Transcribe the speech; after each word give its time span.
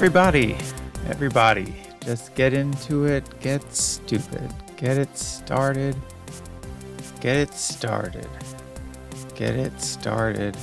Everybody, 0.00 0.56
everybody, 1.10 1.74
just 2.00 2.34
get 2.34 2.54
into 2.54 3.04
it. 3.04 3.22
Get 3.40 3.62
stupid. 3.70 4.50
Get 4.78 4.96
it 4.96 5.14
started. 5.14 5.94
Get 7.20 7.36
it 7.36 7.52
started. 7.52 8.26
Get 9.34 9.56
it 9.56 9.78
started. 9.78 10.56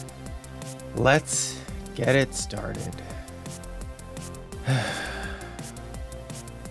Let's 0.95 1.61
get 1.93 2.15
it 2.15 2.33
started. 2.33 2.95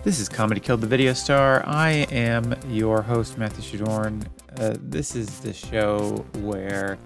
this 0.03 0.19
is 0.19 0.27
Comedy 0.27 0.59
Killed 0.59 0.81
the 0.81 0.87
Video 0.87 1.13
Star. 1.13 1.65
I 1.65 2.05
am 2.11 2.53
your 2.67 3.01
host, 3.01 3.37
Matthew 3.37 3.79
Shadorn. 3.79 4.27
Uh, 4.57 4.75
this 4.81 5.15
is 5.15 5.39
the 5.39 5.53
show 5.53 6.25
where 6.39 6.97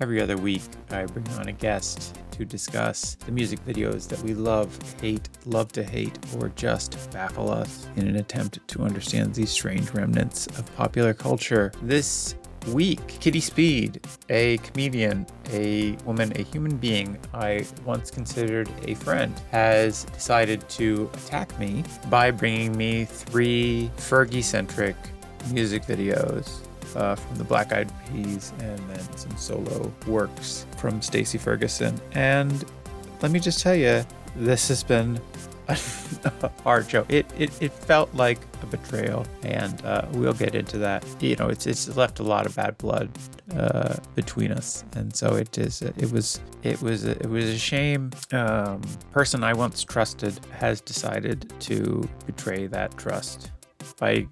every 0.00 0.20
other 0.20 0.36
week 0.36 0.62
I 0.92 1.06
bring 1.06 1.26
on 1.30 1.48
a 1.48 1.52
guest 1.52 2.16
to 2.40 2.46
discuss 2.46 3.16
the 3.26 3.32
music 3.32 3.62
videos 3.66 4.08
that 4.08 4.18
we 4.22 4.32
love, 4.32 4.76
hate, 5.00 5.28
love 5.44 5.70
to 5.72 5.82
hate, 5.84 6.18
or 6.38 6.48
just 6.56 7.10
baffle 7.10 7.50
us 7.50 7.86
in 7.96 8.08
an 8.08 8.16
attempt 8.16 8.66
to 8.66 8.82
understand 8.82 9.34
these 9.34 9.50
strange 9.50 9.90
remnants 9.90 10.46
of 10.58 10.74
popular 10.74 11.12
culture. 11.12 11.70
This 11.82 12.34
week, 12.68 13.06
Kitty 13.20 13.40
Speed, 13.40 14.00
a 14.30 14.56
comedian, 14.58 15.26
a 15.50 15.92
woman, 16.06 16.32
a 16.36 16.42
human 16.42 16.78
being 16.78 17.18
I 17.34 17.66
once 17.84 18.10
considered 18.10 18.70
a 18.84 18.94
friend, 18.94 19.38
has 19.50 20.04
decided 20.04 20.66
to 20.70 21.10
attack 21.12 21.58
me 21.58 21.84
by 22.08 22.30
bringing 22.30 22.74
me 22.76 23.04
three 23.04 23.90
Fergie 23.98 24.42
centric 24.42 24.96
music 25.52 25.82
videos 25.84 26.66
uh, 26.96 27.14
from 27.14 27.36
the 27.36 27.44
Black 27.44 27.72
Eyed 27.72 27.90
Peas, 28.08 28.52
and 28.60 28.78
then 28.90 29.16
some 29.16 29.36
solo 29.36 29.92
works 30.06 30.66
from 30.76 31.02
Stacy 31.02 31.38
Ferguson. 31.38 32.00
And 32.12 32.64
let 33.22 33.30
me 33.30 33.40
just 33.40 33.60
tell 33.60 33.74
you, 33.74 34.04
this 34.36 34.68
has 34.68 34.82
been 34.82 35.20
a 35.68 36.50
hard 36.62 36.90
show. 36.90 37.04
It, 37.08 37.26
it 37.38 37.50
it 37.62 37.72
felt 37.72 38.12
like 38.14 38.38
a 38.62 38.66
betrayal, 38.66 39.26
and 39.42 39.84
uh, 39.84 40.06
we'll 40.12 40.32
get 40.32 40.54
into 40.54 40.78
that. 40.78 41.04
You 41.20 41.36
know, 41.36 41.48
it's 41.48 41.66
it's 41.66 41.96
left 41.96 42.18
a 42.18 42.22
lot 42.22 42.46
of 42.46 42.56
bad 42.56 42.76
blood 42.78 43.10
uh, 43.56 43.96
between 44.14 44.50
us, 44.52 44.84
and 44.96 45.14
so 45.14 45.34
it 45.36 45.56
is. 45.58 45.82
It 45.82 46.10
was 46.10 46.40
it 46.62 46.82
was 46.82 47.04
it 47.04 47.28
was 47.28 47.44
a 47.44 47.58
shame. 47.58 48.10
Um, 48.32 48.82
person 49.12 49.44
I 49.44 49.52
once 49.52 49.84
trusted 49.84 50.40
has 50.52 50.80
decided 50.80 51.52
to 51.60 52.08
betray 52.26 52.66
that 52.66 52.96
trust 52.96 53.50
by 53.98 54.26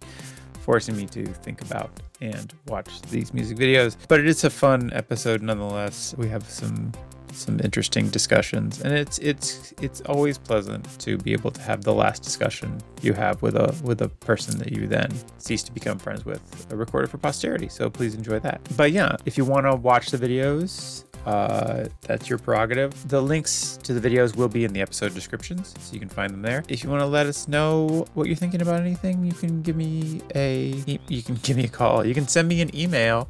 forcing 0.65 0.97
me 0.97 1.07
to 1.07 1.25
think 1.27 1.63
about 1.63 1.91
and 2.21 2.55
watch 2.67 3.03
these 3.03 3.33
music 3.33 3.57
videos. 3.57 3.97
But 4.09 4.21
it 4.21 4.27
is 4.27 4.45
a 4.45 4.51
fun 4.51 4.93
episode 4.93 5.43
nonetheless. 5.43 6.15
We 6.17 6.29
have 6.29 6.49
some 6.49 6.93
some 7.33 7.61
interesting 7.61 8.09
discussions 8.09 8.81
and 8.81 8.93
it's 8.93 9.19
it's 9.19 9.73
it's 9.81 10.01
always 10.03 10.39
pleasant 10.39 10.99
to 10.99 11.19
be 11.19 11.33
able 11.33 11.51
to 11.51 11.61
have 11.61 11.85
the 11.85 11.93
last 11.93 12.23
discussion 12.23 12.81
you 13.03 13.13
have 13.13 13.41
with 13.43 13.55
a 13.55 13.75
with 13.85 14.03
a 14.03 14.09
person 14.09 14.59
that 14.59 14.73
you 14.73 14.87
then 14.87 15.11
cease 15.39 15.63
to 15.63 15.73
become 15.73 15.99
friends 15.99 16.25
with 16.25 16.67
recorded 16.71 17.11
for 17.11 17.19
posterity 17.19 17.69
so 17.69 17.91
please 17.91 18.15
enjoy 18.15 18.39
that 18.39 18.61
but 18.77 18.93
yeah 18.93 19.15
if 19.25 19.37
you 19.37 19.45
want 19.45 19.67
to 19.67 19.77
watch 19.77 20.11
the 20.11 20.19
videos 20.19 21.05
uh, 21.29 21.87
that's 22.01 22.31
your 22.31 22.39
prerogative. 22.39 23.07
The 23.07 23.21
links 23.21 23.79
to 23.83 23.93
the 23.93 24.09
videos 24.09 24.35
will 24.35 24.49
be 24.49 24.65
in 24.65 24.73
the 24.73 24.81
episode 24.81 25.13
descriptions, 25.15 25.75
so 25.79 25.93
you 25.93 26.01
can 26.01 26.09
find 26.09 26.33
them 26.33 26.41
there. 26.41 26.65
If 26.69 26.83
you 26.83 26.89
want 26.89 27.03
to 27.03 27.07
let 27.07 27.27
us 27.27 27.47
know 27.47 28.07
what 28.15 28.29
you're 28.29 28.37
thinking 28.37 28.63
about 28.63 28.81
anything, 28.81 29.23
you 29.23 29.33
can 29.33 29.61
give 29.61 29.77
me 29.77 30.23
a 30.35 30.99
you 31.07 31.23
can 31.23 31.35
give 31.35 31.59
me 31.59 31.65
a 31.65 31.69
call. 31.69 32.07
You 32.07 32.15
can 32.15 32.27
send 32.27 32.49
me 32.49 32.63
an 32.63 32.75
email 32.75 33.29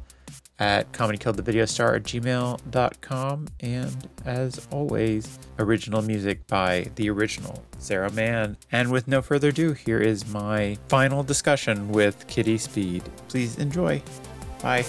at 0.59 0.89
comedykilledthevideostar 0.93 1.97
at 1.97 2.03
gmail.com. 2.03 3.47
And 3.59 4.09
as 4.25 4.65
always, 4.71 5.37
original 5.57 6.01
music 6.01 6.47
by 6.47 6.91
the 6.95 7.09
original 7.09 7.65
Sarah 7.79 8.11
Mann. 8.13 8.55
And 8.71 8.93
with 8.93 9.09
no 9.09 9.21
further 9.21 9.49
ado, 9.49 9.73
here 9.73 9.99
is 9.99 10.25
my 10.25 10.77
final 10.87 11.21
discussion 11.21 11.89
with 11.89 12.27
Kitty 12.27 12.57
Speed. 12.57 13.03
Please 13.27 13.57
enjoy. 13.57 14.01
Bye. 14.61 14.85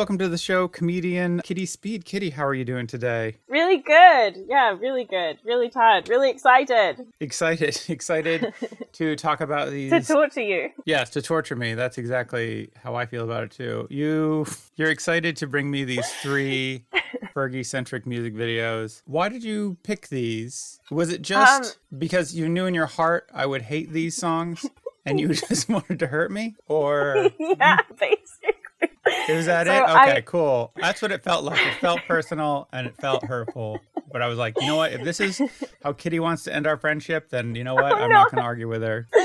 Welcome 0.00 0.16
to 0.16 0.30
the 0.30 0.38
show 0.38 0.66
comedian 0.66 1.42
Kitty 1.44 1.66
Speed. 1.66 2.06
Kitty, 2.06 2.30
how 2.30 2.46
are 2.46 2.54
you 2.54 2.64
doing 2.64 2.86
today? 2.86 3.36
Really 3.48 3.76
good. 3.76 4.46
Yeah, 4.48 4.74
really 4.80 5.04
good. 5.04 5.36
Really 5.44 5.68
tired. 5.68 6.08
Really 6.08 6.30
excited. 6.30 7.06
Excited. 7.20 7.78
Excited 7.90 8.54
to 8.94 9.14
talk 9.14 9.42
about 9.42 9.68
these 9.68 9.90
to 9.90 10.00
torture 10.00 10.40
you. 10.40 10.70
Yes, 10.86 11.10
to 11.10 11.20
torture 11.20 11.54
me. 11.54 11.74
That's 11.74 11.98
exactly 11.98 12.70
how 12.82 12.94
I 12.94 13.04
feel 13.04 13.24
about 13.24 13.42
it 13.42 13.50
too. 13.50 13.88
You 13.90 14.46
you're 14.76 14.88
excited 14.88 15.36
to 15.36 15.46
bring 15.46 15.70
me 15.70 15.84
these 15.84 16.10
three 16.22 16.86
Fergie 17.36 17.66
centric 17.66 18.06
music 18.06 18.34
videos. 18.34 19.02
Why 19.04 19.28
did 19.28 19.44
you 19.44 19.76
pick 19.82 20.08
these? 20.08 20.80
Was 20.90 21.12
it 21.12 21.20
just 21.20 21.76
um, 21.92 21.98
because 21.98 22.34
you 22.34 22.48
knew 22.48 22.64
in 22.64 22.72
your 22.72 22.86
heart 22.86 23.28
I 23.34 23.44
would 23.44 23.60
hate 23.60 23.92
these 23.92 24.16
songs 24.16 24.64
and 25.04 25.20
you 25.20 25.28
just 25.34 25.68
wanted 25.68 25.98
to 25.98 26.06
hurt 26.06 26.30
me? 26.30 26.56
Or 26.68 27.30
Yeah, 27.38 27.80
basically. 27.98 28.59
Is 29.28 29.46
that 29.46 29.66
so 29.66 29.72
it? 29.72 29.82
Okay, 29.82 30.16
I... 30.16 30.20
cool. 30.22 30.72
That's 30.76 31.02
what 31.02 31.12
it 31.12 31.22
felt 31.22 31.44
like. 31.44 31.60
It 31.66 31.74
felt 31.80 32.00
personal 32.06 32.68
and 32.72 32.86
it 32.86 32.96
felt 32.96 33.24
hurtful. 33.24 33.80
But 34.12 34.22
I 34.22 34.26
was 34.26 34.38
like, 34.38 34.60
you 34.60 34.66
know 34.66 34.76
what? 34.76 34.92
If 34.92 35.04
this 35.04 35.20
is 35.20 35.40
how 35.82 35.92
Kitty 35.92 36.20
wants 36.20 36.44
to 36.44 36.54
end 36.54 36.66
our 36.66 36.76
friendship, 36.76 37.30
then 37.30 37.54
you 37.54 37.64
know 37.64 37.74
what? 37.74 37.84
I'm 37.92 38.10
no. 38.10 38.16
not 38.16 38.30
going 38.30 38.40
to 38.40 38.44
argue 38.44 38.68
with 38.68 38.82
her. 38.82 39.08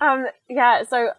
Um, 0.00 0.26
yeah, 0.48 0.82
so 0.84 1.10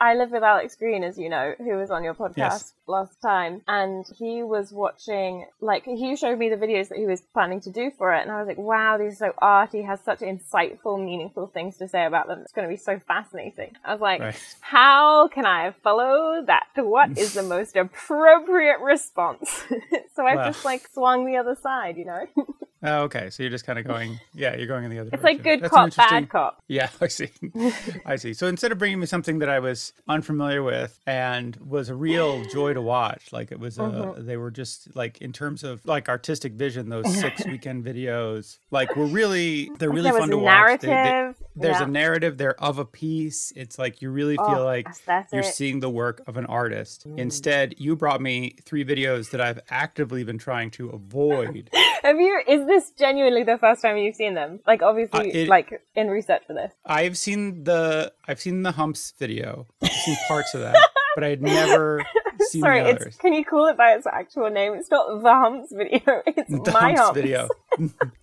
I 0.00 0.14
live 0.14 0.30
with 0.30 0.42
Alex 0.42 0.76
Green, 0.76 1.02
as 1.02 1.18
you 1.18 1.28
know, 1.28 1.54
who 1.58 1.76
was 1.76 1.90
on 1.90 2.04
your 2.04 2.14
podcast 2.14 2.36
yes. 2.36 2.72
last 2.86 3.20
time, 3.22 3.62
and 3.66 4.04
he 4.18 4.42
was 4.42 4.72
watching, 4.72 5.46
like, 5.60 5.84
he 5.84 6.14
showed 6.16 6.38
me 6.38 6.50
the 6.50 6.56
videos 6.56 6.88
that 6.88 6.98
he 6.98 7.06
was 7.06 7.22
planning 7.22 7.60
to 7.62 7.70
do 7.70 7.90
for 7.96 8.12
it, 8.14 8.22
and 8.22 8.30
I 8.30 8.38
was 8.38 8.46
like, 8.46 8.58
wow, 8.58 8.98
these 8.98 9.14
are 9.14 9.28
so 9.28 9.34
arty, 9.38 9.78
He 9.78 9.84
has 9.84 10.00
such 10.00 10.20
insightful, 10.20 11.02
meaningful 11.02 11.46
things 11.46 11.78
to 11.78 11.88
say 11.88 12.04
about 12.04 12.26
them. 12.26 12.40
It's 12.40 12.52
going 12.52 12.68
to 12.68 12.72
be 12.72 12.76
so 12.76 12.98
fascinating. 12.98 13.76
I 13.84 13.92
was 13.92 14.00
like, 14.00 14.20
right. 14.20 14.56
how 14.60 15.28
can 15.28 15.46
I 15.46 15.70
follow 15.82 16.42
that? 16.46 16.66
What 16.76 17.16
is 17.16 17.34
the 17.34 17.42
most 17.54 17.76
appropriate 17.76 18.80
response? 18.80 19.64
so 20.14 20.26
I 20.26 20.36
well. 20.36 20.46
just 20.46 20.64
like 20.64 20.86
swung 20.92 21.24
the 21.24 21.36
other 21.36 21.56
side, 21.60 21.96
you 21.96 22.04
know? 22.04 22.26
Oh, 22.84 23.02
okay. 23.04 23.30
So 23.30 23.42
you're 23.42 23.50
just 23.50 23.64
kind 23.64 23.78
of 23.78 23.84
going, 23.88 24.20
yeah, 24.34 24.54
you're 24.56 24.66
going 24.66 24.84
in 24.84 24.90
the 24.90 24.98
other 24.98 25.10
direction. 25.10 25.28
it's 25.28 25.42
direction. 25.42 25.44
like 25.44 25.60
good 25.60 25.62
That's 25.62 25.74
cop, 25.74 25.84
interesting... 25.86 26.20
bad 26.20 26.28
cop. 26.28 26.62
Yeah, 26.68 26.88
I 27.00 27.08
see. 27.08 27.30
I 28.06 28.16
see. 28.16 28.34
So 28.34 28.46
instead 28.46 28.72
of 28.72 28.78
bringing 28.78 29.00
me 29.00 29.06
something 29.06 29.38
that 29.38 29.48
I 29.48 29.58
was 29.58 29.92
unfamiliar 30.06 30.62
with 30.62 31.00
and 31.06 31.56
was 31.56 31.88
a 31.88 31.94
real 31.94 32.44
joy 32.44 32.74
to 32.74 32.82
watch, 32.82 33.32
like 33.32 33.50
it 33.50 33.58
was, 33.58 33.78
a, 33.78 33.82
mm-hmm. 33.82 34.26
they 34.26 34.36
were 34.36 34.50
just 34.50 34.94
like 34.94 35.18
in 35.20 35.32
terms 35.32 35.64
of 35.64 35.84
like 35.86 36.08
artistic 36.08 36.52
vision, 36.52 36.90
those 36.90 37.12
six 37.18 37.42
Weeknd 37.42 37.82
videos, 37.82 38.58
like 38.70 38.94
were 38.96 39.06
really, 39.06 39.70
they're 39.78 39.90
really 39.90 40.10
fun 40.10 40.28
to 40.28 40.38
watch. 40.38 40.80
They, 40.80 40.88
they, 40.88 41.32
there's 41.56 41.78
yeah. 41.78 41.84
a 41.84 41.88
narrative, 41.88 42.36
they're 42.36 42.60
of 42.62 42.78
a 42.78 42.84
piece. 42.84 43.52
It's 43.56 43.78
like 43.78 44.02
you 44.02 44.10
really 44.10 44.36
feel 44.36 44.60
oh, 44.60 44.64
like 44.64 44.88
you're 45.32 45.42
it. 45.42 45.54
seeing 45.54 45.80
the 45.80 45.90
work 45.90 46.22
of 46.26 46.36
an 46.36 46.46
artist. 46.46 47.08
Mm. 47.08 47.18
Instead, 47.18 47.74
you 47.78 47.96
brought 47.96 48.20
me 48.20 48.56
three 48.64 48.84
videos 48.84 49.30
that 49.30 49.40
I've 49.40 49.60
actively 49.70 50.24
been 50.24 50.38
trying 50.38 50.70
to 50.72 50.90
avoid. 50.90 51.70
Have 52.02 52.20
you, 52.20 52.42
is 52.46 52.66
this 52.66 52.73
genuinely 52.96 53.42
the 53.44 53.58
first 53.58 53.82
time 53.82 53.96
you've 53.96 54.14
seen 54.16 54.34
them? 54.34 54.60
Like, 54.66 54.82
obviously, 54.82 55.32
uh, 55.32 55.38
it, 55.42 55.48
like 55.48 55.72
in 55.94 56.08
research 56.08 56.42
for 56.46 56.54
this. 56.54 56.72
I've 56.84 57.16
seen 57.16 57.64
the 57.64 58.12
I've 58.26 58.40
seen 58.40 58.62
the 58.62 58.72
humps 58.72 59.12
video. 59.18 59.66
I've 59.82 59.90
seen 59.90 60.16
parts 60.28 60.54
of 60.54 60.60
that, 60.62 60.76
but 61.14 61.24
I 61.24 61.28
had 61.28 61.42
never 61.42 62.04
seen 62.40 62.62
Sorry, 62.62 62.82
the 62.82 62.90
others. 62.90 63.16
can 63.16 63.32
you 63.32 63.44
call 63.44 63.66
it 63.68 63.76
by 63.76 63.92
its 63.94 64.06
actual 64.06 64.50
name? 64.50 64.74
It's 64.74 64.90
not 64.90 65.22
the 65.22 65.30
humps 65.30 65.72
video. 65.72 66.22
It's 66.26 66.50
the 66.50 66.72
my 66.72 66.80
humps, 66.92 67.00
humps. 67.00 67.14
video. 67.20 67.48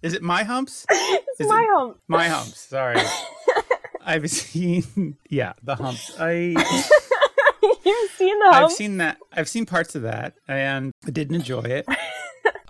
Is 0.01 0.13
it 0.13 0.21
my 0.21 0.43
humps? 0.43 0.85
It's 0.89 1.41
Is 1.41 1.47
my 1.47 1.65
humps. 1.71 1.99
My 2.07 2.27
humps. 2.27 2.59
Sorry. 2.59 3.01
I've 4.03 4.29
seen 4.29 5.17
yeah 5.29 5.53
the 5.63 5.75
humps. 5.75 6.15
I. 6.19 6.55
You've 7.85 8.11
seen 8.11 8.39
the 8.39 8.45
humps. 8.51 8.57
I've 8.57 8.71
seen 8.71 8.97
that. 8.97 9.17
I've 9.31 9.49
seen 9.49 9.65
parts 9.65 9.95
of 9.95 10.01
that, 10.03 10.33
and 10.47 10.91
I 11.05 11.11
didn't 11.11 11.35
enjoy 11.35 11.61
it. 11.61 11.85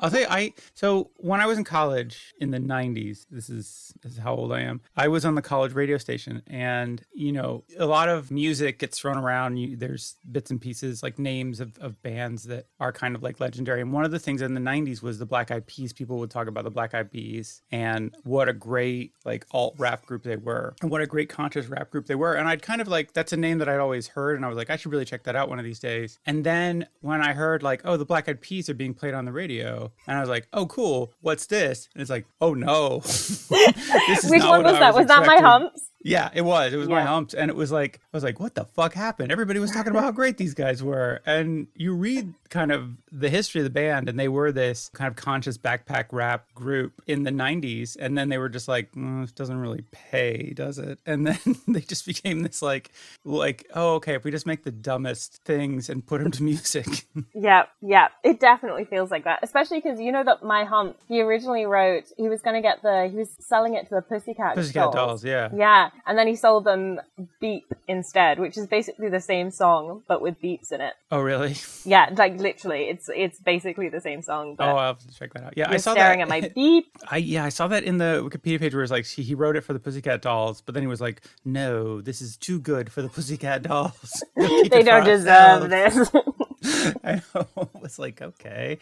I'll 0.01 0.09
say 0.09 0.25
I 0.27 0.53
so 0.73 1.11
when 1.17 1.41
I 1.41 1.45
was 1.45 1.59
in 1.59 1.63
college 1.63 2.33
in 2.39 2.49
the 2.49 2.57
'90s, 2.57 3.27
this 3.29 3.49
is 3.49 3.93
this 4.01 4.13
is 4.13 4.17
how 4.17 4.33
old 4.33 4.51
I 4.51 4.61
am. 4.61 4.81
I 4.97 5.07
was 5.07 5.25
on 5.25 5.35
the 5.35 5.43
college 5.43 5.73
radio 5.73 5.97
station, 5.99 6.41
and 6.47 7.03
you 7.13 7.31
know, 7.31 7.63
a 7.77 7.85
lot 7.85 8.09
of 8.09 8.31
music 8.31 8.79
gets 8.79 8.99
thrown 8.99 9.17
around. 9.17 9.57
You, 9.57 9.77
there's 9.77 10.15
bits 10.31 10.49
and 10.49 10.59
pieces 10.59 11.03
like 11.03 11.19
names 11.19 11.59
of, 11.59 11.77
of 11.77 12.01
bands 12.01 12.43
that 12.45 12.65
are 12.79 12.91
kind 12.91 13.15
of 13.15 13.21
like 13.21 13.39
legendary. 13.39 13.81
And 13.81 13.93
one 13.93 14.03
of 14.03 14.09
the 14.09 14.17
things 14.17 14.41
in 14.41 14.55
the 14.55 14.61
'90s 14.61 15.03
was 15.03 15.19
the 15.19 15.25
Black 15.27 15.51
Eyed 15.51 15.67
Peas. 15.67 15.93
People 15.93 16.17
would 16.17 16.31
talk 16.31 16.47
about 16.47 16.63
the 16.63 16.71
Black 16.71 16.95
Eyed 16.95 17.11
Peas 17.11 17.61
and 17.71 18.15
what 18.23 18.49
a 18.49 18.53
great 18.53 19.13
like 19.23 19.45
alt 19.51 19.75
rap 19.77 20.07
group 20.07 20.23
they 20.23 20.35
were, 20.35 20.75
and 20.81 20.89
what 20.89 21.01
a 21.01 21.07
great 21.07 21.29
conscious 21.29 21.67
rap 21.67 21.91
group 21.91 22.07
they 22.07 22.15
were. 22.15 22.33
And 22.33 22.47
I'd 22.47 22.63
kind 22.63 22.81
of 22.81 22.87
like 22.87 23.13
that's 23.13 23.33
a 23.33 23.37
name 23.37 23.59
that 23.59 23.69
I'd 23.69 23.79
always 23.79 24.07
heard, 24.07 24.35
and 24.35 24.43
I 24.43 24.47
was 24.47 24.57
like, 24.57 24.71
I 24.71 24.77
should 24.77 24.91
really 24.91 25.05
check 25.05 25.23
that 25.25 25.35
out 25.35 25.47
one 25.47 25.59
of 25.59 25.65
these 25.65 25.79
days. 25.79 26.17
And 26.25 26.43
then 26.43 26.87
when 27.01 27.21
I 27.21 27.33
heard 27.33 27.61
like, 27.61 27.81
oh, 27.85 27.97
the 27.97 28.05
Black 28.05 28.27
Eyed 28.27 28.41
Peas 28.41 28.67
are 28.67 28.73
being 28.73 28.95
played 28.95 29.13
on 29.13 29.25
the 29.25 29.31
radio, 29.31 29.90
and 30.07 30.17
I 30.17 30.21
was 30.21 30.29
like, 30.29 30.47
oh, 30.53 30.65
cool, 30.65 31.13
what's 31.21 31.45
this? 31.47 31.89
And 31.93 32.01
it's 32.01 32.09
like, 32.09 32.25
oh 32.39 32.53
no, 32.53 32.99
which 32.99 34.43
one 34.43 34.63
was 34.63 34.73
that? 34.79 34.93
Was, 34.93 35.03
was 35.03 35.07
that 35.07 35.25
my 35.25 35.37
humps? 35.37 35.90
Yeah, 36.03 36.29
it 36.33 36.41
was. 36.41 36.73
It 36.73 36.77
was 36.77 36.87
Yeah. 36.87 36.95
my 36.95 37.01
humps, 37.03 37.33
and 37.33 37.49
it 37.49 37.55
was 37.55 37.71
like 37.71 37.99
I 38.13 38.17
was 38.17 38.23
like, 38.23 38.39
"What 38.39 38.55
the 38.55 38.65
fuck 38.65 38.93
happened?" 38.93 39.31
Everybody 39.31 39.59
was 39.59 39.71
talking 39.71 39.91
about 39.91 40.03
how 40.03 40.11
great 40.11 40.37
these 40.37 40.53
guys 40.53 40.81
were, 40.83 41.21
and 41.25 41.67
you 41.75 41.93
read 41.93 42.33
kind 42.49 42.71
of 42.71 42.89
the 43.11 43.29
history 43.29 43.61
of 43.61 43.65
the 43.65 43.69
band, 43.69 44.09
and 44.09 44.19
they 44.19 44.27
were 44.27 44.51
this 44.51 44.89
kind 44.93 45.07
of 45.07 45.15
conscious 45.15 45.57
backpack 45.57 46.05
rap 46.11 46.51
group 46.55 47.01
in 47.07 47.23
the 47.23 47.31
'90s, 47.31 47.95
and 47.99 48.17
then 48.17 48.29
they 48.29 48.37
were 48.39 48.49
just 48.49 48.67
like, 48.67 48.91
mm, 48.93 49.21
"This 49.21 49.31
doesn't 49.31 49.57
really 49.57 49.83
pay, 49.91 50.53
does 50.55 50.79
it?" 50.79 50.99
And 51.05 51.27
then 51.27 51.37
they 51.67 51.81
just 51.81 52.05
became 52.05 52.41
this 52.41 52.61
like, 52.61 52.91
like, 53.23 53.67
oh, 53.75 53.95
okay, 53.95 54.15
if 54.15 54.23
we 54.23 54.31
just 54.31 54.47
make 54.47 54.63
the 54.63 54.71
dumbest 54.71 55.41
things 55.45 55.89
and 55.89 56.05
put 56.05 56.21
them 56.23 56.31
to 56.31 56.41
music, 56.43 57.05
Yeah, 57.35 57.65
yeah, 57.81 58.07
it 58.23 58.39
definitely 58.39 58.85
feels 58.85 59.11
like 59.11 59.25
that. 59.25 59.39
Especially 59.43 59.79
because 59.79 59.99
you 59.99 60.11
know 60.11 60.23
that 60.23 60.41
my 60.43 60.63
hump, 60.63 60.97
he 61.07 61.21
originally 61.21 61.65
wrote, 61.65 62.05
he 62.17 62.27
was 62.27 62.41
going 62.41 62.55
to 62.55 62.61
get 62.61 62.81
the, 62.81 63.07
he 63.09 63.15
was 63.17 63.29
selling 63.39 63.75
it 63.75 63.87
to 63.89 63.95
the 63.95 64.01
Pussycat, 64.01 64.55
Pussycat 64.55 64.91
Dolls, 64.93 65.23
yeah. 65.23 65.49
Yeah, 65.55 65.89
and 66.05 66.17
then 66.17 66.27
he 66.27 66.35
sold 66.35 66.65
them 66.65 66.99
Beep 67.39 67.73
instead, 67.87 68.39
which 68.39 68.57
is 68.57 68.67
basically 68.67 69.09
the 69.09 69.19
same 69.19 69.51
song 69.51 70.03
but 70.07 70.21
with 70.21 70.41
beeps 70.41 70.71
in 70.71 70.81
it. 70.81 70.93
Oh, 71.11 71.19
really? 71.19 71.55
Yeah, 71.85 72.09
like 72.15 72.39
literally, 72.39 72.83
it's 72.85 73.09
it's 73.13 73.39
basically 73.39 73.89
the 73.89 74.01
same 74.01 74.21
song. 74.21 74.55
But 74.55 74.67
Oh, 74.69 74.77
I'll 74.77 74.87
have 74.93 74.99
to 74.99 75.13
check 75.13 75.33
that 75.33 75.43
out. 75.43 75.53
Yeah, 75.57 75.69
I 75.69 75.77
saw 75.77 75.93
staring 75.93 76.19
that. 76.19 76.23
at 76.23 76.29
my 76.29 76.41
beep. 76.55 76.85
I 77.09 77.17
yeah, 77.17 77.43
I 77.45 77.49
saw 77.49 77.67
that 77.67 77.83
in 77.83 77.97
the 77.97 78.27
Wikipedia 78.29 78.59
page 78.59 78.73
where 78.73 78.83
it's 78.83 78.91
like 78.91 79.05
he, 79.05 79.21
he 79.23 79.35
wrote 79.35 79.55
it 79.55 79.61
for 79.61 79.73
the 79.73 79.79
Pussycat 79.79 80.21
Dolls, 80.21 80.61
but 80.61 80.73
then 80.73 80.83
he 80.83 80.87
was 80.87 81.01
like, 81.01 81.21
"No, 81.45 82.01
this 82.01 82.21
is 82.21 82.37
too 82.37 82.59
good 82.59 82.91
for 82.91 83.01
the 83.01 83.09
Pussycat 83.09 83.61
Dolls. 83.69 84.23
They 84.35 84.83
don't 84.83 85.03
deserve 85.05 85.71
ourselves." 85.71 86.11
this. 86.11 86.95
I 87.03 87.21
know. 87.35 87.69
It's 87.83 87.97
like 87.99 88.21
okay. 88.21 88.77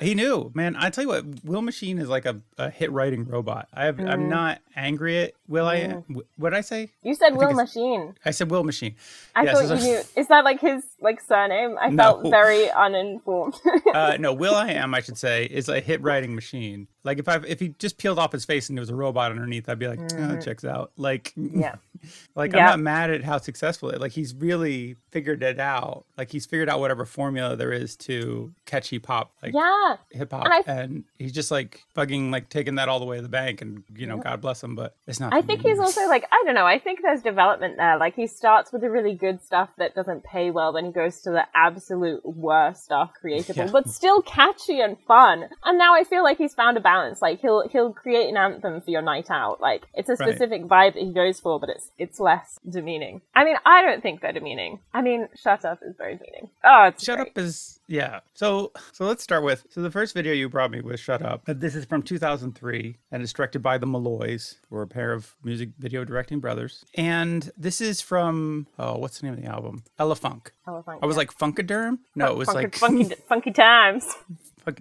He 0.00 0.14
knew, 0.14 0.50
man. 0.54 0.76
I 0.76 0.90
tell 0.90 1.02
you 1.04 1.08
what, 1.08 1.24
Will 1.44 1.62
Machine 1.62 1.98
is 1.98 2.08
like 2.08 2.24
a, 2.24 2.40
a 2.56 2.70
hit 2.70 2.90
writing 2.90 3.26
robot. 3.26 3.68
I 3.74 3.84
have, 3.84 4.00
I'm 4.00 4.28
not 4.28 4.60
angry 4.74 5.18
at 5.24 5.32
Will. 5.46 5.66
I 5.66 6.02
what 6.36 6.50
did 6.50 6.56
I 6.56 6.62
say? 6.62 6.90
you 7.02 7.14
said 7.14 7.36
Will 7.36 7.52
Machine. 7.52 8.14
I 8.24 8.30
said 8.30 8.50
Will 8.50 8.64
Machine. 8.64 8.94
I 9.36 9.42
Yes, 9.44 9.68
thought 9.68 9.78
you 9.78 9.84
knew. 9.86 10.02
Is 10.16 10.28
that 10.28 10.44
like 10.44 10.60
his 10.60 10.84
like 11.00 11.20
surname? 11.20 11.76
I 11.80 11.90
No. 11.90 12.20
felt 12.20 12.30
very 12.30 12.70
uninformed. 12.70 13.54
uh, 13.92 14.16
no, 14.18 14.32
Will 14.32 14.54
I 14.66 14.70
Am, 14.72 14.94
I 14.94 15.00
should 15.00 15.18
say, 15.18 15.44
is 15.44 15.68
a 15.68 15.80
hit 15.80 16.00
writing 16.02 16.34
machine. 16.34 16.88
Like 17.04 17.18
if 17.18 17.28
I 17.28 17.40
if 17.46 17.60
he 17.60 17.68
just 17.78 17.98
peeled 17.98 18.18
off 18.18 18.32
his 18.32 18.44
face 18.44 18.68
and 18.68 18.76
there 18.78 18.82
was 18.82 18.90
a 18.90 18.94
robot 18.94 19.30
underneath, 19.30 19.68
I'd 19.68 19.78
be 19.78 19.88
like, 19.88 20.00
oh, 20.00 20.04
mm-hmm. 20.06 20.40
checks 20.40 20.64
out. 20.64 20.92
Like 20.96 21.32
yeah. 21.36 21.76
Like 22.34 22.52
Yeah. 22.52 22.60
I'm 22.60 22.66
not 22.70 22.80
mad 22.80 23.10
at 23.10 23.24
how 23.24 23.38
successful 23.38 23.90
it. 23.90 24.00
Like 24.00 24.12
he's 24.12 24.34
really 24.34 24.96
figured 25.10 25.42
it 25.42 25.58
out. 25.60 26.04
Like 26.16 26.30
he's 26.30 26.46
figured 26.46 26.68
out 26.70 26.80
whatever 26.80 27.04
formula 27.04 27.56
there 27.56 27.72
is 27.72 27.94
to 27.96 28.52
catchy 28.64 28.98
pop, 28.98 29.32
like 29.42 29.52
Yeah. 29.54 29.96
hip 30.10 30.32
hop, 30.32 30.44
And 30.46 30.52
I- 30.54 30.62
and 30.72 31.04
he's 31.18 31.32
just 31.32 31.50
like 31.50 31.82
fucking 31.94 32.30
like 32.30 32.48
taking 32.48 32.76
that 32.76 32.88
all 32.88 33.00
the 33.00 33.04
way 33.06 33.16
to 33.16 33.22
the 33.22 33.28
bank. 33.28 33.60
And 33.60 33.82
you 33.94 34.06
know, 34.06 34.16
God 34.18 34.40
bless 34.40 34.62
him, 34.62 34.74
but 34.76 34.94
it's 35.06 35.20
not. 35.20 35.32
I 35.34 35.42
think 35.42 35.62
he's 35.62 35.78
also 35.78 36.06
like 36.08 36.24
I 36.32 36.42
don't 36.46 36.54
know. 36.54 36.66
I 36.66 36.78
think 36.78 37.00
there's 37.02 37.22
development 37.22 37.76
there. 37.76 37.98
Like 37.98 38.14
he 38.14 38.26
starts 38.26 38.72
with 38.72 38.80
the 38.82 38.90
really 38.90 39.14
good 39.14 39.42
stuff 39.42 39.70
that 39.78 39.94
doesn't 39.94 40.24
pay 40.24 40.50
well, 40.50 40.72
then 40.72 40.86
he 40.86 40.92
goes 40.92 41.20
to 41.22 41.30
the 41.30 41.44
absolute 41.54 42.24
worst 42.24 42.84
stuff 42.84 43.12
creatable, 43.22 43.56
Yeah. 43.56 43.68
but 43.72 43.88
still 43.88 44.22
catchy 44.22 44.80
and 44.80 44.96
fun. 45.06 45.48
And 45.64 45.76
now 45.78 45.94
I 45.94 46.04
feel 46.04 46.22
like 46.22 46.38
he's 46.38 46.54
found 46.54 46.76
a 46.76 46.80
balance. 46.90 47.22
Like 47.22 47.40
he'll 47.40 47.68
he'll 47.68 47.92
create 47.92 48.28
an 48.28 48.36
anthem 48.36 48.80
for 48.80 48.90
your 48.90 49.02
night 49.02 49.30
out. 49.30 49.60
Like 49.60 49.82
it's 49.94 50.08
a 50.08 50.16
Right. 50.20 50.28
specific 50.28 50.62
vibe 50.64 50.94
that 50.94 51.02
he 51.02 51.12
goes 51.12 51.38
for, 51.40 51.58
but 51.60 51.68
it's 51.74 51.90
it's 51.98 52.18
less 52.20 52.58
demeaning. 52.68 53.20
I 53.34 53.44
mean, 53.44 53.56
I 53.64 53.82
don't 53.82 54.02
think 54.02 54.20
they're 54.20 54.32
demeaning. 54.32 54.80
I 54.92 55.00
mean, 55.02 55.28
shut 55.42 55.64
up 55.64 55.78
is 55.86 55.94
very 55.96 56.16
demeaning. 56.16 56.50
Oh, 56.64 56.84
it's 56.88 57.04
Shut 57.04 57.16
great. 57.18 57.28
up 57.28 57.38
is 57.38 57.80
yeah. 57.86 58.20
So 58.34 58.72
so 58.92 59.04
let's 59.04 59.22
start 59.22 59.42
with 59.44 59.66
so 59.70 59.82
the 59.82 59.90
first 59.90 60.14
video 60.14 60.32
you 60.32 60.48
brought 60.48 60.70
me 60.70 60.80
was 60.80 60.98
Shut 61.00 61.22
Up. 61.22 61.42
This 61.46 61.74
is 61.74 61.84
from 61.84 62.02
2003 62.02 62.96
and 63.12 63.22
it's 63.22 63.32
directed 63.32 63.62
by 63.62 63.78
the 63.78 63.86
Malloys, 63.86 64.56
who 64.68 64.76
are 64.76 64.82
a 64.82 64.86
pair 64.88 65.12
of 65.12 65.34
music 65.44 65.70
video 65.78 66.04
directing 66.04 66.40
brothers. 66.40 66.84
And 66.96 67.50
this 67.56 67.80
is 67.80 68.00
from 68.00 68.66
oh, 68.78 68.98
what's 68.98 69.20
the 69.20 69.26
name 69.26 69.34
of 69.38 69.42
the 69.42 69.48
album? 69.48 69.84
Elephunk. 69.98 70.48
Elephant, 70.66 70.98
I 71.02 71.06
was 71.06 71.14
yeah. 71.16 71.18
like 71.22 71.32
Funkaderm? 71.38 71.98
No, 72.14 72.26
it 72.32 72.36
was 72.38 72.46
funky, 72.48 72.62
like 72.64 72.74
funky, 72.76 73.14
funky 73.28 73.50
times. 73.52 74.06
Fuck. 74.64 74.80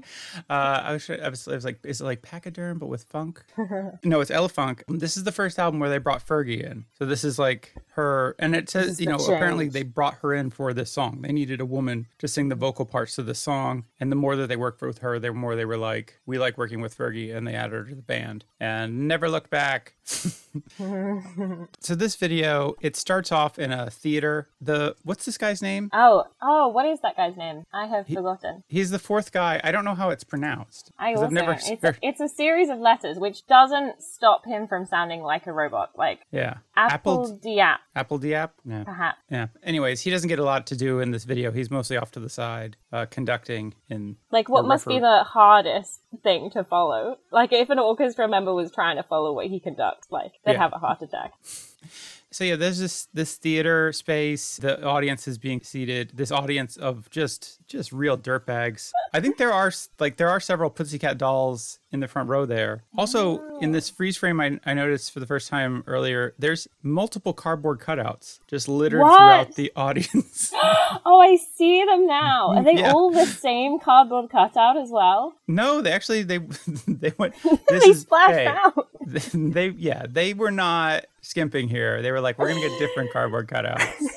Uh, 0.49 0.81
I 0.83 0.93
was, 0.93 1.09
I 1.09 1.29
was, 1.29 1.47
I 1.47 1.55
was 1.55 1.65
like, 1.65 1.79
is 1.83 2.01
it 2.01 2.03
like 2.03 2.21
Pachyderm 2.21 2.79
but 2.79 2.87
with 2.87 3.03
funk? 3.03 3.43
no, 4.03 4.19
it's 4.19 4.31
Elephunk. 4.31 4.83
This 4.87 5.17
is 5.17 5.23
the 5.23 5.31
first 5.31 5.59
album 5.59 5.79
where 5.79 5.89
they 5.89 5.97
brought 5.97 6.25
Fergie 6.25 6.63
in. 6.63 6.85
So 6.97 7.05
this 7.05 7.23
is 7.23 7.39
like 7.39 7.75
her, 7.91 8.35
and 8.39 8.55
it 8.55 8.69
says, 8.69 8.99
you 8.99 9.07
know, 9.07 9.17
apparently 9.17 9.69
they 9.69 9.83
brought 9.83 10.15
her 10.15 10.33
in 10.33 10.49
for 10.49 10.73
this 10.73 10.91
song. 10.91 11.21
They 11.21 11.31
needed 11.31 11.61
a 11.61 11.65
woman 11.65 12.07
to 12.19 12.27
sing 12.27 12.49
the 12.49 12.55
vocal 12.55 12.85
parts 12.85 13.15
to 13.15 13.23
the 13.23 13.35
song, 13.35 13.85
and 13.99 14.11
the 14.11 14.15
more 14.15 14.35
that 14.35 14.47
they 14.47 14.55
worked 14.55 14.81
with 14.81 14.99
her, 14.99 15.19
the 15.19 15.33
more 15.33 15.55
they 15.55 15.65
were 15.65 15.77
like, 15.77 16.19
we 16.25 16.37
like 16.37 16.57
working 16.57 16.81
with 16.81 16.97
Fergie, 16.97 17.35
and 17.35 17.47
they 17.47 17.55
added 17.55 17.73
her 17.73 17.83
to 17.85 17.95
the 17.95 18.01
band, 18.01 18.45
and 18.59 19.07
never 19.07 19.29
looked 19.29 19.49
back. 19.49 19.93
so 20.05 21.95
this 21.95 22.15
video, 22.15 22.75
it 22.81 22.95
starts 22.95 23.31
off 23.31 23.59
in 23.59 23.71
a 23.71 23.89
theater. 23.89 24.47
The 24.59 24.95
what's 25.03 25.25
this 25.25 25.37
guy's 25.37 25.61
name? 25.61 25.89
Oh, 25.93 26.25
oh, 26.41 26.69
what 26.69 26.85
is 26.85 26.99
that 27.01 27.15
guy's 27.15 27.37
name? 27.37 27.65
I 27.73 27.85
have 27.85 28.07
forgotten. 28.07 28.63
He's 28.67 28.89
the 28.89 28.99
fourth 28.99 29.31
guy. 29.31 29.61
I 29.63 29.68
don't 29.71 29.85
know 29.85 29.95
how 29.95 30.09
it's 30.09 30.23
pronounced. 30.23 30.91
I 30.97 31.13
also 31.13 31.25
I've 31.25 31.31
never 31.31 31.51
it's, 31.61 31.69
heard- 31.81 31.99
it's 32.01 32.19
a 32.19 32.27
series 32.29 32.69
of 32.69 32.79
letters 32.79 33.17
which 33.17 33.45
doesn't 33.47 34.01
stop 34.01 34.45
him 34.45 34.67
from 34.67 34.85
sounding 34.85 35.21
like 35.21 35.47
a 35.47 35.51
robot, 35.53 35.91
like 35.97 36.19
Yeah. 36.31 36.57
Apple 36.75 37.25
apl.de.ap, 37.41 37.79
Apple 37.95 38.19
Diap? 38.19 38.49
Yeah. 38.65 38.83
perhaps. 38.83 39.17
Yeah. 39.29 39.47
Anyways, 39.63 40.01
he 40.01 40.09
doesn't 40.11 40.29
get 40.29 40.39
a 40.39 40.43
lot 40.43 40.65
to 40.67 40.75
do 40.77 40.99
in 40.99 41.11
this 41.11 41.25
video. 41.25 41.51
He's 41.51 41.69
mostly 41.69 41.97
off 41.97 42.11
to 42.11 42.19
the 42.19 42.29
side, 42.29 42.77
uh, 42.93 43.05
conducting 43.09 43.73
in 43.89 44.15
Like 44.31 44.47
what 44.49 44.65
must 44.65 44.87
be 44.87 44.99
the 44.99 45.23
hardest 45.25 45.99
thing 46.23 46.49
to 46.51 46.63
follow? 46.63 47.17
Like 47.31 47.51
if 47.51 47.69
an 47.69 47.79
orchestra 47.79 48.27
member 48.27 48.53
was 48.53 48.71
trying 48.71 48.95
to 48.97 49.03
follow 49.03 49.33
what 49.33 49.47
he 49.47 49.59
conducts, 49.59 50.07
like 50.11 50.33
they'd 50.45 50.53
Yeah. 50.53 50.59
have 50.59 50.73
a 50.73 50.77
heart 50.79 51.01
attack. 51.01 51.33
So 52.31 52.43
yeah, 52.43 52.55
there's 52.55 52.77
this 52.79 53.07
this 53.13 53.35
theater 53.35 53.91
space. 53.91 54.57
The 54.57 54.83
audience 54.85 55.27
is 55.27 55.37
being 55.37 55.61
seated. 55.61 56.11
This 56.13 56.31
audience 56.31 56.77
of 56.77 57.09
just 57.09 57.59
just 57.67 57.91
real 57.91 58.17
dirtbags. 58.17 58.91
I 59.13 59.19
think 59.19 59.37
there 59.37 59.51
are 59.51 59.71
like 59.99 60.17
there 60.17 60.29
are 60.29 60.39
several 60.39 60.69
Pussycat 60.69 61.17
dolls 61.17 61.79
in 61.91 62.01
the 62.01 62.07
front 62.07 62.29
row 62.29 62.45
there. 62.45 62.83
Also, 62.97 63.41
in 63.61 63.71
this 63.71 63.89
freeze 63.89 64.15
frame, 64.15 64.39
I, 64.39 64.59
I 64.63 64.75
noticed 64.75 65.11
for 65.11 65.19
the 65.19 65.25
first 65.25 65.49
time 65.49 65.83
earlier, 65.87 66.35
there's 66.37 66.67
multiple 66.83 67.33
cardboard 67.33 67.79
cutouts 67.79 68.39
just 68.47 68.67
littered 68.67 69.01
What? 69.01 69.17
throughout 69.17 69.55
the 69.55 69.71
audience. 69.75 70.53
Oh, 71.05 71.19
I 71.19 71.35
see 71.37 71.85
them 71.85 72.07
now. 72.07 72.49
Are 72.49 72.63
they 72.63 72.73
Yeah. 72.79 72.91
all 72.93 73.11
the 73.11 73.25
same 73.25 73.79
cardboard 73.79 74.29
cutout 74.31 74.75
as 74.75 74.89
well? 74.89 75.33
no, 75.47 75.81
they 75.81 75.91
actually 75.91 76.23
they 76.23 76.37
they 76.87 77.13
went. 77.17 77.35
This 77.69 77.83
they 77.83 77.89
is, 77.91 78.01
splashed 78.01 78.33
hey, 78.33 78.47
out. 78.47 78.87
they 79.33 79.69
yeah 79.69 80.05
they 80.07 80.33
were 80.33 80.51
not 80.51 81.05
skimping 81.21 81.67
here. 81.67 82.01
They 82.01 82.11
were 82.11 82.21
like 82.21 82.37
we're 82.37 82.49
gonna 82.49 82.61
get 82.61 82.77
different 82.79 83.11
cardboard 83.11 83.47
cutouts. 83.47 83.93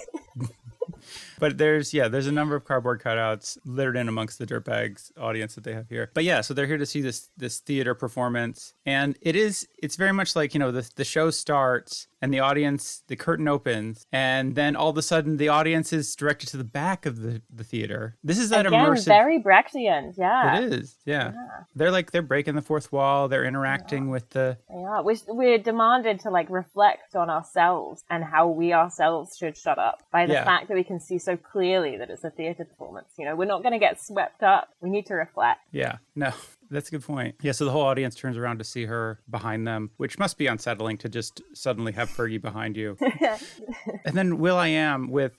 But 1.38 1.58
there's 1.58 1.92
yeah 1.92 2.06
there's 2.06 2.28
a 2.28 2.32
number 2.32 2.54
of 2.54 2.64
cardboard 2.64 3.02
cutouts 3.02 3.58
littered 3.64 3.96
in 3.96 4.06
amongst 4.08 4.38
the 4.38 4.46
dirtbags 4.46 5.11
audience 5.18 5.56
that 5.56 5.64
they 5.64 5.75
have 5.75 5.88
here. 5.88 6.08
But 6.14 6.22
yeah 6.22 6.40
so 6.40 6.54
they're 6.54 6.68
here 6.68 6.78
to 6.78 6.87
see 6.87 7.00
this 7.00 7.30
this 7.37 7.58
theater 7.58 7.96
performance. 7.96 8.75
And 8.87 9.18
it 9.20 9.34
is 9.34 9.66
it's 9.76 9.96
very 9.96 10.12
much 10.12 10.37
like 10.37 10.54
you 10.54 10.61
know 10.61 10.70
the, 10.70 10.88
the 10.94 11.04
show 11.04 11.30
starts 11.30 12.06
and 12.23 12.33
the 12.33 12.41
audience 12.41 13.02
the 13.09 13.17
curtain 13.17 13.49
opens 13.49 14.07
and 14.12 14.55
then 14.55 14.75
all 14.76 14.88
of 14.91 14.97
a 14.97 15.02
sudden 15.02 15.37
the 15.37 15.49
audience 15.49 15.93
is 15.93 16.14
directed 16.17 16.49
to 16.49 16.57
the 16.57 16.64
back 16.64 17.05
of 17.05 17.21
the, 17.21 17.43
the 17.55 17.64
theater 17.64 18.17
this 18.25 18.38
is 18.38 18.49
that 18.49 18.64
Again, 18.67 18.87
immersive 18.87 19.05
very 19.07 19.43
Brechtian. 19.43 20.14
Yeah, 20.17 20.59
it 20.61 20.73
is 20.73 20.97
yeah. 21.05 21.33
they're 21.75 21.91
like 21.91 22.12
they're 22.12 22.23
breaking 22.23 22.55
the 22.55 22.62
fourth 22.62 22.93
wall 22.93 23.29
they're 23.29 23.45
interacting 23.45 24.09
with 24.09 24.31
the 24.31 24.57
are. 24.71 25.02
We're, 25.02 25.17
we're 25.29 25.59
demanded 25.59 26.21
to 26.21 26.31
like 26.31 26.49
reflect 26.49 27.14
on 27.17 27.29
ourselves 27.29 28.05
and 28.09 28.23
how 28.25 28.49
we 28.49 28.73
ourselves 28.73 29.37
should 29.37 29.57
shut 29.57 29.79
up 29.79 30.02
by 30.12 30.26
the 30.26 30.35
Yeah. 30.35 30.45
fact 30.45 30.69
that 30.69 30.75
we 30.75 30.85
can 30.85 31.00
see 31.00 31.19
so 31.19 31.37
clearly 31.37 31.97
that 31.97 32.09
it's 32.11 32.25
a 32.25 32.31
theater 32.31 32.64
performance. 32.64 33.09
You 33.19 33.25
know, 33.25 33.35
we're 33.37 33.47
not 33.47 33.62
going 33.62 33.73
to 33.73 33.79
get 33.79 34.00
swept 34.00 34.43
up. 34.43 34.69
We 34.81 34.91
need 34.91 35.07
to 35.07 35.14
reflect. 35.14 35.61
Yeah, 35.73 35.97
no, 36.14 36.33
that's 36.73 36.88
a 36.88 36.93
good 36.93 37.05
point. 37.05 37.37
Yeah, 37.43 37.52
so 37.52 37.64
the 37.64 37.71
whole 37.71 37.83
audience 37.83 38.14
turns 38.14 38.37
around 38.37 38.59
to 38.59 38.64
see 38.64 38.87
her 38.87 39.21
behind 39.31 39.67
them, 39.67 39.91
which 39.99 40.19
must 40.19 40.38
be 40.38 40.47
unsettling 40.47 40.99
to 40.99 41.09
just 41.09 41.41
suddenly 41.55 41.93
have 41.93 42.09
Fergie 42.11 42.41
behind 42.41 42.76
you. 42.76 42.97
and 44.05 44.14
then 44.17 44.38
Will 44.38 44.57
I 44.57 44.69
Am 44.69 45.11
with 45.11 45.33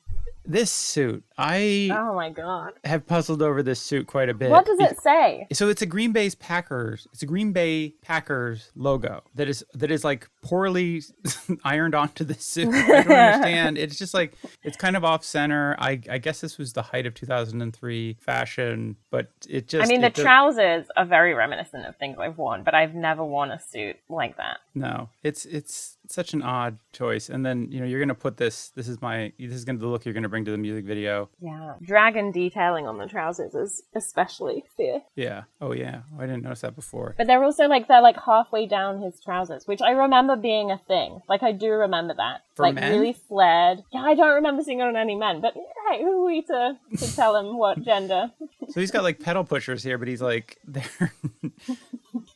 this 0.46 0.72
suit. 0.72 1.24
I 1.38 1.90
Oh 1.94 2.14
my 2.16 2.30
god. 2.30 2.74
have 2.84 3.08
puzzled 3.08 3.42
over 3.42 3.64
this 3.64 3.80
suit 3.80 4.08
quite 4.08 4.28
a 4.30 4.34
bit. 4.34 4.50
What 4.52 4.66
does 4.66 4.80
it 4.80 5.00
say? 5.00 5.48
So 5.54 5.70
it's 5.70 5.82
a 5.82 5.86
Green 5.86 6.12
Bay's 6.12 6.36
Packers. 6.36 7.08
It's 7.14 7.24
a 7.24 7.26
Green 7.26 7.54
Bay 7.54 7.96
Packers 8.02 8.72
logo 8.76 9.24
that 9.36 9.48
is 9.48 9.64
that 9.74 9.90
is 9.90 10.04
like 10.04 10.30
poorly 10.44 11.02
ironed 11.64 11.96
onto 11.96 12.24
the 12.24 12.36
suit. 12.36 12.70
I 12.74 12.88
don't 12.88 13.12
understand. 13.12 13.78
It's 13.78 13.98
just 13.98 14.14
like 14.14 14.34
it's 14.64 14.78
kind 14.78 14.96
of 14.96 15.04
off 15.04 15.24
center. 15.24 15.76
I 15.80 16.02
I 16.10 16.18
guess 16.20 16.42
this 16.42 16.58
was 16.58 16.74
the 16.74 16.82
height 16.82 17.06
of 17.06 17.14
2003 17.14 18.18
fashion, 18.20 18.98
but 19.10 19.30
it 19.50 19.68
just 19.68 19.86
I 19.86 19.88
mean, 19.88 20.02
the 20.02 20.10
does- 20.10 20.24
trousers 20.24 20.86
are 20.96 21.06
very 21.06 21.34
reminiscent 21.34 21.86
of 21.86 21.96
things 21.98 22.18
I've 22.20 22.38
worn, 22.38 22.64
but 22.64 22.76
I've 22.76 22.94
never 22.94 23.24
worn 23.24 23.52
a 23.52 23.60
suit 23.60 23.98
like 24.10 24.38
that. 24.38 24.58
No, 24.76 25.10
it's 25.24 25.46
it's 25.46 25.98
such 26.10 26.34
an 26.34 26.42
odd 26.42 26.78
choice. 26.92 27.30
And 27.30 27.46
then 27.46 27.72
you 27.72 27.80
know 27.80 27.86
you're 27.86 28.00
gonna 28.00 28.16
put 28.16 28.38
this. 28.38 28.70
This 28.70 28.88
is 28.88 29.02
my. 29.02 29.32
This 29.40 29.54
is 29.54 29.66
gonna 29.66 29.80
the 29.80 29.88
look 29.88 30.06
you're 30.06 30.14
gonna 30.14 30.30
bring 30.30 30.46
to 30.46 30.52
the 30.52 30.58
music 30.58 30.86
video. 30.86 31.30
Yeah. 31.42 31.76
Dragon 31.82 32.32
detailing 32.32 32.88
on 32.88 32.98
the 32.98 33.08
trousers 33.08 33.56
is 33.56 33.84
especially 33.96 34.64
fierce. 34.76 35.02
Yeah. 35.16 35.44
Oh 35.62 35.74
yeah. 35.74 36.02
Oh, 36.14 36.22
I 36.22 36.26
didn't 36.26 36.44
notice 36.44 36.62
that 36.62 36.76
before. 36.76 37.16
But 37.18 37.28
they're 37.28 37.44
also 37.44 37.68
like 37.68 37.88
they're 37.88 38.02
like 38.02 38.18
halfway 38.26 38.66
down 38.66 39.02
his 39.02 39.20
trousers, 39.20 39.68
which 39.68 39.82
I 39.82 39.92
remember 39.92 40.33
being 40.36 40.72
a 40.72 40.78
thing. 40.78 41.22
Like 41.28 41.44
I 41.44 41.52
do 41.52 41.70
remember 41.72 42.14
that. 42.16 42.42
For 42.56 42.64
like 42.64 42.76
men? 42.76 42.92
really 42.92 43.14
flared. 43.14 43.84
Yeah, 43.92 44.02
I 44.02 44.16
don't 44.16 44.36
remember 44.36 44.64
seeing 44.64 44.80
it 44.80 44.84
on 44.84 44.96
any 44.96 45.16
men, 45.16 45.42
but 45.42 45.54
hey, 45.54 46.02
who 46.02 46.22
are 46.22 46.26
we 46.26 46.42
to, 46.44 46.78
to 46.98 47.16
tell 47.16 47.36
him 47.36 47.58
what 47.58 47.82
gender? 47.82 48.32
So 48.70 48.80
he's 48.80 48.92
got 48.92 49.04
like 49.04 49.20
pedal 49.20 49.44
pushers 49.44 49.84
here, 49.84 49.98
but 49.98 50.08
he's 50.08 50.22
like 50.22 50.58
they're 50.68 51.12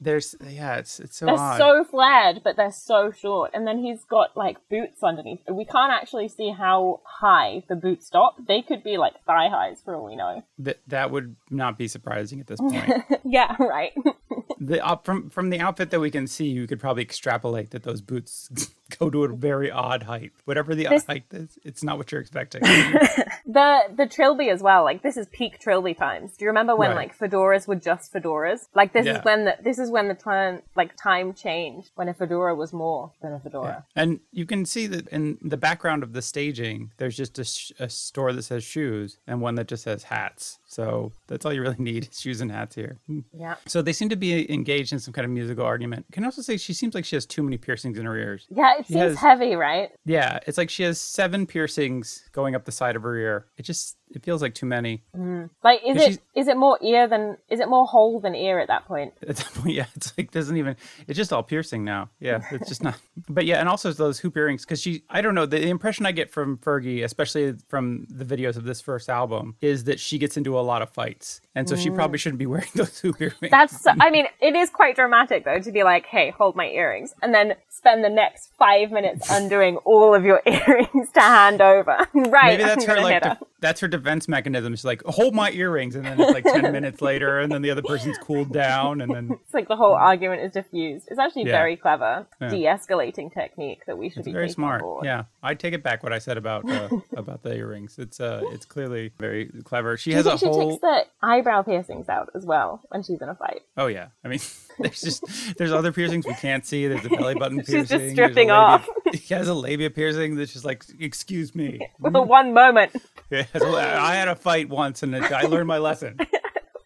there's 0.01 0.35
yeah. 0.47 0.75
It's 0.77 0.99
it's 0.99 1.17
so 1.17 1.25
They're 1.25 1.35
odd. 1.35 1.57
so 1.57 1.83
flared, 1.83 2.41
but 2.43 2.55
they're 2.55 2.71
so 2.71 3.11
short. 3.11 3.51
And 3.53 3.65
then 3.67 3.79
he's 3.79 4.03
got 4.03 4.35
like 4.37 4.57
boots 4.69 5.03
underneath. 5.03 5.39
We 5.49 5.65
can't 5.65 5.91
actually 5.91 6.27
see 6.27 6.51
how 6.51 7.01
high 7.03 7.63
the 7.67 7.75
boots 7.75 8.07
stop. 8.07 8.35
They 8.47 8.61
could 8.61 8.83
be 8.83 8.97
like 8.97 9.13
thigh 9.25 9.49
highs 9.49 9.81
for 9.83 9.95
all 9.95 10.05
we 10.05 10.15
know. 10.15 10.43
that 10.59 10.79
that 10.87 11.11
would 11.11 11.35
not 11.49 11.77
be 11.77 11.87
surprising 11.87 12.39
at 12.39 12.47
this 12.47 12.59
point. 12.61 13.03
yeah, 13.23 13.55
right. 13.59 13.93
the 14.59 14.85
up 14.85 15.05
from 15.05 15.29
from 15.29 15.49
the 15.49 15.59
outfit 15.59 15.89
that 15.91 15.99
we 15.99 16.11
can 16.11 16.27
see, 16.27 16.45
you 16.47 16.67
could 16.67 16.79
probably 16.79 17.03
extrapolate 17.03 17.71
that 17.71 17.83
those 17.83 18.01
boots 18.01 18.49
go 18.99 19.09
to 19.09 19.23
a 19.23 19.27
very 19.29 19.69
odd 19.71 20.03
height. 20.03 20.31
Whatever 20.45 20.75
the 20.75 20.87
This- 20.87 21.05
height 21.05 21.25
is, 21.31 21.57
it's 21.63 21.83
not 21.83 21.97
what 21.97 22.11
you're 22.11 22.21
expecting. 22.21 22.61
the 23.45 23.79
the 23.95 24.05
trilby 24.07 24.49
as 24.49 24.61
well. 24.61 24.83
Like 24.83 25.01
this 25.03 25.17
is 25.17 25.27
peak 25.27 25.59
trilby 25.59 25.93
times. 25.93 26.33
Do 26.37 26.45
you 26.45 26.49
remember 26.49 26.75
when 26.75 26.89
Right. 26.91 26.95
like 26.95 27.17
fedoras 27.17 27.67
were 27.67 27.75
just 27.75 28.13
fedoras? 28.13 28.67
Like 28.75 28.93
this 28.93 29.05
Yeah. 29.05 29.19
is 29.19 29.25
when 29.25 29.45
the 29.45 29.57
this 29.61 29.79
is 29.79 29.89
when 29.89 30.07
the 30.07 30.13
time 30.13 30.61
like 30.75 30.95
time 30.95 31.33
changed 31.33 31.91
when 31.95 32.07
a 32.07 32.13
fedora 32.13 32.55
was 32.55 32.73
more 32.73 33.11
than 33.21 33.33
a 33.33 33.39
fedora. 33.39 33.85
and 33.95 34.19
you 34.31 34.45
can 34.45 34.65
see 34.65 34.87
that 34.87 35.07
in 35.09 35.37
the 35.41 35.57
background 35.57 36.03
of 36.03 36.13
the 36.13 36.21
staging, 36.21 36.91
there's 36.97 37.15
just 37.17 37.39
a, 37.39 37.43
sh- 37.43 37.71
a 37.79 37.89
store 37.89 38.33
that 38.33 38.43
says 38.43 38.63
shoes 38.63 39.17
and 39.27 39.41
one 39.41 39.55
that 39.55 39.67
just 39.67 39.83
says 39.83 40.03
hats. 40.03 40.59
So 40.67 41.11
that's 41.27 41.45
all 41.45 41.53
you 41.53 41.61
really 41.61 41.75
need 41.79 42.09
is 42.11 42.19
shoes 42.19 42.41
and 42.41 42.51
hats 42.51 42.75
here. 42.75 42.99
Hmm. 43.07 43.19
Yeah. 43.33 43.55
So 43.65 43.81
they 43.81 43.93
seem 43.93 44.09
to 44.09 44.15
be 44.15 44.51
engaged 44.51 44.93
in 44.93 44.99
some 44.99 45.13
kind 45.13 45.25
of 45.25 45.31
musical 45.31 45.65
argument. 45.65 46.05
Can 46.11 46.23
I 46.23 46.27
also 46.27 46.41
say 46.41 46.57
she 46.57 46.73
seems 46.73 46.93
like 46.95 47.05
she 47.05 47.15
has 47.15 47.25
too 47.25 47.43
many 47.43 47.57
piercings 47.57 47.97
in 47.97 48.05
her 48.05 48.17
ears. 48.17 48.45
Yeah, 48.49 48.76
it 48.79 48.87
seems 48.87 48.99
has- 48.99 49.17
heavy, 49.17 49.55
right? 49.55 49.89
Yeah, 50.05 50.39
it's 50.47 50.57
like 50.57 50.69
she 50.69 50.83
has 50.83 50.99
seven 50.99 51.45
piercings 51.45 52.27
going 52.31 52.55
up 52.55 52.65
the 52.65 52.71
side 52.71 52.95
of 52.95 53.03
her 53.03 53.15
ear. 53.15 53.45
It 53.57 53.63
just 53.63 53.97
it 54.11 54.23
feels 54.23 54.41
like 54.41 54.53
too 54.53 54.65
many. 54.65 55.03
Mm. 55.15 55.49
Like 55.63 55.81
is 55.85 55.95
it 55.95 55.97
is 55.97 56.01
it 56.01 56.05
she's- 56.07 56.19
is 56.35 56.47
it 56.47 56.57
more 56.57 56.77
ear 56.81 57.07
than 57.07 57.37
is 57.49 57.59
it 57.59 57.67
more 57.67 57.85
hole 57.85 58.19
than 58.19 58.35
ear 58.35 58.59
at 58.59 58.67
that 58.67 58.85
point? 58.85 59.13
At 59.27 59.37
that 59.37 59.53
point, 59.53 59.75
yeah, 59.75 59.85
it's 59.95 60.13
like 60.17 60.31
doesn't 60.31 60.55
even. 60.55 60.75
It's 61.07 61.17
just 61.17 61.33
all 61.33 61.43
piercing 61.43 61.83
now. 61.83 62.09
Yeah, 62.19 62.41
it's 62.51 62.67
just 62.67 62.83
not. 62.83 62.95
But 63.29 63.45
yeah, 63.45 63.59
and 63.59 63.67
also 63.67 63.91
those 63.91 64.19
hoop 64.19 64.37
earrings 64.37 64.63
because 64.63 64.81
she. 64.81 65.03
I 65.09 65.21
don't 65.21 65.35
know. 65.35 65.45
The 65.45 65.67
impression 65.67 66.05
I 66.05 66.11
get 66.11 66.31
from 66.31 66.57
Fergie, 66.57 67.03
especially 67.03 67.53
from 67.67 68.05
the 68.09 68.23
videos 68.23 68.55
of 68.55 68.63
this 68.63 68.79
first 68.79 69.09
album, 69.09 69.55
is 69.59 69.83
that 69.85 69.99
she 69.99 70.17
gets 70.17 70.37
into 70.37 70.57
a 70.57 70.61
lot 70.61 70.81
of 70.81 70.89
fights, 70.89 71.41
and 71.55 71.67
so 71.67 71.75
she 71.75 71.89
probably 71.89 72.17
mm. 72.17 72.21
shouldn't 72.21 72.39
be 72.39 72.45
wearing 72.45 72.69
those 72.75 72.99
hoop 72.99 73.19
earrings. 73.19 73.51
That's 73.51 73.81
so, 73.81 73.91
I 73.99 74.09
mean, 74.09 74.27
it 74.39 74.55
is 74.55 74.69
quite 74.69 74.95
dramatic 74.95 75.43
though 75.45 75.59
to 75.59 75.71
be 75.71 75.83
like, 75.83 76.05
"Hey, 76.05 76.29
hold 76.29 76.55
my 76.55 76.67
earrings," 76.67 77.13
and 77.21 77.33
then 77.33 77.55
spend 77.69 78.03
the 78.03 78.09
next 78.09 78.51
five 78.57 78.91
minutes 78.91 79.29
undoing 79.29 79.77
all 79.77 80.13
of 80.15 80.23
your 80.23 80.41
earrings 80.45 81.11
to 81.13 81.21
hand 81.21 81.61
over. 81.61 82.07
right? 82.13 82.57
Maybe 82.57 82.63
that's 82.63 82.87
I'm 82.87 82.95
her 82.95 83.01
like 83.01 83.13
hit 83.13 83.23
de- 83.23 83.29
her. 83.29 83.39
That's 83.59 83.79
her 83.81 83.87
defense 83.87 84.27
mechanism. 84.27 84.73
She's 84.75 84.85
like, 84.85 85.03
hold 85.05 85.33
my 85.33 85.51
earrings, 85.51 85.95
and 85.95 86.05
then 86.05 86.19
it's 86.19 86.31
like 86.31 86.43
ten 86.43 86.71
minutes 86.71 87.01
later, 87.01 87.39
and 87.39 87.51
then 87.51 87.61
the 87.61 87.71
other 87.71 87.81
person's 87.81 88.17
cooled 88.19 88.53
down, 88.53 89.01
and 89.01 89.13
then 89.13 89.31
It's 89.45 89.53
like 89.53 89.67
the 89.67 89.75
whole 89.75 89.93
argument 89.93 90.41
is 90.43 90.51
diffused. 90.51 91.07
It's 91.09 91.19
actually 91.19 91.45
Yeah. 91.45 91.53
very 91.53 91.75
clever 91.75 92.27
Yeah. 92.41 92.49
de-escalating 92.49 93.33
technique 93.33 93.85
that 93.87 93.97
we 93.97 94.09
should 94.09 94.19
It's 94.19 94.25
be 94.27 94.31
very 94.33 94.49
smart. 94.49 94.81
board. 94.81 95.05
Yeah, 95.05 95.23
I 95.41 95.53
take 95.55 95.73
it 95.73 95.81
back 95.83 96.03
what 96.03 96.13
I 96.13 96.19
said 96.19 96.37
about 96.37 96.69
uh, 96.69 96.89
about 97.17 97.43
the 97.43 97.55
earrings. 97.55 97.97
It's 97.97 98.19
uh, 98.19 98.41
it's 98.51 98.65
clearly 98.65 99.11
very 99.17 99.49
clever. 99.63 99.97
She 99.97 100.11
Do 100.11 100.17
has 100.17 100.25
a 100.25 100.29
think 100.31 100.39
she 100.39 100.45
whole. 100.47 100.69
takes 100.71 100.81
the 100.81 101.05
eyebrow 101.23 101.61
piercings 101.63 102.09
out 102.09 102.29
as 102.35 102.45
well 102.45 102.81
when 102.89 103.03
she's 103.03 103.21
in 103.21 103.29
a 103.29 103.35
fight? 103.35 103.61
Oh 103.75 103.87
yeah, 103.87 104.07
I 104.23 104.27
mean, 104.27 104.39
there's 104.79 105.01
just 105.01 105.57
there's 105.57 105.71
other 105.71 105.91
piercings 105.91 106.25
we 106.27 106.33
can't 106.35 106.65
see. 106.65 106.87
There's 106.87 107.05
a 107.05 107.09
belly 107.09 107.35
button 107.35 107.63
She's 107.65 107.89
just 107.89 108.11
stripping 108.11 108.51
off. 108.51 108.87
He 109.13 109.33
has 109.33 109.47
a 109.47 109.53
labia 109.53 109.89
piercing 109.89 110.35
that's 110.35 110.53
just 110.53 110.65
like, 110.65 110.83
excuse 110.99 111.55
me. 111.55 111.79
For 112.01 112.09
the 112.09 112.21
one 112.21 112.53
moment. 112.53 112.95
Yeah, 113.29 113.45
so 113.57 113.75
I 113.75 114.15
had 114.15 114.29
a 114.29 114.37
fight 114.37 114.69
once 114.69 115.03
and 115.03 115.13
I 115.13 115.41
learned 115.41 115.67
my 115.67 115.79
lesson. 115.79 116.17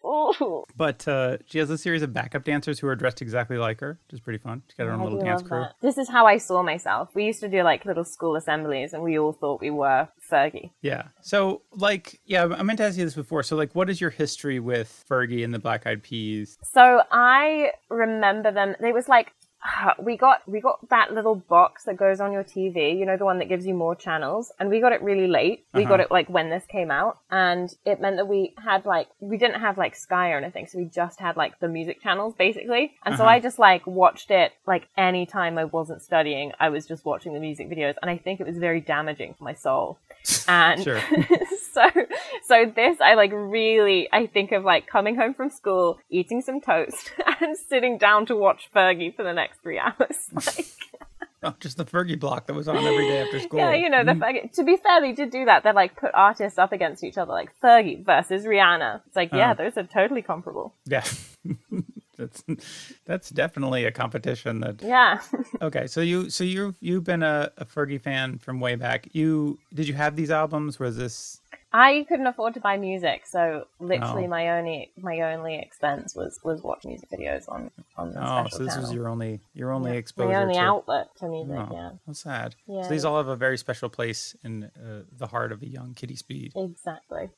Ooh. 0.04 0.64
But 0.76 1.06
uh, 1.06 1.38
she 1.46 1.58
has 1.58 1.70
a 1.70 1.78
series 1.78 2.02
of 2.02 2.12
backup 2.12 2.44
dancers 2.44 2.78
who 2.78 2.86
are 2.88 2.96
dressed 2.96 3.22
exactly 3.22 3.56
like 3.56 3.80
her, 3.80 3.98
which 4.06 4.14
is 4.14 4.20
pretty 4.20 4.38
fun. 4.38 4.62
She's 4.66 4.76
got 4.76 4.86
her 4.86 4.92
own 4.92 5.00
I 5.00 5.04
little 5.04 5.20
dance 5.20 5.42
crew. 5.42 5.60
that. 5.60 5.74
This 5.80 5.98
is 5.98 6.08
how 6.08 6.26
I 6.26 6.38
saw 6.38 6.62
myself. 6.62 7.10
We 7.14 7.24
used 7.24 7.40
to 7.40 7.48
do 7.48 7.62
like 7.62 7.84
little 7.84 8.04
school 8.04 8.36
assemblies, 8.36 8.92
and 8.92 9.02
we 9.02 9.18
all 9.18 9.32
thought 9.32 9.60
we 9.60 9.70
were 9.70 10.08
Fergie. 10.30 10.70
Yeah. 10.82 11.04
So, 11.20 11.62
like, 11.76 12.20
yeah, 12.26 12.44
I 12.44 12.62
meant 12.62 12.78
to 12.78 12.84
ask 12.84 12.98
you 12.98 13.04
this 13.04 13.14
before. 13.14 13.42
So, 13.42 13.56
like, 13.56 13.74
what 13.74 13.88
is 13.88 14.00
your 14.00 14.10
history 14.10 14.58
with 14.60 15.04
Fergie 15.08 15.44
and 15.44 15.54
the 15.54 15.58
Black 15.58 15.86
Eyed 15.86 16.02
Peas? 16.02 16.58
So 16.62 17.02
I 17.10 17.70
remember 17.88 18.50
them. 18.50 18.74
It 18.80 18.94
was 18.94 19.08
like 19.08 19.32
we 20.02 20.16
got 20.16 20.46
we 20.48 20.60
got 20.60 20.88
that 20.90 21.12
little 21.12 21.34
box 21.36 21.84
that 21.84 21.96
goes 21.96 22.20
on 22.20 22.32
your 22.32 22.42
TV. 22.44 22.98
You 22.98 23.06
know, 23.06 23.16
the 23.16 23.24
one 23.24 23.38
that 23.38 23.48
gives 23.48 23.64
you 23.66 23.74
more 23.74 23.94
channels, 23.94 24.50
and 24.58 24.68
we 24.68 24.80
got 24.80 24.92
it 24.92 25.02
really 25.02 25.26
late. 25.28 25.64
We 25.72 25.84
got 25.84 25.94
Uh-huh. 25.94 26.02
it 26.04 26.10
like 26.10 26.28
when 26.28 26.50
this 26.50 26.64
came 26.66 26.90
out, 26.90 27.18
and 27.30 27.72
it 27.84 28.00
meant 28.00 28.16
that 28.16 28.26
we 28.28 28.54
had 28.64 28.84
like 28.86 29.08
we 29.20 29.36
didn't 29.36 29.60
have 29.60 29.78
like 29.78 29.94
Sky 29.94 30.32
or 30.32 30.38
anything, 30.38 30.66
so 30.66 30.78
we 30.78 30.86
just 30.86 31.20
had 31.20 31.36
like 31.36 31.60
the 31.60 31.68
music 31.68 32.02
channels 32.02 32.34
basically. 32.36 32.94
And 33.04 33.16
so 33.16 33.22
Uh-huh. 33.24 33.32
I 33.34 33.40
just 33.40 33.58
like 33.58 33.86
watched 33.86 34.30
it 34.30 34.52
like 34.66 34.88
anytime 34.96 35.58
I 35.58 35.64
wasn't 35.64 36.02
studying, 36.02 36.52
I 36.58 36.68
was 36.70 36.86
just 36.86 37.04
watching 37.04 37.32
the 37.32 37.40
music 37.40 37.68
videos, 37.70 37.94
and 38.02 38.10
I 38.10 38.16
think 38.18 38.40
it 38.40 38.46
was 38.46 38.58
very 38.58 38.80
damaging 38.80 39.34
for 39.34 39.44
my 39.44 39.54
soul. 39.54 39.98
And 40.48 40.82
Sure. 40.82 41.00
so 41.74 41.88
so 42.44 42.72
this 42.74 43.00
I 43.00 43.14
like 43.14 43.30
really 43.32 44.08
I 44.12 44.26
think 44.26 44.52
of 44.52 44.64
like 44.64 44.86
coming 44.86 45.16
home 45.16 45.34
from 45.34 45.50
school, 45.50 45.98
eating 46.10 46.40
some 46.42 46.60
toast, 46.60 47.12
and 47.40 47.56
sitting 47.56 47.98
down 47.98 48.26
to 48.26 48.36
watch 48.36 48.68
Fergie 48.74 49.14
for 49.14 49.22
the 49.22 49.32
next 49.32 49.60
three 49.62 49.78
hours. 49.86 50.16
Like, 50.34 50.66
Oh, 51.44 51.54
just 51.58 51.76
the 51.76 51.84
Fergie 51.84 52.20
block 52.20 52.46
that 52.46 52.54
was 52.54 52.68
on 52.68 52.76
every 52.76 53.08
day 53.08 53.20
after 53.20 53.40
school. 53.40 53.58
yeah, 53.58 53.74
you 53.74 53.90
know, 53.90 54.04
the 54.04 54.12
Fergie 54.12 54.52
to 54.52 54.62
be 54.62 54.76
fair, 54.76 55.00
they 55.00 55.10
did 55.12 55.30
do 55.30 55.44
that. 55.46 55.64
They 55.64 55.72
like 55.72 55.96
put 55.96 56.12
artists 56.14 56.56
up 56.56 56.70
against 56.72 57.02
each 57.02 57.18
other, 57.18 57.32
like 57.32 57.50
Fergie 57.60 58.04
versus 58.04 58.44
Rihanna. 58.44 59.00
It's 59.08 59.16
like, 59.16 59.32
yeah, 59.32 59.50
Uh. 59.50 59.54
those 59.54 59.76
are 59.76 59.82
totally 59.82 60.22
comparable. 60.22 60.72
Yeah. 60.86 61.02
that's 62.16 62.44
that's 63.06 63.30
definitely 63.30 63.84
a 63.86 63.90
competition 63.90 64.60
that 64.60 64.82
Yeah. 64.82 65.20
Okay, 65.60 65.88
so 65.88 66.00
you 66.00 66.30
so 66.30 66.44
you 66.44 66.76
you've 66.80 67.02
been 67.02 67.24
a, 67.24 67.50
a 67.58 67.64
Fergie 67.64 68.00
fan 68.00 68.38
from 68.38 68.60
way 68.60 68.76
back. 68.76 69.08
You 69.12 69.58
did 69.74 69.88
you 69.88 69.94
have 69.94 70.14
these 70.14 70.30
albums? 70.30 70.78
Was 70.78 70.96
this 70.96 71.40
I 71.74 72.04
couldn't 72.08 72.26
afford 72.26 72.54
to 72.54 72.60
buy 72.60 72.76
music, 72.76 73.26
so 73.26 73.66
literally 73.80 74.24
Oh. 74.24 74.28
my 74.28 74.58
only 74.58 74.90
my 75.00 75.20
only 75.32 75.58
expense 75.58 76.14
was 76.14 76.38
was 76.44 76.62
watch 76.62 76.84
music 76.84 77.08
videos 77.10 77.48
on 77.48 77.70
on 77.96 78.12
the 78.12 78.20
oh, 78.20 78.46
so 78.48 78.58
this 78.64 78.76
was 78.76 78.92
your 78.92 79.08
only 79.08 79.40
your 79.54 79.72
only 79.72 79.92
Yeah. 79.92 79.96
exposure 79.98 80.28
my 80.32 80.42
only 80.42 80.54
to 80.54 80.60
outlet 80.60 81.16
to 81.16 81.28
music. 81.28 81.56
Oh, 81.58 81.68
Yeah, 81.72 81.90
That's 82.06 82.20
sad. 82.20 82.54
Yeah. 82.66 82.82
So 82.82 82.88
these 82.90 83.04
all 83.04 83.16
have 83.16 83.28
a 83.28 83.36
very 83.36 83.56
special 83.56 83.88
place 83.88 84.36
in 84.44 84.64
uh, 84.64 85.04
the 85.16 85.26
heart 85.28 85.50
of 85.52 85.62
a 85.62 85.66
young 85.68 85.94
Kitty 85.94 86.16
Speed. 86.16 86.52
exactly. 86.56 87.30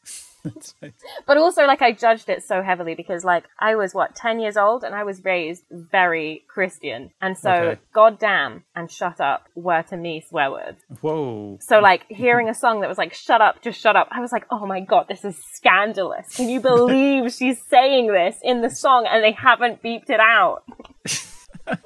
But 1.27 1.37
also, 1.39 1.65
like, 1.67 1.83
I 1.83 1.93
judged 1.93 2.29
it 2.29 2.43
so 2.43 2.63
heavily 2.63 2.95
because, 2.95 3.25
like, 3.25 3.45
I 3.59 3.75
was 3.77 3.95
what 3.95 4.15
ten 4.15 4.41
years 4.41 4.57
old 4.57 4.85
and 4.85 4.95
I 4.95 5.05
was 5.05 5.25
raised 5.25 5.65
very 5.71 6.45
Christian, 6.49 7.11
and 7.21 7.37
so 7.37 7.51
Okay. 7.51 7.81
"goddamn" 7.93 8.65
and 8.77 8.91
"shut 8.91 9.21
up" 9.21 9.49
were 9.55 9.83
to 9.85 9.97
me 9.97 10.21
swear 10.29 10.51
words. 10.51 10.83
Whoa. 11.01 11.59
So, 11.61 11.81
like, 11.81 12.05
hearing 12.09 12.49
a 12.49 12.55
song 12.55 12.81
that 12.81 12.89
was 12.89 12.99
like 12.99 13.15
"shut 13.15 13.41
up, 13.41 13.63
just 13.63 13.81
shut 13.81 13.97
up," 13.97 14.09
I 14.11 14.21
was 14.21 14.33
like, 14.33 14.47
"Oh 14.51 14.67
my 14.67 14.81
god, 14.81 15.07
this 15.09 15.25
is 15.25 15.37
scandalous! 15.55 16.37
Can 16.37 16.49
you 16.49 16.61
believe 16.73 17.33
she's 17.33 17.61
saying 17.69 18.13
this 18.13 18.37
in 18.43 18.61
the 18.61 18.71
song 18.71 19.07
and 19.11 19.23
they 19.25 19.33
haven't 19.33 19.83
beeped 19.83 20.11
it 20.11 20.21
out?" 20.21 20.65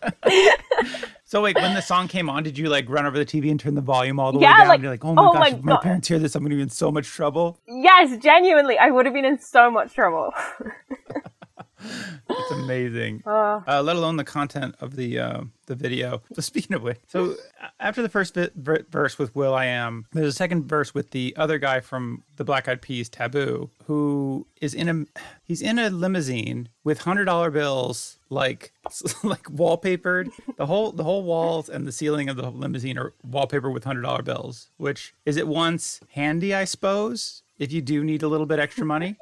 So 1.25 1.43
wait, 1.43 1.57
when 1.61 1.75
the 1.75 1.83
song 1.83 2.09
came 2.09 2.31
on, 2.31 2.43
did 2.43 2.57
you 2.57 2.71
like 2.71 2.89
run 2.89 3.05
over 3.05 3.19
the 3.19 3.27
TV 3.27 3.51
and 3.51 3.61
turn 3.61 3.75
the 3.75 3.83
volume 3.83 4.19
all 4.19 4.33
the 4.33 4.39
Yeah, 4.39 4.53
way 4.53 4.57
down? 4.57 4.69
like, 4.69 4.81
You're 4.81 4.91
like, 4.91 5.05
oh 5.05 5.15
my 5.15 5.27
oh 5.27 5.33
gosh, 5.33 5.53
my 5.53 5.59
if 5.59 5.63
my 5.63 5.73
God. 5.73 5.83
parents 5.83 6.09
hear 6.09 6.19
this, 6.19 6.35
I'm 6.35 6.43
gonna 6.43 6.55
be 6.55 6.63
in 6.63 6.71
so 6.71 6.91
much 6.91 7.07
trouble. 7.07 7.59
Yes, 7.69 8.17
genuinely, 8.23 8.79
I 8.79 8.91
would 8.91 9.05
have 9.05 9.13
been 9.15 9.27
in 9.27 9.39
so 9.39 9.71
much 9.71 9.93
trouble. 9.95 10.33
it's 11.81 12.51
amazing. 12.53 13.23
Uh, 13.39 13.61
Uh, 13.67 13.83
let 13.83 13.97
alone 13.97 14.17
the 14.17 14.25
content 14.25 14.75
of 14.81 14.97
the 14.97 15.19
uh, 15.19 15.41
the 15.67 15.75
video. 15.75 16.23
So 16.33 16.41
speaking 16.41 16.75
of 16.75 16.83
which, 16.83 16.99
so 17.07 17.35
after 17.79 18.01
the 18.03 18.09
first 18.09 18.35
bit, 18.35 18.53
ver- 18.57 18.85
verse 18.91 19.19
with 19.19 19.35
Will 19.37 19.55
I 19.55 19.67
Am, 19.67 20.07
there's 20.13 20.29
a 20.29 20.33
second 20.37 20.65
verse 20.67 20.95
with 20.95 21.11
the 21.11 21.35
other 21.37 21.59
guy 21.59 21.81
from 21.81 22.23
the 22.37 22.45
Black 22.45 22.69
Eyed 22.69 22.81
Peas, 22.83 23.09
Taboo, 23.09 23.71
who 23.87 24.47
is 24.61 24.75
in 24.75 24.89
a 24.89 25.05
he's 25.43 25.61
in 25.63 25.79
a 25.79 25.91
limousine 25.91 26.69
with 26.85 27.01
hundred 27.01 27.27
dollar 27.27 27.51
bills 27.51 28.19
like 28.31 28.73
like 29.23 29.45
wallpapered. 29.45 30.31
The 30.57 30.67
whole 30.67 30.93
the 30.93 31.05
whole 31.05 31.23
walls 31.25 31.69
and 31.69 31.87
the 31.87 31.93
ceiling 31.93 32.29
of 32.29 32.37
the 32.37 32.51
limousine 32.51 32.99
are 32.99 33.13
wallpapered 33.29 33.73
with 33.73 33.85
hundred 33.85 34.03
dollar 34.03 34.23
bills, 34.23 34.71
which 34.79 35.15
is 35.27 35.37
at 35.37 35.47
once 35.49 36.01
handy, 36.13 36.55
I 36.55 36.65
suppose, 36.65 37.43
if 37.59 37.73
you 37.73 37.83
do 37.83 38.03
need 38.05 38.23
a 38.23 38.29
little 38.29 38.47
bit 38.47 38.59
extra 38.59 38.85
money 38.87 39.17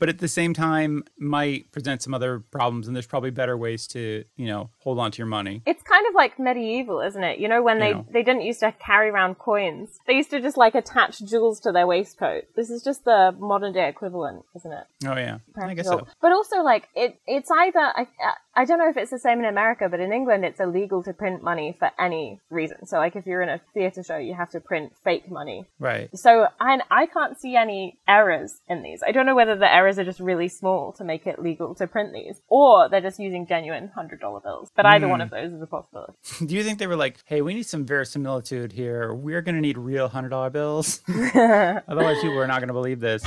but 0.00 0.08
at 0.08 0.18
the 0.18 0.26
same 0.28 0.52
time 0.52 1.04
might 1.18 1.70
present 1.70 2.02
some 2.02 2.12
other 2.12 2.40
problems 2.40 2.86
and 2.88 2.96
there's 2.96 3.06
probably 3.06 3.30
better 3.30 3.56
ways 3.56 3.86
to 3.86 4.24
you 4.36 4.46
know 4.46 4.70
hold 4.78 4.98
on 4.98 5.12
to 5.12 5.18
your 5.18 5.26
money 5.28 5.62
it's 5.66 5.82
kind 5.84 6.04
of 6.08 6.14
like 6.14 6.38
medieval, 6.38 7.00
isn't 7.00 7.22
it? 7.22 7.38
You 7.38 7.48
know, 7.48 7.62
when 7.62 7.78
they, 7.78 7.90
Yeah. 7.90 8.02
they 8.10 8.22
didn't 8.22 8.42
used 8.42 8.60
to 8.60 8.72
carry 8.72 9.08
around 9.10 9.36
coins. 9.38 9.98
They 10.06 10.14
used 10.14 10.30
to 10.30 10.40
just 10.40 10.56
like 10.56 10.74
attach 10.74 11.20
jewels 11.20 11.60
to 11.60 11.70
their 11.72 11.86
waistcoat. 11.86 12.44
This 12.56 12.70
is 12.70 12.82
just 12.82 13.04
the 13.04 13.34
modern 13.38 13.72
day 13.72 13.88
equivalent, 13.88 14.44
isn't 14.56 14.72
it? 14.72 14.84
oh 15.06 15.16
yeah 15.16 15.38
i 15.56 15.74
guess 15.74 15.86
so 15.86 16.06
But 16.20 16.32
also, 16.32 16.56
like 16.62 16.88
it, 16.94 17.18
it's 17.26 17.50
either 17.50 17.80
I, 17.80 18.02
uh, 18.02 18.32
I 18.60 18.66
don't 18.66 18.78
know 18.78 18.90
if 18.90 18.98
it's 18.98 19.10
the 19.10 19.18
same 19.18 19.38
in 19.38 19.46
America, 19.46 19.88
but 19.88 20.00
in 20.00 20.12
England, 20.12 20.44
it's 20.44 20.60
illegal 20.60 21.02
to 21.04 21.14
print 21.14 21.42
money 21.42 21.74
for 21.78 21.90
any 21.98 22.40
reason. 22.50 22.84
So, 22.86 22.98
like, 22.98 23.16
if 23.16 23.24
you're 23.24 23.40
in 23.40 23.48
a 23.48 23.58
theater 23.72 24.02
show, 24.02 24.18
you 24.18 24.34
have 24.34 24.50
to 24.50 24.60
print 24.60 24.92
fake 25.02 25.30
money. 25.30 25.64
right 25.78 26.10
So, 26.14 26.46
I, 26.60 26.80
I 26.90 27.06
can't 27.06 27.40
see 27.40 27.56
any 27.56 27.98
errors 28.06 28.60
in 28.68 28.82
these. 28.82 29.02
I 29.06 29.12
don't 29.12 29.24
know 29.24 29.34
whether 29.34 29.56
the 29.56 29.72
errors 29.72 29.98
are 29.98 30.04
just 30.04 30.20
really 30.20 30.48
small 30.48 30.92
to 30.98 31.04
make 31.04 31.26
it 31.26 31.40
legal 31.40 31.74
to 31.76 31.86
print 31.86 32.12
these, 32.12 32.42
or 32.48 32.90
they're 32.90 33.00
just 33.00 33.18
using 33.18 33.46
genuine 33.46 33.88
hundred 33.88 34.20
dollar 34.20 34.40
bills. 34.40 34.70
But 34.76 34.84
either 34.84 35.08
one 35.08 35.20
hmm. 35.20 35.24
of 35.24 35.30
those 35.30 35.52
is 35.52 35.62
a 35.62 35.66
possibility. 35.66 36.12
do 36.46 36.54
you 36.54 36.62
think 36.62 36.78
they 36.78 36.86
were 36.86 36.96
like 36.96 37.18
hey 37.26 37.42
we 37.42 37.54
need 37.54 37.66
some 37.66 37.84
verisimilitude 37.84 38.72
here 38.72 39.14
we're 39.14 39.42
gonna 39.42 39.60
need 39.60 39.78
real 39.78 40.08
hundred 40.08 40.30
dollar 40.30 40.50
bills 40.50 41.00
otherwise 41.08 42.16
people 42.20 42.38
are 42.38 42.46
not 42.46 42.60
gonna 42.60 42.72
believe 42.72 43.00
this 43.00 43.22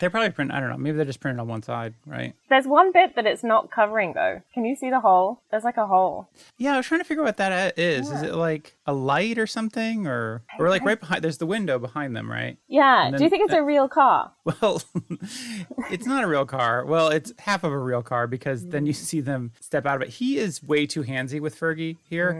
they're 0.00 0.10
probably 0.10 0.30
print 0.30 0.52
i 0.52 0.60
don't 0.60 0.70
know 0.70 0.76
maybe 0.76 0.96
they're 0.96 1.04
just 1.04 1.20
printed 1.20 1.40
on 1.40 1.48
one 1.48 1.62
side 1.62 1.94
right 2.06 2.34
There's 2.48 2.66
one 2.66 2.92
bit 2.92 3.16
that 3.16 3.26
it's 3.26 3.42
not 3.44 3.70
covering 3.70 4.12
though. 4.14 4.42
Can 4.52 4.64
you 4.64 4.76
see 4.76 4.90
the 4.90 5.00
hole? 5.00 5.40
There's 5.50 5.64
like 5.64 5.76
a 5.76 5.86
hole. 5.86 6.28
yeah 6.58 6.74
i 6.74 6.76
was 6.76 6.86
trying 6.86 7.00
to 7.00 7.04
figure 7.04 7.22
out 7.22 7.26
what 7.26 7.36
that 7.38 7.78
is 7.78 8.10
is 8.10 8.22
it 8.22 8.34
like 8.34 8.76
a 8.86 8.92
light 8.92 9.38
or 9.38 9.46
something 9.46 10.06
or 10.06 10.42
or 10.58 10.68
like 10.68 10.84
right 10.84 11.00
behind 11.00 11.22
there's 11.24 11.38
the 11.38 11.46
window 11.46 11.78
behind 11.78 12.14
them 12.16 12.30
right 12.30 12.58
Yeah. 12.68 13.06
And 13.06 13.16
Do 13.16 13.24
you 13.24 13.30
think 13.30 13.44
it's 13.44 13.54
a 13.54 13.62
real 13.62 13.88
car? 13.88 14.32
Well, 14.60 14.82
it's 15.90 16.06
not 16.06 16.22
a 16.22 16.26
real 16.26 16.44
car. 16.44 16.84
Well, 16.84 17.08
it's 17.08 17.32
half 17.38 17.64
of 17.64 17.72
a 17.72 17.78
real 17.78 18.02
car 18.02 18.26
because 18.26 18.66
then 18.66 18.84
you 18.86 18.92
see 18.92 19.20
them 19.20 19.52
step 19.60 19.86
out 19.86 19.96
of 19.96 20.02
it. 20.02 20.08
He 20.10 20.36
is 20.36 20.62
way 20.62 20.86
too 20.86 21.02
handsy 21.02 21.40
with 21.40 21.58
Fergie 21.58 21.96
here. 22.10 22.32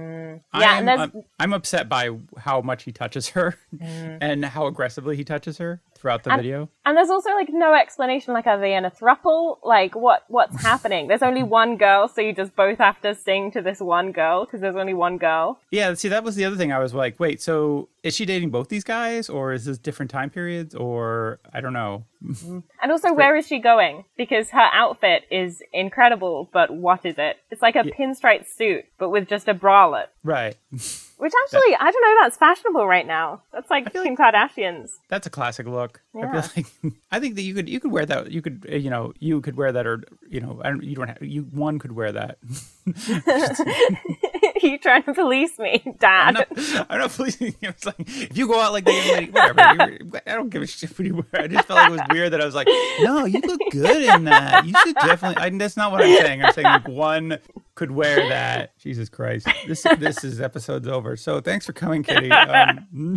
Mm. 0.54 0.60
Yeah, 0.60 0.70
I'm, 0.72 0.78
and 0.80 0.88
there's- 0.88 1.00
I'm, 1.14 1.22
I'm 1.40 1.52
upset 1.54 1.88
by 1.88 2.10
how 2.38 2.60
much 2.60 2.82
he 2.84 2.92
touches 2.92 3.28
her 3.30 3.56
mm. 3.74 4.18
and 4.20 4.44
how 4.44 4.66
aggressively 4.66 5.16
he 5.16 5.24
touches 5.24 5.56
her 5.58 5.80
throughout 6.04 6.22
the 6.22 6.30
And- 6.32 6.42
video. 6.42 6.68
And 6.84 6.98
there's 6.98 7.08
also 7.08 7.30
like 7.30 7.48
no 7.50 7.72
explanation. 7.72 8.34
Like, 8.34 8.46
are 8.46 8.58
they 8.58 8.74
in 8.74 8.84
a 8.84 8.90
thruple? 8.90 9.56
Like, 9.64 9.96
what 9.96 10.24
what's 10.28 10.62
happening? 10.62 11.08
There's 11.08 11.22
only 11.22 11.42
one 11.42 11.78
girl, 11.78 12.08
so 12.08 12.20
you 12.20 12.34
just 12.34 12.54
both 12.54 12.76
have 12.76 13.00
to 13.00 13.14
sing 13.14 13.50
to 13.52 13.62
this 13.62 13.80
one 13.80 14.12
girl 14.12 14.44
because 14.44 14.60
there's 14.60 14.76
only 14.76 14.92
one 14.92 15.16
girl. 15.16 15.58
Yeah, 15.70 15.94
see, 15.94 16.08
that 16.08 16.22
was 16.22 16.36
the 16.36 16.44
other 16.44 16.56
thing. 16.56 16.72
I 16.72 16.78
was 16.78 16.92
like, 16.92 17.18
wait, 17.18 17.40
so 17.40 17.88
is 18.04 18.14
she 18.14 18.26
dating 18.26 18.50
both 18.50 18.68
these 18.68 18.84
guys 18.84 19.30
or 19.30 19.54
is 19.54 19.64
this 19.64 19.78
different 19.78 20.10
time 20.10 20.28
periods 20.28 20.74
or 20.74 21.40
I 21.54 21.62
don't 21.62 21.72
know. 21.72 22.04
Mm. 22.22 22.62
And 22.82 22.92
also, 22.92 23.14
where 23.14 23.34
is 23.34 23.46
she 23.46 23.58
going? 23.58 24.04
Because 24.16 24.50
her 24.50 24.68
outfit 24.72 25.24
is 25.30 25.62
incredible, 25.72 26.50
but 26.52 26.70
what 26.70 27.04
is 27.04 27.16
it? 27.16 27.38
It's 27.50 27.62
like 27.62 27.76
a 27.76 27.82
pinstripe 27.82 28.46
suit, 28.46 28.84
but 28.98 29.08
with 29.08 29.26
just 29.26 29.48
a 29.48 29.54
bralette. 29.54 30.08
Right. 30.22 30.54
Which 30.70 31.32
actually, 31.44 31.76
I 31.80 31.90
don't 31.90 32.02
know, 32.02 32.16
that's 32.22 32.36
fashionable 32.36 32.86
right 32.86 33.06
now. 33.06 33.42
That's 33.52 33.70
like 33.70 33.90
Kim 33.92 34.16
Kardashian's. 34.16 34.98
That's 35.08 35.26
a 35.26 35.30
classic 35.30 35.66
look. 35.66 36.02
Yeah. 36.14 36.30
I 36.30 36.42
feel 36.42 36.64
like 36.84 36.94
I 37.10 37.20
think 37.20 37.36
that 37.36 37.42
you 37.42 37.54
could 37.54 37.68
you 37.68 37.80
could 37.80 37.92
wear 37.92 38.04
that. 38.04 38.30
You 38.30 38.42
could 38.42 38.66
you 38.68 38.90
know 38.90 39.14
you 39.18 39.40
could 39.40 39.56
wear 39.56 39.72
that 39.72 39.86
or 39.86 40.04
you 40.28 40.40
know 40.40 40.60
I 40.62 40.68
don't, 40.68 40.82
you 40.84 40.94
don't 40.94 41.08
have 41.08 41.22
you 41.22 41.42
one 41.42 41.78
could 41.78 41.92
wear 41.92 42.12
that. 42.12 42.38
you 44.70 44.78
trying 44.78 45.02
to 45.04 45.14
police 45.14 45.58
me, 45.58 45.82
Dad? 45.98 46.36
I'm 46.36 46.46
not, 46.56 46.86
I'm 46.90 46.98
not 47.00 47.10
pleasing. 47.10 47.54
It's 47.60 47.84
like 47.84 47.96
if 47.98 48.36
you 48.36 48.48
go 48.48 48.60
out 48.60 48.72
like 48.72 48.84
that, 48.84 49.12
like, 49.12 49.34
whatever. 49.34 49.92
You're, 49.92 50.22
I 50.26 50.34
don't 50.34 50.48
give 50.48 50.62
a 50.62 50.66
shit 50.66 50.90
what 50.98 51.06
you 51.06 51.14
wear. 51.16 51.42
I 51.42 51.46
just 51.46 51.66
felt 51.66 51.78
like 51.78 51.88
it 51.88 51.92
was 51.92 52.00
weird 52.10 52.32
that 52.32 52.40
I 52.40 52.46
was 52.46 52.54
like, 52.54 52.68
no, 53.00 53.24
you 53.24 53.40
look 53.40 53.60
good 53.70 54.02
in 54.02 54.24
that. 54.24 54.66
You 54.66 54.74
should 54.84 54.94
definitely. 54.96 55.42
I, 55.42 55.50
that's 55.50 55.76
not 55.76 55.92
what 55.92 56.02
I'm 56.02 56.16
saying. 56.16 56.44
I'm 56.44 56.52
saying 56.52 56.66
like 56.66 56.88
one 56.88 57.38
could 57.74 57.90
wear 57.90 58.28
that. 58.28 58.76
Jesus 58.78 59.08
Christ, 59.08 59.48
this 59.66 59.82
this 59.98 60.24
is 60.24 60.40
episode's 60.40 60.88
over. 60.88 61.16
So 61.16 61.40
thanks 61.40 61.66
for 61.66 61.72
coming, 61.72 62.02
Kitty. 62.02 62.30
Um, 62.30 63.16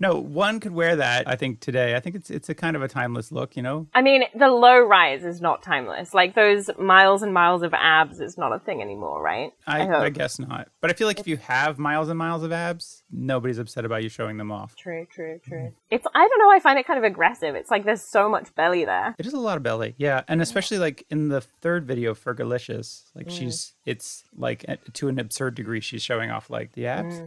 no, 0.00 0.18
one 0.18 0.60
could 0.60 0.72
wear 0.72 0.96
that. 0.96 1.28
I 1.28 1.36
think 1.36 1.60
today. 1.60 1.94
I 1.94 2.00
think 2.00 2.16
it's 2.16 2.30
it's 2.30 2.48
a 2.48 2.54
kind 2.54 2.74
of 2.74 2.82
a 2.82 2.88
timeless 2.88 3.30
look. 3.30 3.56
You 3.56 3.62
know. 3.62 3.86
I 3.94 4.02
mean, 4.02 4.24
the 4.34 4.48
low 4.48 4.80
rise 4.80 5.24
is 5.24 5.40
not 5.40 5.62
timeless. 5.62 6.12
Like 6.12 6.34
those 6.34 6.68
miles 6.78 7.22
and 7.22 7.32
miles 7.32 7.62
of 7.62 7.72
abs 7.74 8.20
is 8.20 8.36
not 8.36 8.52
a 8.52 8.58
thing 8.58 8.82
anymore, 8.82 9.22
right? 9.22 9.52
I, 9.66 9.84
hope. 9.84 10.02
I 10.02 10.10
guess 10.10 10.38
not. 10.38 10.68
But 10.80 10.90
I 10.90 10.94
feel 10.94 11.06
like 11.06 11.20
if 11.20 11.28
you 11.28 11.36
have 11.36 11.78
miles 11.78 12.08
and 12.08 12.18
miles 12.18 12.42
of 12.42 12.52
abs, 12.52 13.04
nobody's 13.10 13.58
upset 13.58 13.84
about 13.84 14.02
you 14.02 14.08
showing 14.08 14.36
them 14.36 14.50
off. 14.50 14.74
True, 14.76 15.06
true, 15.10 15.38
true. 15.44 15.72
It's 15.90 16.06
I 16.14 16.28
don't 16.28 16.38
know. 16.38 16.50
I 16.50 16.58
find 16.60 16.78
it 16.78 16.86
kind 16.86 16.98
of 16.98 17.04
aggressive. 17.04 17.54
It's 17.54 17.70
like 17.70 17.84
there's 17.84 18.10
so 18.10 18.28
much 18.28 18.54
belly 18.54 18.84
there. 18.84 19.14
It 19.18 19.26
is 19.26 19.32
a 19.32 19.38
lot 19.38 19.56
of 19.56 19.62
belly, 19.62 19.94
yeah, 19.96 20.22
and 20.26 20.42
especially 20.42 20.78
like 20.78 21.06
in 21.10 21.28
the 21.28 21.40
third 21.40 21.86
video, 21.86 22.14
Fergalicious, 22.14 23.04
like 23.14 23.26
mm. 23.26 23.38
she's 23.38 23.73
it's 23.84 24.24
like 24.36 24.64
to 24.94 25.08
an 25.08 25.18
absurd 25.18 25.54
degree, 25.54 25.80
she's 25.80 26.02
showing 26.02 26.30
off 26.30 26.48
like 26.50 26.72
the 26.72 26.86
abs. 26.86 27.20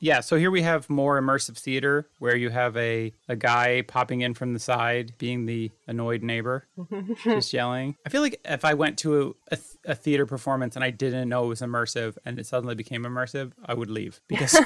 Yeah, 0.00 0.20
so 0.20 0.36
here 0.36 0.50
we 0.50 0.62
have 0.62 0.90
more 0.90 1.20
immersive 1.20 1.56
theater 1.56 2.08
where 2.18 2.36
you 2.36 2.50
have 2.50 2.76
a 2.76 3.12
a 3.28 3.36
guy 3.36 3.82
popping 3.82 4.20
in 4.22 4.34
from 4.34 4.52
the 4.52 4.58
side, 4.58 5.12
being 5.18 5.46
the 5.46 5.70
annoyed 5.86 6.22
neighbor, 6.22 6.66
just 7.24 7.52
yelling. 7.52 7.96
I 8.04 8.08
feel 8.08 8.22
like 8.22 8.40
if 8.44 8.64
I 8.64 8.74
went 8.74 8.98
to 9.00 9.22
a, 9.50 9.54
a, 9.54 9.56
th- 9.56 9.66
a 9.86 9.94
theater 9.94 10.26
performance 10.26 10.74
and 10.76 10.84
I 10.84 10.90
didn't 10.90 11.28
know 11.28 11.44
it 11.44 11.48
was 11.48 11.60
immersive 11.60 12.16
and 12.24 12.38
it 12.38 12.46
suddenly 12.46 12.74
became 12.74 13.04
immersive, 13.04 13.52
I 13.64 13.74
would 13.74 13.90
leave 13.90 14.20
because 14.28 14.58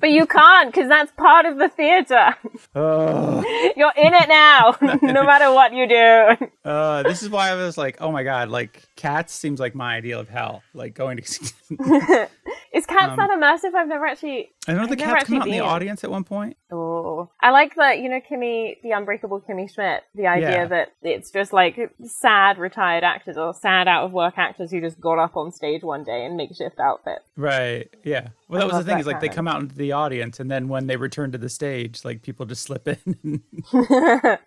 But 0.00 0.10
you 0.10 0.26
can't 0.26 0.72
because 0.72 0.88
that's 0.88 1.12
part 1.12 1.46
of 1.46 1.58
the 1.58 1.68
theater. 1.68 2.34
oh, 2.74 3.42
You're 3.76 3.92
in 3.96 4.14
it 4.14 4.28
now, 4.28 4.76
no 5.02 5.24
matter 5.24 5.52
what 5.52 5.72
you 5.72 5.88
do. 5.88 6.48
uh, 6.68 7.02
this 7.04 7.22
is 7.22 7.30
why 7.30 7.50
I 7.50 7.54
was 7.54 7.78
like, 7.78 7.98
oh 8.00 8.10
my 8.10 8.22
god, 8.24 8.48
like 8.48 8.82
cats 8.96 9.32
seems 9.32 9.60
like 9.60 9.74
my 9.74 9.96
ideal 9.96 10.20
of 10.20 10.28
hell. 10.28 10.62
Like 10.74 10.94
going 10.94 11.18
to. 11.18 11.22
Is 12.72 12.86
Cats 12.86 13.10
um, 13.10 13.16
that 13.16 13.28
immersive? 13.30 13.74
I've 13.74 13.88
never 13.88 14.06
actually. 14.06 14.50
I 14.66 14.72
know 14.72 14.86
the 14.86 14.92
I've 14.92 14.98
cats 14.98 15.24
come 15.24 15.42
out 15.42 15.46
in 15.46 15.52
the 15.52 15.60
audience 15.60 16.02
at 16.04 16.10
one 16.10 16.24
point. 16.24 16.56
Oh, 16.70 17.28
I 17.40 17.50
like 17.50 17.74
that. 17.74 17.98
You 17.98 18.08
know, 18.08 18.20
Kimmy, 18.20 18.80
the 18.82 18.92
unbreakable 18.92 19.42
Kimmy 19.42 19.70
Schmidt. 19.70 20.04
The 20.14 20.26
idea 20.26 20.50
Yeah. 20.50 20.66
that 20.66 20.92
it's 21.02 21.30
just 21.30 21.52
like 21.52 21.78
sad 22.06 22.56
retired 22.56 23.04
actors 23.04 23.36
or 23.36 23.52
sad 23.52 23.88
out 23.88 24.04
of 24.04 24.12
work 24.12 24.38
actors 24.38 24.70
who 24.70 24.80
just 24.80 24.98
got 24.98 25.18
up 25.18 25.36
on 25.36 25.52
stage 25.52 25.82
one 25.82 26.02
day 26.04 26.24
in 26.24 26.36
makeshift 26.36 26.80
outfits. 26.80 27.28
Right. 27.36 27.90
Yeah. 28.04 28.28
Well, 28.48 28.60
that 28.60 28.74
was 28.74 28.82
the 28.84 28.90
thing 28.90 29.00
is 29.00 29.06
like 29.06 29.20
they 29.20 29.28
come 29.28 29.46
out 29.48 29.60
into 29.60 29.74
the 29.74 29.92
audience 29.92 30.40
and 30.40 30.50
then 30.50 30.68
when 30.68 30.86
they 30.86 30.96
return 30.96 31.32
to 31.32 31.38
the 31.38 31.50
stage, 31.50 32.04
like 32.06 32.22
people 32.22 32.46
just 32.46 32.62
slip 32.62 32.88
in. 32.88 33.42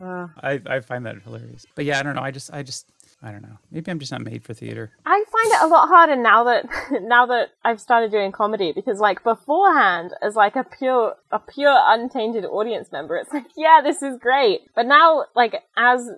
I, 0.00 0.60
I 0.66 0.80
find 0.80 1.06
that 1.06 1.22
hilarious. 1.22 1.66
But 1.74 1.84
yeah, 1.84 1.98
I 1.98 2.02
don't 2.02 2.16
know. 2.16 2.22
I 2.22 2.30
just, 2.30 2.52
I 2.52 2.62
just, 2.62 2.86
I 3.22 3.30
don't 3.30 3.42
know. 3.42 3.58
Maybe 3.70 3.90
I'm 3.90 3.98
just 4.00 4.10
not 4.10 4.22
made 4.22 4.42
for 4.42 4.52
theater. 4.52 4.90
I 5.06 5.24
find 5.42 5.52
it 5.52 5.62
a 5.62 5.66
lot 5.66 5.88
harder 5.88 6.16
now 6.16 6.44
that 6.44 6.66
now 7.02 7.26
that 7.26 7.48
I've 7.64 7.80
started 7.80 8.10
doing 8.10 8.32
comedy 8.32 8.72
because 8.72 8.98
like 9.00 9.22
beforehand 9.24 10.12
as 10.22 10.34
like 10.36 10.56
a 10.56 10.64
pure 10.64 11.14
a 11.30 11.38
pure 11.38 11.76
untainted 11.86 12.44
audience 12.44 12.90
member 12.92 13.16
it's 13.16 13.32
like 13.32 13.46
yeah 13.56 13.80
this 13.82 14.02
is 14.02 14.18
great. 14.18 14.60
But 14.74 14.86
now 14.86 15.24
like 15.34 15.54
as 15.76 16.08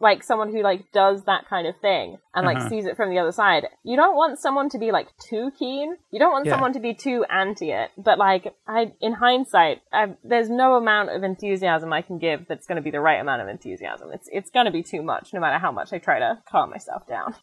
like 0.00 0.22
someone 0.22 0.50
who 0.52 0.62
like 0.62 0.90
does 0.92 1.24
that 1.24 1.48
kind 1.48 1.66
of 1.66 1.76
thing 1.78 2.18
and 2.34 2.46
like 2.46 2.58
Uh-huh. 2.58 2.68
sees 2.68 2.84
it 2.86 2.96
from 2.96 3.10
the 3.10 3.18
other 3.18 3.32
side 3.32 3.66
you 3.84 3.96
don't 3.96 4.16
want 4.16 4.38
someone 4.38 4.68
to 4.70 4.78
be 4.78 4.90
like 4.92 5.08
too 5.18 5.50
keen. 5.58 5.96
You 6.10 6.18
don't 6.18 6.32
want 6.32 6.46
Yeah. 6.46 6.52
someone 6.52 6.72
to 6.74 6.80
be 6.80 6.94
too 6.94 7.24
anti 7.30 7.70
it. 7.72 7.90
But 7.98 8.18
like 8.18 8.54
I 8.66 8.92
in 9.00 9.14
hindsight 9.14 9.82
i 9.92 10.14
there's 10.24 10.48
no 10.50 10.74
amount 10.74 11.10
of 11.10 11.22
enthusiasm 11.22 11.92
I 11.92 12.02
can 12.02 12.18
give 12.18 12.46
that's 12.48 12.66
going 12.66 12.76
to 12.76 12.82
be 12.82 12.90
the 12.90 13.00
right 13.00 13.20
amount 13.20 13.42
of 13.42 13.48
enthusiasm. 13.48 14.10
It's 14.12 14.28
it's 14.32 14.50
going 14.50 14.66
to 14.66 14.72
be 14.72 14.82
too 14.82 15.02
much 15.02 15.32
no 15.32 15.40
matter 15.40 15.58
how 15.58 15.72
much 15.72 15.92
I 15.92 15.98
try 15.98 16.18
to 16.18 16.38
calm 16.50 16.70
myself 16.70 17.06
down. 17.06 17.34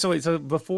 So 0.00 0.10
wait, 0.10 0.22
so 0.22 0.38
before 0.38 0.75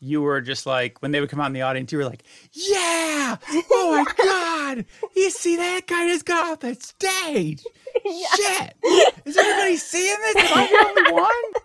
you 0.00 0.22
were 0.22 0.40
just 0.40 0.66
like, 0.66 1.00
when 1.00 1.10
they 1.12 1.20
would 1.20 1.30
come 1.30 1.40
out 1.40 1.46
in 1.46 1.52
the 1.52 1.62
audience, 1.62 1.92
you 1.92 1.98
were 1.98 2.04
like, 2.04 2.24
yeah, 2.52 3.36
oh 3.70 4.04
my 4.04 4.12
God, 4.24 4.84
you 5.16 5.30
see 5.30 5.56
that 5.56 5.86
guy 5.86 6.08
just 6.08 6.24
got 6.24 6.46
off 6.52 6.60
the 6.60 6.74
stage. 6.74 7.62
Shit. 8.04 8.76
Is 9.24 9.36
everybody 9.36 9.76
seeing 9.76 10.16
this? 10.20 10.36
Am 10.36 10.58
I 10.58 10.66
the 10.66 10.86
only 11.00 11.12
one? 11.12 11.62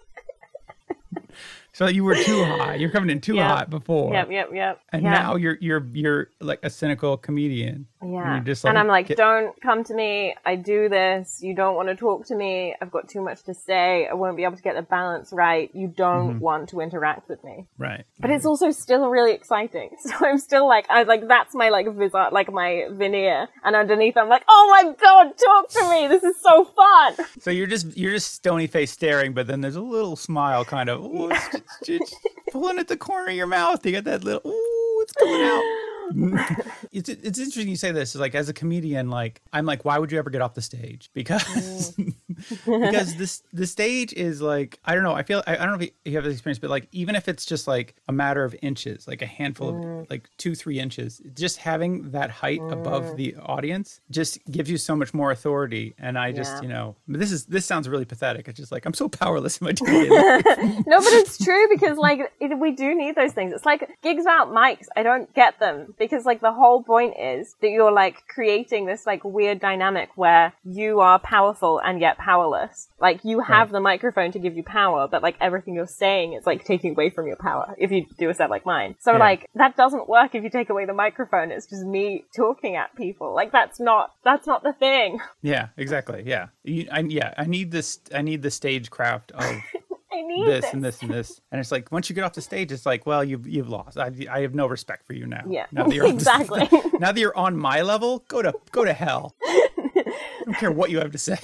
So 1.77 1.85
you 1.87 2.03
were 2.03 2.15
too 2.15 2.43
hot. 2.43 2.79
You're 2.79 2.89
coming 2.89 3.11
in 3.11 3.21
too 3.21 3.35
Yep. 3.35 3.47
hot 3.47 3.69
before. 3.69 4.11
Yep, 4.11 4.31
yep, 4.31 4.49
yep. 4.51 4.81
And 4.91 5.03
yeah. 5.03 5.11
now 5.11 5.35
you're 5.35 5.57
you're 5.61 5.85
you're 5.93 6.29
like 6.41 6.59
a 6.63 6.71
cynical 6.71 7.17
comedian. 7.17 7.85
Yeah. 8.03 8.35
you're 8.35 8.43
just 8.43 8.65
and 8.65 8.77
I'm 8.79 8.87
like, 8.87 9.07
get- 9.07 9.17
don't 9.17 9.59
come 9.61 9.83
to 9.83 9.93
me. 9.93 10.33
I 10.45 10.55
do 10.55 10.89
this. 10.89 11.39
You 11.43 11.53
don't 11.53 11.75
want 11.75 11.89
to 11.89 11.95
talk 11.95 12.25
to 12.27 12.35
me. 12.35 12.73
I've 12.81 12.89
got 12.91 13.07
too 13.09 13.21
much 13.21 13.43
to 13.43 13.53
say. 13.53 14.07
I 14.07 14.13
won't 14.15 14.37
be 14.37 14.43
able 14.43 14.55
to 14.55 14.61
get 14.63 14.75
the 14.75 14.81
balance 14.81 15.31
right. 15.31 15.69
You 15.73 15.87
don't 15.87 16.17
Mm-hmm. 16.17 16.39
want 16.39 16.69
to 16.69 16.79
interact 16.81 17.29
with 17.29 17.43
me. 17.43 17.67
Right. 17.77 18.05
But 18.19 18.31
it's 18.31 18.45
also 18.45 18.71
still 18.71 19.07
really 19.09 19.33
exciting. 19.33 19.91
So 20.07 20.13
I'm 20.25 20.39
still 20.39 20.67
like, 20.67 20.89
I 20.89 21.03
like, 21.03 21.27
that's 21.27 21.53
my 21.53 21.69
like 21.69 21.87
visage, 21.93 22.31
like 22.31 22.51
my 22.51 22.87
veneer. 22.91 23.49
And 23.63 23.75
underneath 23.75 24.17
I'm 24.17 24.29
like, 24.29 24.43
oh 24.49 24.67
my 24.71 24.93
god, 24.99 25.33
talk 25.37 25.69
to 25.69 25.89
me. 25.91 26.07
This 26.07 26.23
is 26.23 26.41
so 26.41 26.65
fun. 26.65 27.13
So 27.39 27.51
you're 27.51 27.67
just 27.67 27.95
you're 27.97 28.13
just 28.13 28.33
stony 28.33 28.65
face 28.67 28.91
staring, 28.91 29.33
but 29.33 29.45
then 29.47 29.61
there's 29.61 29.75
a 29.75 29.81
little 29.81 30.15
smile, 30.15 30.65
kind 30.65 30.89
of 30.89 31.03
ooh, 31.03 31.31
it's 31.87 32.15
pulling 32.51 32.79
at 32.79 32.87
the 32.87 32.97
corner 32.97 33.29
of 33.29 33.35
your 33.35 33.47
mouth. 33.47 33.85
You 33.85 33.93
got 33.93 34.03
that 34.05 34.23
little 34.23 34.49
ooh, 34.49 35.01
it's 35.01 35.13
coming 35.13 35.41
out. 35.41 35.63
it's 36.91 37.09
it's 37.09 37.39
interesting 37.39 37.67
you 37.67 37.75
say 37.75 37.91
this. 37.91 38.15
Like 38.15 38.35
as 38.35 38.49
a 38.49 38.53
comedian, 38.53 39.09
like 39.09 39.41
I'm 39.53 39.65
like, 39.65 39.85
why 39.85 39.97
would 39.97 40.11
you 40.11 40.19
ever 40.19 40.29
get 40.29 40.41
off 40.41 40.53
the 40.53 40.61
stage? 40.61 41.09
Because 41.17 41.93
mm. 41.93 42.13
because 42.65 43.15
this 43.15 43.41
the 43.51 43.65
stage 43.65 44.13
is 44.13 44.41
like 44.41 44.79
I 44.85 44.93
don't 44.93 45.03
know. 45.03 45.13
I 45.13 45.23
feel 45.23 45.43
I, 45.47 45.55
I 45.55 45.65
don't 45.65 45.77
know 45.77 45.83
if 45.83 45.91
you 46.05 46.13
have 46.13 46.23
this 46.23 46.33
experience, 46.33 46.59
but 46.59 46.69
like 46.69 46.87
even 46.91 47.15
if 47.15 47.27
it's 47.27 47.45
just 47.45 47.67
like 47.67 47.95
a 48.07 48.13
matter 48.13 48.43
of 48.43 48.55
inches, 48.61 49.07
like 49.07 49.21
a 49.21 49.25
handful 49.25 49.69
of 49.69 49.75
mm. 49.75 50.09
like 50.09 50.29
two 50.37 50.55
three 50.55 50.79
inches, 50.79 51.21
just 51.33 51.57
having 51.57 52.11
that 52.11 52.29
height 52.29 52.61
above 52.69 53.03
mm. 53.03 53.15
the 53.17 53.35
audience 53.37 53.99
just 54.11 54.39
gives 54.49 54.69
you 54.69 54.77
so 54.77 54.95
much 54.95 55.13
more 55.13 55.31
authority. 55.31 55.95
And 55.97 56.17
I 56.17 56.31
just 56.31 56.55
Yeah. 56.55 56.61
you 56.61 56.67
know 56.69 56.95
this 57.07 57.31
is 57.31 57.45
this 57.45 57.65
sounds 57.65 57.89
really 57.89 58.05
pathetic. 58.05 58.47
It's 58.47 58.59
just 58.59 58.71
like 58.71 58.85
I'm 58.85 58.93
so 58.93 59.09
powerless 59.09 59.57
in 59.57 59.65
my 59.65 59.71
life. 59.71 60.67
no, 60.87 60.99
but 60.99 61.13
it's 61.13 61.43
true 61.43 61.67
because 61.69 61.97
like 61.97 62.31
it, 62.39 62.59
we 62.59 62.71
do 62.71 62.95
need 62.95 63.15
those 63.15 63.33
things. 63.33 63.53
It's 63.53 63.65
like 63.65 63.89
gigs 64.01 64.19
without 64.19 64.49
mics. 64.49 64.85
I 64.95 65.03
don't 65.03 65.33
get 65.33 65.59
them 65.59 65.93
because 65.99 66.25
like 66.25 66.41
the 66.41 66.51
whole 66.53 66.83
point 66.83 67.15
is 67.19 67.55
that 67.61 67.69
you're 67.69 67.91
like 67.91 68.27
creating 68.27 68.85
this 68.85 69.05
like 69.05 69.23
weird 69.23 69.59
dynamic 69.59 70.09
where 70.15 70.53
you 70.63 70.99
are 70.99 71.19
powerful 71.19 71.79
and 71.83 71.99
yet 72.01 72.17
powerless. 72.17 72.87
Like 72.99 73.23
you 73.23 73.39
have 73.41 73.71
the 73.71 73.79
microphone 73.79 74.31
to 74.33 74.39
give 74.39 74.55
you 74.55 74.63
power, 74.63 75.07
but 75.09 75.21
like 75.23 75.35
everything 75.41 75.75
you're 75.75 75.87
saying 75.87 76.33
is 76.33 76.45
like 76.45 76.65
taking 76.65 76.91
away 76.91 77.09
from 77.09 77.27
your 77.27 77.35
power 77.37 77.75
if 77.77 77.91
you 77.91 78.05
do 78.17 78.29
a 78.29 78.33
set 78.33 78.49
like 78.49 78.65
mine. 78.65 78.95
So 78.99 79.13
Yeah. 79.13 79.17
like 79.19 79.49
that 79.55 79.75
doesn't 79.75 80.07
work 80.09 80.35
if 80.35 80.43
you 80.43 80.49
take 80.49 80.69
away 80.69 80.85
the 80.85 80.93
microphone. 80.93 81.51
It's 81.51 81.67
just 81.67 81.83
me 81.85 82.25
talking 82.35 82.75
at 82.75 82.95
people. 82.95 83.33
Like 83.33 83.51
that's 83.51 83.79
not 83.79 84.11
that's 84.23 84.47
not 84.47 84.63
the 84.63 84.73
thing. 84.73 85.19
yeah, 85.41 85.69
exactly. 85.77 86.23
Yeah, 86.25 86.47
you, 86.63 86.87
I, 86.91 86.99
yeah. 87.01 87.33
I 87.37 87.45
need 87.45 87.71
this. 87.71 87.99
I 88.13 88.21
need 88.21 88.41
the 88.41 88.51
stagecraft 88.51 89.31
of 89.31 89.45
I 90.17 90.21
need 90.21 90.47
this 90.47 90.65
this. 90.65 90.73
and 90.73 90.83
this 90.83 91.01
and 91.01 91.11
this. 91.11 91.41
And 91.51 91.59
it's 91.59 91.71
like 91.71 91.91
once 91.91 92.09
you 92.09 92.15
get 92.15 92.23
off 92.23 92.33
the 92.33 92.41
stage, 92.41 92.71
it's 92.71 92.85
like, 92.85 93.05
well, 93.05 93.23
you've 93.23 93.47
you've 93.47 93.69
lost. 93.69 93.97
I, 93.97 94.11
I 94.29 94.41
have 94.41 94.55
no 94.55 94.67
respect 94.67 95.05
for 95.05 95.13
you 95.13 95.25
now. 95.27 95.43
Yeah, 95.47 95.65
now 95.71 95.85
that 95.85 95.95
you're 95.95 96.05
on 96.07 96.13
exactly. 96.13 96.67
now 96.99 97.11
that 97.11 97.17
you're 97.17 97.37
on 97.37 97.57
my 97.57 97.81
level, 97.81 98.23
go 98.27 98.41
to 98.41 98.53
go 98.71 98.83
to 98.83 98.93
hell. 98.93 99.35
I 99.45 100.43
don't 100.45 100.57
care 100.57 100.71
what 100.71 100.89
you 100.89 100.99
have 100.99 101.11
to 101.11 101.17
say. 101.17 101.37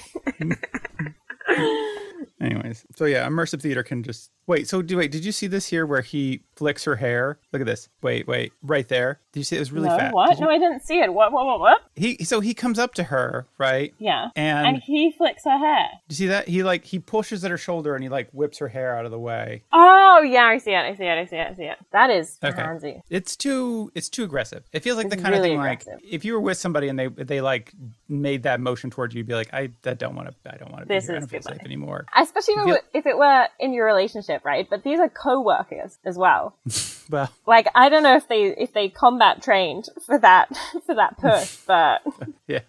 Anyways, 2.44 2.84
so 2.96 3.04
yeah, 3.04 3.26
immersive 3.26 3.60
theater 3.62 3.82
can 3.82 4.02
just 4.02 4.30
wait. 4.46 4.68
So 4.68 4.82
do 4.82 4.96
wait, 4.98 5.10
did 5.10 5.24
you 5.24 5.32
see 5.32 5.46
this 5.46 5.66
here 5.68 5.86
where 5.86 6.00
he 6.02 6.40
flicks 6.56 6.84
her 6.84 6.96
hair? 6.96 7.38
Look 7.52 7.60
at 7.60 7.66
this. 7.66 7.88
Wait, 8.02 8.26
wait, 8.26 8.52
right 8.62 8.86
there. 8.88 9.20
Did 9.32 9.40
you 9.40 9.44
see 9.44 9.56
it 9.56 9.60
was 9.60 9.72
really 9.72 9.88
no, 9.88 9.96
fat? 9.96 10.12
what? 10.14 10.38
You- 10.38 10.44
No, 10.44 10.50
I 10.50 10.58
didn't 10.58 10.80
see 10.82 11.00
it. 11.00 11.12
What? 11.12 11.32
What? 11.32 11.46
What? 11.46 11.60
What? 11.60 11.80
he 11.96 12.22
so 12.24 12.40
he 12.40 12.54
comes 12.54 12.78
up 12.78 12.94
to 12.94 13.04
her, 13.04 13.46
right? 13.58 13.94
Yeah. 13.98 14.28
And, 14.36 14.66
and 14.68 14.76
he 14.82 15.12
flicks 15.12 15.44
her 15.44 15.58
hair. 15.58 15.88
you 16.08 16.14
see 16.16 16.26
that 16.26 16.48
he 16.48 16.62
like 16.62 16.84
he 16.84 16.98
pushes 16.98 17.44
at 17.44 17.50
her 17.50 17.58
shoulder 17.58 17.94
and 17.94 18.02
he 18.02 18.08
like 18.08 18.28
whips 18.32 18.58
her 18.58 18.68
hair 18.68 18.96
out 18.96 19.04
of 19.04 19.10
the 19.10 19.18
way. 19.18 19.62
Oh 19.72 20.22
yeah, 20.26 20.44
I 20.44 20.58
see 20.58 20.72
it. 20.72 20.78
I 20.78 20.94
see 20.94 21.04
it. 21.04 21.18
I 21.18 21.24
see 21.26 21.36
it. 21.36 21.48
I 21.50 21.54
see 21.54 21.64
it. 21.64 21.78
That 21.92 22.10
is 22.10 22.38
Okay. 22.42 22.60
handsy. 22.60 23.00
It's 23.10 23.36
too 23.36 23.90
it's 23.94 24.08
too 24.08 24.24
aggressive. 24.24 24.64
It 24.72 24.80
feels 24.80 24.96
like 24.96 25.08
the 25.10 25.16
kind 25.16 25.34
really 25.34 25.50
of 25.54 25.54
thing 25.54 25.58
like 25.58 25.84
if 26.02 26.24
you 26.24 26.32
were 26.34 26.40
with 26.40 26.58
somebody 26.58 26.88
and 26.88 26.98
they 26.98 27.08
they 27.08 27.40
like 27.40 27.72
made 28.08 28.42
that 28.44 28.60
motion 28.60 28.90
towards 28.90 29.14
you, 29.14 29.18
you'd 29.18 29.26
be 29.26 29.34
like, 29.34 29.52
I 29.54 29.70
that 29.82 29.98
don't 29.98 30.14
want 30.14 30.28
to 30.28 30.52
I 30.52 30.56
don't 30.56 30.70
want 30.70 30.82
to 30.82 30.86
be 30.86 30.94
This 30.94 31.06
here. 31.06 31.16
I 31.16 31.18
don't 31.20 31.28
feel 31.28 31.42
safe 31.42 31.58
anymore. 31.64 32.04
Especially 32.36 32.54
if 32.62 32.66
it, 32.66 32.70
were, 32.70 32.80
if 33.00 33.06
it 33.06 33.16
were 33.18 33.46
in 33.60 33.72
your 33.72 33.86
relationship, 33.86 34.44
right? 34.44 34.66
But 34.68 34.82
these 34.82 34.98
are 34.98 35.08
co-workers 35.08 35.98
as 36.04 36.16
well. 36.18 36.56
Well, 37.10 37.30
Like 37.46 37.68
I 37.74 37.90
don't 37.90 38.02
know 38.02 38.16
if 38.16 38.28
they 38.28 38.44
if 38.56 38.72
they 38.72 38.88
combat 38.88 39.42
trained 39.42 39.90
for 40.06 40.18
that 40.18 40.48
for 40.86 40.94
that 40.94 41.18
push, 41.18 41.54
but 41.66 42.00
yeah. 42.48 42.60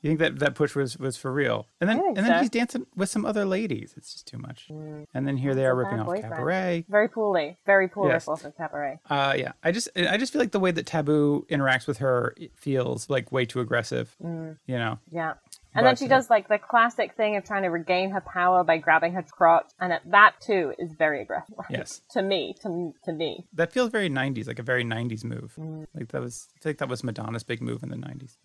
You 0.00 0.08
think 0.08 0.20
that 0.20 0.38
that 0.38 0.54
push 0.54 0.74
was 0.74 0.96
was 0.96 1.18
for 1.18 1.30
real? 1.30 1.66
And 1.82 1.90
then 1.90 1.98
and 1.98 2.16
then 2.16 2.26
so. 2.28 2.38
he's 2.40 2.48
dancing 2.48 2.86
with 2.96 3.10
some 3.10 3.26
other 3.26 3.44
ladies. 3.44 3.92
It's 3.98 4.14
just 4.14 4.26
too 4.26 4.38
much. 4.38 4.68
And 4.70 5.28
then 5.28 5.36
here 5.36 5.54
they 5.54 5.66
are 5.66 5.74
ripping 5.76 6.00
off 6.00 6.06
boyfriend. 6.06 6.32
cabaret. 6.34 6.86
very 6.88 7.08
poorly, 7.10 7.58
very 7.66 7.88
poor 7.88 8.08
Yes. 8.08 8.26
of 8.26 8.42
cabaret. 8.56 9.00
Uh, 9.10 9.34
yeah, 9.36 9.52
I 9.62 9.70
just 9.70 9.90
I 9.94 10.16
just 10.16 10.32
feel 10.32 10.40
like 10.40 10.52
the 10.52 10.60
way 10.60 10.70
that 10.70 10.86
Taboo 10.86 11.44
interacts 11.50 11.86
with 11.86 11.98
her 11.98 12.32
it 12.38 12.52
feels 12.56 13.10
like 13.10 13.32
way 13.32 13.44
too 13.44 13.60
aggressive. 13.60 14.16
Mm. 14.24 14.56
You 14.66 14.78
know, 14.78 14.98
Yeah. 15.10 15.34
And 15.74 15.86
then 15.86 15.96
she 15.96 16.06
uh, 16.06 16.08
does 16.08 16.30
like 16.30 16.48
the 16.48 16.58
classic 16.58 17.14
thing 17.14 17.36
of 17.36 17.44
trying 17.44 17.62
to 17.64 17.68
regain 17.68 18.10
her 18.10 18.20
power 18.20 18.62
by 18.62 18.78
grabbing 18.78 19.12
her 19.14 19.22
crotch, 19.22 19.70
and 19.80 19.92
it, 19.92 20.02
that 20.06 20.40
too 20.40 20.74
is 20.78 20.92
very 20.92 21.22
aggressive. 21.22 21.54
Yes. 21.70 22.02
to 22.10 22.22
me, 22.22 22.54
to 22.62 22.94
to 23.04 23.12
me. 23.12 23.46
that 23.52 23.72
feels 23.72 23.90
very 23.90 24.08
'90s, 24.08 24.46
like 24.46 24.58
a 24.58 24.62
very 24.62 24.84
'90s 24.84 25.24
move. 25.24 25.54
Mm. 25.58 25.86
Like 25.94 26.08
that 26.08 26.20
was 26.20 26.48
I 26.56 26.60
think 26.60 26.78
that 26.78 26.88
was 26.88 27.02
Madonna's 27.02 27.42
big 27.42 27.60
move 27.60 27.82
in 27.82 27.88
the 27.88 27.96
'90s. 27.96 28.36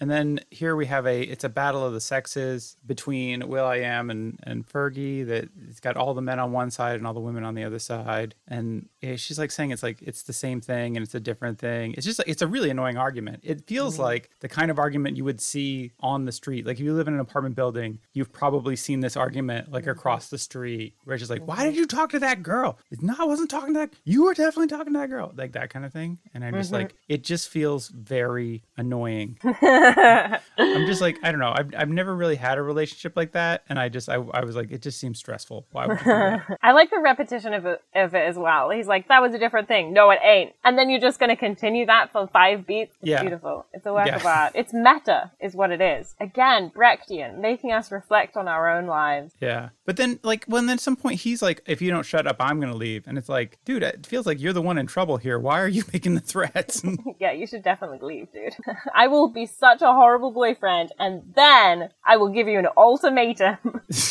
And 0.00 0.10
then 0.10 0.40
here 0.50 0.74
we 0.74 0.86
have 0.86 1.06
a 1.06 1.22
it's 1.22 1.44
a 1.44 1.48
battle 1.48 1.84
of 1.84 1.92
the 1.92 2.00
sexes 2.00 2.76
between 2.84 3.46
Will 3.48 3.64
I 3.64 3.76
Am 3.76 4.10
and 4.10 4.40
and 4.42 4.66
Fergie. 4.66 5.26
That 5.26 5.48
it's 5.68 5.80
got 5.80 5.96
all 5.96 6.14
the 6.14 6.22
men 6.22 6.40
on 6.40 6.50
one 6.50 6.70
side 6.70 6.96
and 6.96 7.06
all 7.06 7.14
the 7.14 7.20
women 7.20 7.44
on 7.44 7.54
the 7.54 7.62
other 7.62 7.78
side. 7.78 8.34
And 8.48 8.88
yeah, 9.00 9.16
she's 9.16 9.38
like 9.38 9.50
saying 9.50 9.70
it's 9.70 9.82
like 9.82 10.02
it's 10.02 10.22
the 10.22 10.32
same 10.32 10.60
thing 10.60 10.96
and 10.96 11.04
it's 11.04 11.14
a 11.14 11.20
different 11.20 11.58
thing. 11.58 11.94
It's 11.96 12.06
just 12.06 12.20
it's 12.26 12.42
a 12.42 12.46
really 12.46 12.70
annoying 12.70 12.96
argument. 12.96 13.40
It 13.44 13.66
feels 13.66 13.98
like 13.98 14.30
the 14.40 14.48
kind 14.48 14.70
of 14.70 14.78
argument 14.78 15.16
you 15.16 15.24
would 15.24 15.40
see 15.40 15.92
on 16.00 16.24
the 16.24 16.32
street. 16.32 16.55
Like 16.62 16.78
if 16.78 16.84
you 16.84 16.94
live 16.94 17.08
in 17.08 17.14
an 17.14 17.20
apartment 17.20 17.56
building, 17.56 17.98
you've 18.12 18.32
probably 18.32 18.76
seen 18.76 19.00
this 19.00 19.16
argument 19.16 19.70
like 19.70 19.82
mm-hmm. 19.82 19.90
across 19.90 20.28
the 20.28 20.38
street 20.38 20.94
where 21.04 21.14
it's 21.14 21.20
just 21.20 21.30
like, 21.30 21.46
why 21.46 21.56
mm-hmm. 21.56 21.66
did 21.66 21.76
you 21.76 21.86
talk 21.86 22.10
to 22.10 22.18
that 22.20 22.42
girl? 22.42 22.78
No, 23.00 23.14
I 23.18 23.24
wasn't 23.24 23.50
talking 23.50 23.74
to 23.74 23.80
that. 23.80 23.94
You 24.04 24.24
were 24.24 24.34
definitely 24.34 24.68
talking 24.68 24.92
to 24.92 24.98
that 25.00 25.10
girl. 25.10 25.32
Like 25.36 25.52
that 25.52 25.70
kind 25.70 25.84
of 25.84 25.92
thing. 25.92 26.18
And 26.34 26.44
I'm 26.44 26.54
just 26.54 26.72
mm-hmm. 26.72 26.82
like, 26.82 26.94
it 27.08 27.24
just 27.24 27.48
feels 27.48 27.88
very 27.88 28.62
annoying. 28.76 29.38
I'm 29.44 30.86
just 30.86 31.00
like, 31.00 31.18
I 31.22 31.30
don't 31.30 31.40
know. 31.40 31.52
I've, 31.54 31.74
I've 31.76 31.88
never 31.88 32.14
really 32.14 32.36
had 32.36 32.58
a 32.58 32.62
relationship 32.62 33.16
like 33.16 33.32
that. 33.32 33.64
And 33.68 33.78
I 33.78 33.88
just, 33.88 34.08
I, 34.08 34.14
I 34.14 34.44
was 34.44 34.56
like, 34.56 34.70
it 34.70 34.82
just 34.82 34.98
seems 34.98 35.18
stressful. 35.18 35.66
Why 35.72 35.86
would 35.86 36.00
you? 36.04 36.56
I 36.62 36.72
like 36.72 36.90
the 36.90 37.00
repetition 37.00 37.54
of 37.54 37.66
it, 37.66 37.82
of 37.94 38.14
it 38.14 38.26
as 38.26 38.36
well. 38.36 38.70
He's 38.70 38.86
like, 38.86 39.08
"That 39.08 39.20
was 39.20 39.34
a 39.34 39.38
different 39.38 39.68
thing." 39.68 39.92
No, 39.92 40.10
it 40.10 40.18
ain't. 40.22 40.52
And 40.64 40.78
then 40.78 40.90
you're 40.90 41.00
just 41.00 41.18
going 41.18 41.30
to 41.30 41.36
continue 41.36 41.86
that 41.86 42.12
for 42.12 42.26
five 42.28 42.66
beats. 42.66 42.94
It's 43.00 43.10
Yeah. 43.10 43.20
beautiful. 43.20 43.66
It's 43.72 43.86
a 43.86 43.92
work 43.92 44.06
Yeah. 44.06 44.16
of 44.16 44.26
art. 44.26 44.52
It's 44.54 44.72
meta, 44.72 45.32
is 45.40 45.54
what 45.54 45.70
it 45.70 45.80
is. 45.80 46.14
Again, 46.20 46.45
Brechtian, 46.70 47.38
making 47.38 47.72
us 47.72 47.90
reflect 47.90 48.36
on 48.36 48.48
our 48.48 48.68
own 48.70 48.86
lives. 48.86 49.34
Yeah. 49.40 49.70
But 49.84 49.96
then, 49.96 50.18
like, 50.22 50.44
when 50.46 50.66
then 50.66 50.74
at 50.74 50.80
some 50.80 50.96
point 50.96 51.20
he's 51.20 51.42
like, 51.42 51.62
if 51.66 51.80
you 51.82 51.90
don't 51.90 52.04
shut 52.06 52.26
up, 52.26 52.36
I'm 52.40 52.60
going 52.60 52.72
to 52.72 52.78
leave. 52.78 53.04
And 53.06 53.18
it's 53.18 53.28
like, 53.28 53.58
dude, 53.64 53.82
it 53.82 54.06
feels 54.06 54.26
like 54.26 54.40
you're 54.40 54.52
the 54.52 54.62
one 54.62 54.78
in 54.78 54.86
trouble 54.86 55.16
here. 55.16 55.38
Why 55.38 55.60
are 55.60 55.68
you 55.68 55.84
making 55.92 56.14
the 56.14 56.20
threats? 56.20 56.82
Yeah, 57.18 57.32
you 57.32 57.46
should 57.46 57.62
definitely 57.62 57.98
leave, 58.02 58.30
dude. 58.32 58.54
I 58.94 59.06
will 59.06 59.28
be 59.28 59.46
such 59.46 59.80
a 59.80 59.86
horrible 59.92 60.32
boyfriend, 60.32 60.92
and 60.98 61.22
then 61.34 61.88
I 62.04 62.16
will 62.18 62.28
give 62.28 62.46
you 62.46 62.58
an 62.58 62.68
ultimatum. 62.76 63.56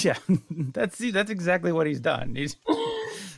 yeah. 0.01 0.17
That's, 0.49 0.97
that's 1.11 1.29
exactly 1.29 1.71
what 1.71 1.85
he's 1.87 1.99
done. 1.99 2.35
He's, 2.35 2.55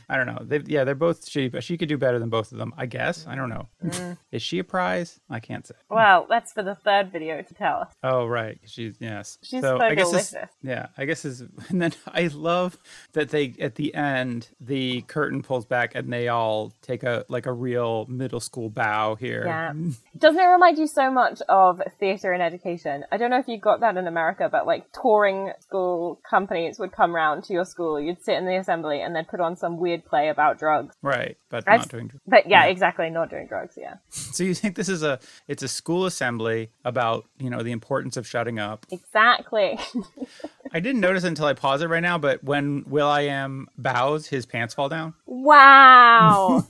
I 0.08 0.16
don't 0.16 0.26
know. 0.26 0.38
They, 0.40 0.62
yeah, 0.66 0.84
they're 0.84 0.94
both 0.94 1.26
shitty, 1.26 1.52
but 1.52 1.62
she 1.62 1.76
could 1.76 1.88
do 1.88 1.98
better 1.98 2.18
than 2.18 2.30
both 2.30 2.50
of 2.52 2.58
them, 2.58 2.72
I 2.76 2.86
guess. 2.86 3.26
I 3.28 3.34
don't 3.34 3.50
know. 3.50 3.68
Mm. 3.84 4.16
Is 4.32 4.42
she 4.42 4.58
a 4.58 4.64
prize? 4.64 5.20
I 5.28 5.40
can't 5.40 5.66
say. 5.66 5.74
well, 5.90 6.26
that's 6.28 6.52
for 6.52 6.62
the 6.62 6.74
third 6.74 7.12
video 7.12 7.42
to 7.42 7.54
tell 7.54 7.80
us. 7.80 7.92
Oh 8.02 8.26
right, 8.26 8.58
she's 8.64 8.96
yes. 9.00 9.38
She's 9.42 9.60
so 9.60 9.78
I 9.78 9.94
guess 9.94 10.10
this, 10.10 10.34
yeah, 10.62 10.86
I 10.96 11.04
guess 11.04 11.24
is 11.24 11.40
and 11.68 11.82
then 11.82 11.92
I 12.06 12.28
love 12.28 12.78
that 13.12 13.28
they 13.30 13.54
at 13.60 13.74
the 13.74 13.94
end 13.94 14.48
the 14.60 15.02
curtain 15.02 15.42
pulls 15.42 15.66
back 15.66 15.94
and 15.94 16.12
they 16.12 16.28
all 16.28 16.72
take 16.82 17.02
a 17.02 17.24
like 17.28 17.46
a 17.46 17.52
real 17.52 18.06
middle 18.06 18.40
school 18.40 18.70
bow 18.70 19.14
here. 19.14 19.44
Yeah. 19.44 19.72
Doesn't 20.18 20.40
it 20.40 20.46
remind 20.46 20.78
you 20.78 20.86
so 20.86 21.10
much 21.10 21.40
of 21.48 21.82
theatre 22.00 22.32
and 22.32 22.42
education? 22.42 23.04
I 23.12 23.16
don't 23.16 23.30
know 23.30 23.38
if 23.38 23.48
you 23.48 23.58
got 23.58 23.80
that 23.80 23.96
in 23.96 24.06
America, 24.06 24.48
but 24.50 24.66
like 24.66 24.90
touring 24.92 25.52
school 25.60 26.20
companies 26.28 26.78
would 26.78 26.92
come 26.92 27.14
round 27.14 27.44
to 27.44 27.52
your 27.52 27.64
school. 27.64 28.00
You'd 28.00 28.24
sit 28.24 28.36
in 28.36 28.46
the 28.46 28.56
assembly 28.56 29.00
and 29.00 29.14
they'd 29.14 29.28
put 29.28 29.40
on 29.40 29.56
some 29.56 29.78
weird 29.78 29.97
play 30.04 30.28
about 30.28 30.58
drugs. 30.58 30.94
Right, 31.02 31.36
but 31.50 31.64
I've- 31.68 31.78
not 31.78 31.88
doing. 31.88 32.12
But 32.26 32.48
yeah, 32.48 32.64
Yeah. 32.64 32.70
exactly, 32.70 33.10
not 33.10 33.30
doing 33.30 33.46
drugs. 33.46 33.74
Yeah, 33.76 33.94
So 34.10 34.44
you 34.44 34.54
think 34.54 34.76
this 34.76 34.88
is 34.88 35.02
a 35.02 35.18
it's 35.48 35.62
a 35.62 35.68
school 35.68 36.06
assembly 36.06 36.70
about 36.84 37.26
you 37.38 37.50
know 37.50 37.62
the 37.62 37.72
importance 37.72 38.16
of 38.16 38.26
shutting 38.26 38.58
up? 38.58 38.86
exactly. 38.90 39.78
I 40.72 40.80
didn't 40.80 41.00
notice 41.00 41.24
until 41.24 41.46
I 41.46 41.54
pause 41.54 41.80
it 41.82 41.88
right 41.88 42.00
now, 42.02 42.18
but 42.18 42.44
when 42.44 42.84
Will 42.86 43.08
I 43.08 43.22
Am 43.22 43.68
bows, 43.78 44.26
his 44.28 44.44
pants 44.46 44.74
fall 44.74 44.88
down. 44.88 45.14
wow, 45.26 46.64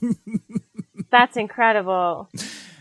that's 1.10 1.36
incredible. 1.36 2.28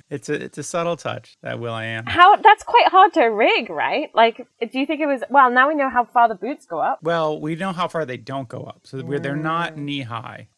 It's 0.10 0.30
a 0.30 0.34
it's 0.46 0.58
a 0.58 0.64
subtle 0.64 0.96
touch 0.96 1.36
that 1.44 1.60
Will 1.60 1.74
I 1.74 1.86
am. 1.86 2.06
How 2.06 2.36
that's 2.38 2.64
quite 2.64 2.88
hard 2.88 3.14
to 3.14 3.24
rig, 3.26 3.70
right? 3.70 4.10
Like, 4.14 4.38
do 4.72 4.80
you 4.80 4.86
think 4.86 5.02
it 5.02 5.06
was? 5.08 5.24
Well, 5.30 5.50
now 5.52 5.68
we 5.68 5.76
know 5.76 5.90
how 5.90 6.06
far 6.06 6.28
the 6.28 6.36
boots 6.36 6.66
go 6.66 6.80
up. 6.80 7.00
Well, 7.04 7.40
we 7.40 7.56
know 7.56 7.72
how 7.74 7.88
far 7.88 8.06
they 8.06 8.18
don't 8.18 8.48
go 8.48 8.64
up, 8.64 8.82
so 8.84 9.04
we're, 9.04 9.20
they're 9.20 9.36
not 9.36 9.78
knee 9.78 10.02
high. 10.02 10.48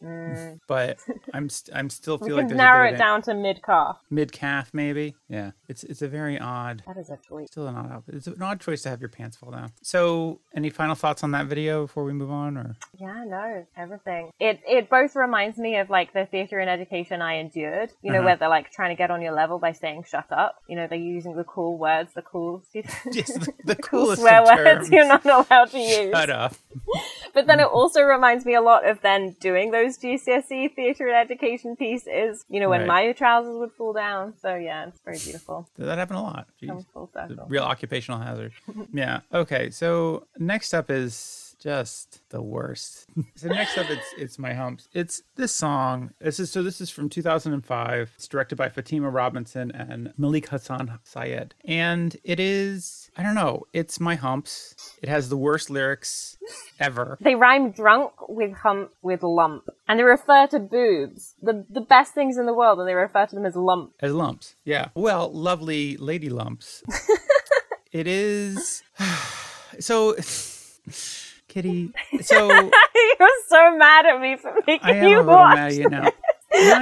But 0.68 0.98
I'm 1.34 1.48
st- 1.48 1.76
I'm 1.76 1.90
still 1.90 2.16
feel 2.18 2.36
like 2.36 2.48
can 2.48 2.56
narrow 2.56 2.88
it 2.88 2.96
down 2.98 3.22
to 3.22 3.34
mid 3.34 3.62
calf. 3.62 3.98
mid 4.10 4.32
calf 4.32 4.70
maybe. 4.72 5.16
Yeah, 5.28 5.50
it's 5.68 5.82
it's 5.84 6.02
a 6.02 6.08
very 6.08 6.38
odd. 6.38 6.82
That 6.86 6.96
is 6.96 7.10
a 7.10 7.18
choice. 7.26 7.48
Still 7.50 7.66
an 7.66 7.76
odd. 7.76 8.02
It's 8.08 8.26
an 8.26 8.40
odd 8.42 8.60
choice 8.60 8.82
to 8.82 8.88
have 8.90 9.00
your 9.00 9.08
pants 9.08 9.36
fall 9.36 9.50
down. 9.50 9.72
So, 9.82 10.40
any 10.54 10.70
final 10.70 10.94
thoughts 10.94 11.24
on 11.24 11.32
that 11.32 11.46
video 11.46 11.82
before 11.86 12.04
we 12.04 12.12
move 12.12 12.30
on, 12.30 12.56
or 12.56 12.76
Yeah, 13.00 13.24
no, 13.26 13.66
everything. 13.76 14.30
It 14.38 14.60
it 14.66 14.88
both 14.88 15.16
reminds 15.16 15.58
me 15.58 15.76
of 15.78 15.90
like 15.90 16.12
the 16.12 16.26
theatre 16.26 16.58
and 16.58 16.70
education 16.70 17.20
I 17.22 17.34
endured. 17.34 17.90
You 18.02 18.12
know, 18.12 18.18
Uh-huh. 18.18 18.26
where 18.26 18.36
they're 18.36 18.48
like 18.48 18.70
trying 18.70 18.90
to 18.90 18.98
get 18.98 19.10
on 19.10 19.20
your 19.22 19.32
level 19.40 19.58
by 19.66 19.72
saying 19.82 20.04
"shut 20.12 20.30
up." 20.44 20.52
You 20.68 20.76
know, 20.76 20.86
they're 20.88 21.08
using 21.16 21.34
the 21.42 21.44
cool 21.54 21.72
words, 21.86 22.10
the 22.18 22.22
cool, 22.32 22.52
just 22.74 23.34
the, 23.44 23.52
the 23.70 23.76
cool 23.88 24.14
swear 24.16 24.40
words 24.44 24.90
you're 24.94 25.06
not 25.14 25.24
allowed 25.24 25.70
to 25.76 25.78
use. 25.78 26.10
Shut 26.16 26.30
up. 26.42 26.54
But 27.32 27.46
then 27.46 27.60
it 27.60 27.68
also 27.78 28.00
reminds 28.02 28.44
me 28.44 28.54
a 28.56 28.60
lot 28.60 28.82
of 28.90 28.96
then 29.02 29.36
doing 29.48 29.70
those 29.70 29.96
GCSE 30.02 30.74
theatre 30.74 31.06
and 31.06 31.16
education 31.16 31.76
pieces. 31.76 32.44
You 32.48 32.58
know, 32.60 32.68
when 32.68 32.80
Right. 32.80 33.06
my 33.06 33.12
trousers 33.12 33.56
would 33.60 33.72
fall 33.78 33.92
down. 33.92 34.34
So 34.42 34.50
yeah, 34.56 34.88
it's 34.88 35.00
very 35.08 35.18
beautiful. 35.18 35.68
Does 35.76 35.86
that 35.86 35.96
happened 35.98 36.18
a 36.18 36.22
lot. 36.22 36.44
Jeez. 36.60 36.84
Full 36.92 37.08
circle. 37.14 37.46
real 37.48 37.62
occupational 37.62 38.18
hazard. 38.20 38.52
yeah. 38.92 39.20
Okay. 39.32 39.70
So 39.70 40.26
next 40.38 40.74
up 40.74 40.90
is 40.90 41.12
just 41.60 42.20
the 42.30 42.42
worst. 42.42 43.06
so 43.36 43.48
next 43.48 43.78
up, 43.78 43.90
it's 43.90 44.14
it's 44.18 44.38
my 44.38 44.54
humps. 44.54 44.88
It's 44.92 45.22
this 45.36 45.52
song. 45.52 46.10
This 46.20 46.40
is 46.40 46.50
so. 46.50 46.62
This 46.62 46.80
is 46.80 46.90
from 46.90 47.08
2005. 47.08 48.12
It's 48.16 48.28
directed 48.28 48.56
by 48.56 48.68
Fatima 48.68 49.10
Robinson 49.10 49.70
and 49.70 50.12
Malik 50.16 50.48
Hassan 50.48 50.98
Sayeed, 51.04 51.52
and 51.64 52.16
it 52.24 52.40
is 52.40 53.10
I 53.16 53.22
don't 53.22 53.34
know. 53.34 53.64
It's 53.72 54.00
my 54.00 54.14
humps. 54.14 54.74
It 55.02 55.08
has 55.08 55.28
the 55.28 55.36
worst 55.36 55.70
lyrics 55.70 56.36
ever. 56.78 57.18
They 57.30 57.34
rhyme 57.34 57.70
drunk 57.70 58.12
with 58.28 58.52
hump 58.54 58.92
with 59.02 59.22
lump, 59.22 59.68
and 59.86 59.98
they 59.98 60.04
refer 60.04 60.46
to 60.48 60.58
boobs, 60.58 61.34
the 61.40 61.64
the 61.68 61.80
best 61.80 62.14
things 62.14 62.38
in 62.38 62.46
the 62.46 62.54
world, 62.54 62.78
and 62.78 62.88
they 62.88 62.94
refer 62.94 63.26
to 63.26 63.34
them 63.34 63.46
as 63.46 63.54
lump. 63.54 63.92
As 64.00 64.12
lumps. 64.12 64.54
Yeah. 64.64 64.88
Well, 64.94 65.30
lovely 65.32 65.96
lady 65.96 66.30
lumps. 66.30 66.82
it 67.92 68.06
is. 68.06 68.82
So, 69.78 70.14
Kitty. 71.50 71.92
So 72.22 72.48
You're 72.50 73.28
so 73.48 73.76
mad 73.76 74.06
at 74.06 74.20
me 74.20 74.36
for 74.36 74.54
making 74.66 74.88
I 74.88 74.92
am 74.96 75.08
you 75.08 75.16
a 75.16 75.20
little 75.20 75.34
watch. 75.34 75.56
mad 75.56 75.72
you 75.74 75.88
now. 75.88 76.02
now 76.02 76.10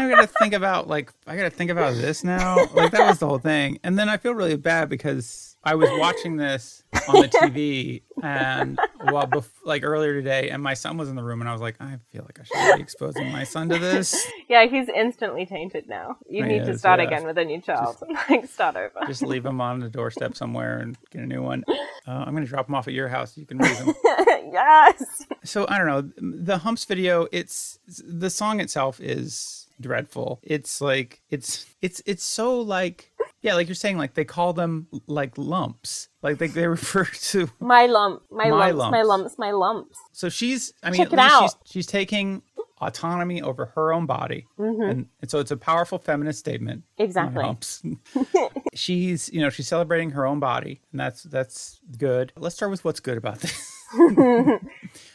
I 0.07 0.09
gotta 0.11 0.27
think 0.27 0.55
about 0.55 0.87
like 0.89 1.13
I 1.27 1.37
gotta 1.37 1.51
think 1.51 1.71
about 1.71 1.95
this 1.95 2.23
now. 2.23 2.57
Like 2.75 2.93
that 2.93 3.07
was 3.09 3.19
the 3.19 3.27
whole 3.27 3.39
thing, 3.39 3.79
and 3.83 3.99
then 3.99 4.09
I 4.09 4.17
feel 4.19 4.35
really 4.35 4.57
bad 4.57 4.89
because 4.89 5.48
I 5.65 5.75
was 5.75 5.91
watching 5.93 6.37
this 6.37 6.83
on 7.09 7.23
the 7.23 7.29
TV 7.29 8.03
and 8.23 8.79
well, 9.11 9.27
bef- 9.27 9.49
like 9.65 9.83
earlier 9.83 10.15
today, 10.15 10.51
and 10.51 10.63
my 10.63 10.75
son 10.75 10.97
was 10.97 11.09
in 11.09 11.17
the 11.17 11.23
room, 11.23 11.41
and 11.41 11.49
I 11.49 11.53
was 11.53 11.61
like, 11.61 11.77
I 11.81 11.99
feel 12.13 12.23
like 12.23 12.39
I 12.41 12.45
should 12.45 12.77
be 12.77 12.83
exposing 12.83 13.31
my 13.33 13.45
son 13.45 13.69
to 13.71 13.79
this. 13.79 14.27
Yeah, 14.49 14.67
he's 14.67 14.89
instantly 14.89 15.45
tainted 15.47 15.89
now. 15.89 16.17
You 16.29 16.45
He 16.45 16.49
need 16.51 16.65
to 16.65 16.79
start 16.79 17.01
yeah. 17.01 17.07
again 17.07 17.25
with 17.25 17.37
a 17.39 17.45
new 17.45 17.61
child. 17.61 17.97
like 18.31 18.47
start 18.47 18.77
over. 18.77 19.07
Just 19.07 19.23
leave 19.23 19.45
him 19.45 19.61
on 19.61 19.81
the 19.81 19.89
doorstep 19.91 20.37
somewhere 20.37 20.79
and 20.79 20.97
get 21.11 21.23
a 21.23 21.27
new 21.27 21.43
one. 21.43 21.65
Uh, 22.07 22.13
I'm 22.13 22.33
gonna 22.35 22.47
drop 22.47 22.69
him 22.69 22.75
off 22.75 22.89
at 22.89 22.95
your 22.95 23.09
house. 23.09 23.37
You 23.37 23.45
can 23.47 23.59
raise 23.59 23.79
him. 23.79 23.95
yes. 24.05 25.25
so 25.45 25.67
I 25.69 25.79
don't 25.79 25.87
know 25.87 26.11
the 26.19 26.59
humps 26.59 26.85
video. 26.85 27.27
It's 27.33 27.79
the 28.07 28.31
song 28.31 28.61
itself 28.61 29.01
is 29.01 29.67
dreadful. 29.81 30.41
It's 30.43 30.81
like 30.81 31.21
it's 31.31 31.67
it's 31.83 32.03
it's 32.07 32.25
so 32.25 32.61
like 32.61 33.13
yeah, 33.43 33.55
like 33.55 33.69
you're 33.69 33.75
saying, 33.75 33.99
like 33.99 34.15
they 34.15 34.25
call 34.25 34.53
them 34.53 34.87
like 35.07 35.37
lumps. 35.37 36.09
Like 36.23 36.39
they, 36.39 36.47
they 36.49 36.67
refer 36.79 37.05
to. 37.05 37.49
My 37.61 37.87
lump, 37.87 38.23
my, 38.31 38.49
My 38.51 38.71
lumps, 38.71 38.91
my 38.93 39.03
lumps. 39.03 39.09
lumps, 39.09 39.39
my 39.39 39.51
lumps. 39.53 39.99
So 40.13 40.29
she's. 40.29 40.73
I 40.83 40.91
mean, 40.91 40.99
Check 40.99 41.13
at 41.13 41.13
it 41.13 41.23
least 41.23 41.33
out. 41.35 41.43
she's 41.65 41.73
she's 41.73 41.87
taking 41.87 42.43
autonomy 42.81 43.43
over 43.43 43.67
her 43.75 43.93
own 43.93 44.07
body, 44.07 44.47
Mm-hmm. 44.59 44.83
and, 44.83 45.07
and 45.21 45.31
so 45.31 45.41
it's 45.41 45.51
a 45.51 45.57
powerful 45.57 45.99
feminist 45.99 46.39
statement. 46.39 46.85
Exactly. 46.99 47.43
humps. 47.43 47.83
she's 48.75 49.29
you 49.33 49.41
know 49.41 49.51
she's 49.51 49.67
celebrating 49.69 50.11
her 50.11 50.27
own 50.27 50.39
body, 50.41 50.81
and 50.93 51.01
that's 51.01 51.23
that's 51.25 51.81
good. 51.99 52.33
Let's 52.37 52.55
start 52.57 52.71
with 52.71 52.85
what's 52.85 53.01
good 53.01 53.19
about 53.19 53.41
this. 53.41 53.75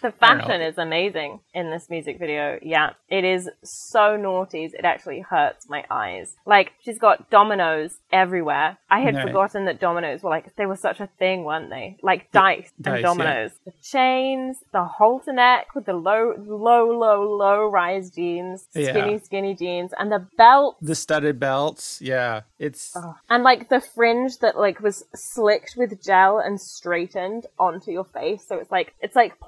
The 0.03 0.11
fashion 0.11 0.61
is 0.61 0.77
amazing 0.77 1.39
in 1.53 1.71
this 1.71 1.89
music 1.89 2.19
video. 2.19 2.59
Yeah, 2.61 2.91
it 3.07 3.23
is 3.23 3.49
so 3.63 4.17
naughties. 4.17 4.73
It 4.73 4.83
actually 4.83 5.21
hurts 5.21 5.69
my 5.69 5.85
eyes. 5.89 6.35
Like 6.45 6.73
she's 6.83 6.99
got 6.99 7.29
dominoes 7.29 7.99
everywhere. 8.11 8.77
I 8.89 8.99
had 8.99 9.15
Right. 9.15 9.25
forgotten 9.27 9.63
that 9.65 9.79
dominoes 9.79 10.21
were 10.21 10.29
like 10.29 10.53
they 10.57 10.65
were 10.65 10.75
such 10.75 10.99
a 10.99 11.07
thing, 11.07 11.45
weren't 11.45 11.69
they? 11.69 11.97
Like 12.03 12.29
dice 12.33 12.71
dice, 12.81 12.93
and 12.93 12.95
yeah. 12.97 13.01
dominoes. 13.01 13.51
The 13.65 13.71
chains, 13.81 14.57
the 14.73 14.83
halter 14.83 15.31
neck 15.31 15.73
with 15.73 15.85
the 15.85 15.93
low, 15.93 16.33
low, 16.37 16.91
low, 16.91 17.23
low 17.37 17.65
rise 17.69 18.11
jeans, 18.11 18.67
Yeah. 18.73 18.89
skinny, 18.91 19.19
skinny 19.19 19.55
jeans, 19.55 19.93
and 19.97 20.11
the 20.11 20.27
belt. 20.37 20.75
the 20.81 20.95
studded 20.95 21.39
belts, 21.39 22.01
yeah, 22.01 22.41
it's 22.59 22.93
And 23.29 23.43
like 23.43 23.69
the 23.69 23.79
fringe 23.79 24.39
that 24.39 24.57
like 24.57 24.81
was 24.81 25.05
slicked 25.15 25.75
with 25.77 26.03
gel 26.03 26.39
and 26.39 26.59
straightened 26.59 27.45
onto 27.57 27.89
your 27.91 28.03
face, 28.03 28.45
so 28.45 28.57
it's 28.57 28.69
like 28.71 28.93
it's 28.99 29.15
like 29.15 29.39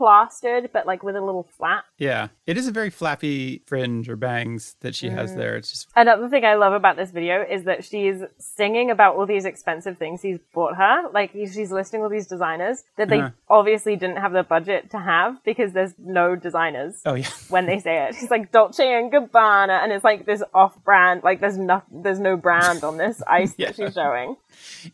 but 0.72 0.86
like 0.86 1.04
with 1.04 1.16
a 1.16 1.22
little 1.22 1.48
flap. 1.58 1.86
yeah, 1.98 2.28
it 2.46 2.58
is 2.58 2.68
a 2.68 2.72
very 2.72 2.90
flappy 2.90 3.62
fringe 3.66 4.08
or 4.10 4.16
bangs 4.16 4.76
that 4.82 4.94
she 4.96 5.08
Mm. 5.10 5.14
has 5.14 5.36
there. 5.36 5.56
It's 5.56 5.72
just 5.72 5.88
Another 5.96 6.28
thing 6.30 6.46
I 6.46 6.56
love 6.56 6.74
about 6.74 6.96
this 6.98 7.12
video 7.12 7.42
is 7.44 7.64
that 7.64 7.84
she's 7.84 8.22
singing 8.38 8.92
about 8.92 9.16
all 9.16 9.26
these 9.26 9.46
expensive 9.46 9.98
things 9.98 10.22
he's 10.22 10.40
bought 10.54 10.76
her. 10.76 11.10
Like 11.14 11.32
she's 11.34 11.72
listing 11.72 12.02
all 12.04 12.10
these 12.10 12.28
designers 12.28 12.84
that 12.98 13.10
they 13.10 13.20
Uh-huh. 13.20 13.30
obviously 13.50 13.96
didn't 13.96 14.18
have 14.18 14.34
the 14.34 14.44
budget 14.44 14.92
to 14.92 15.00
have 15.00 15.44
because 15.44 15.74
there's 15.74 15.94
no 15.98 16.36
designers. 16.36 17.02
oh 17.06 17.16
yeah, 17.16 17.30
When 17.50 17.66
they 17.66 17.80
say 17.80 18.06
it, 18.06 18.16
it's 18.22 18.32
like 18.32 18.52
Dolce 18.52 18.86
and 18.94 19.12
Gabbana, 19.12 19.82
and 19.84 19.92
it's 19.92 20.04
like 20.04 20.26
this 20.26 20.44
off-brand. 20.54 21.24
Like 21.24 21.40
there's 21.42 21.58
no, 21.58 21.82
there's 21.92 22.20
no 22.20 22.38
brand 22.38 22.84
on 22.84 22.98
this 22.98 23.22
ice 23.28 23.54
Yeah. 23.58 23.68
that 23.68 23.76
she's 23.76 23.94
showing. 23.94 24.36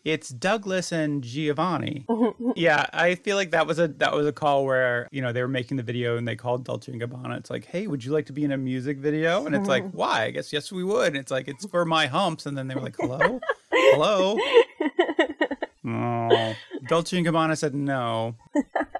it's 0.04 0.30
Douglas 0.30 0.92
and 0.92 1.24
Giovanni. 1.24 2.06
yeah, 2.56 2.86
I 2.94 3.16
feel 3.16 3.36
like 3.36 3.52
that 3.52 3.68
was 3.68 3.80
a 3.80 3.88
that 3.88 4.14
was 4.14 4.26
a 4.28 4.32
call 4.32 4.66
where 4.66 5.08
you 5.12 5.22
know 5.22 5.32
they 5.32 5.41
were 5.42 5.48
making 5.48 5.78
the 5.78 5.84
video 5.84 6.18
and 6.18 6.28
they 6.28 6.36
called 6.36 6.64
Dolce 6.64 6.92
and 6.92 7.02
Gabbana. 7.02 7.38
It's 7.38 7.50
like, 7.50 7.66
hey, 7.66 7.88
would 7.88 8.04
you 8.04 8.12
like 8.12 8.26
to 8.28 8.34
be 8.34 8.44
in 8.44 8.52
a 8.52 8.58
music 8.58 8.98
video? 8.98 9.46
And 9.46 9.56
it's 9.56 9.68
like, 9.68 9.84
mm-hmm. 9.84 9.98
why? 9.98 10.24
I 10.24 10.32
guess 10.32 10.54
yes, 10.54 10.72
we 10.72 10.84
would. 10.84 11.08
And 11.08 11.18
it's 11.18 11.32
like 11.32 11.48
it's 11.48 11.66
for 11.66 11.86
my 11.86 12.08
humps. 12.08 12.46
And 12.46 12.58
then 12.58 12.68
they 12.68 12.76
were 12.76 12.82
like, 12.82 12.96
hello, 13.00 13.40
hello. 13.72 14.38
Oh, 15.84 16.54
Dolce 16.88 17.18
and 17.18 17.26
Gabbana 17.26 17.58
said 17.58 17.74
no. 17.74 18.36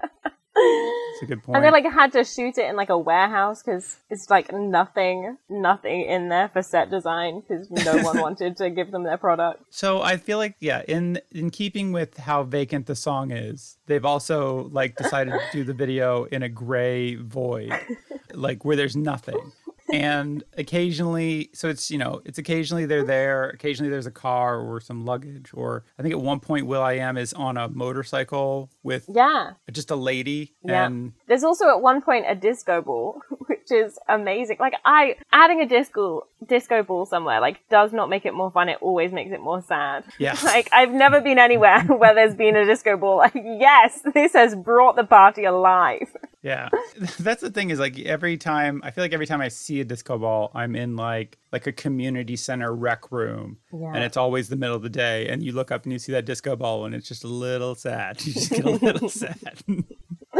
That's 1.22 1.30
a 1.30 1.34
good 1.36 1.44
point. 1.44 1.56
And 1.56 1.64
they 1.64 1.70
like 1.70 1.90
had 1.92 2.12
to 2.12 2.24
shoot 2.24 2.58
it 2.58 2.68
in 2.68 2.76
like 2.76 2.88
a 2.88 2.98
warehouse 2.98 3.62
because 3.62 3.98
it's 4.10 4.28
like 4.28 4.52
nothing, 4.52 5.36
nothing 5.48 6.02
in 6.02 6.28
there 6.28 6.48
for 6.48 6.62
set 6.62 6.90
design 6.90 7.40
because 7.40 7.70
no 7.70 7.98
one 8.02 8.20
wanted 8.20 8.56
to 8.56 8.70
give 8.70 8.90
them 8.90 9.04
their 9.04 9.18
product. 9.18 9.62
So 9.70 10.02
I 10.02 10.16
feel 10.16 10.38
like 10.38 10.56
yeah, 10.58 10.82
in 10.88 11.20
in 11.30 11.50
keeping 11.50 11.92
with 11.92 12.16
how 12.16 12.42
vacant 12.42 12.86
the 12.86 12.96
song 12.96 13.30
is, 13.30 13.78
they've 13.86 14.04
also 14.04 14.68
like 14.72 14.96
decided 14.96 15.32
to 15.32 15.40
do 15.52 15.64
the 15.64 15.74
video 15.74 16.24
in 16.24 16.42
a 16.42 16.48
gray 16.48 17.14
void, 17.14 17.72
like 18.34 18.64
where 18.64 18.76
there's 18.76 18.96
nothing. 18.96 19.52
And 19.92 20.42
occasionally, 20.56 21.50
so 21.52 21.68
it's 21.68 21.90
you 21.90 21.98
know, 21.98 22.22
it's 22.24 22.38
occasionally 22.38 22.86
they're 22.86 23.04
there. 23.04 23.50
Occasionally 23.50 23.90
there's 23.90 24.06
a 24.06 24.10
car 24.10 24.58
or 24.58 24.80
some 24.80 25.04
luggage, 25.04 25.50
or 25.52 25.84
I 25.98 26.02
think 26.02 26.12
at 26.12 26.20
one 26.20 26.40
point 26.40 26.66
Will 26.66 26.82
I 26.82 26.94
Am 26.94 27.16
is 27.18 27.32
on 27.34 27.56
a 27.58 27.68
motorcycle 27.68 28.70
with 28.82 29.04
Yeah. 29.12 29.52
just 29.70 29.90
a 29.90 29.96
lady, 29.96 30.54
Yeah. 30.64 30.86
and 30.86 31.12
There's 31.26 31.44
also 31.44 31.68
at 31.68 31.80
one 31.82 32.00
point 32.00 32.24
a 32.26 32.34
disco 32.34 32.80
ball, 32.80 33.20
which 33.46 33.70
is 33.70 33.98
amazing. 34.08 34.56
Like 34.58 34.74
I 34.84 35.16
adding 35.30 35.60
a 35.60 35.66
disco 35.66 36.26
disco 36.46 36.82
ball 36.82 37.06
somewhere 37.06 37.40
like 37.40 37.60
does 37.68 37.92
not 37.92 38.08
make 38.08 38.24
it 38.26 38.34
more 38.34 38.50
fun. 38.50 38.68
It 38.68 38.78
always 38.80 39.12
makes 39.12 39.30
it 39.32 39.40
more 39.40 39.60
sad. 39.62 40.04
Yeah. 40.18 40.36
Like 40.44 40.68
I've 40.72 40.92
never 40.92 41.20
been 41.20 41.38
anywhere 41.38 41.82
where 41.86 42.14
there's 42.14 42.34
been 42.34 42.56
a 42.56 42.64
disco 42.64 42.96
ball. 42.96 43.18
Like 43.18 43.34
yes, 43.34 44.00
this 44.14 44.32
has 44.32 44.54
brought 44.54 44.96
the 44.96 45.04
party 45.04 45.44
alive. 45.44 46.16
Yeah. 46.42 46.68
That's 47.20 47.40
the 47.40 47.50
thing 47.50 47.70
is 47.70 47.78
like 47.78 47.98
every 48.00 48.36
time 48.36 48.80
I 48.84 48.90
feel 48.90 49.04
like 49.04 49.12
every 49.12 49.26
time 49.26 49.40
I 49.40 49.48
see 49.48 49.80
a 49.80 49.84
disco 49.84 50.18
ball, 50.18 50.50
I'm 50.54 50.74
in 50.74 50.96
like 50.96 51.38
like 51.52 51.66
a 51.66 51.72
community 51.72 52.36
center 52.36 52.74
rec 52.74 53.12
room. 53.12 53.58
Yeah. 53.72 53.92
And 53.94 54.04
it's 54.04 54.16
always 54.16 54.48
the 54.48 54.56
middle 54.56 54.74
of 54.76 54.82
the 54.82 54.88
day 54.90 55.28
and 55.28 55.42
you 55.42 55.52
look 55.52 55.70
up 55.70 55.84
and 55.84 55.92
you 55.92 55.98
see 55.98 56.12
that 56.12 56.24
disco 56.24 56.56
ball 56.56 56.84
and 56.84 56.94
it's 56.94 57.06
just 57.06 57.24
a 57.24 57.28
little 57.28 57.74
sad. 57.74 58.20
You 58.26 58.32
just 58.32 58.50
get 58.50 58.64
a 58.64 58.70
little 58.70 59.08
sad. 59.08 59.62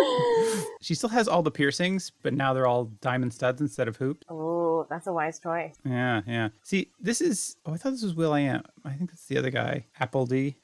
she 0.81 0.95
still 0.95 1.09
has 1.11 1.29
all 1.29 1.43
the 1.43 1.51
piercings, 1.51 2.13
but 2.23 2.35
now 2.35 2.53
they're 2.53 2.67
all 2.67 2.87
diamond 3.01 3.33
studs 3.33 3.61
instead 3.61 3.89
of 3.89 3.97
hoop. 3.97 4.25
Oh, 4.29 4.87
that's 4.91 5.07
a 5.07 5.13
wise 5.13 5.39
choice. 5.39 5.75
Yeah, 5.85 6.23
yeah. 6.27 6.49
See, 6.63 6.91
this 7.01 7.21
is 7.21 7.57
oh, 7.67 7.75
I 7.75 7.77
thought 7.77 7.91
this 7.93 8.03
was 8.03 8.15
Will 8.15 8.33
I 8.33 8.41
Am. 8.41 8.63
I 8.85 8.93
think 8.95 9.11
that's 9.11 9.27
the 9.27 9.39
other 9.39 9.51
guy, 9.51 9.87
Apple 10.01 10.27
D. 10.27 10.57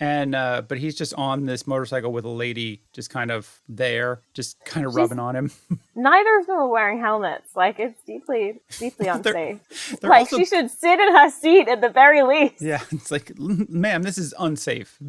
and 0.00 0.34
uh, 0.34 0.62
but 0.66 0.78
he's 0.78 0.94
just 0.94 1.12
on 1.14 1.46
this 1.46 1.66
motorcycle 1.66 2.12
with 2.12 2.24
a 2.24 2.28
lady, 2.28 2.82
just 2.92 3.10
kind 3.10 3.30
of 3.30 3.60
there, 3.68 4.20
just 4.32 4.64
kind 4.64 4.86
of 4.86 4.94
rubbing 4.94 5.18
on 5.18 5.34
him. 5.34 5.50
Neither 5.96 6.38
of 6.38 6.46
them 6.46 6.56
are 6.56 6.68
wearing 6.68 7.00
helmets. 7.00 7.50
Like 7.56 7.78
it's 7.80 8.00
deeply, 8.06 8.60
deeply 8.78 9.06
They're- 9.06 9.14
unsafe. 9.14 9.98
they're 10.00 10.10
like 10.10 10.20
also- 10.32 10.38
she 10.38 10.44
should 10.44 10.70
sit 10.70 11.00
in 11.00 11.12
her 11.14 11.30
seat 11.30 11.68
at 11.68 11.80
the 11.80 11.88
very 11.88 12.22
least. 12.22 12.60
Yeah, 12.62 12.82
it's 12.92 13.10
like, 13.10 13.32
ma'am, 13.38 14.02
this 14.02 14.18
is 14.18 14.32
unsafe. 14.38 14.98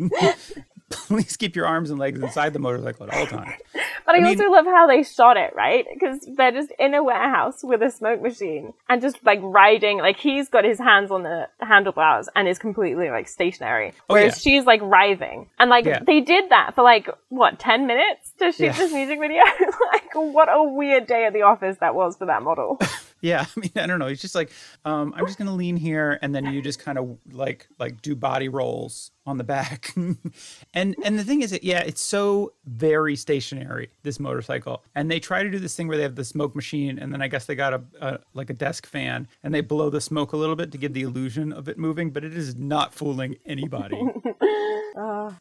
Please 0.91 1.35
keep 1.35 1.55
your 1.55 1.65
arms 1.65 1.89
and 1.89 1.99
legs 1.99 2.19
inside 2.21 2.53
the 2.53 2.59
motorcycle 2.59 3.07
at 3.09 3.13
all 3.17 3.25
times. 3.27 3.53
But 4.05 4.13
I, 4.13 4.17
I 4.19 4.21
mean- 4.21 4.39
also 4.39 4.51
love 4.51 4.65
how 4.65 4.85
they 4.85 5.01
shot 5.01 5.35
it, 5.35 5.55
right? 5.55 5.83
Because 5.91 6.19
they're 6.37 6.51
just 6.51 6.71
in 6.77 6.93
a 6.93 7.03
warehouse 7.03 7.63
with 7.63 7.81
a 7.81 7.89
smoke 7.89 8.21
machine 8.21 8.71
and 8.87 9.01
just 9.01 9.17
like 9.25 9.39
riding. 9.41 9.97
Like 9.97 10.17
he's 10.17 10.47
got 10.47 10.63
his 10.63 10.77
hands 10.77 11.09
on 11.09 11.23
the 11.23 11.47
handlebars 11.59 12.29
and 12.35 12.47
is 12.47 12.59
completely 12.59 13.09
like 13.09 13.27
stationary, 13.27 13.93
oh, 14.01 14.13
whereas 14.13 14.45
yeah. 14.45 14.51
she's 14.59 14.65
like 14.65 14.79
writhing. 14.83 15.49
And 15.57 15.71
like 15.71 15.85
Yeah. 15.85 16.01
they 16.05 16.21
did 16.21 16.51
that 16.51 16.75
for 16.75 16.83
like 16.83 17.09
what 17.29 17.57
ten 17.57 17.87
minutes 17.87 18.31
to 18.37 18.51
shoot 18.51 18.65
Yeah. 18.65 18.73
this 18.73 18.93
music 18.93 19.19
video. 19.19 19.41
like 19.91 20.13
what 20.13 20.49
a 20.53 20.61
weird 20.63 21.07
day 21.07 21.25
at 21.25 21.33
the 21.33 21.41
office 21.41 21.77
that 21.79 21.95
was 21.95 22.15
for 22.15 22.27
that 22.27 22.43
model. 22.43 22.79
Yeah, 23.21 23.45
I 23.57 23.59
mean, 23.59 23.71
I 23.75 23.87
don't 23.87 23.99
know. 23.99 24.07
He's 24.07 24.21
just 24.21 24.35
like, 24.35 24.51
um, 24.83 25.13
I'm 25.15 25.25
just 25.25 25.37
gonna 25.37 25.55
lean 25.55 25.77
here, 25.77 26.19
and 26.21 26.33
then 26.33 26.45
you 26.45 26.61
just 26.61 26.79
kind 26.79 26.97
of 26.97 27.17
like 27.31 27.67
like 27.79 28.01
do 28.01 28.15
body 28.15 28.49
rolls 28.49 29.11
on 29.25 29.37
the 29.37 29.43
back. 29.43 29.93
and 30.73 30.95
and 31.03 31.19
the 31.19 31.23
thing 31.23 31.41
is, 31.41 31.51
that 31.51 31.63
yeah, 31.63 31.79
it's 31.79 32.01
so 32.01 32.53
very 32.65 33.15
stationary 33.15 33.89
this 34.03 34.19
motorcycle. 34.19 34.83
And 34.93 35.09
they 35.09 35.19
try 35.19 35.43
to 35.43 35.49
do 35.49 35.59
this 35.59 35.75
thing 35.75 35.87
where 35.87 35.97
they 35.97 36.03
have 36.03 36.15
the 36.15 36.25
smoke 36.25 36.55
machine, 36.55 36.99
and 36.99 37.11
then 37.13 37.21
I 37.21 37.27
guess 37.27 37.45
they 37.45 37.55
got 37.55 37.73
a, 37.73 37.81
a 38.01 38.19
like 38.33 38.49
a 38.49 38.53
desk 38.53 38.85
fan, 38.85 39.27
and 39.43 39.53
they 39.53 39.61
blow 39.61 39.89
the 39.89 40.01
smoke 40.01 40.33
a 40.33 40.37
little 40.37 40.55
bit 40.55 40.71
to 40.71 40.77
give 40.77 40.93
the 40.93 41.01
illusion 41.01 41.51
of 41.51 41.67
it 41.67 41.77
moving, 41.77 42.11
but 42.11 42.23
it 42.23 42.35
is 42.35 42.55
not 42.55 42.93
fooling 42.93 43.37
anybody. 43.45 43.99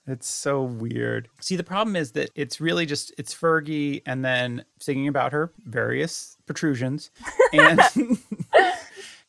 It's 0.06 0.28
so 0.28 0.62
weird. 0.62 1.28
See, 1.40 1.56
the 1.56 1.64
problem 1.64 1.96
is 1.96 2.12
that 2.12 2.30
it's 2.34 2.60
really 2.60 2.87
just 2.87 3.12
it's 3.16 3.34
Fergie 3.34 4.02
and 4.06 4.24
then 4.24 4.64
singing 4.78 5.08
about 5.08 5.32
her 5.32 5.52
various 5.64 6.34
protrusions, 6.46 7.11
and 7.52 7.80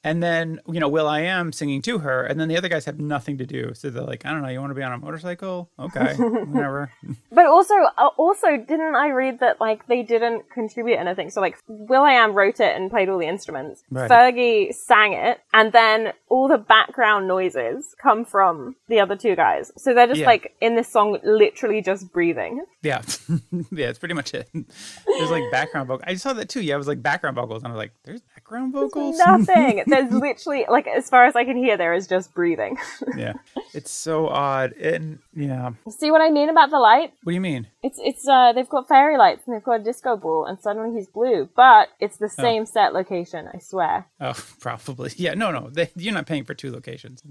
and 0.06 0.22
then 0.22 0.60
you 0.72 0.80
know 0.80 0.88
will.i.am 0.88 1.52
singing 1.52 1.82
to 1.82 1.98
her, 1.98 2.24
and 2.24 2.40
then 2.40 2.48
the 2.48 2.56
other 2.58 2.70
guys 2.70 2.86
have 2.86 3.00
nothing 3.00 3.38
to 3.40 3.46
do. 3.46 3.74
So 3.74 3.90
they're 3.90 4.04
like, 4.04 4.24
I 4.26 4.30
don't 4.32 4.44
know, 4.44 4.50
you 4.50 4.60
want 4.60 4.70
to 4.70 4.76
be 4.76 4.84
on 4.84 4.94
a 4.94 4.98
motorcycle? 5.00 5.70
Okay, 5.80 6.14
whatever. 6.18 6.92
But 7.32 7.48
also, 7.48 7.74
uh, 7.98 8.10
also, 8.18 8.56
didn't 8.56 8.96
I 8.96 9.10
read 9.10 9.40
that 9.40 9.60
like 9.60 9.88
they 9.88 10.04
didn't 10.04 10.50
contribute 10.52 10.98
anything? 10.98 11.32
So 11.32 11.42
like, 11.42 11.58
will.i.am 11.68 12.34
wrote 12.34 12.60
it 12.60 12.76
and 12.76 12.90
played 12.92 13.10
all 13.10 13.18
the 13.18 13.28
instruments. 13.28 13.84
Right. 13.90 14.10
Fergie 14.10 14.74
sang 14.74 15.14
it, 15.14 15.42
and 15.54 15.72
then 15.74 16.14
all 16.30 16.48
the 16.48 16.60
background 16.60 17.28
noises 17.28 17.96
come 18.02 18.26
from 18.26 18.76
the 18.88 19.00
other 19.00 19.16
two 19.16 19.36
guys. 19.36 19.72
So 19.78 19.94
they're 19.96 20.08
just 20.08 20.20
Yeah. 20.22 20.28
like 20.28 20.56
in 20.62 20.76
this 20.76 20.88
song, 20.88 21.18
literally 21.24 21.82
just 21.82 22.14
breathing. 22.14 22.64
Yeah, 22.84 23.02
yeah, 23.72 23.88
it's 23.90 23.98
pretty 23.98 24.14
much 24.14 24.36
it. 24.36 24.48
There's 24.54 25.32
like 25.32 25.44
background 25.52 25.88
vocals. 25.88 26.04
I 26.08 26.14
saw 26.14 26.34
that 26.34 26.48
too. 26.50 26.62
Yeah, 26.62 26.76
it 26.76 26.78
was 26.78 26.88
like 26.88 27.02
background 27.02 27.36
vocals, 27.38 27.64
and 27.64 27.72
I 27.72 27.76
was 27.76 27.80
like, 27.80 27.94
"There's 28.04 28.22
background 28.36 28.72
vocals." 28.74 29.18
Nothing. 29.18 29.84
There's 29.96 30.12
literally 30.22 30.66
like, 30.70 30.88
as 30.88 31.10
far 31.10 31.26
as 31.26 31.36
I 31.36 31.46
can 31.46 31.58
hear, 31.58 31.78
there 31.78 31.94
is 31.94 32.08
just 32.08 32.34
breathing. 32.34 32.78
yeah, 33.18 33.34
it's 33.74 33.92
so 33.92 34.28
odd. 34.28 34.74
And 34.74 35.20
yeah, 35.36 35.72
See 35.90 36.12
what 36.12 36.22
I 36.22 36.30
mean 36.30 36.50
about 36.50 36.70
the 36.70 36.80
light? 36.80 37.14
what 37.24 37.32
do 37.32 37.36
you 37.36 37.42
mean? 37.42 37.68
It's 37.84 38.00
it's 38.04 38.28
uh 38.28 38.54
they've 38.54 38.70
got 38.70 38.88
fairy 38.88 39.18
lights 39.18 39.44
and 39.46 39.56
they've 39.56 39.64
got 39.64 39.82
a 39.82 39.84
disco 39.84 40.18
ball 40.18 40.46
and 40.46 40.60
suddenly 40.60 40.96
he's 40.96 41.08
blue, 41.08 41.50
but 41.56 41.90
it's 42.00 42.18
the 42.18 42.30
same 42.30 42.66
set 42.66 42.94
location. 42.94 43.50
I 43.54 43.60
swear. 43.60 44.08
Oh, 44.20 44.34
probably. 44.60 45.12
Yeah, 45.18 45.34
no, 45.34 45.52
no. 45.52 45.70
They, 45.70 45.90
you're 45.96 46.14
not 46.14 46.26
paying 46.26 46.46
for 46.46 46.54
two 46.54 46.72
locations. 46.72 47.24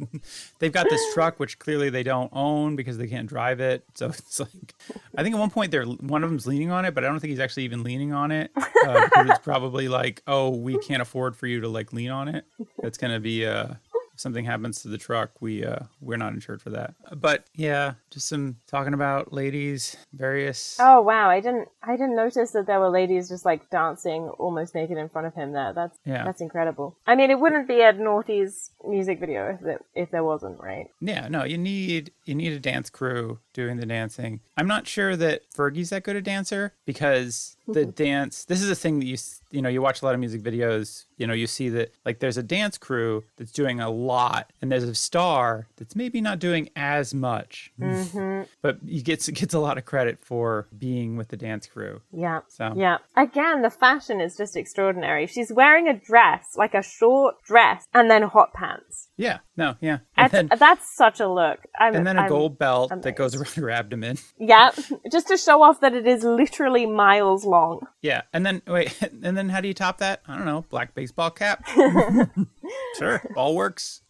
They've 0.58 0.72
got 0.72 0.88
this 0.88 1.02
truck, 1.14 1.40
which 1.40 1.58
clearly 1.58 1.90
they 1.90 2.02
don't 2.02 2.30
own 2.32 2.76
because 2.76 2.98
they 2.98 3.06
can't 3.06 3.28
drive 3.28 3.60
it. 3.60 3.84
So 3.94 4.06
it's 4.08 4.40
like, 4.40 4.74
I 5.16 5.22
think 5.22 5.34
at 5.34 5.38
one 5.38 5.50
point 5.50 5.70
they're 5.70 5.84
one 5.84 6.24
of 6.24 6.30
them's 6.30 6.46
leaning 6.46 6.70
on 6.70 6.84
it, 6.84 6.94
but 6.94 7.04
I 7.04 7.08
don't 7.08 7.20
think 7.20 7.30
he's 7.30 7.40
actually 7.40 7.64
even 7.64 7.82
leaning 7.82 8.12
on 8.12 8.30
it 8.30 8.50
uh, 8.86 9.08
it's 9.16 9.38
probably 9.40 9.88
like, 9.88 10.22
oh, 10.26 10.50
we 10.50 10.78
can't 10.78 11.02
afford 11.02 11.36
for 11.36 11.46
you 11.46 11.60
to 11.60 11.68
like 11.68 11.92
lean 11.92 12.10
on 12.10 12.28
it. 12.28 12.44
That's 12.82 12.98
gonna 12.98 13.20
be 13.20 13.46
uh, 13.46 13.74
if 14.14 14.20
something 14.20 14.44
happens 14.44 14.80
to 14.82 14.88
the 14.88 14.98
truck, 14.98 15.42
we 15.42 15.64
uh, 15.64 15.80
we're 16.00 16.16
not 16.16 16.32
insured 16.34 16.62
for 16.62 16.70
that. 16.70 16.94
But 17.16 17.44
yeah, 17.54 17.94
just 18.10 18.28
some 18.28 18.56
talking 18.68 18.94
about 18.94 19.32
ladies, 19.32 19.96
various. 20.12 20.76
Oh 20.80 21.00
wow, 21.00 21.28
I 21.28 21.40
didn't 21.40 21.68
I 21.82 21.92
didn't 21.96 22.14
notice 22.16 22.52
that 22.52 22.66
there 22.66 22.78
were 22.78 22.90
ladies 22.90 23.28
just 23.28 23.44
like 23.44 23.68
dancing 23.70 24.28
almost 24.38 24.74
naked 24.74 24.98
in 24.98 25.08
front 25.08 25.26
of 25.26 25.34
him 25.34 25.52
there. 25.52 25.72
That's 25.72 25.98
Yeah. 26.04 26.24
that's 26.24 26.40
incredible. 26.40 26.96
I 27.06 27.16
mean, 27.16 27.30
it 27.30 27.40
wouldn't 27.40 27.66
be 27.66 27.80
a 27.80 27.92
Naughty's 27.92 28.70
music 28.86 29.18
video 29.18 29.58
if 29.60 29.66
it, 29.66 29.84
if 29.94 30.10
there 30.10 30.22
wasn't, 30.24 30.60
right? 30.60 30.86
Yeah, 31.00 31.26
no, 31.28 31.42
you 31.44 31.58
need 31.58 32.12
you 32.24 32.36
need 32.36 32.52
a 32.52 32.60
dance 32.60 32.90
crew 32.90 33.40
doing 33.52 33.78
the 33.78 33.86
dancing. 33.86 34.40
I'm 34.56 34.68
not 34.68 34.86
sure 34.86 35.16
that 35.16 35.42
Fergie's 35.50 35.90
that 35.90 36.04
good 36.04 36.16
a 36.16 36.22
dancer 36.22 36.72
because 36.86 37.56
the 37.66 37.80
mm-hmm. 37.80 37.90
dance. 37.90 38.44
This 38.44 38.62
is 38.62 38.70
a 38.70 38.74
thing 38.74 38.98
that 39.00 39.06
you 39.06 39.16
you 39.50 39.62
know 39.62 39.68
you 39.68 39.80
watch 39.80 40.02
a 40.02 40.04
lot 40.04 40.14
of 40.14 40.20
music 40.20 40.42
videos. 40.42 41.06
You 41.16 41.26
know 41.26 41.32
you 41.32 41.46
see 41.46 41.68
that 41.70 41.94
like 42.04 42.18
there's 42.18 42.36
a 42.36 42.42
dance 42.42 42.78
crew 42.78 43.24
that's 43.36 43.52
doing 43.52 43.80
a 43.80 43.90
lot, 43.90 44.52
and 44.60 44.70
there's 44.70 44.84
a 44.84 44.94
star 44.94 45.66
that's 45.76 45.96
maybe 45.96 46.20
not 46.20 46.38
doing 46.38 46.68
as 46.76 47.14
much, 47.14 47.72
mm-hmm. 47.80 48.42
but 48.62 48.78
he 48.86 49.00
gets 49.02 49.28
gets 49.40 49.54
a 49.54 49.58
lot 49.58 49.78
of 49.78 49.84
credit 49.84 50.18
for 50.22 50.66
being 50.76 51.16
with 51.16 51.28
the 51.28 51.36
dance 51.36 51.66
crew. 51.66 52.00
Yeah. 52.12 52.40
So 52.48 52.72
Yeah. 52.76 52.98
Again, 53.16 53.62
the 53.62 53.70
fashion 53.70 54.20
is 54.20 54.36
just 54.36 54.56
extraordinary. 54.56 55.26
She's 55.26 55.52
wearing 55.52 55.88
a 55.88 55.94
dress, 55.94 56.54
like 56.56 56.74
a 56.74 56.82
short 56.82 57.42
dress, 57.42 57.86
and 57.94 58.10
then 58.10 58.22
hot 58.22 58.52
pants. 58.52 59.08
yeah, 59.16 59.38
no, 59.56 59.76
yeah, 59.80 59.98
then 60.30 60.50
that's 60.58 60.94
such 60.96 61.20
a 61.20 61.28
look. 61.28 61.60
I'm, 61.78 61.94
and 61.94 62.06
then 62.06 62.16
a 62.16 62.22
I'm- 62.22 62.28
gold 62.28 62.58
belt 62.58 62.92
that 63.02 63.16
goes 63.16 63.34
around 63.34 63.54
her 63.54 63.70
abdomen. 63.70 64.18
Yeah, 64.38 64.70
just 65.10 65.28
to 65.28 65.36
show 65.36 65.62
off 65.62 65.80
that 65.80 65.94
it 65.94 66.06
is 66.06 66.24
literally 66.24 66.86
miles 66.86 67.44
long. 67.44 67.53
Yeah, 68.02 68.22
and 68.32 68.44
then 68.44 68.62
wait, 68.66 69.00
and 69.22 69.36
then 69.36 69.48
how 69.48 69.60
do 69.60 69.68
you 69.68 69.74
top 69.74 69.98
that? 69.98 70.22
I 70.28 70.36
don't 70.36 70.44
know, 70.46 70.64
black 70.70 70.94
baseball 70.94 71.30
cap. 71.30 71.66
sure, 72.98 73.22
all 73.36 73.54
works. 73.54 74.02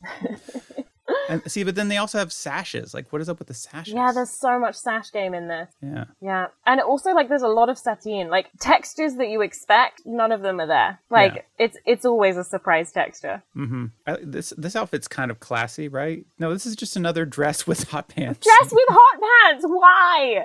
And 1.29 1.43
see, 1.51 1.65
but 1.65 1.75
then 1.75 1.89
they 1.89 1.99
also 1.99 2.19
have 2.19 2.33
sashes. 2.33 2.93
Like, 2.95 3.11
what 3.13 3.21
is 3.21 3.29
up 3.29 3.39
with 3.39 3.49
the 3.49 3.55
sashes? 3.55 3.95
Yeah, 3.95 4.13
there's 4.13 4.31
so 4.31 4.59
much 4.59 4.75
sash 4.75 5.11
game 5.13 5.35
in 5.35 5.49
this. 5.49 5.69
yeah, 5.83 6.05
Yeah, 6.21 6.47
and 6.67 6.81
also 6.81 7.13
like 7.13 7.29
there's 7.29 7.43
a 7.43 7.49
lot 7.49 7.69
of 7.69 7.79
sateen, 7.79 8.29
like 8.31 8.47
textures 8.59 9.15
that 9.17 9.29
you 9.29 9.43
expect. 9.43 10.03
None 10.07 10.33
of 10.33 10.41
them 10.43 10.61
are 10.61 10.67
there. 10.67 11.01
Like 11.11 11.35
Yeah. 11.37 11.43
it's 11.59 11.79
it's 11.87 12.05
always 12.05 12.37
a 12.39 12.45
surprise 12.45 12.91
texture. 12.93 13.43
mm-hmm. 13.57 13.87
I, 14.07 14.17
this 14.23 14.53
this 14.57 14.77
outfit's 14.77 15.09
kind 15.09 15.31
of 15.31 15.41
classy, 15.41 15.89
right? 15.89 16.25
No, 16.39 16.53
this 16.53 16.65
is 16.67 16.75
just 16.77 16.97
another 16.97 17.25
dress 17.27 17.67
with 17.67 17.89
hot 17.89 18.09
pants. 18.09 18.47
Dress 18.47 18.73
with 18.73 18.89
hot 18.89 19.21
pants. 19.51 19.65
Why? 19.67 20.45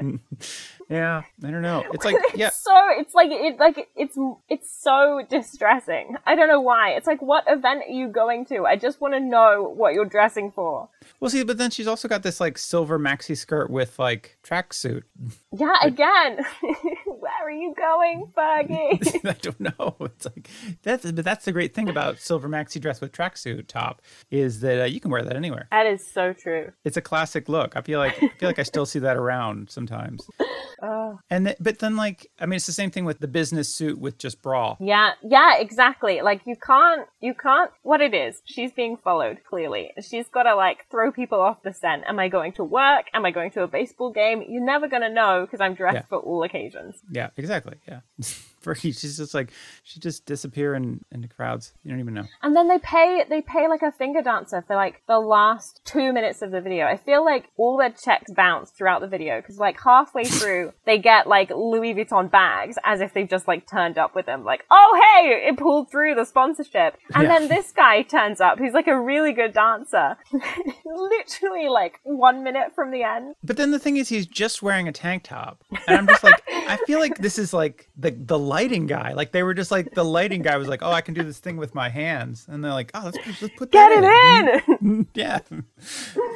Yeah, 0.90 1.22
I 1.46 1.52
don't 1.52 1.62
know. 1.62 1.84
It's 1.94 2.04
like 2.04 2.16
yeah, 2.36 2.48
It's 2.48 2.58
so 2.58 2.74
it's 2.98 3.14
like 3.14 3.30
it 3.32 3.60
like 3.60 3.90
it's 3.96 4.18
it's 4.50 4.72
so 4.72 5.22
distressing. 5.30 6.18
I 6.26 6.36
don't 6.36 6.48
know 6.48 6.62
why. 6.62 6.92
It's 6.92 7.06
like 7.06 7.22
what 7.22 7.44
event 7.48 7.84
are 7.88 7.92
you 7.92 8.08
going 8.08 8.46
to? 8.46 8.66
I 8.66 8.76
just 8.76 9.00
want 9.00 9.14
to 9.14 9.20
know 9.20 9.72
what 9.76 9.94
you're 9.94 10.06
dressing 10.06 10.52
for. 10.52 10.90
Well, 11.20 11.30
see, 11.30 11.44
but 11.44 11.58
then 11.58 11.72
she's 11.72 11.88
also 11.88 12.08
got 12.08 12.24
this 12.24 12.40
like 12.40 12.58
silver 12.58 13.00
maxi 13.00 13.36
skirt 13.38 13.70
with 13.70 13.98
like 14.00 14.38
tracksuit. 14.44 15.04
Yeah, 15.52 15.76
again. 15.82 16.46
Where 17.06 17.32
are 17.44 17.52
you 17.52 17.74
going, 17.78 18.32
Fergie? 18.36 19.26
I 19.26 19.34
don't 19.42 19.60
know. 19.60 19.96
It's 20.02 20.26
like 20.26 20.50
that's 20.84 21.12
but 21.12 21.26
that's 21.26 21.46
the 21.46 21.52
great 21.52 21.74
thing 21.74 21.90
about 21.90 22.20
silver 22.20 22.48
maxi 22.48 22.80
dress 22.80 23.02
with 23.02 23.12
tracksuit 23.12 23.68
top 23.68 24.02
is 24.32 24.62
that 24.62 24.82
uh, 24.82 24.86
you 24.86 25.00
can 25.00 25.12
wear 25.12 25.24
that 25.24 25.36
anywhere. 25.36 25.68
that 25.72 25.86
is 25.86 26.06
so 26.06 26.34
true. 26.34 26.72
It's 26.86 26.98
a 26.98 27.02
classic 27.02 27.50
look. 27.50 27.76
I 27.76 27.82
feel 27.82 28.00
like 28.00 28.22
I 28.24 28.30
feel 28.40 28.50
like 28.50 28.60
I 28.60 28.64
still 28.64 28.86
see 28.86 29.00
that 29.00 29.18
around 29.18 29.70
sometimes. 29.70 30.28
Oh. 30.82 31.20
And 31.30 31.48
th- 31.48 31.58
but 31.60 31.80
then 31.80 31.98
like 31.98 32.28
I 32.40 32.46
mean 32.46 32.56
it's 32.56 32.66
the 32.66 32.72
same 32.72 32.90
thing 32.90 33.04
with 33.04 33.20
the 33.20 33.28
business 33.28 33.68
suit 33.68 34.00
with 34.00 34.18
just 34.18 34.42
bra. 34.42 34.78
Yeah, 34.80 35.12
yeah, 35.22 35.58
exactly. 35.58 36.22
Like 36.22 36.40
you 36.46 36.56
can't, 36.56 37.06
you 37.20 37.34
can't. 37.34 37.70
What 37.82 38.00
it 38.00 38.14
is? 38.14 38.42
She's 38.46 38.72
being 38.72 38.96
followed. 38.96 39.40
Clearly, 39.44 39.92
she's 40.02 40.30
got 40.30 40.44
to 40.44 40.56
like 40.56 40.88
throw 41.00 41.12
people 41.14 41.40
off 41.40 41.64
the 41.64 41.72
scent. 41.74 42.04
Am 42.08 42.20
I 42.20 42.28
going 42.28 42.52
to 42.54 42.64
work? 42.64 43.06
Am 43.14 43.26
I 43.26 43.32
going 43.32 43.52
to 43.52 43.64
a 43.64 43.68
baseball 43.68 44.12
game? 44.12 44.44
You're 44.50 44.64
never 44.66 44.88
gonna 44.90 45.10
know 45.10 45.46
because 45.46 45.62
I'm 45.62 45.74
dressed 45.74 45.96
Yeah. 45.96 46.02
for 46.10 46.18
all 46.20 46.44
occasions. 46.44 46.98
Yeah, 47.10 47.30
exactly. 47.38 47.76
Yeah. 47.88 48.02
Fergie, 48.64 48.98
she's 49.00 49.18
just 49.18 49.34
like 49.34 49.52
she 49.84 50.00
just 50.00 50.26
disappear 50.26 50.76
in 50.76 51.04
into 51.12 51.28
crowds. 51.28 51.74
You 51.84 51.92
don't 51.92 52.00
even 52.00 52.14
know. 52.14 52.26
And 52.42 52.56
then 52.56 52.68
they 52.68 52.80
pay, 52.80 53.24
they 53.30 53.42
pay 53.42 53.68
like 53.68 53.82
a 53.82 53.92
finger 53.92 54.22
dancer 54.22 54.62
for 54.62 54.76
like 54.76 55.02
the 55.08 55.20
last 55.20 55.82
two 55.86 56.12
minutes 56.14 56.42
of 56.42 56.52
the 56.52 56.62
video. 56.62 56.86
I 56.86 56.98
feel 56.98 57.24
like 57.24 57.50
all 57.58 57.78
their 57.78 57.90
checks 57.92 58.32
bounce 58.32 58.72
throughout 58.72 59.02
the 59.02 59.08
video 59.08 59.40
because 59.42 59.58
like 59.58 59.80
halfway 59.82 60.24
through 60.26 60.74
they 60.86 60.98
get 60.98 61.28
like 61.28 61.50
Louis 61.52 61.94
Vuitton 61.94 62.30
bags 62.30 62.78
as 62.86 63.02
if 63.02 63.14
they've 63.14 63.30
just 63.30 63.48
like 63.48 63.68
turned 63.70 63.98
up 63.98 64.16
with 64.16 64.26
them. 64.26 64.44
Like, 64.44 64.66
oh 64.70 65.02
hey, 65.22 65.48
it 65.48 65.58
pulled 65.58 65.90
through 65.90 66.16
the 66.16 66.26
sponsorship. 66.26 66.98
And 67.14 67.24
Yeah. 67.24 67.40
then 67.40 67.48
this 67.50 67.72
guy 67.72 68.02
turns 68.02 68.42
up 68.42 68.58
who's 68.60 68.74
like 68.74 68.88
a 68.88 69.00
really 69.00 69.34
good 69.34 69.54
dancer. 69.54 70.18
Literally 70.86 71.70
like 71.70 72.00
one 72.04 72.44
minute 72.44 72.74
from 72.76 72.92
the 72.92 73.04
end. 73.04 73.36
But 73.44 73.58
then 73.58 73.72
the 73.72 73.80
thing 73.80 73.98
is 73.98 74.10
he's 74.10 74.26
just 74.26 74.62
wearing 74.62 74.88
a 74.88 74.92
tank 74.92 75.24
top. 75.24 75.64
And 75.88 75.98
I'm 75.98 76.08
just 76.08 76.24
like 76.24 76.42
I 76.70 76.78
feel 76.86 77.00
like 77.00 77.18
this 77.18 77.38
is 77.40 77.54
like 77.54 77.90
the 77.98 78.12
the 78.12 78.38
lighting 78.40 78.88
guy. 78.88 79.14
Like 79.14 79.32
they 79.32 79.44
were 79.44 79.54
just 79.54 79.72
like 79.72 79.94
the 79.94 80.06
lighting 80.06 80.42
guy 80.42 80.58
was 80.58 80.68
like, 80.68 80.82
"Oh, 80.82 80.92
I 80.92 81.02
can 81.02 81.14
do 81.14 81.24
this 81.24 81.40
thing 81.40 81.58
with 81.58 81.76
my 81.76 81.90
hands," 81.90 82.46
and 82.50 82.64
they're 82.64 82.72
like, 82.72 82.92
"Oh, 82.94 83.02
let's, 83.06 83.42
let's 83.42 83.56
put 83.56 83.72
Get 83.72 83.90
that 84.02 84.64
it 84.68 84.82
in. 84.82 85.08
yeah, 85.14 85.40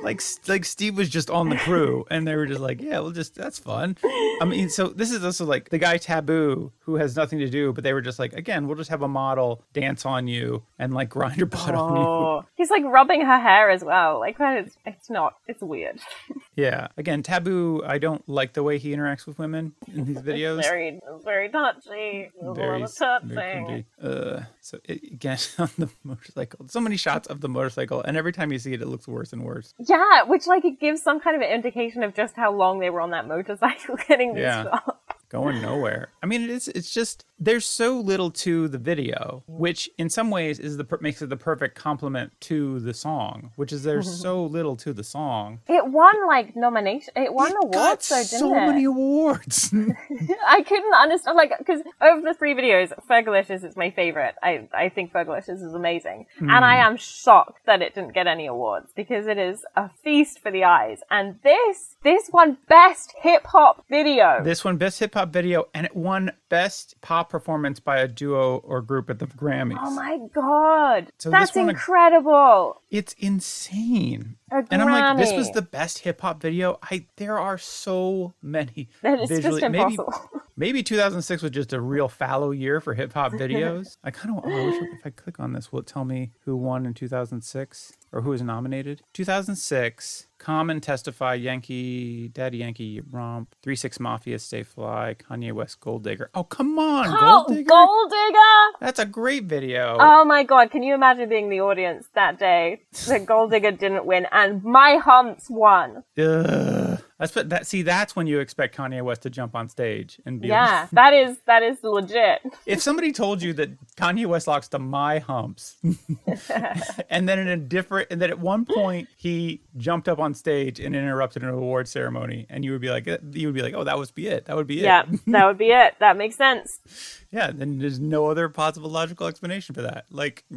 like 0.04 0.22
like 0.48 0.66
Steve 0.66 0.98
was 0.98 1.10
just 1.10 1.30
on 1.30 1.50
the 1.50 1.58
crew, 1.58 2.06
and 2.10 2.28
they 2.28 2.36
were 2.36 2.46
just 2.46 2.62
like, 2.62 2.82
"Yeah, 2.82 3.00
we'll 3.00 3.12
just 3.12 3.36
that's 3.36 3.60
fun." 3.60 3.98
I 4.42 4.46
mean, 4.46 4.70
so 4.70 4.88
this 4.88 5.12
is 5.12 5.24
also 5.24 5.46
like 5.46 5.70
the 5.70 5.78
guy 5.78 5.98
Taboo 5.98 6.72
who 6.80 6.96
has 6.96 7.16
nothing 7.16 7.40
to 7.40 7.50
do, 7.50 7.72
but 7.74 7.84
they 7.84 7.94
were 7.94 8.02
just 8.02 8.20
like, 8.20 8.34
again, 8.34 8.68
we'll 8.68 8.76
just 8.76 8.90
have 8.90 9.02
a 9.02 9.08
model 9.08 9.64
dance 9.72 10.06
on 10.06 10.28
you 10.28 10.64
and 10.78 10.94
like 10.94 11.10
grind 11.10 11.38
your 11.38 11.46
butt 11.46 11.74
on 11.76 11.96
you. 11.96 12.02
Oh, 12.02 12.46
he's 12.56 12.70
like 12.70 12.84
rubbing 12.84 13.22
her 13.22 13.40
hair 13.40 13.70
as 13.70 13.84
well. 13.84 14.20
Like 14.20 14.36
it's, 14.40 14.78
it's 14.86 15.10
not. 15.10 15.36
It's 15.48 15.62
weird. 15.62 16.00
Yeah, 16.56 16.90
again, 16.98 17.24
Taboo. 17.24 17.82
I 17.84 17.98
don't 17.98 18.30
like 18.30 18.54
the 18.54 18.62
way 18.62 18.78
he 18.78 18.92
interacts 18.92 19.26
with 19.26 19.40
women 19.40 19.74
in 19.92 20.06
these 20.06 20.20
videos. 20.24 20.62
Very, 20.62 21.00
very 21.24 21.50
touchy. 21.50 22.30
There's 22.42 22.58
a 22.58 22.62
lot 22.62 22.82
of 22.82 22.96
touching. 22.96 23.86
Uh, 24.02 24.44
so 24.62 24.80
it, 24.86 25.04
again, 25.04 25.38
on 25.58 25.70
the 25.78 25.90
motorcycle, 26.04 26.68
so 26.70 26.80
many 26.80 26.98
shots 26.98 27.28
of 27.28 27.42
the 27.42 27.50
motorcycle, 27.50 28.02
and 28.02 28.18
every 28.18 28.34
time 28.34 28.52
you 28.52 28.60
see 28.60 28.74
it, 28.74 28.82
it 28.82 28.88
looks 28.88 29.08
worse 29.08 29.34
and 29.34 29.44
worse. 29.44 29.74
Yeah, 29.80 30.24
which 30.24 30.48
like 30.48 30.66
it 30.66 30.80
gives 30.80 31.02
some 31.02 31.20
kind 31.20 31.36
of 31.36 31.42
indication 31.50 32.04
of 32.04 32.14
just 32.14 32.36
how 32.36 32.54
long 32.54 32.80
they 32.80 32.90
were 32.90 33.02
on 33.02 33.12
that 33.12 33.28
motorcycle 33.28 33.98
getting 34.08 34.34
these 34.36 34.42
Yeah. 34.44 34.64
shots. 34.64 34.98
going 35.30 35.62
nowhere. 35.62 36.10
I 36.22 36.26
mean, 36.28 36.44
it 36.44 36.50
is. 36.50 36.68
It's 36.68 36.94
just 36.94 37.26
there's 37.44 37.66
so 37.66 38.00
little 38.00 38.32
to 38.32 38.68
the 38.68 38.78
video, 38.78 39.44
which 39.48 39.90
in 39.98 40.10
some 40.10 40.30
ways 40.30 40.60
is 40.60 40.78
the 40.78 40.88
makes 41.02 41.22
it 41.22 41.30
the 41.30 41.38
perfect 41.38 41.76
complement 41.76 42.32
to 42.42 42.80
the 42.80 42.94
song. 42.94 43.52
Which 43.56 43.74
is 43.74 43.84
there's 43.84 44.08
mm-hmm. 44.08 44.22
so 44.22 44.46
little 44.46 44.76
to 44.78 44.94
the 44.94 45.04
song. 45.04 45.60
It 45.68 45.86
won 45.86 46.28
like 46.28 46.56
nomination. 46.56 47.14
It 47.16 47.34
won 47.34 47.52
It 47.52 47.58
awards, 47.64 48.10
though, 48.10 48.16
didn't 48.18 48.40
so 48.40 48.56
it? 48.56 48.68
many 48.68 48.84
awards. 48.86 49.74
I 50.48 50.62
couldn't 50.62 50.94
understand, 50.94 51.36
like, 51.36 51.52
because 51.58 51.82
of 52.02 52.24
the 52.24 52.34
three 52.34 52.54
videos, 52.54 52.94
Fergalicious 53.10 53.64
is 53.64 53.76
my 53.76 53.92
favorite. 53.92 54.36
I, 54.42 54.68
I 54.74 54.90
think 54.90 55.12
Fergalicious 55.12 55.62
is 55.62 55.74
amazing. 55.74 56.28
And 56.40 56.52
I 56.52 56.78
hmm. 56.78 56.88
am 56.88 56.98
shocked 56.98 57.66
that 57.66 57.82
it 57.82 57.96
didn't 57.96 58.14
get 58.14 58.28
any 58.28 58.48
awards 58.48 58.92
because 58.96 59.28
it 59.28 59.38
is 59.38 59.66
a 59.76 59.90
feast 60.04 60.40
for 60.40 60.52
the 60.52 60.64
eyes. 60.64 61.00
And 61.10 61.40
this, 61.44 61.96
this 62.04 62.30
won 62.32 62.58
Best 62.68 63.14
Hip 63.22 63.46
Hop 63.48 63.86
Video. 63.90 64.44
this 64.44 64.64
one 64.64 64.78
best 64.78 65.00
hip 65.00 65.14
hop 65.14 65.30
video, 65.30 65.68
and 65.74 65.86
it 65.86 65.96
won 65.96 66.32
best 66.50 66.96
pop 67.02 67.33
performance 67.34 67.80
by 67.80 67.98
a 67.98 68.08
duo 68.08 68.58
or 68.58 68.80
group 68.82 69.10
at 69.10 69.18
the 69.18 69.26
Grammys. 69.26 69.76
oh 69.82 69.90
my 69.96 70.20
god. 70.36 71.12
So 71.18 71.32
That's 71.32 71.56
won 71.56 71.66
a- 71.66 71.72
incredible. 71.72 72.80
It's 72.92 73.14
insane. 73.18 74.36
A 74.52 74.64
And 74.70 74.84
I'm 74.84 74.90
like, 74.92 75.18
this 75.18 75.36
was 75.36 75.50
the 75.50 75.64
best 75.64 76.00
hip 76.00 76.22
hop 76.22 76.40
video. 76.40 76.78
I 76.84 77.08
there 77.18 77.40
are 77.40 77.58
so 77.58 78.34
many. 78.44 78.90
That 79.02 79.20
is 79.20 79.30
visually- 79.30 79.62
just 79.62 79.72
maybe 79.72 79.96
impossible. 79.96 80.42
maybe 80.56 80.84
2006 80.84 81.42
was 81.42 81.52
just 81.52 81.74
a 81.74 81.82
real 81.82 82.08
fallow 82.08 82.52
year 82.52 82.80
for 82.80 82.94
hip 82.94 83.14
hop 83.14 83.32
videos. 83.44 83.98
I 84.04 84.12
kind 84.12 84.38
of 84.38 84.44
oh, 84.46 84.66
wish 84.66 84.76
if 84.94 85.06
I 85.06 85.10
click 85.10 85.40
on 85.40 85.54
this, 85.54 85.72
will 85.72 85.80
it 85.80 85.88
tell 85.88 86.06
me 86.06 86.32
who 86.46 86.56
won 86.56 86.86
in 86.86 86.94
2006 86.94 87.94
or 88.14 88.22
who 88.22 88.30
was 88.30 88.42
nominated? 88.42 89.02
2006. 89.14 90.28
Common, 90.38 90.82
Testify, 90.82 91.36
Yankee, 91.36 92.28
Daddy 92.28 92.58
Yankee, 92.58 93.02
Rompe, 93.02 93.48
Three 93.62 93.78
Six 93.78 93.98
Mafia, 94.00 94.38
Stay 94.40 94.64
Fly, 94.64 95.16
Kanye 95.18 95.54
West, 95.54 95.80
Gold 95.80 96.04
Digger. 96.04 96.30
Oh 96.36 96.44
come 96.44 96.78
on, 96.78 97.06
Oh, 97.08 97.46
Gold 97.46 97.58
Digger. 97.58 97.70
Gold 97.70 98.12
Digger! 98.12 98.78
That's 98.82 99.00
a 99.00 99.06
great 99.06 99.46
video. 99.46 99.96
Oh 100.00 100.26
my 100.26 100.44
god, 100.44 100.70
can 100.70 100.84
you 100.84 100.94
imagine 100.96 101.30
being 101.30 101.50
the 101.50 101.62
audience 101.62 102.08
that 102.14 102.38
day 102.40 102.82
that 103.08 103.26
Gold 103.26 103.52
Digger 103.52 103.72
didn't 103.72 104.06
win 104.06 104.28
and 104.34 104.62
My 104.64 104.98
Humps 104.98 105.50
won? 105.50 106.04
Ugh. 106.18 107.02
That's 107.24 107.36
what 107.38 107.50
that. 107.52 107.66
See, 107.66 107.84
that's 107.84 108.18
when 108.18 108.28
you 108.28 108.42
expect 108.42 108.76
Kanye 108.76 109.02
West 109.02 109.22
to 109.22 109.30
jump 109.30 109.56
on 109.56 109.70
stage 109.70 110.20
and 110.26 110.42
be. 110.42 110.50
Yeah, 110.50 110.90
that 110.92 111.14
is 111.14 111.38
that 111.46 111.64
is 111.64 111.82
legit. 111.82 112.42
If 112.66 112.82
somebody 112.82 113.14
told 113.14 113.42
you 113.42 113.54
that 113.54 113.70
Kanye 113.96 114.26
West 114.26 114.46
locks 114.46 114.68
to 114.70 114.80
my 114.80 115.20
humps, 115.20 115.78
and 117.10 117.30
then 117.30 117.40
in 117.40 117.48
a 117.48 117.56
different, 117.56 118.10
and 118.12 118.22
then 118.22 118.30
at 118.30 118.40
one 118.40 118.66
point 118.66 119.08
he 119.16 119.62
jumped 119.78 120.10
up 120.10 120.20
on 120.20 120.34
stage 120.34 120.82
and 120.82 120.94
interrupted 120.94 121.44
an 121.44 121.50
award 121.50 121.88
ceremony, 121.88 122.46
and 122.50 122.66
you 122.66 122.74
would 122.74 122.82
be 122.82 122.90
like, 122.90 123.08
eh, 123.08 123.20
you 123.32 123.48
would 123.48 123.56
be 123.56 123.62
like, 123.62 123.74
oh, 123.74 123.86
that 123.86 123.98
would 123.98 124.14
be 124.14 124.28
it. 124.28 124.44
That 124.48 124.58
would 124.58 124.68
be 124.68 124.80
it. 124.80 124.84
Yeah, 124.84 125.06
that 125.28 125.46
would 125.46 125.58
be 125.58 125.70
it. 125.70 125.96
That 126.00 126.18
makes 126.18 126.36
sense. 126.36 126.82
Yeah. 127.34 127.52
Then 127.52 127.80
there's 127.80 128.00
no 128.00 128.28
other 128.28 128.48
possible 128.48 128.90
logical 128.90 129.28
explanation 129.28 129.76
for 129.76 129.82
that. 129.82 130.06
Like, 130.12 130.46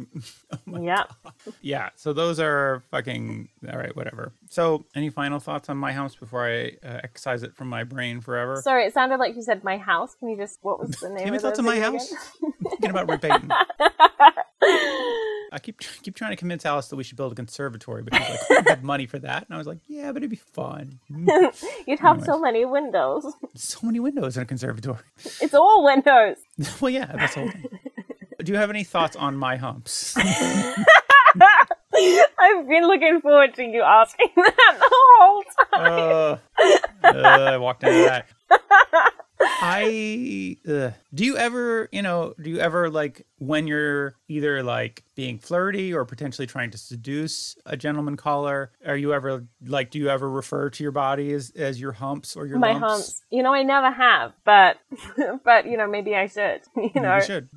oh 0.71 0.79
Yeah. 0.81 1.03
yeah. 1.61 1.89
So 1.95 2.13
those 2.13 2.39
are 2.39 2.83
fucking 2.91 3.49
all 3.69 3.77
right. 3.77 3.93
Whatever. 3.95 4.31
So, 4.49 4.85
any 4.95 5.09
final 5.09 5.39
thoughts 5.39 5.67
on 5.69 5.77
my 5.77 5.91
house 5.91 6.15
before 6.15 6.47
I 6.47 6.77
uh, 6.87 7.01
excise 7.03 7.43
it 7.43 7.55
from 7.55 7.67
my 7.67 7.83
brain 7.83 8.21
forever? 8.21 8.61
Sorry, 8.63 8.85
it 8.85 8.93
sounded 8.93 9.17
like 9.17 9.35
you 9.35 9.41
said 9.41 9.63
my 9.63 9.77
house. 9.77 10.15
Can 10.15 10.29
you 10.29 10.37
just 10.37 10.59
what 10.61 10.79
was 10.79 10.91
the 10.91 11.09
name 11.09 11.17
Give 11.25 11.31
me 11.31 11.35
of 11.37 11.41
the 11.41 11.47
thoughts 11.49 11.59
on 11.59 11.65
my 11.65 11.79
house. 11.79 12.13
Thinking 12.69 12.91
about 12.91 13.21
Payton. 13.21 13.51
I 14.61 15.59
keep 15.61 15.79
keep 15.79 16.15
trying 16.15 16.31
to 16.31 16.35
convince 16.35 16.65
Alice 16.65 16.87
that 16.89 16.95
we 16.97 17.03
should 17.03 17.17
build 17.17 17.31
a 17.31 17.35
conservatory 17.35 18.03
because 18.03 18.29
like 18.29 18.49
we 18.49 18.55
don't 18.55 18.69
have 18.69 18.83
money 18.83 19.05
for 19.05 19.19
that, 19.19 19.45
and 19.47 19.55
I 19.55 19.57
was 19.57 19.67
like, 19.67 19.77
yeah, 19.87 20.07
but 20.11 20.17
it'd 20.17 20.29
be 20.29 20.35
fun. 20.35 20.99
You'd 21.87 21.99
have 21.99 22.23
so 22.23 22.39
many 22.39 22.65
windows. 22.65 23.25
so 23.55 23.79
many 23.83 23.99
windows 23.99 24.35
in 24.37 24.43
a 24.43 24.45
conservatory. 24.45 24.99
It's 25.41 25.53
all 25.53 25.83
windows. 25.85 26.37
well, 26.81 26.89
yeah, 26.89 27.05
that's 27.15 27.35
the 27.35 27.41
whole 27.41 27.49
thing. 27.51 27.79
Do 28.43 28.51
you 28.51 28.57
have 28.57 28.69
any 28.69 28.83
thoughts 28.83 29.15
on 29.15 29.35
my 29.37 29.55
humps? 29.55 30.15
I've 30.17 30.75
been 32.67 32.87
looking 32.87 33.21
forward 33.21 33.53
to 33.55 33.63
you 33.63 33.81
asking 33.81 34.27
that 34.35 34.75
the 34.79 34.89
whole 34.91 35.43
time. 35.73 36.39
uh, 37.03 37.07
uh, 37.07 37.51
I 37.53 37.57
walked 37.57 37.83
into 37.83 38.03
that. 38.03 38.27
I 39.59 40.57
uh, 40.67 40.91
do 41.13 41.25
you 41.25 41.37
ever, 41.37 41.89
you 41.91 42.01
know, 42.01 42.33
do 42.41 42.49
you 42.49 42.59
ever 42.59 42.89
like 42.89 43.25
when 43.39 43.67
you're 43.67 44.15
either 44.27 44.61
like 44.63 45.03
being 45.15 45.39
flirty 45.39 45.93
or 45.93 46.05
potentially 46.05 46.47
trying 46.47 46.71
to 46.71 46.77
seduce 46.77 47.55
a 47.65 47.75
gentleman 47.75 48.17
caller? 48.17 48.71
Are 48.85 48.97
you 48.97 49.13
ever 49.13 49.45
like, 49.65 49.89
do 49.89 49.99
you 49.99 50.09
ever 50.09 50.29
refer 50.29 50.69
to 50.69 50.83
your 50.83 50.91
body 50.91 51.33
as 51.33 51.51
as 51.55 51.79
your 51.79 51.93
humps 51.93 52.35
or 52.35 52.45
your 52.45 52.59
my 52.59 52.73
lumps? 52.73 52.87
humps. 52.87 53.21
You 53.31 53.43
know, 53.43 53.53
I 53.53 53.63
never 53.63 53.91
have, 53.91 54.33
but 54.43 54.77
but 55.43 55.65
you 55.65 55.77
know, 55.77 55.87
maybe 55.87 56.15
I 56.15 56.27
should. 56.27 56.61
You 56.95 57.01
know, 57.01 57.15
You 57.15 57.23
should. 57.23 57.49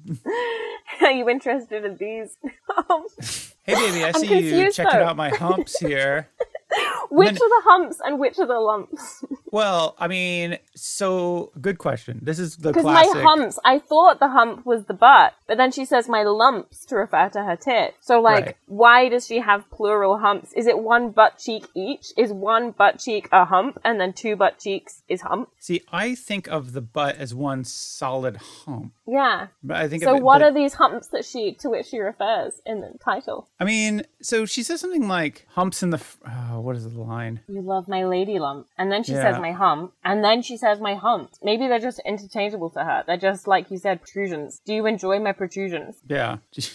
are 1.02 1.12
you 1.12 1.28
interested 1.28 1.84
in 1.84 1.96
these 1.96 2.36
humps? 2.68 3.54
Hey, 3.62 3.74
baby, 3.74 4.04
I 4.04 4.12
see 4.12 4.48
you 4.48 4.72
checking 4.72 4.98
though. 4.98 5.06
out 5.06 5.16
my 5.16 5.28
humps 5.30 5.78
here. 5.78 6.28
Which 7.10 7.26
then- 7.28 7.36
are 7.36 7.38
the 7.48 7.62
humps 7.64 7.98
and 8.04 8.18
which 8.20 8.38
are 8.38 8.46
the 8.46 8.58
lumps? 8.60 9.24
Well, 9.52 9.96
I 9.98 10.06
mean, 10.06 10.58
so 10.76 11.50
good 11.60 11.78
question. 11.78 12.20
This 12.22 12.38
is 12.38 12.54
the 12.58 12.68
Because 12.68 12.84
classic. 12.84 13.14
my 13.16 13.20
humps, 13.20 13.58
I 13.64 13.80
thought 13.80 14.20
the 14.20 14.28
hump 14.28 14.64
was 14.64 14.84
the 14.84 14.94
butt, 14.94 15.34
but 15.48 15.56
then 15.56 15.72
she 15.72 15.84
says 15.84 16.08
my 16.08 16.22
lumps 16.22 16.84
to 16.86 16.94
refer 16.94 17.28
to 17.30 17.42
her 17.42 17.56
tit. 17.56 17.96
So, 18.00 18.20
like, 18.20 18.46
Right. 18.46 18.56
why 18.66 19.08
does 19.08 19.26
she 19.26 19.40
have 19.40 19.68
plural 19.70 20.18
humps? 20.18 20.52
Is 20.52 20.68
it 20.68 20.78
one 20.78 21.10
butt 21.10 21.38
cheek 21.38 21.66
each? 21.74 22.12
Is 22.16 22.32
one 22.32 22.70
butt 22.70 23.00
cheek 23.00 23.28
a 23.32 23.44
hump, 23.44 23.80
and 23.84 24.00
then 24.00 24.12
two 24.12 24.36
butt 24.36 24.60
cheeks 24.60 25.02
is 25.08 25.22
hump? 25.22 25.48
See, 25.58 25.82
I 25.90 26.14
think 26.14 26.46
of 26.46 26.72
the 26.72 26.80
butt 26.80 27.16
as 27.16 27.34
one 27.34 27.64
solid 27.64 28.36
hump, 28.36 28.92
Yeah. 29.10 29.48
but 29.62 29.76
I 29.78 29.88
think 29.88 30.04
So, 30.04 30.16
it, 30.16 30.22
what 30.22 30.38
but- 30.38 30.42
are 30.48 30.54
these 30.54 30.74
humps 30.74 31.08
that 31.08 31.24
she 31.24 31.52
to 31.54 31.70
which 31.70 31.86
she 31.86 31.98
refers 31.98 32.60
in 32.64 32.80
the 32.80 32.92
title? 33.02 33.48
I 33.58 33.64
mean, 33.64 34.02
so 34.22 34.46
she 34.46 34.62
says 34.62 34.80
something 34.80 35.08
like 35.08 35.46
humps 35.50 35.82
in 35.82 35.90
the. 35.90 35.96
f- 35.98 36.18
Oh, 36.52 36.60
what 36.60 36.76
is 36.76 36.84
the 36.90 37.00
line? 37.00 37.40
You 37.48 37.60
love 37.62 37.88
my 37.88 38.04
lady 38.04 38.38
lump, 38.38 38.66
and 38.78 38.92
then 38.92 39.02
she 39.02 39.12
Yeah. 39.12 39.32
says 39.32 39.40
my 39.40 39.52
hump, 39.52 39.92
and 40.04 40.22
then 40.22 40.42
she 40.42 40.56
says 40.56 40.80
my 40.80 40.94
hump. 40.94 41.30
Maybe 41.42 41.66
they're 41.68 41.78
just 41.90 42.00
interchangeable 42.06 42.70
to 42.70 42.84
her. 42.84 43.04
They're 43.06 43.16
just 43.30 43.46
like 43.48 43.70
you 43.70 43.78
said, 43.78 44.00
protrusions. 44.00 44.60
Do 44.64 44.72
you 44.74 44.86
enjoy 44.86 45.18
my 45.18 45.32
protrusions? 45.32 45.96
Yeah. 46.08 46.38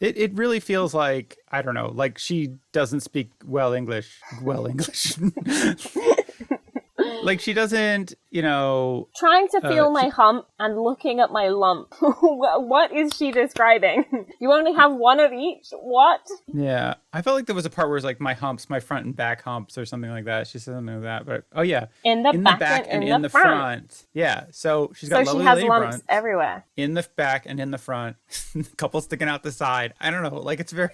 It, 0.00 0.16
it 0.18 0.34
really 0.34 0.58
feels 0.58 0.94
like 0.94 1.38
I 1.52 1.62
don't 1.62 1.74
know, 1.74 1.92
like 1.94 2.18
she 2.18 2.56
doesn't 2.72 3.00
speak 3.00 3.30
well 3.46 3.72
English. 3.72 4.18
Well 4.42 4.66
English. 4.66 5.14
like 7.26 7.40
she 7.40 7.52
doesn't, 7.52 8.14
you 8.30 8.42
know. 8.42 9.08
Trying 9.16 9.48
to 9.48 9.60
feel 9.62 9.86
Uh, 9.86 9.90
my 9.90 10.04
she- 10.04 10.08
hump 10.10 10.46
and 10.58 10.78
looking 10.80 11.20
at 11.20 11.30
my 11.30 11.48
lump. 11.48 11.94
What- 12.00 12.92
is 12.92 13.12
she 13.16 13.30
describing? 13.32 14.04
You 14.40 14.52
only 14.52 14.72
have 14.72 14.92
one 14.92 15.20
of 15.20 15.32
each? 15.32 15.68
What? 15.80 16.20
Yeah, 16.52 16.94
I 17.12 17.22
felt 17.22 17.36
like 17.36 17.46
there 17.46 17.54
was 17.54 17.64
a 17.66 17.70
part 17.70 17.88
where 17.88 17.96
it's 17.96 18.04
like 18.04 18.20
my 18.20 18.34
humps, 18.34 18.68
my 18.68 18.80
front 18.80 19.06
and 19.06 19.14
back 19.14 19.42
humps, 19.42 19.78
or 19.78 19.84
something 19.86 20.10
like 20.10 20.24
that. 20.24 20.48
She 20.48 20.58
said 20.58 20.74
something 20.74 20.94
like 20.96 21.04
that, 21.04 21.26
but 21.26 21.44
oh 21.54 21.62
yeah, 21.62 21.86
In 22.04 22.22
the, 22.24 22.30
in 22.30 22.38
the 22.42 22.50
back, 22.50 22.58
back 22.58 22.86
and, 22.88 23.04
in, 23.04 23.22
the, 23.22 23.28
the 23.28 23.30
front. 23.30 23.46
front. 23.46 24.06
Yeah, 24.14 24.46
so 24.50 24.90
she's 24.96 25.08
got 25.10 25.26
so 25.26 25.38
she 25.38 25.44
has 25.44 25.62
lumps 25.62 26.02
everywhere. 26.08 26.64
in 26.76 26.94
the 26.94 27.06
back 27.16 27.44
and 27.46 27.60
in 27.60 27.70
the 27.70 27.78
front, 27.78 28.16
a 28.56 28.62
couple 28.76 29.00
sticking 29.00 29.28
out 29.28 29.42
the 29.44 29.52
side. 29.52 29.94
I 30.00 30.10
don't 30.10 30.22
know, 30.24 30.40
like 30.40 30.58
it's 30.58 30.72
very. 30.72 30.90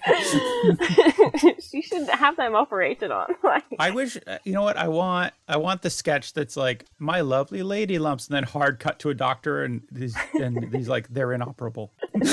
she 1.69 1.81
should 1.81 2.07
have 2.09 2.35
them 2.37 2.55
operated 2.55 3.11
on. 3.11 3.33
Like, 3.43 3.63
I 3.79 3.89
wish 3.91 4.17
uh, 4.27 4.37
you 4.43 4.53
know 4.53 4.61
what 4.61 4.77
I 4.77 4.87
want. 4.89 5.33
I 5.47 5.57
want 5.57 5.81
the 5.81 5.89
sketch 6.23 6.33
that's 6.33 6.57
like 6.57 6.85
my 6.97 7.21
lovely 7.21 7.63
lady 7.63 7.99
lumps, 7.99 8.27
and 8.27 8.35
then 8.35 8.43
hard 8.43 8.79
cut 8.79 8.99
to 8.99 9.09
a 9.09 9.13
doctor, 9.13 9.63
and 9.63 9.81
and 10.33 10.71
these 10.71 10.87
like 10.87 11.07
they're 11.09 11.33
inoperable. 11.33 11.91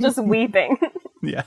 just 0.00 0.22
weeping. 0.22 0.76
Yeah, 1.32 1.44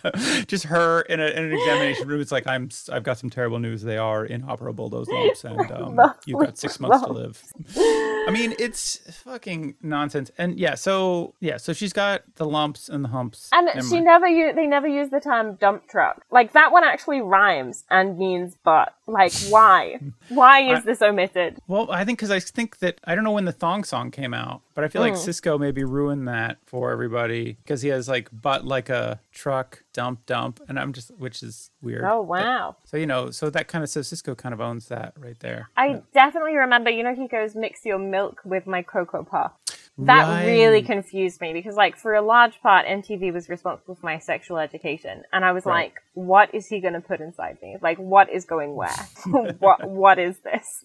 just 0.47 0.63
her 0.65 1.01
in, 1.01 1.19
a, 1.19 1.25
in 1.25 1.43
an 1.45 1.51
examination 1.53 2.07
room. 2.07 2.21
It's 2.21 2.31
like 2.31 2.47
I'm. 2.47 2.69
I've 2.91 3.03
got 3.03 3.17
some 3.17 3.29
terrible 3.29 3.59
news. 3.59 3.81
They 3.81 3.97
are 3.97 4.23
inoperable. 4.25 4.89
Those 4.89 5.09
lumps, 5.09 5.43
and 5.43 5.69
um, 5.71 5.99
you've 6.25 6.39
got 6.39 6.57
six 6.57 6.79
months 6.79 7.05
to 7.05 7.11
live. 7.11 7.43
I 7.77 8.29
mean, 8.31 8.55
it's 8.57 8.97
fucking 9.23 9.75
nonsense. 9.81 10.31
And 10.37 10.57
yeah, 10.57 10.75
so 10.75 11.33
yeah, 11.41 11.57
so 11.57 11.73
she's 11.73 11.91
got 11.91 12.23
the 12.35 12.45
lumps 12.45 12.87
and 12.87 13.03
the 13.03 13.09
humps. 13.09 13.49
And 13.51 13.65
Never 13.65 13.81
she 13.81 13.95
mind. 13.95 14.05
never 14.05 14.27
use 14.27 14.55
they 14.55 14.65
never 14.65 14.87
use 14.87 15.09
the 15.09 15.19
term 15.19 15.55
dump 15.55 15.87
truck. 15.89 16.23
Like 16.31 16.53
that 16.53 16.71
one 16.71 16.85
actually 16.85 17.19
rhymes 17.21 17.83
and 17.91 18.17
means 18.17 18.55
butt. 18.63 18.95
Like 19.07 19.33
why? 19.49 19.99
why 20.29 20.61
is 20.71 20.79
I- 20.79 20.81
this 20.81 21.01
omitted? 21.01 21.59
Well, 21.67 21.91
I 21.91 22.05
think 22.05 22.17
because 22.19 22.31
I 22.31 22.39
think 22.39 22.79
that 22.79 23.01
I 23.03 23.13
don't 23.13 23.25
know 23.25 23.31
when 23.33 23.45
the 23.45 23.51
thong 23.51 23.83
song 23.83 24.09
came 24.09 24.33
out, 24.33 24.61
but 24.75 24.83
I 24.83 24.87
feel 24.89 25.01
like 25.01 25.13
Mm. 25.13 25.27
Sisqó 25.27 25.59
maybe 25.59 25.83
ruined 25.83 26.27
that 26.27 26.57
for 26.65 26.91
everybody 26.91 27.53
because 27.63 27.81
he 27.81 27.89
has 27.89 28.07
like 28.07 28.29
butt 28.31 28.65
like 28.65 28.89
a 28.89 29.19
truck, 29.33 29.83
dump, 29.93 30.25
dump, 30.25 30.59
and 30.67 30.77
I'm 30.79 30.93
just 30.93 31.09
which 31.17 31.41
is 31.41 31.71
weird. 31.81 32.03
Oh 32.03 32.19
But- 32.23 32.27
wow. 32.43 32.75
So 32.85 32.97
you 32.97 33.07
know, 33.07 33.31
so 33.31 33.49
that 33.49 33.67
kind 33.67 33.83
of 33.83 33.89
so 33.89 34.01
Sisqó 34.01 34.37
kind 34.37 34.53
of 34.53 34.61
owns 34.61 34.87
that 34.89 35.13
right 35.17 35.39
there. 35.39 35.69
I 35.75 36.03
definitely 36.13 36.55
remember, 36.57 36.89
you 36.91 37.03
know, 37.03 37.15
he 37.15 37.27
goes, 37.27 37.55
mix 37.55 37.83
your 37.85 37.97
milk 37.97 38.41
with 38.45 38.67
my 38.67 38.81
Cocoa 38.83 39.23
Puff. 39.23 39.53
That 39.97 40.45
really 40.45 40.81
confused 40.81 41.39
me 41.39 41.53
because, 41.53 41.75
like, 41.75 41.95
for 41.95 42.13
a 42.15 42.21
large 42.21 42.59
part, 42.61 42.85
MTV 42.85 43.31
was 43.31 43.47
responsible 43.47 43.95
for 43.95 44.05
my 44.05 44.19
sexual 44.19 44.57
education. 44.57 45.23
And 45.31 45.45
I 45.45 45.53
was 45.53 45.65
Right. 45.65 45.85
like, 45.85 46.01
what 46.15 46.53
is 46.53 46.67
he 46.67 46.81
going 46.81 46.95
to 46.95 46.99
put 47.01 47.21
inside 47.21 47.57
me? 47.61 47.77
Like, 47.81 47.97
what 47.97 48.29
is 48.29 48.43
going 48.43 48.75
where? 48.75 48.89
what 49.59 49.89
What 49.89 50.19
is 50.19 50.37
this? 50.39 50.83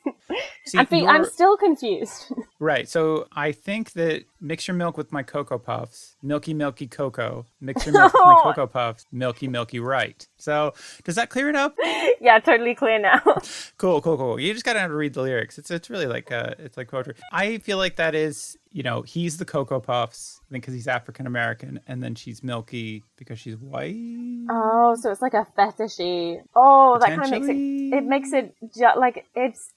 See, 0.67 0.79
I 0.79 0.85
think 0.85 1.09
I'm 1.09 1.25
still 1.25 1.57
confused. 1.57 2.33
Right. 2.63 2.87
So 2.87 3.27
I 3.33 3.53
think 3.53 3.93
that 3.93 4.25
mix 4.39 4.69
your 4.69 4.75
milk 4.77 4.99
with 4.99 5.13
my 5.13 5.23
Cocoa 5.23 5.57
Puffs, 5.59 6.17
milky, 6.23 6.53
milky 6.53 6.87
cocoa. 6.87 7.47
Mix 7.59 7.87
your 7.87 7.95
milk 7.95 8.13
with 8.13 8.21
my 8.23 8.41
Cocoa 8.45 8.67
Puffs, 8.67 9.07
milky, 9.11 9.49
milky 9.49 9.81
right. 9.81 10.27
So 10.37 10.75
does 11.05 11.15
that 11.15 11.31
clear 11.31 11.49
it 11.49 11.57
up? 11.57 11.75
yeah, 12.21 12.39
totally 12.39 12.75
clear 12.75 12.99
now. 12.99 13.23
Cool, 13.79 14.03
cool, 14.03 14.19
cool. 14.19 14.39
You 14.39 14.53
just 14.53 14.67
gotta 14.67 14.79
have 14.79 14.91
to 14.91 14.95
read 14.95 15.15
the 15.15 15.23
lyrics. 15.23 15.57
It's 15.59 15.71
it's 15.71 15.89
really 15.89 16.07
like 16.07 16.31
uh, 16.31 16.53
it's 16.59 16.77
like 16.77 16.89
poetry. 16.91 17.15
I 17.33 17.57
feel 17.59 17.79
like 17.79 17.97
that 17.97 18.15
is 18.15 18.59
you 18.73 18.83
know 18.83 19.03
he's 19.03 19.37
the 19.37 19.45
Cocoa 19.45 19.81
Puffs. 19.81 20.40
Think 20.51 20.65
because 20.65 20.75
he's 20.75 20.89
African 20.89 21.27
American, 21.29 21.79
and 21.87 22.03
then 22.03 22.17
she's 22.17 22.43
Milky 22.43 23.05
because 23.17 23.39
she's 23.39 23.57
white. 23.57 23.95
oh, 24.51 24.97
so 25.01 25.11
it's 25.13 25.23
like 25.23 25.35
a 25.35 25.47
fetishy. 25.57 26.43
Oh, 26.57 26.99
that 26.99 27.09
kind 27.09 27.23
of 27.23 27.31
makes 27.31 27.47
it. 27.49 27.57
It 27.97 28.05
makes 28.05 28.33
it 28.33 28.55
ju- 28.75 28.87
like 28.99 29.27
it's. 29.37 29.71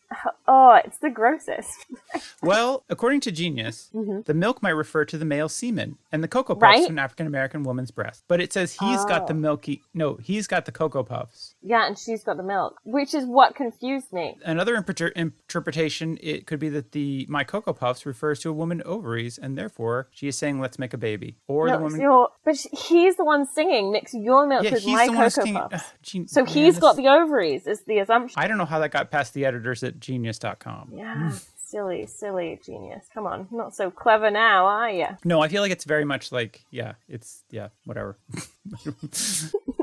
Oh, 0.47 0.79
it's 0.83 0.97
the 0.99 1.09
grossest. 1.09 1.85
Well, 2.43 2.83
according 2.89 3.21
to 3.21 3.31
Genius, 3.31 3.89
the 3.93 4.33
milk 4.33 4.61
might 4.61 4.71
refer 4.71 5.05
to 5.05 5.17
the 5.17 5.23
male 5.23 5.47
semen, 5.47 5.97
and 6.11 6.21
the 6.21 6.27
Cocoa 6.27 6.55
Puffs 6.55 6.63
Mm-hmm. 6.63 6.81
Right. 6.81 6.85
to 6.87 6.91
an 6.91 6.99
African 6.99 7.25
American 7.27 7.63
woman's 7.63 7.89
breast. 7.89 8.25
But 8.27 8.41
it 8.41 8.51
says 8.51 8.73
he's 8.73 9.05
got 9.05 9.27
the 9.27 9.33
Oh. 9.33 9.37
milky. 9.37 9.81
No, 9.93 10.15
he's 10.15 10.45
got 10.45 10.65
the 10.65 10.71
Cocoa 10.73 11.03
Puffs. 11.03 11.55
Yeah, 11.61 11.87
and 11.87 11.97
she's 11.97 12.21
got 12.23 12.35
the 12.35 12.43
milk, 12.43 12.79
which 12.83 13.13
is 13.13 13.23
what 13.25 13.55
confused 13.55 14.11
me. 14.11 14.37
Another 14.43 14.75
interpre- 14.75 15.13
interpretation 15.15 16.17
it 16.21 16.45
could 16.45 16.59
be 16.59 16.67
that 16.69 16.91
the 16.91 17.25
my 17.29 17.43
Cocoa 17.45 17.73
Puffs 17.73 18.05
refers 18.05 18.39
to 18.41 18.49
a 18.49 18.53
woman 18.53 18.81
ovaries, 18.85 19.37
and 19.37 19.57
therefore 19.57 20.09
she 20.11 20.27
is 20.27 20.37
saying 20.37 20.59
let's 20.63 20.79
make 20.79 20.93
a 20.95 20.97
baby, 20.97 21.37
or 21.47 21.67
No, 21.67 21.77
the 21.77 21.83
woman. 21.83 22.01
your, 22.01 22.29
but 22.43 22.55
he's 22.73 23.15
the 23.17 23.23
one 23.23 23.45
singing. 23.45 23.91
Mix 23.91 24.13
your 24.15 24.47
milk 24.47 24.63
Yeah, 24.63 24.71
with 24.71 24.87
my 24.87 25.07
cocoa 25.07 25.53
puffs. 25.53 25.73
Ugh, 25.75 25.81
Gen- 26.01 26.27
so 26.27 26.43
man, 26.43 26.51
he's 26.53 26.79
got 26.79 26.95
the 26.95 27.07
ovaries. 27.09 27.67
Is 27.67 27.81
the 27.81 27.99
assumption? 27.99 28.41
I 28.41 28.47
don't 28.47 28.57
know 28.57 28.65
how 28.65 28.79
that 28.79 28.89
got 28.89 29.11
past 29.11 29.35
the 29.35 29.45
editors 29.45 29.83
at 29.83 29.99
Genius.com. 29.99 30.93
yeah, 30.95 31.15
mm. 31.31 31.45
silly, 31.63 32.05
silly 32.07 32.59
genius. 32.65 33.05
Come 33.13 33.27
on, 33.27 33.47
not 33.51 33.75
so 33.75 33.91
clever 33.91 34.31
now, 34.31 34.65
are 34.65 34.89
you? 34.89 35.07
No, 35.23 35.41
I 35.41 35.47
feel 35.49 35.61
like 35.61 35.71
it's 35.71 35.85
very 35.85 36.05
much 36.05 36.31
like 36.31 36.63
yeah, 36.71 36.93
it's 37.07 37.43
yeah, 37.51 37.67
whatever. 37.85 38.17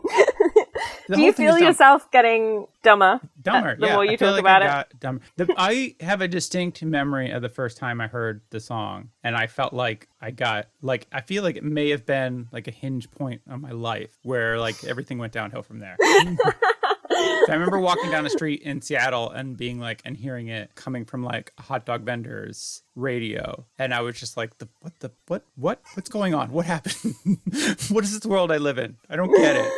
Do 1.16 1.22
you 1.22 1.32
feel 1.32 1.58
yourself 1.58 2.10
getting 2.10 2.66
dumber? 2.82 3.20
dumber? 3.40 3.76
the 3.76 3.86
yeah, 3.86 3.94
more 3.94 4.04
you 4.04 4.12
I 4.12 4.16
talk 4.16 4.32
like 4.32 4.36
I 4.36 4.38
about 4.40 4.62
it? 4.62 4.66
got 4.66 5.00
dumber. 5.00 5.22
The, 5.36 5.54
I 5.56 5.94
have 6.00 6.20
a 6.20 6.28
distinct 6.28 6.82
memory 6.82 7.30
of 7.30 7.42
the 7.42 7.48
first 7.48 7.76
time 7.76 8.00
I 8.00 8.06
heard 8.06 8.40
the 8.50 8.60
song, 8.60 9.10
and 9.22 9.36
I 9.36 9.46
felt 9.46 9.72
like 9.72 10.08
I 10.20 10.30
got 10.30 10.68
like 10.82 11.06
I 11.12 11.20
feel 11.20 11.42
like 11.42 11.56
it 11.56 11.64
may 11.64 11.90
have 11.90 12.06
been 12.06 12.48
like 12.52 12.68
a 12.68 12.72
hinge 12.72 13.10
point 13.10 13.42
on 13.48 13.60
my 13.60 13.70
life 13.70 14.18
where 14.22 14.58
like 14.58 14.84
everything 14.84 15.18
went 15.18 15.32
downhill 15.32 15.62
from 15.62 15.80
there. 15.80 15.96
So 17.20 17.52
I 17.52 17.54
remember 17.54 17.78
walking 17.78 18.10
down 18.10 18.24
the 18.24 18.30
street 18.30 18.62
in 18.62 18.80
Seattle 18.80 19.30
and 19.30 19.56
being 19.56 19.78
like, 19.78 20.00
and 20.04 20.16
hearing 20.16 20.48
it 20.48 20.74
coming 20.74 21.04
from 21.04 21.22
like 21.22 21.52
a 21.58 21.62
hot 21.62 21.84
dog 21.84 22.02
vendor's 22.02 22.82
radio, 22.94 23.66
and 23.78 23.92
I 23.92 24.00
was 24.00 24.18
just 24.18 24.36
like, 24.36 24.56
"The 24.58 24.68
what? 24.80 24.98
The 25.00 25.10
what? 25.26 25.44
What? 25.54 25.80
What's 25.94 26.08
going 26.08 26.34
on? 26.34 26.50
What 26.50 26.66
happened? 26.66 27.14
what 27.88 28.04
is 28.04 28.12
this 28.18 28.24
world 28.24 28.52
I 28.52 28.58
live 28.58 28.78
in? 28.78 28.96
I 29.08 29.16
don't 29.16 29.34
get 29.34 29.56
it." 29.56 29.72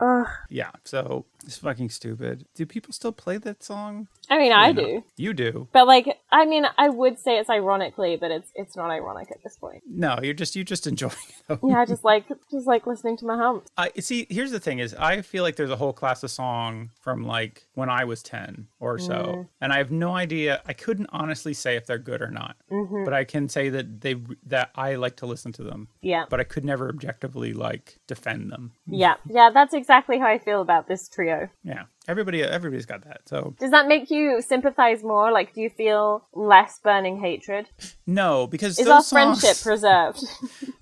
Ugh. 0.00 0.26
Yeah, 0.48 0.70
so 0.84 1.26
it's 1.44 1.58
fucking 1.58 1.90
stupid. 1.90 2.46
Do 2.54 2.66
people 2.66 2.92
still 2.92 3.12
play 3.12 3.38
that 3.38 3.62
song? 3.62 4.08
I 4.28 4.38
mean, 4.38 4.52
I 4.52 4.68
You 4.68 4.74
do, 4.74 5.04
You 5.16 5.32
do. 5.34 5.68
but 5.72 5.86
like, 5.86 6.18
I 6.30 6.44
mean, 6.46 6.64
I 6.78 6.88
would 6.88 7.18
say 7.18 7.38
it's 7.38 7.50
ironically, 7.50 8.16
but 8.16 8.30
it's 8.30 8.50
it's 8.54 8.76
not 8.76 8.90
ironic 8.90 9.30
at 9.30 9.42
this 9.42 9.56
point. 9.56 9.82
No, 9.88 10.18
you're 10.22 10.34
just 10.34 10.54
you 10.56 10.62
just 10.64 10.86
enjoying 10.86 11.12
it. 11.48 11.58
Yeah, 11.62 11.80
I 11.80 11.84
just 11.86 12.04
like 12.12 12.24
just 12.50 12.66
like 12.66 12.86
listening 12.86 13.16
to 13.18 13.24
my 13.26 13.36
hump. 13.36 13.64
I 13.76 13.90
see. 13.98 14.26
Here's 14.30 14.50
the 14.52 14.60
thing: 14.60 14.78
is 14.78 14.94
I 14.94 15.22
feel 15.22 15.42
like 15.42 15.56
there's 15.56 15.70
a 15.70 15.76
whole 15.76 15.92
class 15.92 16.22
of 16.22 16.30
song 16.30 16.90
from 17.00 17.24
like 17.24 17.64
when 17.74 17.88
I 17.90 18.04
was 18.04 18.22
ten 18.22 18.68
or 18.78 18.98
so, 18.98 19.14
Mm. 19.20 19.48
and 19.60 19.72
I 19.72 19.78
have 19.78 19.90
no 19.90 20.12
idea. 20.14 20.62
I 20.66 20.72
couldn't 20.72 21.08
honestly 21.12 21.54
say 21.54 21.76
if 21.76 21.86
they're 21.86 21.98
good 21.98 22.22
or 22.22 22.30
not, 22.30 22.56
Mm-hmm. 22.70 23.04
but 23.04 23.12
I 23.14 23.24
can 23.24 23.48
say 23.48 23.68
that 23.70 24.00
they 24.00 24.14
that 24.46 24.70
I 24.74 24.94
like 24.94 25.16
to 25.16 25.26
listen 25.26 25.52
to 25.52 25.62
them. 25.62 25.88
Yeah. 26.02 26.24
But 26.28 26.38
I 26.40 26.44
could 26.44 26.64
never 26.64 26.88
objectively 26.88 27.52
like 27.52 27.98
defend 28.06 28.52
them. 28.52 28.72
Yeah, 28.86 29.14
yeah, 29.28 29.50
that's 29.52 29.74
exactly 29.74 30.18
how 30.18 30.26
I 30.26 30.38
feel 30.38 30.60
about 30.60 30.86
this 30.86 31.08
trio. 31.08 31.29
Yeah, 31.64 31.84
everybody 32.08 32.42
everybody's 32.42 32.86
got 32.86 33.04
that. 33.04 33.22
So 33.28 33.54
Does 33.58 33.70
that 33.70 33.86
make 33.88 34.10
you 34.10 34.40
sympathize 34.42 35.02
more? 35.02 35.30
Like, 35.32 35.54
do 35.54 35.60
you 35.60 35.70
feel 35.70 36.26
less 36.34 36.78
burning 36.82 37.20
hatred? 37.20 37.68
no, 38.06 38.46
because 38.46 38.78
Is 38.78 38.86
those 38.86 38.94
our 38.94 39.02
songs, 39.02 39.40
friendship 39.40 39.62
preserved? 39.62 40.22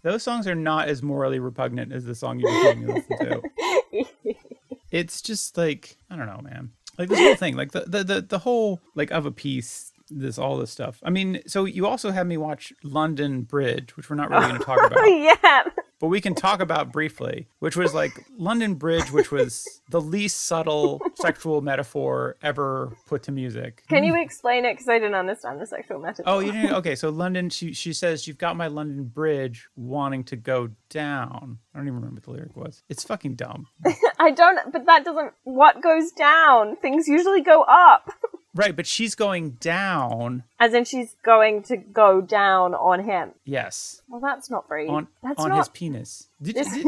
those 0.02 0.22
songs 0.22 0.46
are 0.46 0.54
not 0.54 0.88
as 0.88 1.02
morally 1.02 1.38
repugnant 1.38 1.92
as 1.92 2.04
the 2.04 2.14
song 2.14 2.38
you 2.40 2.46
just 2.48 2.64
made 2.64 2.78
me 2.86 2.94
listen 2.94 3.18
to. 3.18 4.34
it's 4.90 5.20
just 5.22 5.56
like 5.56 5.98
I 6.10 6.16
don't 6.16 6.26
know, 6.26 6.40
man. 6.42 6.70
Like 6.98 7.08
this 7.08 7.18
whole 7.20 7.36
thing, 7.36 7.56
like 7.56 7.72
the 7.72 7.80
the 7.86 8.04
the, 8.04 8.20
the 8.22 8.38
whole 8.40 8.80
like 8.94 9.10
of 9.12 9.24
a 9.26 9.30
piece, 9.30 9.92
this 10.10 10.38
all 10.38 10.56
this 10.56 10.70
stuff. 10.70 11.00
I 11.02 11.10
mean, 11.10 11.40
so 11.46 11.64
you 11.64 11.86
also 11.86 12.10
had 12.10 12.26
me 12.26 12.36
watch 12.36 12.72
London 12.82 13.42
Bridge, 13.42 13.96
which 13.96 14.10
we're 14.10 14.16
not 14.16 14.30
really 14.30 14.48
going 14.48 14.58
to 14.58 14.64
talk 14.64 14.78
oh, 14.80 14.86
about, 14.86 15.06
yeah. 15.06 15.62
but 16.00 16.08
we 16.08 16.20
can 16.20 16.34
talk 16.34 16.60
about 16.60 16.92
briefly, 16.92 17.48
which 17.58 17.76
was 17.76 17.94
like 17.94 18.12
London 18.36 18.74
Bridge, 18.74 19.10
which 19.10 19.30
was 19.30 19.66
the 19.90 20.00
least 20.00 20.46
subtle 20.46 21.00
sexual 21.14 21.60
metaphor 21.60 22.36
ever 22.42 22.96
put 23.06 23.22
to 23.24 23.32
music. 23.32 23.82
Can 23.88 24.04
you 24.04 24.20
explain 24.20 24.64
it? 24.64 24.74
Because 24.74 24.88
I 24.88 24.98
didn't 24.98 25.14
understand 25.14 25.60
the 25.60 25.66
sexual 25.66 26.00
metaphor. 26.00 26.24
Oh, 26.26 26.38
you 26.40 26.52
didn't. 26.52 26.72
Okay, 26.72 26.94
so 26.94 27.10
London. 27.10 27.50
She 27.50 27.72
she 27.72 27.92
says 27.92 28.26
you've 28.26 28.38
got 28.38 28.56
my 28.56 28.68
London 28.68 29.04
Bridge 29.04 29.68
wanting 29.76 30.24
to 30.24 30.36
go 30.36 30.70
down. 30.90 31.58
I 31.74 31.78
don't 31.78 31.86
even 31.86 31.96
remember 31.96 32.16
what 32.16 32.24
the 32.24 32.30
lyric 32.30 32.56
was. 32.56 32.82
It's 32.88 33.04
fucking 33.04 33.34
dumb. 33.34 33.66
I 34.18 34.30
don't. 34.30 34.72
But 34.72 34.86
that 34.86 35.04
doesn't. 35.04 35.32
What 35.44 35.82
goes 35.82 36.12
down? 36.12 36.76
Things 36.76 37.08
usually 37.08 37.42
go 37.42 37.62
up. 37.62 38.10
Right, 38.54 38.74
but 38.74 38.86
she's 38.86 39.14
going 39.14 39.50
down. 39.60 40.42
As 40.58 40.74
in, 40.74 40.84
she's 40.84 41.14
going 41.24 41.62
to 41.64 41.76
go 41.76 42.20
down 42.20 42.74
on 42.74 43.04
him. 43.04 43.32
Yes, 43.44 44.02
Well, 44.08 44.20
that's 44.20 44.50
not 44.50 44.68
very. 44.68 44.88
on 44.88 45.06
that's 45.22 45.38
on 45.40 45.50
not. 45.50 45.58
his 45.58 45.68
penis. 45.68 46.28
Did, 46.42 46.56
This- 46.56 46.72
did- 46.72 46.86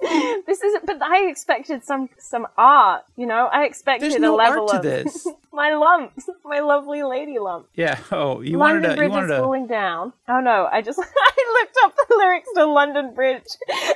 this 0.46 0.62
isn't. 0.62 0.86
But 0.86 1.02
I 1.02 1.26
expected 1.28 1.84
some 1.84 2.08
some 2.18 2.46
art. 2.56 3.02
You 3.16 3.26
know, 3.26 3.48
I 3.52 3.64
expected 3.64 4.02
there's 4.12 4.14
a 4.14 4.18
no 4.20 4.34
level 4.36 4.62
art 4.62 4.70
to 4.70 4.76
of 4.78 4.82
this. 4.82 5.26
my 5.52 5.74
lumps, 5.74 6.28
my 6.44 6.60
lovely 6.60 7.02
lady 7.02 7.38
lump. 7.38 7.66
Yeah. 7.74 7.98
Oh, 8.10 8.40
you 8.40 8.56
London 8.56 8.82
wanted 8.82 8.88
to. 8.88 8.96
Bridge 8.96 9.08
You 9.08 9.10
wanted 9.10 9.34
is 9.34 9.40
falling 9.40 9.66
down. 9.66 10.12
Oh 10.28 10.40
no! 10.40 10.68
I 10.72 10.80
just 10.80 10.98
I 10.98 11.60
looked 11.60 11.76
up 11.84 11.94
the 12.08 12.16
lyrics 12.16 12.48
to 12.54 12.64
London 12.66 13.14
Bridge, 13.14 13.44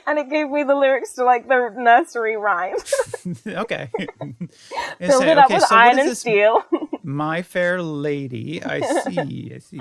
and 0.07 0.19
it 0.19 0.29
gave 0.29 0.51
me 0.51 0.63
the 0.65 0.75
lyrics 0.75 1.15
to 1.15 1.25
like 1.25 1.49
the 1.49 1.71
nursery 1.77 2.37
rhyme. 2.37 2.75
okay. 3.47 3.91
Filled 4.99 5.23
say, 5.23 5.31
it 5.33 5.39
up 5.39 5.47
okay, 5.47 5.55
with 5.55 5.65
so 5.65 5.75
iron 5.75 5.99
and 6.01 6.17
steel. 6.17 6.63
My 7.07 7.43
fair 7.43 7.83
lady, 7.83 8.65
I 8.65 8.81
see, 8.81 9.53
I 9.55 9.59
see. 9.59 9.79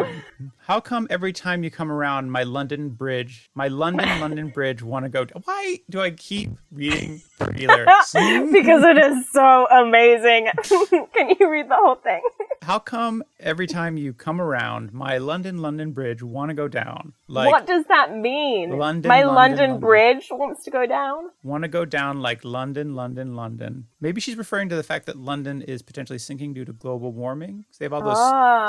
How 0.57 0.82
come 0.82 1.07
every 1.09 1.32
time 1.32 1.63
you 1.63 1.71
come 1.71 1.89
around 1.89 2.30
my 2.32 2.43
London 2.43 2.89
Bridge, 2.89 3.49
my 3.55 3.69
London 3.69 4.19
London 4.19 4.49
Bridge 4.49 4.84
want 4.84 5.05
to 5.05 5.09
go? 5.09 5.26
Why 5.45 5.80
do 5.89 6.01
I 6.01 6.11
keep 6.11 6.51
reading 6.69 7.21
lyrics? 7.39 8.11
because 8.13 8.84
it 8.84 8.97
is 8.97 9.30
so 9.32 9.67
amazing. 9.69 10.49
Can 11.13 11.36
you 11.39 11.49
read 11.49 11.69
the 11.69 11.78
whole 11.78 11.95
thing? 11.95 12.21
How 12.61 12.80
come 12.80 13.24
every 13.39 13.67
time 13.67 13.95
you 13.95 14.11
come 14.11 14.41
around 14.41 14.91
my 14.91 15.17
London 15.17 15.59
London 15.59 15.93
Bridge 15.93 16.21
want 16.21 16.49
to 16.49 16.53
go 16.53 16.67
down? 16.67 17.13
Like 17.30 17.51
what 17.51 17.65
does 17.65 17.86
that 17.88 18.15
mean? 18.17 18.78
London, 18.78 19.07
My 19.07 19.24
London, 19.24 19.36
London, 19.36 19.59
London. 19.71 19.80
Bridge 19.80 20.28
wants 20.30 20.65
to 20.65 20.71
go 20.71 20.86
down. 20.86 21.30
want 21.41 21.63
to 21.63 21.69
go 21.69 21.86
down 21.86 22.21
like 22.21 22.43
London, 22.43 22.95
London, 22.95 23.34
London. 23.36 23.88
Maybe 24.04 24.20
she's 24.20 24.36
referring 24.36 24.68
to 24.68 24.76
the 24.76 24.84
fact 24.84 25.06
that 25.06 25.16
London 25.18 25.62
is 25.62 25.82
potentially 25.82 26.20
sinking 26.20 26.54
due 26.54 26.66
to 26.66 26.74
global 26.74 27.14
warming. 27.14 27.64
they 27.80 27.86
have 27.86 27.93
all 27.93 28.01
those, 28.01 28.18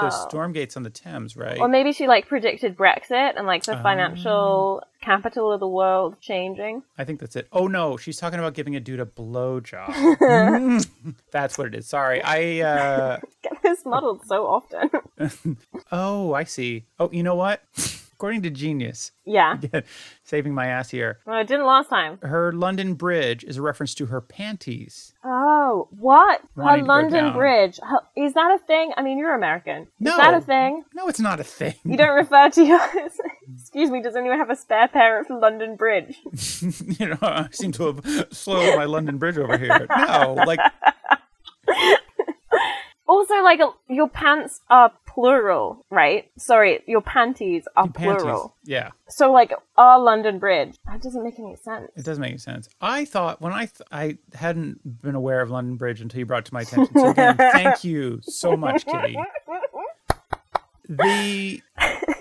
those 0.02 0.14
Oh. 0.22 0.28
storm 0.28 0.52
gates 0.52 0.76
on 0.76 0.84
the 0.84 0.90
Thames, 0.90 1.36
right? 1.36 1.58
Or 1.58 1.66
maybe 1.66 1.92
she 1.92 2.06
like 2.06 2.28
predicted 2.28 2.76
Brexit 2.76 3.32
and 3.36 3.44
like 3.44 3.64
the 3.64 3.74
Ah. 3.76 3.82
financial 3.82 4.80
capital 5.02 5.50
of 5.50 5.58
the 5.58 5.66
world 5.68 6.20
changing. 6.20 6.84
I 6.96 7.02
think 7.04 7.18
that's 7.18 7.34
it. 7.34 7.48
Oh 7.52 7.66
no, 7.66 7.96
she's 7.96 8.16
talking 8.16 8.38
about 8.38 8.54
giving 8.54 8.76
a 8.76 8.80
dude 8.80 9.00
a 9.00 9.06
blowjob. 9.06 10.86
that's 11.32 11.58
what 11.58 11.66
it 11.66 11.74
is. 11.74 11.88
Sorry, 11.88 12.22
I. 12.22 12.60
uh 12.60 13.18
Get 13.42 13.60
this 13.62 13.84
muddled 13.84 14.24
so 14.26 14.46
often. 14.46 14.88
oh, 15.90 16.32
I 16.32 16.44
see. 16.44 16.84
Oh, 17.00 17.10
you 17.12 17.24
know 17.24 17.34
what? 17.34 17.60
According 18.24 18.40
to 18.44 18.50
Genius, 18.50 19.12
Yeah. 19.26 19.58
saving 20.24 20.54
my 20.54 20.68
ass 20.68 20.88
here, 20.88 21.18
Well, 21.26 21.38
it 21.42 21.46
didn't 21.46 21.66
last 21.66 21.90
time. 21.90 22.16
her 22.22 22.54
London 22.54 22.94
Bridge 22.94 23.44
is 23.44 23.58
a 23.58 23.62
reference 23.62 23.94
to 23.96 24.06
her 24.06 24.22
panties. 24.22 25.12
Oh, 25.22 25.88
what? 25.90 26.40
Her 26.56 26.78
London. 26.78 27.34
Bridge. 27.34 27.78
Is 28.16 28.32
that 28.32 28.50
a 28.58 28.58
thing? 28.66 28.92
I 28.96 29.02
mean, 29.02 29.18
you're 29.18 29.34
American. 29.34 29.88
No. 30.00 30.12
Is 30.12 30.16
that 30.16 30.32
a 30.32 30.40
thing? 30.40 30.84
No, 30.94 31.06
it's 31.06 31.20
not 31.20 31.38
a 31.38 31.44
thing. 31.44 31.74
You 31.84 31.98
don't 31.98 32.16
refer 32.16 32.48
to 32.48 32.64
your. 32.64 32.80
Excuse 33.60 33.90
me, 33.90 34.00
does 34.00 34.16
anyone 34.16 34.38
have 34.38 34.48
a 34.48 34.56
spare 34.56 34.88
pair 34.88 35.20
of 35.20 35.26
London 35.28 35.76
Bridge? 35.76 36.16
you 36.98 37.08
know, 37.08 37.18
I 37.20 37.48
seem 37.50 37.72
to 37.72 37.92
have 37.92 38.28
slowed 38.32 38.74
my 38.78 38.86
London 38.86 39.18
Bridge 39.18 39.36
over 39.36 39.58
here. 39.58 39.86
No, 39.98 40.32
like 40.46 40.60
Also, 43.06 43.34
like, 43.42 43.60
uh, 43.60 43.70
your 43.88 44.08
pants 44.08 44.60
are 44.70 44.90
plural, 45.14 45.84
right? 45.90 46.30
Sorry, 46.38 46.82
your 46.86 47.00
panties 47.00 47.64
are 47.76 47.88
panties. 47.88 48.22
plural. 48.22 48.54
Yeah, 48.64 48.90
So, 49.08 49.30
like, 49.32 49.52
our 49.76 50.00
London 50.00 50.38
Bridge. 50.38 50.76
That 50.86 51.00
doesn't 51.02 51.22
make 51.22 51.38
any 51.38 51.56
sense. 51.56 51.90
it 51.96 52.04
does 52.04 52.18
make 52.18 52.40
sense. 52.40 52.68
I 52.80 53.04
thought 53.04 53.40
when 53.40 53.52
I 53.52 53.66
th- 53.66 53.82
I 53.92 54.18
hadn't 54.34 55.02
been 55.02 55.14
aware 55.14 55.40
of 55.40 55.50
London 55.50 55.76
Bridge 55.76 56.00
until 56.00 56.18
you 56.18 56.26
brought 56.26 56.40
it 56.40 56.46
to 56.46 56.54
my 56.54 56.62
attention. 56.62 56.92
So 56.98 57.10
again, 57.10 57.36
thank 57.38 57.84
you 57.84 58.20
so 58.22 58.56
much, 58.56 58.84
Kitty. 58.86 59.16
The 60.86 61.62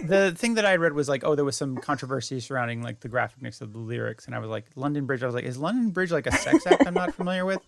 the 0.05 0.31
thing 0.37 0.53
that 0.53 0.65
I 0.65 0.77
read 0.77 0.93
was 0.93 1.09
like, 1.09 1.25
oh, 1.25 1.35
there 1.35 1.43
was 1.43 1.57
some 1.57 1.75
controversy 1.77 2.39
surrounding 2.39 2.81
like 2.81 3.01
the 3.01 3.09
graphicness 3.09 3.59
of 3.61 3.73
the 3.73 3.79
lyrics, 3.79 4.25
and 4.25 4.33
I 4.33 4.39
was 4.39 4.49
like, 4.49 4.67
London 4.75 5.05
Bridge. 5.05 5.21
I 5.21 5.25
was 5.25 5.35
like, 5.35 5.43
is 5.43 5.57
London 5.57 5.89
Bridge 5.89 6.11
like 6.11 6.27
a 6.27 6.31
sex 6.31 6.65
act 6.65 6.83
I'm 6.87 6.93
not 6.93 7.13
familiar 7.13 7.45
with? 7.45 7.59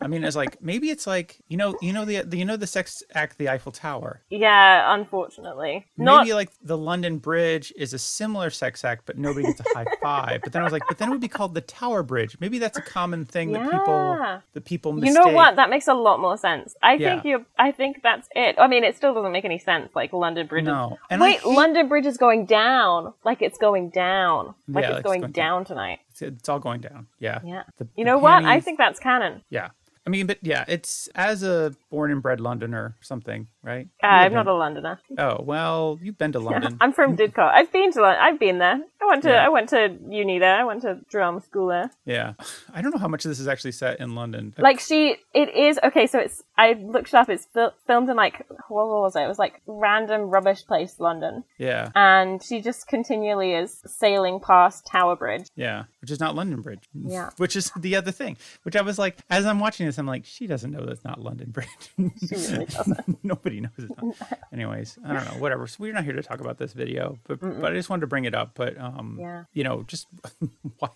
I 0.00 0.06
mean, 0.06 0.22
it's 0.24 0.36
like 0.36 0.62
maybe 0.62 0.90
it's 0.90 1.06
like 1.06 1.38
you 1.48 1.56
know, 1.56 1.74
you 1.82 1.92
know 1.92 2.04
the, 2.04 2.22
the 2.22 2.36
you 2.38 2.44
know 2.44 2.56
the 2.56 2.66
sex 2.66 3.02
act, 3.14 3.38
the 3.38 3.48
Eiffel 3.48 3.72
Tower. 3.72 4.22
Yeah, 4.30 4.94
unfortunately. 4.94 5.86
Not. 5.96 6.24
Maybe 6.24 6.34
like 6.34 6.50
the 6.62 6.78
London 6.78 7.18
Bridge 7.18 7.72
is 7.76 7.92
a 7.92 7.98
similar 7.98 8.50
sex 8.50 8.84
act, 8.84 9.02
but 9.06 9.18
nobody 9.18 9.46
gets 9.46 9.60
a 9.60 9.64
high 9.74 9.86
five. 10.02 10.40
But 10.42 10.52
then 10.52 10.62
I 10.62 10.64
was 10.64 10.72
like, 10.72 10.82
but 10.88 10.98
then 10.98 11.08
it 11.08 11.10
would 11.12 11.20
be 11.20 11.28
called 11.28 11.54
the 11.54 11.60
Tower 11.60 12.02
Bridge. 12.02 12.36
Maybe 12.40 12.58
that's 12.58 12.78
a 12.78 12.82
common 12.82 13.24
thing 13.24 13.52
that 13.52 13.70
people 13.70 14.16
Yeah. 14.20 14.40
that 14.52 14.64
people 14.64 15.04
You 15.04 15.12
know 15.12 15.28
what? 15.28 15.56
That 15.56 15.70
makes 15.70 15.88
a 15.88 15.94
lot 15.94 16.20
more 16.20 16.36
sense. 16.36 16.76
I 16.82 16.96
think 16.98 17.24
you. 17.24 17.44
I 17.58 17.72
think 17.72 18.00
that's 18.02 18.28
it. 18.34 18.56
I 18.58 18.68
mean, 18.68 18.84
it 18.84 18.96
still 18.96 19.14
doesn't 19.14 19.32
make 19.32 19.44
any 19.44 19.58
sense. 19.58 19.94
Like 19.94 20.12
London 20.12 20.46
Bridge. 20.46 20.62
is- 20.62 20.68
No. 20.68 20.98
And 21.10 21.20
Wait, 21.20 21.40
hate- 21.40 21.46
London 21.46 21.88
Bridge 21.88 22.06
is 22.06 22.16
going 22.18 22.46
down. 22.46 23.14
Like 23.24 23.42
it's 23.42 23.58
going 23.58 23.90
down. 23.90 24.54
Like 24.68 24.82
Yeah, 24.84 24.88
it's 24.88 24.90
like 24.90 24.98
it's 24.98 25.04
going, 25.06 25.20
going 25.22 25.32
down 25.32 25.64
tonight. 25.64 25.98
It's, 26.10 26.22
it's 26.22 26.48
all 26.48 26.58
going 26.60 26.80
down. 26.80 27.06
Yeah. 27.18 27.40
Yeah. 27.44 27.62
The- 27.78 27.88
You 27.96 28.04
know 28.04 28.18
what? 28.18 28.44
I 28.44 28.60
think 28.60 28.78
that's 28.78 29.00
canon. 29.00 29.42
Yeah. 29.50 29.70
I 30.08 30.10
mean, 30.10 30.26
but 30.26 30.38
yeah, 30.40 30.64
it's 30.68 31.06
as 31.14 31.42
a 31.42 31.74
born 31.90 32.10
and 32.10 32.22
bred 32.22 32.40
Londoner 32.40 32.96
something, 33.02 33.46
right? 33.62 33.88
Uh, 34.02 34.06
I'm 34.06 34.32
not 34.32 34.46
a 34.46 34.54
Londoner. 34.54 35.00
Oh 35.18 35.42
well, 35.42 35.98
you've 36.02 36.18
been 36.18 36.32
to 36.32 36.38
London. 36.40 36.76
I'm 36.80 36.92
from 36.92 37.16
Didcot. 37.16 37.52
I've 37.52 37.72
been 37.72 37.92
to. 37.92 38.00
London. 38.02 38.20
I've 38.22 38.38
been 38.38 38.58
there. 38.58 38.80
I 39.00 39.06
went 39.06 39.22
to. 39.22 39.30
Yeah. 39.30 39.44
I 39.46 39.48
went 39.48 39.68
to 39.70 39.96
uni 40.10 40.38
there. 40.38 40.56
I 40.56 40.64
went 40.64 40.82
to 40.82 41.00
drama 41.10 41.40
school 41.40 41.68
there. 41.68 41.90
yeah. 42.04 42.34
I 42.74 42.82
don't 42.82 42.92
know 42.92 42.98
how 43.00 43.08
much 43.08 43.24
of 43.24 43.30
this 43.30 43.40
is 43.40 43.48
actually 43.48 43.72
set 43.72 44.00
in 44.00 44.14
London. 44.14 44.54
Like 44.58 44.80
she, 44.80 45.16
it 45.34 45.54
is 45.54 45.78
okay. 45.84 46.06
So 46.06 46.18
it's. 46.18 46.42
I 46.56 46.72
looked 46.72 47.08
it 47.08 47.14
up. 47.14 47.28
It's 47.28 47.46
fil- 47.54 47.74
filmed 47.86 48.08
in 48.08 48.16
like 48.16 48.44
what 48.68 48.86
was 48.88 49.14
it? 49.16 49.20
It 49.22 49.28
was 49.28 49.38
like 49.38 49.60
random 49.66 50.22
rubbish 50.22 50.64
place, 50.66 50.96
London, 50.98 51.44
yeah, 51.56 51.90
and 51.94 52.42
she 52.42 52.60
just 52.60 52.88
continually 52.88 53.52
is 53.54 53.80
sailing 53.86 54.40
past 54.40 54.84
Tower 54.86 55.14
Bridge. 55.14 55.46
yeah, 55.54 55.84
which 56.00 56.10
is 56.10 56.18
not 56.18 56.34
London 56.34 56.60
Bridge. 56.62 56.82
Yeah. 56.92 57.30
which 57.36 57.54
is 57.54 57.70
the 57.76 57.94
other 57.94 58.10
thing. 58.10 58.36
Which 58.64 58.74
I 58.74 58.82
was 58.82 58.98
like, 58.98 59.18
as 59.30 59.46
I'm 59.46 59.60
watching 59.60 59.86
this, 59.86 59.98
I'm 59.98 60.06
like, 60.06 60.24
she 60.24 60.46
doesn't 60.48 60.70
know 60.72 60.84
that's 60.84 61.04
not 61.04 61.20
London 61.20 61.50
Bridge. 61.50 61.68
She 61.96 62.34
really 62.52 62.66
doesn't. 62.70 63.24
Nobody 63.24 63.47
knows 63.60 63.70
it's 63.78 63.92
not. 64.02 64.14
Anyways, 64.52 64.98
I 65.04 65.12
don't 65.12 65.24
know. 65.24 65.40
Whatever. 65.40 65.66
So 65.66 65.76
we're 65.80 65.92
not 65.92 66.04
here 66.04 66.12
to 66.14 66.22
talk 66.22 66.40
about 66.40 66.58
this 66.58 66.72
video, 66.72 67.18
but 67.26 67.40
but 67.40 67.72
I 67.72 67.74
just 67.74 67.90
wanted 67.90 68.02
to 68.02 68.06
bring 68.06 68.24
it 68.24 68.34
up. 68.34 68.52
But 68.54 68.78
um, 68.78 69.16
Yeah. 69.20 69.44
you 69.52 69.64
know, 69.64 69.82
just 69.82 70.06
why? 70.78 70.90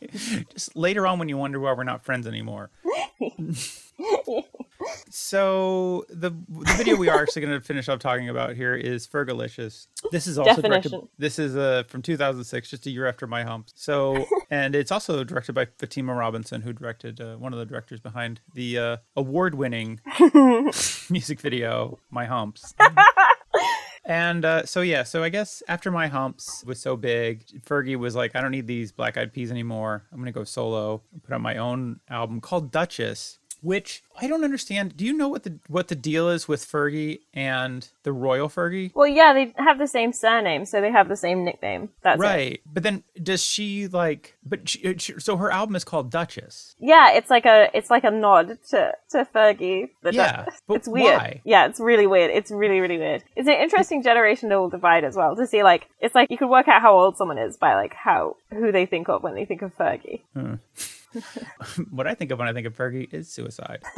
Just 0.52 0.76
later 0.76 1.06
on 1.06 1.18
when 1.18 1.28
you 1.28 1.36
wonder 1.38 1.58
why 1.60 1.72
we're 1.72 1.84
not 1.84 2.04
friends 2.04 2.26
anymore. 2.26 2.70
So 5.10 6.04
the 6.08 6.30
the 6.30 6.74
video 6.76 6.96
we 6.96 7.08
are 7.08 7.22
actually 7.22 7.42
going 7.42 7.60
to 7.60 7.64
finish 7.64 7.88
up 7.88 8.00
talking 8.00 8.28
about 8.28 8.56
here 8.56 8.74
is 8.74 9.06
Fergalicious. 9.06 9.86
This 10.10 10.26
is 10.26 10.38
also 10.38 10.60
directed. 10.60 10.90
Definition. 10.90 11.08
This 11.18 11.38
is 11.38 11.56
uh, 11.56 11.84
from 11.86 12.02
2006, 12.02 12.68
just 12.68 12.86
a 12.86 12.90
year 12.90 13.06
after 13.06 13.26
My 13.26 13.44
Humps. 13.44 13.72
So 13.76 14.26
and 14.50 14.74
it's 14.74 14.90
also 14.90 15.22
directed 15.24 15.54
by 15.54 15.66
Fatima 15.78 16.14
Robinson, 16.14 16.62
who 16.62 16.72
directed 16.72 17.20
uh, 17.20 17.36
one 17.36 17.52
of 17.52 17.58
the 17.58 17.66
directors 17.66 18.00
behind 18.00 18.40
the 18.54 18.78
uh, 18.78 18.96
award-winning 19.16 20.00
music 21.10 21.40
video 21.40 21.98
My 22.10 22.24
Humps. 22.24 22.74
And 24.04 24.44
uh, 24.44 24.66
so 24.66 24.80
yeah, 24.80 25.04
so 25.04 25.22
I 25.22 25.28
guess 25.28 25.62
after 25.68 25.90
my 25.92 26.08
humps 26.08 26.64
was 26.66 26.80
so 26.80 26.96
big, 26.96 27.46
Fergie 27.64 27.96
was 27.96 28.16
like, 28.16 28.34
I 28.34 28.40
don't 28.40 28.50
need 28.50 28.66
these 28.66 28.90
black 28.90 29.16
eyed 29.16 29.32
peas 29.32 29.52
anymore. 29.52 30.04
I'm 30.12 30.18
gonna 30.18 30.32
go 30.32 30.42
solo 30.42 31.02
and 31.12 31.22
put 31.22 31.32
out 31.32 31.40
my 31.40 31.56
own 31.56 32.00
album 32.10 32.40
called 32.40 32.72
Dutchess, 32.72 33.38
which 33.62 34.02
I 34.20 34.26
don't 34.28 34.44
understand. 34.44 34.96
Do 34.96 35.04
you 35.04 35.12
know 35.12 35.28
what 35.28 35.44
the 35.44 35.58
what 35.68 35.88
the 35.88 35.94
deal 35.94 36.28
is 36.28 36.46
with 36.46 36.64
Fergie 36.70 37.20
and 37.32 37.88
the 38.02 38.12
Royal 38.12 38.48
Fergie? 38.48 38.92
Well, 38.94 39.06
yeah, 39.06 39.32
they 39.32 39.54
have 39.56 39.78
the 39.78 39.86
same 39.86 40.12
surname, 40.12 40.66
so 40.66 40.80
they 40.80 40.90
have 40.90 41.08
the 41.08 41.16
same 41.16 41.44
nickname. 41.44 41.88
That's 42.02 42.20
it. 42.20 42.22
right, 42.24 42.60
but 42.72 42.82
then 42.82 43.02
does 43.22 43.42
she 43.44 43.88
like? 43.88 44.36
But 44.44 44.68
she, 44.68 44.94
she- 44.98 45.18
so 45.20 45.36
her 45.36 45.50
album 45.50 45.76
is 45.76 45.84
called 45.84 46.10
Dutchess. 46.10 46.74
Yeah, 46.78 47.12
it's 47.12 47.30
like 47.30 47.46
a 47.46 47.70
it's 47.72 47.88
like 47.90 48.04
a 48.04 48.10
nod 48.10 48.58
to 48.70 48.92
to 49.10 49.26
Fergie. 49.34 49.88
The 50.02 50.12
Yeah, 50.12 50.44
Duchess. 50.44 50.62
but 50.66 50.74
it's 50.74 50.88
weird. 50.88 51.16
why? 51.16 51.40
Yeah, 51.44 51.66
it's 51.66 51.80
really 51.80 52.06
weird. 52.06 52.30
It's 52.30 52.50
really 52.50 52.80
really 52.80 52.98
weird. 52.98 53.22
It's 53.36 53.48
an 53.48 53.54
interesting 53.54 54.02
generational 54.02 54.70
divide 54.70 55.04
as 55.04 55.16
well 55.16 55.36
to 55.36 55.46
see. 55.46 55.62
Like, 55.62 55.88
it's 56.00 56.14
like 56.14 56.30
you 56.30 56.36
could 56.38 56.50
work 56.50 56.68
out 56.68 56.82
how 56.82 56.98
old 56.98 57.16
someone 57.16 57.38
is 57.38 57.56
by 57.56 57.74
like 57.76 57.94
how 57.94 58.36
who 58.50 58.72
they 58.72 58.86
think 58.86 59.08
of 59.08 59.22
when 59.22 59.34
they 59.34 59.44
think 59.44 59.62
of 59.62 59.76
Fergie. 59.78 60.20
Hmm. 60.34 60.54
what 61.90 62.06
I 62.06 62.14
think 62.14 62.30
of 62.30 62.38
when 62.38 62.48
I 62.48 62.52
think 62.52 62.66
of 62.66 62.76
Fergie 62.76 63.12
is 63.12 63.30
suicide. 63.30 63.82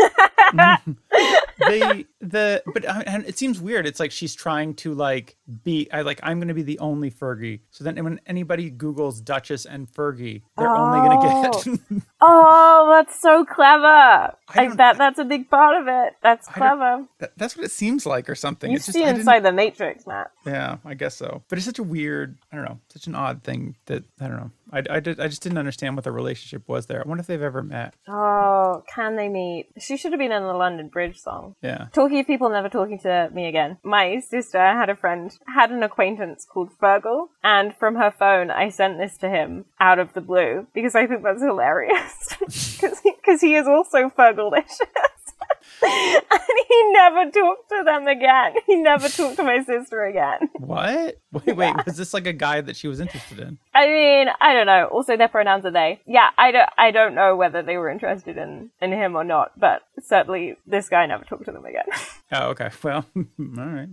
the 1.58 2.04
the 2.20 2.62
but 2.72 2.84
and 2.84 3.24
it 3.26 3.38
seems 3.38 3.60
weird. 3.60 3.86
It's 3.86 4.00
like 4.00 4.10
she's 4.12 4.34
trying 4.34 4.74
to 4.74 4.94
like 4.94 5.36
be. 5.62 5.88
I 5.92 6.02
like 6.02 6.20
I'm 6.22 6.38
going 6.38 6.48
to 6.48 6.54
be 6.54 6.62
the 6.62 6.78
only 6.78 7.10
Fergie. 7.10 7.60
So 7.70 7.84
then 7.84 8.02
when 8.02 8.20
anybody 8.26 8.70
Google's 8.70 9.20
Duchess 9.20 9.66
and 9.66 9.90
Fergie, 9.90 10.42
they're 10.56 10.74
only 10.74 11.08
going 11.08 11.20
to 11.20 11.26
get. 11.26 11.80
Oh. 11.96 12.02
oh, 12.20 12.94
that's 12.96 13.20
so 13.20 13.44
clever! 13.44 14.34
Like 14.54 14.68
don't- 14.68 14.76
that. 14.78 14.98
That's 14.98 15.18
a 15.18 15.24
big 15.24 15.48
part 15.50 15.80
of 15.80 15.88
it. 15.88 16.14
That's 16.22 16.46
clever. 16.48 17.04
that, 17.18 17.32
that's 17.36 17.56
what 17.56 17.64
it 17.64 17.70
seems 17.70 18.06
like 18.06 18.28
or 18.28 18.34
something. 18.34 18.70
You 18.70 18.76
it's 18.76 18.86
just 18.86 18.96
see 18.96 19.02
I 19.02 19.06
didn't- 19.08 19.20
inside 19.20 19.40
the 19.40 19.52
Matrix, 19.52 20.06
Matt. 20.06 20.30
Yeah, 20.46 20.78
I 20.84 20.94
guess 20.94 21.16
so. 21.16 21.42
But 21.48 21.58
it's 21.58 21.66
such 21.66 21.78
a 21.78 21.84
weird. 21.84 22.38
I 22.52 22.56
don't 22.56 22.64
know. 22.64 22.80
Such 22.88 23.06
an 23.06 23.14
odd 23.14 23.42
thing 23.42 23.76
that 23.86 24.04
I 24.20 24.28
don't 24.28 24.36
know. 24.36 24.50
I, 24.74 24.96
I, 24.96 25.00
did, 25.00 25.20
I 25.20 25.28
just 25.28 25.42
didn't 25.42 25.58
understand 25.58 25.94
what 25.94 26.04
the 26.04 26.10
relationship 26.10 26.68
was 26.68 26.86
there. 26.86 27.00
I 27.04 27.08
wonder 27.08 27.20
if 27.20 27.28
they've 27.28 27.40
ever 27.40 27.62
met. 27.62 27.94
Oh, 28.08 28.82
can 28.92 29.16
they 29.16 29.28
meet? 29.28 29.68
She 29.78 29.96
should 29.96 30.12
have 30.12 30.18
been 30.18 30.32
in 30.32 30.42
the 30.42 30.52
London 30.52 30.88
Bridge 30.88 31.18
song. 31.18 31.54
Yeah. 31.62 31.86
Talking 31.92 32.18
of 32.18 32.26
people 32.26 32.48
never 32.48 32.68
talking 32.68 32.98
to 33.00 33.30
me 33.32 33.46
again. 33.46 33.78
My 33.84 34.18
sister 34.18 34.58
had 34.58 34.90
a 34.90 34.96
friend, 34.96 35.32
had 35.54 35.70
an 35.70 35.82
acquaintance 35.82 36.44
called 36.44 36.70
Fergal, 36.82 37.28
and 37.42 37.74
from 37.76 37.94
her 37.94 38.10
phone, 38.10 38.50
I 38.50 38.68
sent 38.68 38.98
this 38.98 39.16
to 39.18 39.28
him 39.28 39.66
out 39.78 39.98
of 39.98 40.12
the 40.12 40.20
blue 40.20 40.66
because 40.74 40.94
I 40.94 41.06
think 41.06 41.22
that's 41.22 41.42
hilarious. 41.42 42.36
Because 43.24 43.40
he 43.40 43.54
is 43.54 43.66
also 43.66 44.10
Fergalicious. 44.10 44.80
and 45.82 46.22
he 46.68 46.92
never 46.92 47.30
talked 47.30 47.68
to 47.70 47.82
them 47.84 48.06
again. 48.06 48.54
He 48.66 48.76
never 48.76 49.08
talked 49.08 49.36
to 49.36 49.42
my 49.44 49.62
sister 49.62 50.04
again. 50.04 50.48
What? 50.58 51.20
Wait, 51.46 51.56
wait. 51.56 51.74
Was 51.84 51.96
this 51.96 52.14
like 52.14 52.28
a 52.28 52.32
guy 52.32 52.60
that 52.60 52.76
she 52.76 52.86
was 52.86 53.00
interested 53.00 53.40
in? 53.40 53.58
I 53.74 53.88
mean, 53.88 54.28
I 54.40 54.52
don't 54.54 54.66
know. 54.66 54.84
Also, 54.86 55.16
their 55.16 55.26
pronouns 55.26 55.64
are 55.66 55.72
they. 55.72 56.00
Yeah, 56.06 56.28
I 56.38 56.52
don't. 56.52 56.68
I 56.78 56.92
don't 56.92 57.16
know 57.16 57.34
whether 57.34 57.60
they 57.60 57.76
were 57.76 57.90
interested 57.90 58.36
in 58.38 58.70
in 58.80 58.92
him 58.92 59.16
or 59.16 59.24
not. 59.24 59.50
But 59.58 59.82
certainly, 60.00 60.56
this 60.64 60.88
guy 60.88 61.06
never 61.06 61.24
talked 61.24 61.46
to 61.46 61.52
them 61.52 61.64
again. 61.64 61.86
Oh, 62.30 62.50
okay. 62.50 62.70
Well, 62.82 63.04
all 63.16 63.24
right. 63.38 63.88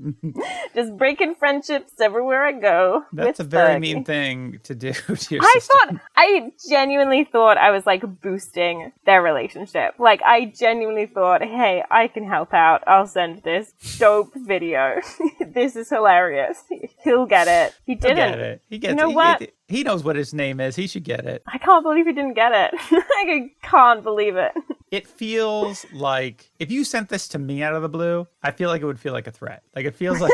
Just 0.75 0.95
breaking 0.97 1.33
friendships 1.35 1.93
everywhere 1.99 2.43
I 2.45 2.51
go. 2.53 3.03
That's 3.11 3.39
a 3.39 3.43
very 3.43 3.79
mean 3.79 4.03
thing 4.03 4.59
to 4.63 4.75
do 4.75 4.93
to 4.93 5.35
your 5.35 5.43
I 5.43 5.53
sister. 5.53 5.73
thought, 5.73 5.95
I 6.15 6.51
genuinely 6.69 7.23
thought 7.23 7.57
I 7.57 7.71
was 7.71 7.85
like 7.87 8.03
boosting 8.21 8.91
their 9.07 9.21
relationship. 9.23 9.95
Like, 9.97 10.21
I 10.23 10.45
genuinely 10.57 11.07
thought, 11.07 11.41
hey, 11.41 11.60
I 11.61 12.09
can 12.13 12.27
help 12.27 12.53
out. 12.53 12.83
I'll 12.87 13.07
send 13.07 13.43
this 13.43 13.73
dope 13.97 14.33
video. 14.35 14.99
this 15.47 15.75
is 15.75 15.89
hilarious. 15.89 16.63
He'll 17.03 17.25
get 17.25 17.47
it. 17.47 17.75
He 17.85 17.93
He'll 17.93 18.01
didn't. 18.01 18.17
get 18.17 18.39
it. 18.39 18.61
He 18.69 18.77
gets 18.77 18.91
you 18.91 18.95
know 18.95 19.09
he, 19.09 19.15
what? 19.15 19.39
He, 19.41 19.49
he 19.67 19.83
knows 19.83 20.03
what 20.03 20.15
his 20.15 20.33
name 20.33 20.59
is. 20.59 20.75
He 20.75 20.87
should 20.87 21.03
get 21.03 21.25
it. 21.25 21.43
I 21.47 21.57
can't 21.57 21.83
believe 21.83 22.05
he 22.07 22.13
didn't 22.13 22.33
get 22.33 22.51
it. 22.51 22.71
I 22.91 23.51
can't 23.61 24.03
believe 24.03 24.35
it. 24.35 24.53
It 24.91 25.07
feels 25.07 25.85
like 25.93 26.51
if 26.59 26.71
you 26.71 26.83
sent 26.83 27.09
this 27.09 27.27
to 27.29 27.39
me 27.39 27.63
out 27.63 27.73
of 27.73 27.81
the 27.81 27.89
blue, 27.89 28.27
I 28.43 28.51
feel 28.51 28.69
like 28.69 28.81
it 28.81 28.85
would 28.85 28.99
feel 28.99 29.13
like 29.13 29.27
a 29.27 29.31
threat. 29.31 29.63
Like 29.75 29.85
it 29.85 29.95
feels 29.95 30.19
like 30.19 30.31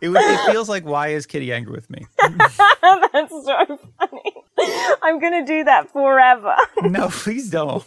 it 0.00 0.08
would. 0.08 0.20
It 0.20 0.52
feels 0.52 0.68
like 0.68 0.84
why 0.84 1.08
is 1.08 1.26
Kitty 1.26 1.52
angry 1.52 1.72
with 1.72 1.90
me? 1.90 2.06
That's 2.20 3.30
so 3.30 3.78
funny. 3.98 4.32
I'm 5.02 5.20
gonna 5.20 5.44
do 5.44 5.64
that 5.64 5.90
forever. 5.92 6.56
No, 6.82 7.08
please 7.08 7.48
don't. 7.48 7.84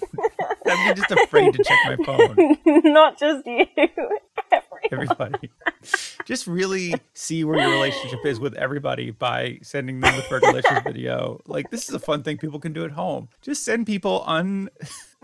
I'm 0.65 0.95
just 0.95 1.11
afraid 1.11 1.53
to 1.53 1.63
check 1.63 1.77
my 1.85 2.05
phone. 2.05 2.57
Not 2.93 3.19
just 3.19 3.45
you. 3.45 3.65
Everyone. 3.77 4.17
Everybody. 4.91 5.51
just 6.25 6.47
really 6.47 6.95
see 7.13 7.43
where 7.43 7.59
your 7.59 7.71
relationship 7.71 8.25
is 8.25 8.39
with 8.39 8.55
everybody 8.55 9.11
by 9.11 9.59
sending 9.61 9.99
them 9.99 10.15
the 10.15 10.21
Fergalicious 10.23 10.83
video. 10.83 11.41
Like 11.45 11.69
this 11.71 11.87
is 11.89 11.93
a 11.93 11.99
fun 11.99 12.23
thing 12.23 12.37
people 12.37 12.59
can 12.59 12.73
do 12.73 12.83
at 12.85 12.91
home. 12.91 13.29
Just 13.41 13.63
send 13.63 13.85
people 13.85 14.23
un 14.25 14.69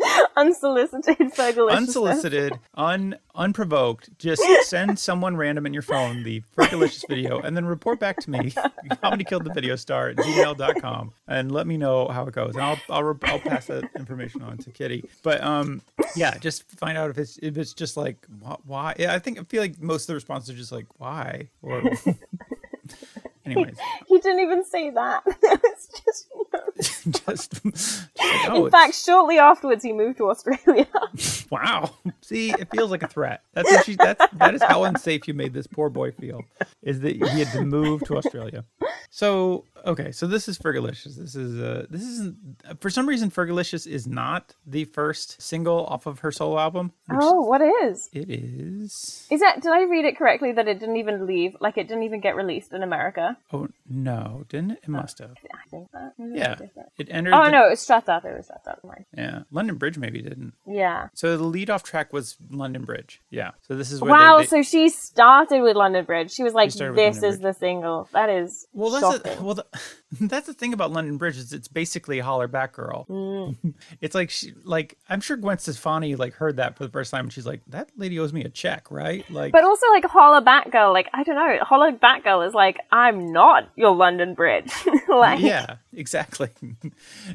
unsolicited 0.37 1.17
Fergalicious. 1.17 1.75
unsolicited, 1.77 2.59
un 2.75 3.15
unprovoked. 3.35 4.09
Just 4.17 4.41
send 4.63 4.97
someone 4.99 5.37
random 5.37 5.65
in 5.65 5.73
your 5.73 5.81
phone 5.81 6.23
the 6.23 6.41
Fergalicious 6.57 7.07
video 7.07 7.39
and 7.39 7.55
then 7.55 7.65
report 7.65 7.99
back 7.99 8.17
to 8.21 8.29
me. 8.31 8.53
Comedy 9.01 9.23
killed 9.23 9.43
the 9.45 9.53
video 9.53 9.75
star 9.75 10.09
at 10.09 10.17
gmail.com 10.17 11.11
and 11.27 11.51
let 11.51 11.67
me 11.67 11.77
know 11.77 12.07
how 12.07 12.25
it 12.25 12.33
goes. 12.33 12.55
And 12.55 12.63
I'll 12.63 12.79
I'll, 12.89 13.03
re- 13.03 13.19
I'll 13.23 13.39
pass 13.39 13.67
that 13.67 13.89
information 13.95 14.41
on 14.41 14.57
to 14.59 14.71
Kitty. 14.71 15.03
But 15.23 15.41
um 15.43 15.81
yeah, 16.15 16.37
just 16.37 16.69
find 16.71 16.97
out 16.97 17.09
if 17.09 17.17
it's 17.17 17.37
if 17.41 17.57
it's 17.57 17.73
just 17.73 17.97
like 17.97 18.17
why. 18.65 18.95
Yeah, 18.99 19.13
I 19.13 19.19
think 19.19 19.39
I 19.39 19.43
feel 19.43 19.61
like 19.61 19.81
most 19.81 20.03
of 20.03 20.07
the 20.07 20.15
responses 20.15 20.49
are 20.55 20.57
just 20.57 20.71
like 20.71 20.87
why 20.97 21.49
or. 21.61 21.81
Anyways, 23.45 23.75
He 24.07 24.19
didn't 24.19 24.39
even 24.41 24.63
say 24.63 24.91
that. 24.91 25.23
it's 25.25 25.87
just. 25.87 26.27
just, 27.27 27.63
just 27.63 27.63
like, 27.63 28.49
oh, 28.49 28.55
In 28.55 28.67
it's- 28.67 28.71
fact, 28.71 28.95
shortly 28.95 29.37
afterwards, 29.39 29.83
he 29.83 29.93
moved 29.93 30.17
to 30.17 30.29
Australia. 30.29 30.87
Wow. 31.51 31.91
See, 32.31 32.51
it 32.51 32.69
feels 32.71 32.91
like 32.91 33.03
a 33.03 33.07
threat. 33.07 33.41
That's 33.53 33.69
what 33.69 33.85
she 33.85 33.95
that's 33.95 34.25
that 34.33 34.55
is 34.55 34.63
how 34.63 34.83
unsafe 34.85 35.27
you 35.27 35.33
made 35.33 35.53
this 35.53 35.67
poor 35.67 35.89
boy 35.89 36.11
feel. 36.11 36.43
Is 36.81 37.01
that 37.01 37.15
he 37.17 37.39
had 37.39 37.51
to 37.51 37.61
move 37.61 38.03
to 38.05 38.17
Australia. 38.17 38.63
So 39.09 39.65
okay, 39.85 40.11
so 40.13 40.25
this 40.27 40.47
is 40.47 40.57
Fergalicious. 40.57 41.17
This 41.17 41.35
is 41.35 41.59
uh 41.59 41.85
this 41.89 42.01
isn't 42.03 42.35
for 42.79 42.89
some 42.89 43.07
reason 43.07 43.29
Fergalicious 43.29 43.85
is 43.85 44.07
not 44.07 44.55
the 44.65 44.85
first 44.85 45.41
single 45.41 45.85
off 45.87 46.05
of 46.05 46.19
her 46.19 46.31
solo 46.31 46.57
album. 46.57 46.93
oh, 47.11 47.41
what 47.41 47.61
is? 47.83 48.09
it 48.13 48.29
is 48.29 49.27
Is 49.29 49.41
that? 49.41 49.61
Did 49.61 49.71
I 49.71 49.83
read 49.83 50.05
it 50.05 50.17
correctly 50.17 50.53
that 50.53 50.67
it 50.67 50.79
didn't 50.79 50.97
even 50.97 51.25
leave? 51.25 51.57
Like 51.59 51.77
it 51.77 51.87
didn't 51.87 52.03
even 52.03 52.21
get 52.21 52.35
released 52.35 52.71
in 52.73 52.83
America? 52.83 53.37
Oh 53.51 53.67
no, 53.89 54.45
didn't 54.47 54.71
it? 54.71 54.79
It 54.83 54.89
must 54.89 55.19
have. 55.19 55.35
I 55.53 55.69
think 55.69 55.91
that. 55.91 56.13
maybe 56.17 56.39
Yeah. 56.39 56.55
It 56.97 57.07
entered 57.11 57.33
Oh 57.33 57.43
the- 57.45 57.51
no, 57.51 57.67
it 57.67 57.71
was 57.71 57.85
shut 57.85 58.07
up. 58.07 58.23
It 58.23 58.35
was 58.37 58.47
shut 58.47 58.61
up. 58.67 58.79
Yeah. 59.17 59.43
London 59.51 59.75
Bridge 59.75 59.97
maybe 59.97 60.21
didn't. 60.21 60.53
Yeah. 60.65 61.09
So 61.13 61.35
the 61.37 61.43
lead 61.43 61.69
off 61.69 61.83
track 61.83 62.13
was 62.13 62.20
London 62.49 62.83
Bridge. 62.83 63.21
Yeah. 63.29 63.51
So 63.61 63.75
this 63.75 63.91
is 63.91 64.01
where 64.01 64.11
Wow. 64.11 64.37
they, 64.37 64.43
they, 64.43 64.47
so 64.47 64.61
she 64.61 64.89
started 64.89 65.61
with 65.61 65.75
London 65.75 66.05
Bridge. 66.05 66.31
She 66.31 66.43
was 66.43 66.53
like, 66.53 66.73
with 66.73 66.95
"This 66.95 67.23
is 67.23 67.39
the 67.39 67.53
single." 67.53 68.09
That 68.13 68.29
is 68.29 68.67
Well, 68.73 68.91
that's 68.91 69.25
a, 69.25 69.43
well, 69.43 69.55
the, 69.55 69.65
that's 70.19 70.47
the 70.47 70.53
thing 70.53 70.73
about 70.73 70.91
London 70.91 71.17
Bridge 71.17 71.37
is 71.37 71.53
it's 71.53 71.67
basically 71.67 72.19
a 72.19 72.23
holler 72.23 72.47
back 72.47 72.73
girl. 72.73 73.05
Mm. 73.09 73.73
it's 74.01 74.13
like 74.13 74.29
she, 74.29 74.53
like 74.63 74.97
I'm 75.09 75.21
sure 75.21 75.37
Gwen 75.37 75.57
Stefani 75.57 76.15
like 76.15 76.33
heard 76.33 76.57
that 76.57 76.77
for 76.77 76.83
the 76.83 76.91
first 76.91 77.11
time 77.11 77.25
and 77.25 77.33
she's 77.33 77.45
like, 77.45 77.61
that 77.67 77.89
lady 77.95 78.19
owes 78.19 78.33
me 78.33 78.43
a 78.43 78.49
check, 78.49 78.91
right? 78.91 79.29
Like, 79.29 79.53
But 79.53 79.63
also, 79.63 79.87
like 79.91 80.03
Hollaback 80.03 80.71
Girl, 80.71 80.91
like 80.91 81.09
I 81.13 81.23
don't 81.23 81.35
know, 81.35 81.63
Hollaback 81.63 82.23
Girl 82.23 82.41
is 82.41 82.53
like, 82.53 82.77
I'm 82.91 83.31
not 83.31 83.69
your 83.75 83.95
London 83.95 84.33
Bridge. 84.33 84.71
like, 85.07 85.39
yeah, 85.39 85.75
exactly. 85.93 86.49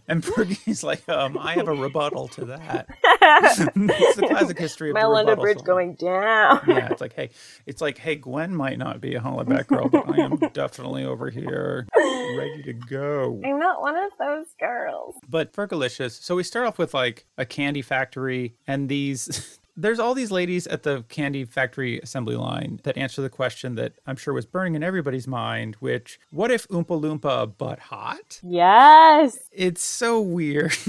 and 0.09 0.23
Fergie's 0.23 0.85
like, 0.85 1.09
um, 1.09 1.39
I 1.39 1.55
have 1.55 1.69
a 1.69 1.75
rebuttal 1.75 2.29
to 2.29 2.45
that. 2.47 2.89
it's 3.03 4.17
the 4.17 4.27
classic 4.29 4.59
history 4.59 4.91
of 4.91 4.95
my 4.95 5.03
the 5.03 5.09
London 5.09 5.39
Bridge 5.39 5.59
song. 5.59 5.67
going 5.67 5.95
down. 5.95 6.61
Yeah, 6.67 6.89
it's 6.91 7.01
like, 7.01 7.15
hey, 7.15 7.31
it's 7.65 7.81
like, 7.81 7.97
hey, 7.99 8.17
Gwen 8.17 8.55
might 8.55 8.79
not 8.79 9.01
be 9.01 9.15
a 9.15 9.21
holler 9.21 9.45
back 9.45 9.69
girl, 9.69 9.89
but 9.89 10.09
I 10.09 10.23
am 10.23 10.37
definitely 10.53 11.05
over 11.05 11.31
here, 11.31 11.87
ready 11.97 12.66
to 12.67 12.73
go. 12.73 13.41
I'm 13.45 13.59
not 13.59 13.81
one 13.81 13.97
of 13.97 14.13
those 14.19 14.47
girls. 14.61 15.15
But 15.29 15.53
Fergalicious. 15.53 16.21
So 16.23 16.37
we 16.37 16.43
start 16.43 16.67
off 16.67 16.79
with 16.79 16.95
like 16.95 17.27
a 17.39 17.47
candy 17.47 17.83
factory, 17.83 18.57
and 18.67 18.89
these. 18.89 19.59
There's 19.77 19.99
all 19.99 20.15
these 20.15 20.31
ladies 20.31 20.67
at 20.67 20.83
the 20.85 21.05
candy 21.09 21.45
factory 21.45 21.99
assembly 22.01 22.35
line 22.37 22.81
that 22.85 22.97
answer 22.97 23.21
the 23.21 23.29
question 23.29 23.75
that 23.75 23.93
I'm 24.07 24.17
sure 24.17 24.33
was 24.33 24.47
burning 24.47 24.75
in 24.75 24.83
everybody's 24.83 25.27
mind, 25.29 25.77
which, 25.81 26.19
what 26.31 26.51
if 26.51 26.67
Oompa 26.69 26.99
Loompa 27.01 27.53
but 27.59 27.79
hot? 27.79 28.41
Yes. 28.43 29.39
It's 29.53 29.83
so 29.83 30.21
weird. 30.21 30.73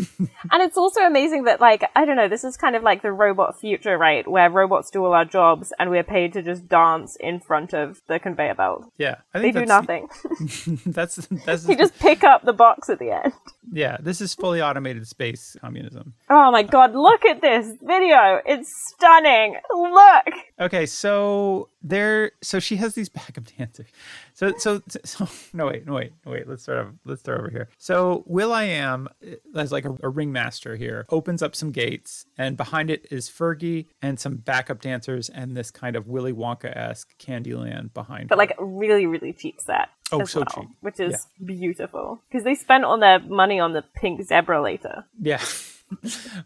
And 0.50 0.62
it's 0.64 0.78
also 0.78 1.02
amazing 1.02 1.44
that, 1.44 1.60
like, 1.60 1.84
I 1.96 2.06
don't 2.06 2.16
know, 2.16 2.30
this 2.30 2.44
is 2.46 2.56
kind 2.56 2.76
of 2.76 2.82
like 2.84 3.02
the 3.02 3.12
robot 3.12 3.60
future, 3.60 3.98
right? 3.98 4.26
Where 4.28 4.50
robots 4.50 4.90
do 4.90 5.04
all 5.04 5.14
our 5.14 5.26
jobs 5.26 5.74
and 5.78 5.90
we're 5.90 6.04
paid 6.04 6.32
to 6.34 6.42
just 6.42 6.68
dance 6.70 7.18
in 7.20 7.40
front 7.42 7.74
of 7.74 8.02
the 8.08 8.18
conveyor 8.18 8.56
belt. 8.56 8.86
yeah, 8.98 9.16
I 9.34 9.40
They 9.40 9.52
do 9.52 9.66
nothing. 9.66 10.08
That's 10.86 11.16
that's 11.46 11.68
you 11.68 11.76
just 11.76 12.00
pick 12.00 12.24
up 12.24 12.44
the 12.44 12.54
box 12.54 12.90
at 12.90 13.00
the 13.00 13.12
end. 13.12 13.34
yeah. 13.72 13.98
This 14.00 14.22
is 14.22 14.34
fully 14.34 14.62
automated 14.62 15.06
space 15.08 15.58
communism. 15.60 16.14
Oh 16.30 16.52
my 16.52 16.64
god, 16.64 16.94
look 16.94 17.26
at 17.26 17.42
this 17.42 17.68
video. 17.82 18.40
It's 18.46 18.77
stunning. 18.78 19.56
Look. 19.74 20.26
Okay, 20.60 20.86
so 20.86 21.70
there, 21.82 22.32
so 22.42 22.60
she 22.60 22.76
has 22.78 22.94
these 22.96 23.10
backup 23.10 23.46
dancers. 23.58 23.88
So, 24.34 24.54
so, 24.58 24.82
so, 25.04 25.28
no, 25.54 25.68
wait, 25.68 25.86
no, 25.86 25.94
wait, 25.94 26.14
no, 26.26 26.32
wait. 26.32 26.48
Let's 26.48 26.64
start 26.64 26.80
over. 26.80 26.94
Let's 27.06 27.22
start 27.22 27.40
over 27.40 27.50
here. 27.50 27.70
So, 27.78 28.24
will.i.am, 28.28 29.08
uh, 29.26 29.36
as 29.60 29.72
like 29.72 29.86
a, 29.86 29.96
a 30.04 30.10
ringmaster 30.10 30.76
here, 30.76 31.06
opens 31.10 31.42
up 31.42 31.56
some 31.56 31.72
gates, 31.72 32.26
and 32.38 32.58
behind 32.58 32.90
it 32.90 33.08
is 33.12 33.30
Fergie 33.30 33.88
and 34.02 34.20
some 34.20 34.38
backup 34.38 34.82
dancers, 34.82 35.30
and 35.30 35.56
this 35.56 35.72
kind 35.72 35.96
of 35.96 36.08
Willy 36.08 36.34
Wonka 36.34 36.76
esque 36.76 37.18
Candyland 37.18 37.94
behind. 37.94 38.30
But 38.30 38.36
her. 38.36 38.40
like 38.40 38.56
really, 38.60 39.06
really 39.06 39.34
cheap 39.34 39.60
set. 39.60 39.90
Oh, 40.12 40.24
so 40.26 40.40
well, 40.40 40.46
cheap. 40.46 40.70
Which 40.82 41.00
is 41.00 41.28
beautiful. 41.44 42.22
Because 42.30 42.44
they 42.44 42.56
spent 42.56 42.86
all 42.86 42.98
their 43.00 43.20
money 43.20 43.60
on 43.60 43.74
the 43.74 43.84
pink 43.96 44.24
zebra 44.24 44.62
later. 44.62 45.06
yeah. 45.20 45.42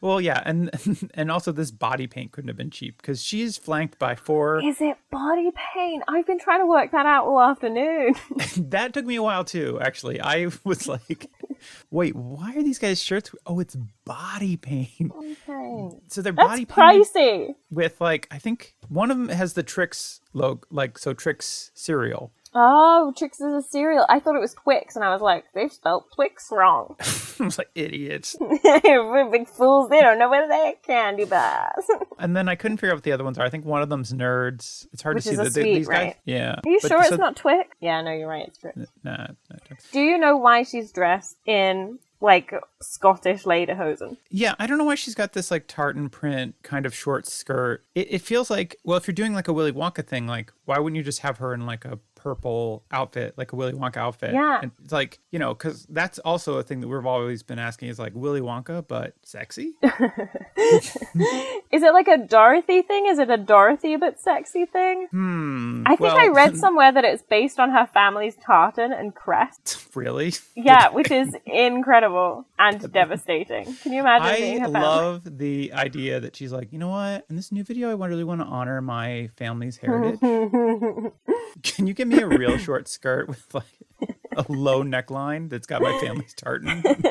well, 0.01 0.21
yeah, 0.21 0.41
and 0.45 1.09
and 1.13 1.31
also 1.31 1.51
this 1.51 1.71
body 1.71 2.07
paint 2.07 2.31
couldn't 2.31 2.49
have 2.49 2.57
been 2.57 2.71
cheap 2.71 2.97
because 2.97 3.23
she's 3.23 3.57
flanked 3.57 3.97
by 3.99 4.15
four. 4.15 4.63
Is 4.63 4.81
it 4.81 4.97
body 5.11 5.51
paint? 5.73 6.03
I've 6.07 6.25
been 6.25 6.39
trying 6.39 6.61
to 6.61 6.65
work 6.65 6.91
that 6.91 7.05
out 7.05 7.25
all 7.25 7.41
afternoon. 7.41 8.15
that 8.57 8.93
took 8.93 9.05
me 9.05 9.15
a 9.15 9.23
while 9.23 9.43
too 9.43 9.79
actually 9.81 10.19
i 10.21 10.47
was 10.63 10.87
like 10.87 11.29
wait 11.89 12.15
why 12.15 12.53
are 12.55 12.63
these 12.63 12.79
guys 12.79 13.01
shirts 13.01 13.31
oh 13.45 13.59
it's 13.59 13.75
body 14.05 14.57
paint 14.57 15.11
okay. 15.15 15.97
so 16.07 16.21
they're 16.21 16.33
That's 16.33 16.49
body 16.49 16.65
pricey. 16.65 17.55
with 17.69 17.99
like 18.01 18.27
i 18.31 18.37
think 18.37 18.75
one 18.89 19.11
of 19.11 19.17
them 19.17 19.29
has 19.29 19.53
the 19.53 19.63
Trix 19.63 20.21
logo 20.33 20.61
like 20.71 20.97
so 20.97 21.13
Trix 21.13 21.71
cereal 21.73 22.31
Oh, 22.53 23.13
Trix 23.17 23.39
is 23.39 23.53
a 23.53 23.61
cereal. 23.61 24.05
I 24.09 24.19
thought 24.19 24.35
it 24.35 24.39
was 24.41 24.53
Twix, 24.53 24.95
and 24.95 25.05
I 25.05 25.09
was 25.13 25.21
like, 25.21 25.45
they've 25.53 25.71
spelled 25.71 26.03
Twix 26.15 26.49
wrong. 26.51 26.95
i 27.39 27.43
was 27.45 27.57
like 27.57 27.69
idiots 27.73 28.35
We're 28.39 29.29
big 29.31 29.47
fools. 29.47 29.89
They 29.89 29.99
don't 30.01 30.19
know 30.19 30.29
where 30.29 30.47
they're 30.47 30.73
candy 30.85 31.25
bars. 31.25 31.85
and 32.19 32.35
then 32.35 32.47
i 32.47 32.53
couldn't 32.53 32.77
figure 32.77 32.91
out 32.91 32.97
what 32.97 33.03
the 33.03 33.11
other 33.13 33.23
ones 33.23 33.39
are 33.39 33.45
i 33.45 33.49
think 33.49 33.65
one 33.65 33.81
of 33.81 33.89
them's 33.89 34.13
nerds 34.13 34.85
it's 34.93 35.01
hard 35.01 35.15
Which 35.15 35.23
to 35.23 35.29
see 35.29 35.33
is 35.33 35.39
a 35.39 35.43
that 35.45 35.53
sweet, 35.53 35.73
these 35.73 35.87
guys 35.87 35.97
right? 36.05 36.17
yeah 36.25 36.59
Are 36.63 36.69
you 36.69 36.77
But 36.83 36.87
sure 36.89 37.03
so- 37.03 37.09
it's 37.15 37.17
not 37.17 37.35
Twix? 37.35 37.75
Yeah, 37.79 38.01
no, 38.03 38.11
you're 38.11 38.27
right. 38.27 38.45
It's 38.47 38.59
Twix. 38.59 38.77
nah, 39.03 39.25
it's 39.29 39.49
not 39.49 39.65
Trix. 39.65 39.89
Do 39.91 40.01
you 40.01 40.19
know 40.19 40.37
why 40.37 40.61
she's 40.63 40.91
dressed 40.91 41.37
in 41.47 41.97
like 42.19 42.53
Scottish 42.81 43.43
lederhosen? 43.45 44.17
Yeah, 44.29 44.53
I 44.59 44.67
don't 44.67 44.77
know 44.77 44.83
why 44.83 44.93
she's 44.95 45.15
got 45.15 45.33
this 45.33 45.49
like 45.49 45.65
tartan 45.67 46.09
print 46.09 46.53
kind 46.61 46.85
of 46.85 46.93
short 46.93 47.25
skirt. 47.25 47.83
It, 47.95 48.13
it 48.13 48.21
feels 48.21 48.51
like, 48.51 48.75
well, 48.83 48.97
if 48.97 49.07
you're 49.07 49.15
doing 49.15 49.33
like 49.33 49.47
a 49.47 49.53
Willy 49.53 49.71
Wonka 49.71 50.05
thing, 50.05 50.27
like 50.27 50.53
why 50.65 50.77
wouldn't 50.77 50.97
you 50.97 51.03
just 51.03 51.19
have 51.21 51.37
her 51.39 51.55
in 51.55 51.65
like 51.65 51.85
a 51.85 51.97
purple 52.21 52.83
outfit, 52.91 53.33
like 53.37 53.51
a 53.51 53.55
Willy 53.55 53.73
Wonka 53.73 53.97
outfit? 53.97 54.33
Yeah. 54.33 54.59
And 54.61 54.71
it's 54.83 54.93
like, 54.93 55.19
you 55.31 55.39
know, 55.39 55.53
because 55.53 55.85
that's 55.89 56.19
also 56.19 56.57
a 56.57 56.63
thing 56.63 56.81
that 56.81 56.87
we've 56.87 57.05
always 57.05 57.43
been 57.43 57.59
asking 57.59 57.89
is 57.89 57.99
like 57.99 58.13
Willy 58.15 58.41
Wonka, 58.41 58.85
but 58.87 59.15
sexy? 59.23 59.73
Is 61.71 61.83
it 61.83 61.93
like 61.93 62.07
a 62.07 62.17
Dorothy 62.17 62.81
thing? 62.81 63.07
Is 63.07 63.19
it 63.19 63.29
a 63.29 63.37
Dorothy 63.37 63.95
but 63.95 64.19
sexy 64.19 64.65
thing? 64.65 65.07
Hmm. 65.11 65.83
I 65.85 65.91
think 65.91 66.01
well, 66.01 66.17
I 66.17 66.27
read 66.27 66.57
somewhere 66.65 66.91
that 66.91 67.03
it's 67.03 67.23
based 67.23 67.59
on 67.59 67.71
her 67.71 67.87
family's 67.93 68.35
tartan 68.35 68.91
and 68.93 69.13
crest. 69.15 69.77
Really? 69.93 70.33
Yeah, 70.55 70.87
which 70.89 71.11
is 71.11 71.35
incredible 71.45 72.45
and 72.57 72.91
devastating. 72.93 73.65
Can 73.83 73.91
you 73.91 73.99
imagine 73.99 74.35
being 74.37 74.63
I 74.63 74.67
love 74.67 75.37
the 75.37 75.73
idea 75.73 76.21
that 76.21 76.33
she's 76.33 76.53
like, 76.53 76.71
you 76.71 76.79
know 76.79 76.87
what? 76.87 77.25
In 77.29 77.35
this 77.35 77.51
new 77.51 77.65
video, 77.65 77.89
I 78.01 78.07
really 78.07 78.23
want 78.23 78.39
to 78.39 78.47
honor 78.47 78.81
my 78.81 79.29
family's 79.35 79.75
heritage. 79.75 80.19
Can 80.21 81.87
you 81.87 81.93
give 81.93 82.07
me 82.07 82.10
a 82.19 82.27
real 82.27 82.57
short 82.57 82.87
skirt 82.87 83.27
with 83.27 83.45
like 83.53 84.15
a 84.35 84.45
low 84.49 84.83
neckline 84.83 85.49
that's 85.49 85.67
got 85.67 85.81
my 85.81 85.97
family's 85.99 86.33
tartan? 86.33 86.83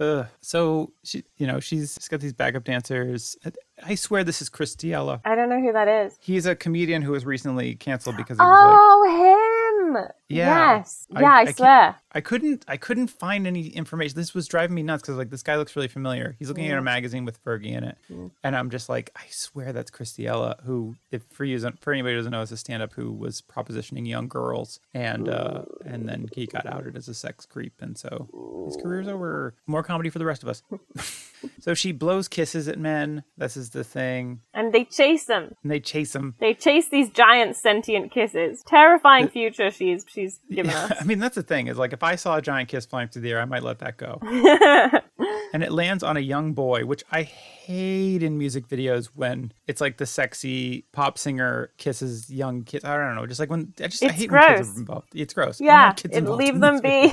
Ugh. 0.00 0.26
So 0.40 0.92
she, 1.02 1.24
you 1.38 1.46
know, 1.48 1.58
she's, 1.58 1.94
she's 1.98 2.06
got 2.08 2.20
these 2.20 2.32
backup 2.32 2.62
dancers. 2.64 3.36
I- 3.84 3.96
swear 3.96 4.22
this 4.22 4.40
is 4.40 4.48
Chris 4.48 4.76
D'Elia. 4.76 5.20
I 5.24 5.34
don't 5.34 5.48
know 5.48 5.60
who 5.60 5.72
that 5.72 5.88
is. 5.88 6.16
He's 6.20 6.46
a 6.46 6.54
comedian 6.54 7.02
who 7.02 7.10
was 7.12 7.24
recently 7.26 7.74
canceled 7.74 8.16
because 8.16 8.38
he 8.38 8.44
was 8.44 8.48
like, 8.48 8.78
Oh, 8.80 9.94
him! 9.96 10.08
Yeah. 10.28 10.76
Yes. 10.76 11.06
I- 11.14 11.20
yeah, 11.20 11.30
I, 11.32 11.40
I 11.40 11.52
swear. 11.52 11.96
I 12.12 12.20
couldn't 12.22 12.64
I 12.66 12.76
couldn't 12.78 13.08
find 13.08 13.46
any 13.46 13.68
information. 13.68 14.16
This 14.16 14.34
was 14.34 14.48
driving 14.48 14.74
me 14.74 14.82
nuts 14.82 15.02
because 15.02 15.16
like 15.16 15.28
this 15.30 15.42
guy 15.42 15.56
looks 15.56 15.76
really 15.76 15.88
familiar. 15.88 16.36
He's 16.38 16.48
looking 16.48 16.66
at 16.70 16.78
a 16.78 16.82
magazine 16.82 17.24
with 17.26 17.42
Fergie 17.44 17.72
in 17.76 17.84
it, 17.84 17.98
and 18.42 18.56
I'm 18.56 18.70
just 18.70 18.88
like, 18.88 19.10
I 19.14 19.24
swear 19.30 19.72
that's 19.74 19.90
Chris 19.90 20.12
D'Elia, 20.14 20.56
who, 20.64 20.96
if 21.10 21.22
for 21.30 21.44
you 21.44 21.58
for 21.80 21.92
anybody 21.92 22.14
who 22.14 22.20
doesn't 22.20 22.32
know, 22.32 22.40
is 22.40 22.50
a 22.52 22.56
stand-up 22.56 22.94
who 22.94 23.12
was 23.12 23.42
propositioning 23.42 24.08
young 24.08 24.26
girls, 24.28 24.80
and 24.94 25.28
uh, 25.28 25.62
and 25.84 26.08
then 26.08 26.28
he 26.34 26.46
got 26.46 26.64
outed 26.66 26.96
as 26.96 27.08
a 27.08 27.14
sex 27.14 27.44
creep, 27.44 27.74
and 27.80 27.98
so 27.98 28.64
his 28.66 28.82
career's 28.82 29.06
over. 29.08 29.54
More 29.66 29.82
comedy 29.82 30.08
for 30.08 30.18
the 30.18 30.24
rest 30.26 30.42
of 30.42 30.48
us. 30.48 30.62
so 31.60 31.74
she 31.74 31.92
blows 31.92 32.26
kisses 32.28 32.68
at 32.68 32.78
men. 32.78 33.22
This 33.36 33.56
is 33.56 33.70
the 33.70 33.84
thing, 33.84 34.40
And 34.54 34.72
they 34.72 34.84
chase 34.84 35.26
them. 35.26 35.54
and 35.62 35.70
they 35.70 35.80
chase 35.80 36.12
them. 36.14 36.34
They 36.40 36.54
chase 36.54 36.88
these 36.88 37.10
giant 37.10 37.56
sentient 37.56 38.12
kisses. 38.12 38.62
Terrifying 38.66 39.28
future 39.28 39.70
she's 39.70 40.06
she's 40.08 40.40
given 40.50 40.70
us. 40.74 40.92
I 41.00 41.04
mean, 41.04 41.18
that's 41.18 41.34
the 41.34 41.42
thing 41.42 41.66
is 41.68 41.76
like 41.76 41.92
if 41.98 42.04
I 42.04 42.14
saw 42.14 42.36
a 42.36 42.42
giant 42.42 42.68
kiss 42.68 42.86
flying 42.86 43.08
through 43.08 43.22
the 43.22 43.32
air, 43.32 43.40
I 43.40 43.44
might 43.44 43.64
let 43.64 43.80
that 43.80 43.96
go. 43.96 44.20
and 45.52 45.64
it 45.64 45.72
lands 45.72 46.04
on 46.04 46.16
a 46.16 46.20
young 46.20 46.52
boy, 46.52 46.84
which 46.84 47.02
I 47.10 47.22
hate 47.24 48.22
in 48.22 48.38
music 48.38 48.68
videos 48.68 49.06
when 49.16 49.52
it's 49.66 49.80
like 49.80 49.96
the 49.98 50.06
sexy 50.06 50.86
pop 50.92 51.18
singer 51.18 51.72
kisses 51.76 52.30
young 52.30 52.62
kids. 52.62 52.84
I 52.84 52.96
don't 52.96 53.16
know, 53.16 53.26
just 53.26 53.40
like 53.40 53.50
when 53.50 53.72
I 53.80 53.88
just 53.88 54.04
I 54.04 54.06
It's 54.06 54.16
hate 54.16 54.30
when 54.30 54.40
kids 54.42 54.60
gross. 54.60 54.76
are 54.76 54.78
involved. 54.78 55.08
It's 55.12 55.34
gross. 55.34 55.60
Yeah, 55.60 55.92
it, 56.08 56.24
leave 56.24 56.60
them 56.60 56.80
be. 56.80 57.12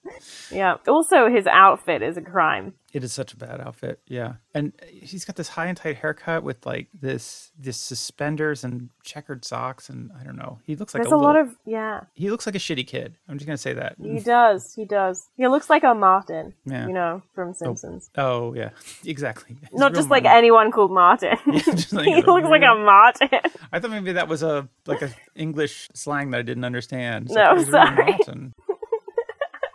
yeah. 0.52 0.76
Also, 0.86 1.30
his 1.30 1.46
outfit 1.46 2.02
is 2.02 2.18
a 2.18 2.22
crime. 2.22 2.74
It 2.98 3.04
is 3.04 3.12
such 3.12 3.32
a 3.32 3.36
bad 3.36 3.60
outfit. 3.60 4.00
Yeah. 4.08 4.32
And 4.52 4.72
he's 4.84 5.24
got 5.24 5.36
this 5.36 5.50
high 5.50 5.66
and 5.66 5.76
tight 5.76 5.98
haircut 5.98 6.42
with 6.42 6.66
like 6.66 6.88
this 6.92 7.52
this 7.56 7.76
suspenders 7.76 8.64
and 8.64 8.88
checkered 9.04 9.44
socks 9.44 9.88
and 9.88 10.10
I 10.20 10.24
don't 10.24 10.34
know. 10.34 10.58
He 10.64 10.74
looks 10.74 10.94
like 10.94 11.04
There's 11.04 11.12
a, 11.12 11.14
a 11.14 11.16
lot 11.16 11.36
of 11.36 11.54
yeah. 11.64 12.00
he 12.14 12.28
looks 12.28 12.44
like 12.44 12.56
a 12.56 12.58
shitty 12.58 12.84
kid. 12.88 13.14
I'm 13.28 13.38
just 13.38 13.46
gonna 13.46 13.56
say 13.56 13.72
that. 13.74 13.94
He 14.02 14.18
does. 14.18 14.74
He 14.74 14.84
does. 14.84 15.28
He 15.36 15.46
looks 15.46 15.70
like 15.70 15.84
a 15.84 15.94
Martin. 15.94 16.54
Yeah. 16.64 16.88
You 16.88 16.92
know 16.92 17.22
from 17.36 17.50
oh. 17.50 17.52
Simpsons. 17.52 18.10
Oh 18.18 18.52
yeah, 18.52 18.70
exactly. 19.04 19.56
Not 19.72 19.94
just 19.94 20.10
like 20.10 20.24
anyone 20.24 20.72
called 20.72 20.90
Martin. 20.90 21.38
just 21.52 21.92
like 21.92 22.04
he 22.08 22.20
looks 22.20 22.48
like 22.48 22.62
a 22.62 22.74
Martin. 22.74 23.28
I 23.70 23.78
thought 23.78 23.92
maybe 23.92 24.14
that 24.14 24.26
was 24.26 24.42
a 24.42 24.68
like 24.86 25.02
a 25.02 25.10
English 25.36 25.88
slang 25.94 26.32
that 26.32 26.38
I 26.38 26.42
didn't 26.42 26.64
understand. 26.64 27.26
It's 27.26 27.34
No, 27.36 27.42
like, 27.42 27.58
he's 27.58 27.66
real 27.68 27.72
sorry. 27.72 28.10
Martin. 28.10 28.54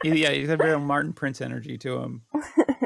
Yeah, 0.03 0.32
he's 0.32 0.47
got 0.49 0.61
real 0.61 0.80
Martin 0.80 1.13
Prince 1.13 1.39
energy 1.39 1.78
to 1.78 1.99
him. 1.99 2.24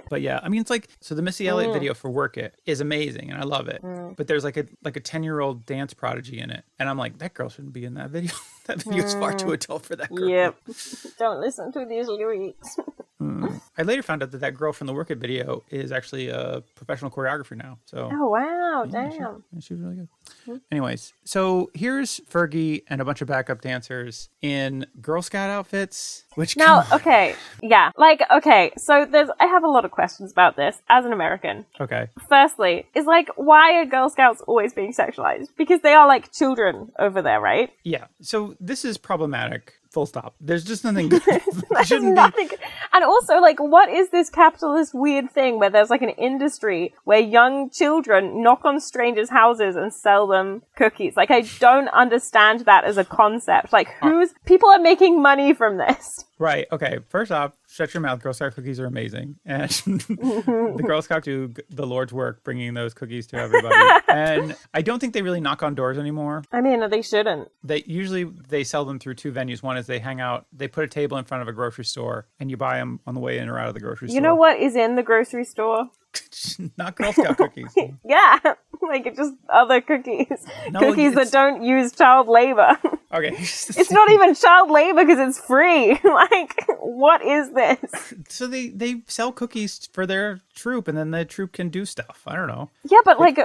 But 0.10 0.22
yeah, 0.22 0.39
I 0.43 0.49
mean, 0.49 0.62
it's 0.62 0.70
like 0.70 0.88
so 1.01 1.16
the 1.16 1.22
Missy 1.22 1.47
Elliott 1.47 1.72
Mm. 1.72 1.74
video 1.74 1.93
for 1.93 2.10
"Work 2.10 2.38
It" 2.38 2.55
is 2.66 2.82
amazing, 2.82 3.30
and 3.32 3.39
I 3.39 3.43
love 3.43 3.68
it. 3.68 3.82
But 4.16 4.28
there's 4.28 4.43
like 4.43 4.58
a 4.58 4.66
like 4.84 4.95
a 4.95 4.99
ten 5.01 5.24
year 5.24 5.39
old 5.39 5.66
dance 5.66 5.93
prodigy 5.93 6.39
in 6.39 6.49
it, 6.49 6.64
and 6.80 6.88
I'm 6.89 6.97
like, 6.97 7.18
that 7.20 7.34
girl 7.34 7.49
shouldn't 7.49 7.74
be 7.74 7.86
in 7.86 7.95
that 7.95 8.10
video. 8.10 8.32
that 8.66 8.82
video 8.84 9.03
is 9.03 9.14
far 9.16 9.34
too 9.34 9.51
adult 9.51 9.86
for 9.86 9.95
that 9.95 10.14
girl. 10.14 10.28
Mm. 10.28 10.30
yep. 10.30 10.55
Don't 11.20 11.41
listen 11.41 11.72
to 11.74 11.86
these 11.86 12.08
lyrics. 12.08 12.78
Hmm. 13.20 13.47
I 13.78 13.82
later 13.82 14.03
found 14.03 14.22
out 14.22 14.30
that 14.32 14.41
that 14.41 14.53
girl 14.53 14.72
from 14.74 14.86
the 14.86 14.93
"Work 14.93 15.09
It" 15.09 15.18
video 15.18 15.63
is 15.72 15.91
actually 15.91 16.30
a 16.30 16.61
professional 16.76 17.09
choreographer 17.09 17.55
now. 17.57 17.80
So 17.86 18.09
Oh 18.13 18.28
wow! 18.28 18.86
Yeah, 18.88 19.09
she- 19.09 19.18
Damn. 19.18 19.43
yeah, 19.51 19.59
she 19.59 19.74
was 19.74 19.82
really 19.82 19.95
good. 19.95 20.07
Hmm. 20.45 20.55
Anyways, 20.72 21.13
so 21.24 21.72
here's 21.74 22.20
Fergie 22.30 22.84
and 22.89 23.01
a 23.01 23.05
bunch 23.05 23.22
of 23.22 23.28
backup 23.28 23.61
dancers 23.61 24.30
in 24.43 24.86
Girl 25.01 25.22
Scout 25.24 25.49
outfits. 25.49 26.26
Which 26.36 26.57
Now, 26.57 26.86
okay, 26.91 27.36
yeah, 27.63 27.89
like 27.97 28.22
okay. 28.30 28.72
So 28.78 29.07
there's, 29.09 29.30
I 29.39 29.47
have 29.47 29.63
a 29.63 29.68
lot 29.70 29.84
of 29.86 29.89
questions 29.89 30.32
about 30.32 30.55
this 30.55 30.80
as 30.88 31.03
an 31.05 31.11
American. 31.11 31.65
okay, 31.82 32.09
Firstly, 32.30 32.86
is 32.93 33.05
like, 33.07 33.30
why 33.36 33.74
are 33.80 33.86
Girl 33.86 34.09
Scouts 34.09 34.41
always 34.41 34.74
being 34.74 34.93
sexualized? 34.93 35.47
Because 35.57 35.82
they 35.82 35.93
are 35.93 36.07
like 36.07 36.32
children 36.32 36.91
over 36.99 37.24
there, 37.24 37.41
right? 37.41 37.72
yeah. 37.84 38.05
So 38.22 38.55
this 38.59 38.86
is 38.86 38.99
problematic. 38.99 39.74
Full 39.91 40.05
stop. 40.05 40.35
There's 40.41 40.63
just 40.63 40.83
nothing. 40.83 41.09
There's 41.09 41.21
shouldn't 41.88 42.11
be. 42.11 42.13
nothing. 42.13 42.49
And 42.93 43.03
also, 43.03 43.39
like, 43.39 43.59
what 43.59 43.89
is 43.89 44.09
this 44.09 44.29
capitalist 44.29 44.93
weird 44.93 45.31
thing 45.31 45.59
where 45.59 45.69
there's 45.69 45.89
like 45.89 46.01
an 46.01 46.09
industry 46.09 46.93
where 47.05 47.19
young 47.19 47.69
children 47.69 48.43
knock 48.43 48.65
on 48.65 48.79
strangers' 48.79 49.29
houses 49.29 49.75
and 49.75 49.93
sell 49.93 50.27
them 50.27 50.63
cookies? 50.75 51.15
Like, 51.15 51.31
I 51.31 51.41
don't 51.59 51.88
understand 51.89 52.61
that 52.61 52.83
as 52.83 52.97
a 52.97 53.05
concept. 53.05 53.71
Like, 53.73 53.89
uh, 54.01 54.09
who's 54.09 54.33
people 54.45 54.69
are 54.69 54.79
making 54.79 55.21
money 55.21 55.53
from 55.53 55.77
this? 55.77 56.25
Right. 56.39 56.67
Okay. 56.71 56.99
First 57.09 57.31
off, 57.31 57.53
shut 57.67 57.93
your 57.93 58.01
mouth. 58.01 58.21
Girl 58.21 58.33
Scout 58.33 58.53
cookies 58.53 58.79
are 58.79 58.85
amazing, 58.85 59.38
and 59.45 59.69
the 59.69 60.83
Girl 60.85 61.01
Scouts 61.01 61.25
do 61.25 61.53
the 61.69 61.85
Lord's 61.85 62.13
work 62.13 62.43
bringing 62.43 62.73
those 62.73 62.93
cookies 62.93 63.27
to 63.27 63.38
everybody. 63.38 63.75
and 64.09 64.55
I 64.73 64.81
don't 64.81 64.99
think 64.99 65.13
they 65.13 65.21
really 65.21 65.41
knock 65.41 65.63
on 65.63 65.73
doors 65.75 65.97
anymore. 65.97 66.43
I 66.51 66.61
mean, 66.61 66.88
they 66.89 67.01
shouldn't. 67.01 67.49
They 67.63 67.83
usually 67.88 68.23
they 68.23 68.63
sell 68.63 68.85
them 68.85 68.99
through 68.99 69.15
two 69.15 69.31
venues. 69.31 69.63
One 69.63 69.77
is 69.77 69.88
they 69.88 69.99
hang 69.99 70.21
out, 70.21 70.45
they 70.53 70.67
put 70.67 70.83
a 70.83 70.88
table 70.88 71.17
in 71.17 71.25
front 71.25 71.41
of 71.41 71.47
a 71.47 71.53
grocery 71.53 71.85
store, 71.85 72.27
and 72.39 72.51
you 72.51 72.57
buy 72.57 72.77
them 72.77 72.99
on 73.07 73.13
the 73.13 73.19
way 73.19 73.39
in 73.39 73.49
or 73.49 73.57
out 73.57 73.69
of 73.69 73.73
the 73.73 73.79
grocery 73.79 74.09
store. 74.09 74.15
You 74.15 74.21
know 74.21 74.35
what 74.35 74.59
is 74.59 74.75
in 74.75 74.95
the 74.95 75.03
grocery 75.03 75.45
store? 75.45 75.89
Not 76.78 76.95
Girl 76.95 77.14
Scout 77.14 77.38
cookies. 77.38 77.74
Yeah, 78.05 78.39
like 78.82 79.16
just 79.16 79.34
other 79.49 79.82
cookies. 79.82 80.45
No, 80.72 80.80
cookies 80.80 81.14
that 81.16 81.32
don't 81.32 81.64
use 81.64 81.91
child 81.91 82.28
labor. 82.28 82.78
Okay. 83.14 83.34
it's 83.38 83.91
not 83.91 84.12
even 84.12 84.36
child 84.36 84.70
labor 84.70 85.05
because 85.05 85.20
it's 85.28 85.39
free. 85.39 85.99
like, 86.03 86.66
what 86.80 87.26
is 87.26 87.51
this? 87.53 88.14
so 88.30 88.47
they 88.47 88.70
they 88.70 89.01
sell 89.08 89.32
cookies 89.32 89.89
for 89.91 90.05
their 90.05 90.41
troop, 90.55 90.88
and 90.88 90.97
then 90.97 91.12
the 91.12 91.26
troop 91.26 91.53
can 91.53 91.70
do 91.70 91.86
stuff. 91.86 92.24
I 92.28 92.36
don't 92.36 92.47
know. 92.47 92.70
Yeah, 92.84 92.99
but 93.03 93.20
like 93.20 93.39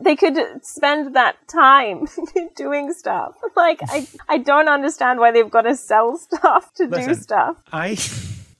they 0.00 0.16
could 0.16 0.38
spend 0.62 1.14
that 1.16 1.36
time 1.48 2.06
doing 2.56 2.92
stuff. 2.92 3.34
Like 3.56 3.80
I 3.88 4.06
I 4.28 4.38
don't 4.38 4.68
understand 4.68 5.20
why 5.20 5.30
they've 5.32 5.50
got 5.50 5.62
to 5.62 5.76
sell 5.76 6.16
stuff 6.16 6.74
to 6.74 6.86
do 6.86 7.14
stuff. 7.14 7.56
I 7.72 7.96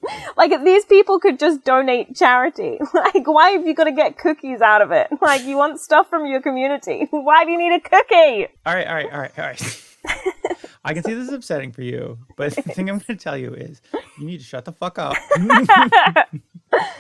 Like 0.37 0.53
these 0.65 0.85
people 0.85 1.19
could 1.19 1.39
just 1.39 1.65
donate 1.65 2.15
charity. 2.15 2.79
Like 2.95 3.27
why 3.27 3.51
have 3.51 3.67
you 3.67 3.75
got 3.75 3.85
to 3.85 3.93
get 3.93 4.19
cookies 4.19 4.61
out 4.61 4.83
of 4.83 4.91
it? 4.91 5.09
Like 5.21 5.45
you 5.45 5.57
want 5.57 5.81
stuff 5.81 6.09
from 6.09 6.27
your 6.27 6.41
community. 6.41 7.09
Why 7.11 7.45
do 7.45 7.51
you 7.51 7.59
need 7.59 7.75
a 7.75 7.81
cookie? 7.81 8.49
all 8.65 8.75
right, 8.75 8.87
all 8.87 8.95
right, 8.95 9.13
all 9.13 9.21
right, 9.21 9.39
all 9.39 9.45
right. 9.45 9.83
I 10.85 10.95
can 10.95 11.03
see 11.03 11.15
this 11.15 11.29
is 11.29 11.33
upsetting 11.33 11.73
for 11.73 11.83
you, 11.83 12.19
but 12.37 12.55
the 12.55 12.63
thing 12.63 12.89
I'm 12.89 12.99
going 12.99 13.07
to 13.07 13.17
tell 13.17 13.37
you 13.37 13.55
is 13.55 13.81
you 14.19 14.27
need 14.27 14.39
to 14.39 14.45
shut 14.45 14.65
the 14.65 14.73
fuck 14.73 14.99
up. 14.99 15.17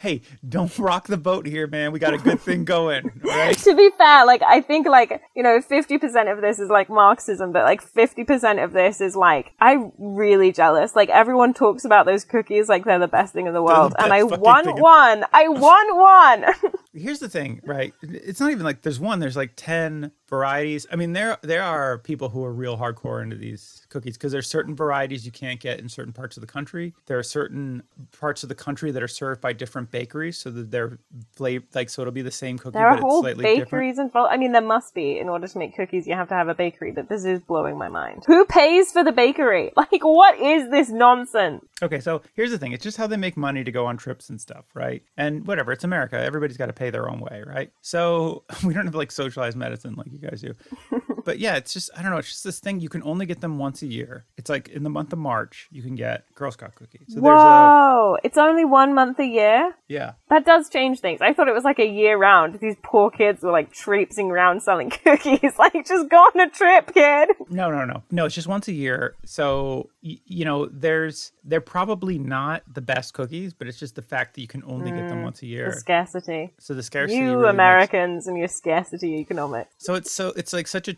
Hey, 0.00 0.22
don't 0.48 0.76
rock 0.78 1.06
the 1.06 1.16
boat 1.16 1.46
here, 1.46 1.66
man. 1.66 1.92
We 1.92 1.98
got 1.98 2.14
a 2.14 2.18
good 2.18 2.40
thing 2.40 2.64
going, 2.64 3.10
right? 3.22 3.56
to 3.64 3.74
be 3.74 3.90
fair, 3.96 4.26
like 4.26 4.42
I 4.42 4.60
think 4.60 4.86
like 4.86 5.22
you 5.34 5.42
know, 5.42 5.60
fifty 5.60 5.98
percent 5.98 6.28
of 6.28 6.40
this 6.40 6.58
is 6.58 6.70
like 6.70 6.88
Marxism, 6.88 7.52
but 7.52 7.64
like 7.64 7.82
fifty 7.82 8.24
percent 8.24 8.58
of 8.60 8.72
this 8.72 9.00
is 9.00 9.16
like 9.16 9.52
I'm 9.60 9.92
really 9.98 10.52
jealous. 10.52 10.94
Like 10.94 11.08
everyone 11.08 11.54
talks 11.54 11.84
about 11.84 12.06
those 12.06 12.24
cookies 12.24 12.68
like 12.68 12.84
they're 12.84 12.98
the 12.98 13.08
best 13.08 13.32
thing 13.32 13.46
in 13.46 13.54
the 13.54 13.62
world, 13.62 13.94
and 13.98 14.12
I 14.12 14.22
won 14.22 14.80
one. 14.80 15.24
I 15.32 15.48
won 15.48 15.96
one. 15.96 16.72
Here's 16.94 17.18
the 17.18 17.28
thing, 17.28 17.60
right? 17.64 17.92
It's 18.02 18.40
not 18.40 18.52
even 18.52 18.64
like 18.64 18.82
there's 18.82 19.00
one. 19.00 19.20
There's 19.20 19.36
like 19.36 19.52
ten 19.56 20.12
varieties. 20.28 20.86
I 20.90 20.96
mean, 20.96 21.12
there 21.12 21.38
there 21.42 21.62
are 21.62 21.98
people 21.98 22.30
who 22.30 22.44
are 22.44 22.52
real 22.52 22.78
hardcore 22.78 23.22
into 23.22 23.36
these 23.36 23.85
cookies 23.96 24.16
because 24.16 24.32
there's 24.32 24.48
certain 24.48 24.74
varieties 24.74 25.24
you 25.24 25.32
can't 25.32 25.60
get 25.60 25.80
in 25.80 25.88
certain 25.88 26.12
parts 26.12 26.36
of 26.36 26.42
the 26.42 26.46
country. 26.46 26.94
There 27.06 27.18
are 27.18 27.22
certain 27.22 27.82
parts 28.18 28.42
of 28.42 28.48
the 28.48 28.54
country 28.54 28.90
that 28.90 29.02
are 29.02 29.08
served 29.08 29.40
by 29.40 29.52
different 29.52 29.90
bakeries, 29.90 30.38
so 30.38 30.50
that 30.50 30.70
they're 30.70 30.98
flavor 31.34 31.64
like 31.74 31.90
so 31.90 32.02
it'll 32.02 32.12
be 32.12 32.22
the 32.22 32.30
same 32.30 32.58
cookie, 32.58 32.74
there 32.74 32.86
are 32.86 32.92
but 32.92 32.98
it's 32.98 33.04
whole 33.04 33.22
slightly 33.22 33.44
different. 33.44 33.70
bakeries 33.70 33.98
involved. 33.98 34.32
I 34.32 34.36
mean, 34.36 34.52
there 34.52 34.60
must 34.60 34.94
be 34.94 35.18
in 35.18 35.28
order 35.28 35.46
to 35.46 35.58
make 35.58 35.74
cookies. 35.74 36.06
You 36.06 36.14
have 36.14 36.28
to 36.28 36.34
have 36.34 36.48
a 36.48 36.54
bakery. 36.54 36.92
But 36.92 37.08
this 37.08 37.24
is 37.24 37.42
blowing 37.42 37.78
my 37.78 37.88
mind. 37.88 38.24
Who 38.26 38.44
pays 38.46 38.92
for 38.92 39.02
the 39.02 39.12
bakery? 39.12 39.72
Like, 39.92 40.02
what 40.02 40.38
is 40.40 40.68
this 40.70 40.90
nonsense? 40.90 41.64
Okay, 41.80 42.00
so 42.00 42.22
here's 42.34 42.50
the 42.50 42.58
thing. 42.58 42.72
It's 42.72 42.82
just 42.82 42.96
how 42.96 43.06
they 43.06 43.16
make 43.16 43.36
money 43.36 43.62
to 43.62 43.70
go 43.70 43.86
on 43.86 43.96
trips 43.96 44.30
and 44.30 44.40
stuff, 44.40 44.64
right? 44.74 45.02
And 45.16 45.46
whatever, 45.46 45.70
it's 45.70 45.84
America. 45.84 46.18
Everybody's 46.18 46.56
got 46.56 46.66
to 46.66 46.72
pay 46.72 46.90
their 46.90 47.08
own 47.08 47.20
way, 47.20 47.44
right? 47.46 47.70
So 47.82 48.42
we 48.64 48.74
don't 48.74 48.86
have 48.86 48.94
like 48.94 49.12
socialized 49.12 49.56
medicine 49.56 49.94
like 49.94 50.10
you 50.10 50.18
guys 50.18 50.40
do. 50.40 50.54
but 51.26 51.38
yeah, 51.38 51.56
it's 51.56 51.72
just, 51.74 51.90
I 51.96 52.00
don't 52.02 52.10
know, 52.12 52.16
it's 52.18 52.28
just 52.30 52.44
this 52.44 52.58
thing. 52.60 52.80
You 52.80 52.88
can 52.88 53.02
only 53.02 53.26
get 53.26 53.40
them 53.42 53.58
once 53.58 53.82
a 53.82 53.86
year. 53.86 54.24
It's 54.38 54.48
like 54.48 54.68
in 54.70 54.82
the 54.84 54.90
month 54.90 55.12
of 55.12 55.18
March, 55.18 55.68
you 55.70 55.82
can 55.82 55.94
get 55.96 56.24
Girl 56.34 56.50
Scout 56.50 56.74
cookies. 56.74 57.02
So 57.08 57.20
there's 57.20 57.26
a, 57.26 57.44
Whoa! 57.44 58.16
It's 58.24 58.38
only 58.38 58.64
one 58.64 58.94
month 58.94 59.18
a 59.18 59.26
year. 59.26 59.74
yeah. 59.88 60.12
That 60.30 60.44
does 60.46 60.68
change 60.70 61.00
things. 61.00 61.20
I 61.20 61.32
thought 61.34 61.48
it 61.48 61.54
was 61.54 61.64
like 61.64 61.78
a 61.78 61.86
year 61.86 62.16
round. 62.16 62.58
These 62.60 62.76
poor 62.82 63.10
kids 63.10 63.42
were 63.42 63.52
like 63.52 63.72
traipsing 63.72 64.30
around 64.30 64.62
selling 64.62 64.90
cookies. 65.04 65.52
Like, 65.58 65.72
just 65.86 66.08
go 66.08 66.16
on 66.18 66.40
a 66.40 66.48
trip, 66.50 66.92
kid. 66.94 67.30
No, 67.50 67.70
no, 67.70 67.84
no. 67.84 68.02
No, 68.10 68.24
it's 68.26 68.34
just 68.34 68.46
once 68.48 68.68
a 68.68 68.72
year. 68.72 69.14
So, 69.24 69.90
y- 70.02 70.18
you 70.24 70.44
know, 70.44 70.66
there's, 70.66 71.32
they're 71.44 71.60
probably 71.60 72.18
not 72.18 72.62
the 72.72 72.80
best 72.80 73.14
cookies, 73.14 73.52
but 73.54 73.66
it's 73.68 73.78
just 73.78 73.94
the 73.96 74.02
fact 74.02 74.34
that 74.34 74.40
you 74.42 74.46
can 74.48 74.62
only 74.66 74.90
get 74.90 75.08
them 75.08 75.18
mm, 75.20 75.24
once 75.24 75.38
a 75.38 75.40
The 75.42 75.46
year. 75.48 75.72
scarcity. 75.72 76.52
So 76.58 76.74
the 76.74 76.82
scarcity. 76.82 77.18
You 77.18 77.30
really 77.32 77.42
makes- 77.44 77.50
Americans 77.54 78.26
and 78.28 78.36
your 78.38 78.48
scarcity 78.48 79.14
economics. 79.18 79.74
So 79.78 79.94
it's 79.94 80.12
so 80.12 80.32
it's 80.36 80.52
like 80.52 80.66
such 80.68 80.88
a 80.88 80.94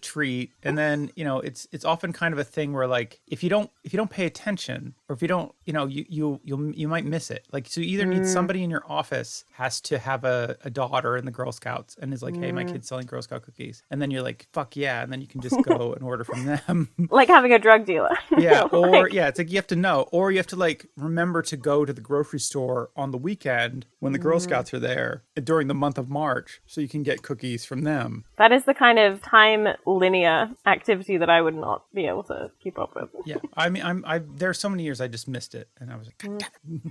and 0.62 0.76
then 0.76 1.10
you 1.16 1.24
know 1.24 1.40
it's 1.40 1.68
it's 1.72 1.84
often 1.84 2.12
kind 2.12 2.32
of 2.32 2.38
a 2.38 2.44
thing 2.44 2.72
where 2.72 2.86
like 2.86 3.20
if 3.26 3.42
you 3.42 3.50
don't 3.50 3.70
if 3.84 3.92
you 3.92 3.96
don't 3.96 4.10
pay 4.10 4.26
attention, 4.26 4.94
or 5.08 5.14
if 5.14 5.22
you 5.22 5.28
don't, 5.28 5.52
you 5.64 5.72
know, 5.72 5.86
you 5.86 6.04
you 6.08 6.40
you 6.44 6.72
you 6.76 6.88
might 6.88 7.04
miss 7.04 7.30
it. 7.30 7.46
Like 7.50 7.66
so, 7.66 7.80
you 7.80 7.88
either 7.88 8.04
need 8.04 8.22
mm. 8.22 8.26
somebody 8.26 8.62
in 8.62 8.70
your 8.70 8.84
office 8.86 9.44
has 9.52 9.80
to 9.82 9.98
have 9.98 10.24
a, 10.24 10.56
a 10.64 10.70
daughter 10.70 11.16
in 11.16 11.24
the 11.24 11.30
Girl 11.30 11.50
Scouts 11.50 11.96
and 12.00 12.12
is 12.12 12.22
like, 12.22 12.36
hey, 12.36 12.52
my 12.52 12.64
mm. 12.64 12.72
kid's 12.72 12.88
selling 12.88 13.06
Girl 13.06 13.22
Scout 13.22 13.42
cookies, 13.42 13.82
and 13.90 14.02
then 14.02 14.10
you're 14.10 14.22
like, 14.22 14.46
fuck 14.52 14.76
yeah, 14.76 15.02
and 15.02 15.10
then 15.10 15.20
you 15.20 15.26
can 15.26 15.40
just 15.40 15.62
go 15.62 15.92
and 15.94 16.02
order 16.02 16.24
from 16.24 16.44
them. 16.44 16.90
Like 17.10 17.28
having 17.28 17.52
a 17.52 17.58
drug 17.58 17.86
dealer. 17.86 18.16
yeah, 18.38 18.62
or 18.62 18.88
Like- 18.90 19.12
yeah, 19.12 19.28
it's 19.28 19.38
like 19.38 19.50
you 19.50 19.56
have 19.56 19.66
to 19.68 19.76
know, 19.76 20.08
or 20.12 20.30
you 20.30 20.36
have 20.36 20.46
to 20.48 20.56
like 20.56 20.86
remember 20.96 21.42
to 21.42 21.56
go 21.56 21.84
to 21.84 21.92
the 21.92 22.00
grocery 22.00 22.38
store 22.40 22.90
on 22.96 23.10
the 23.10 23.18
weekend 23.18 23.86
when 23.98 24.12
the 24.12 24.18
Girl 24.18 24.38
mm-hmm. 24.38 24.44
Scouts 24.44 24.74
are 24.74 24.78
there 24.78 25.22
during 25.42 25.68
the 25.68 25.74
month 25.74 25.96
of 25.96 26.10
March, 26.10 26.60
so 26.66 26.80
you 26.80 26.88
can 26.88 27.02
get 27.02 27.22
cookies 27.22 27.64
from 27.64 27.82
them. 27.82 28.24
That 28.36 28.52
is 28.52 28.64
the 28.64 28.74
kind 28.74 28.98
of 28.98 29.22
time 29.22 29.68
linear 29.86 30.50
activity 30.66 31.16
that 31.16 31.30
I 31.30 31.40
would 31.40 31.54
not 31.54 31.84
be 31.94 32.06
able 32.06 32.24
to 32.24 32.50
keep 32.62 32.78
up 32.78 32.94
with. 32.94 33.08
Yeah, 33.24 33.36
I 33.56 33.68
mean, 33.70 33.82
I'm 33.82 34.04
I 34.06 34.18
there 34.18 34.50
are 34.50 34.54
so 34.54 34.68
many 34.68 34.82
years 34.82 34.97
I 35.00 35.08
just 35.08 35.28
missed 35.28 35.54
it, 35.54 35.68
and 35.80 35.92
I 35.92 35.96
was 35.96 36.06
like, 36.08 36.18
mm. 36.18 36.40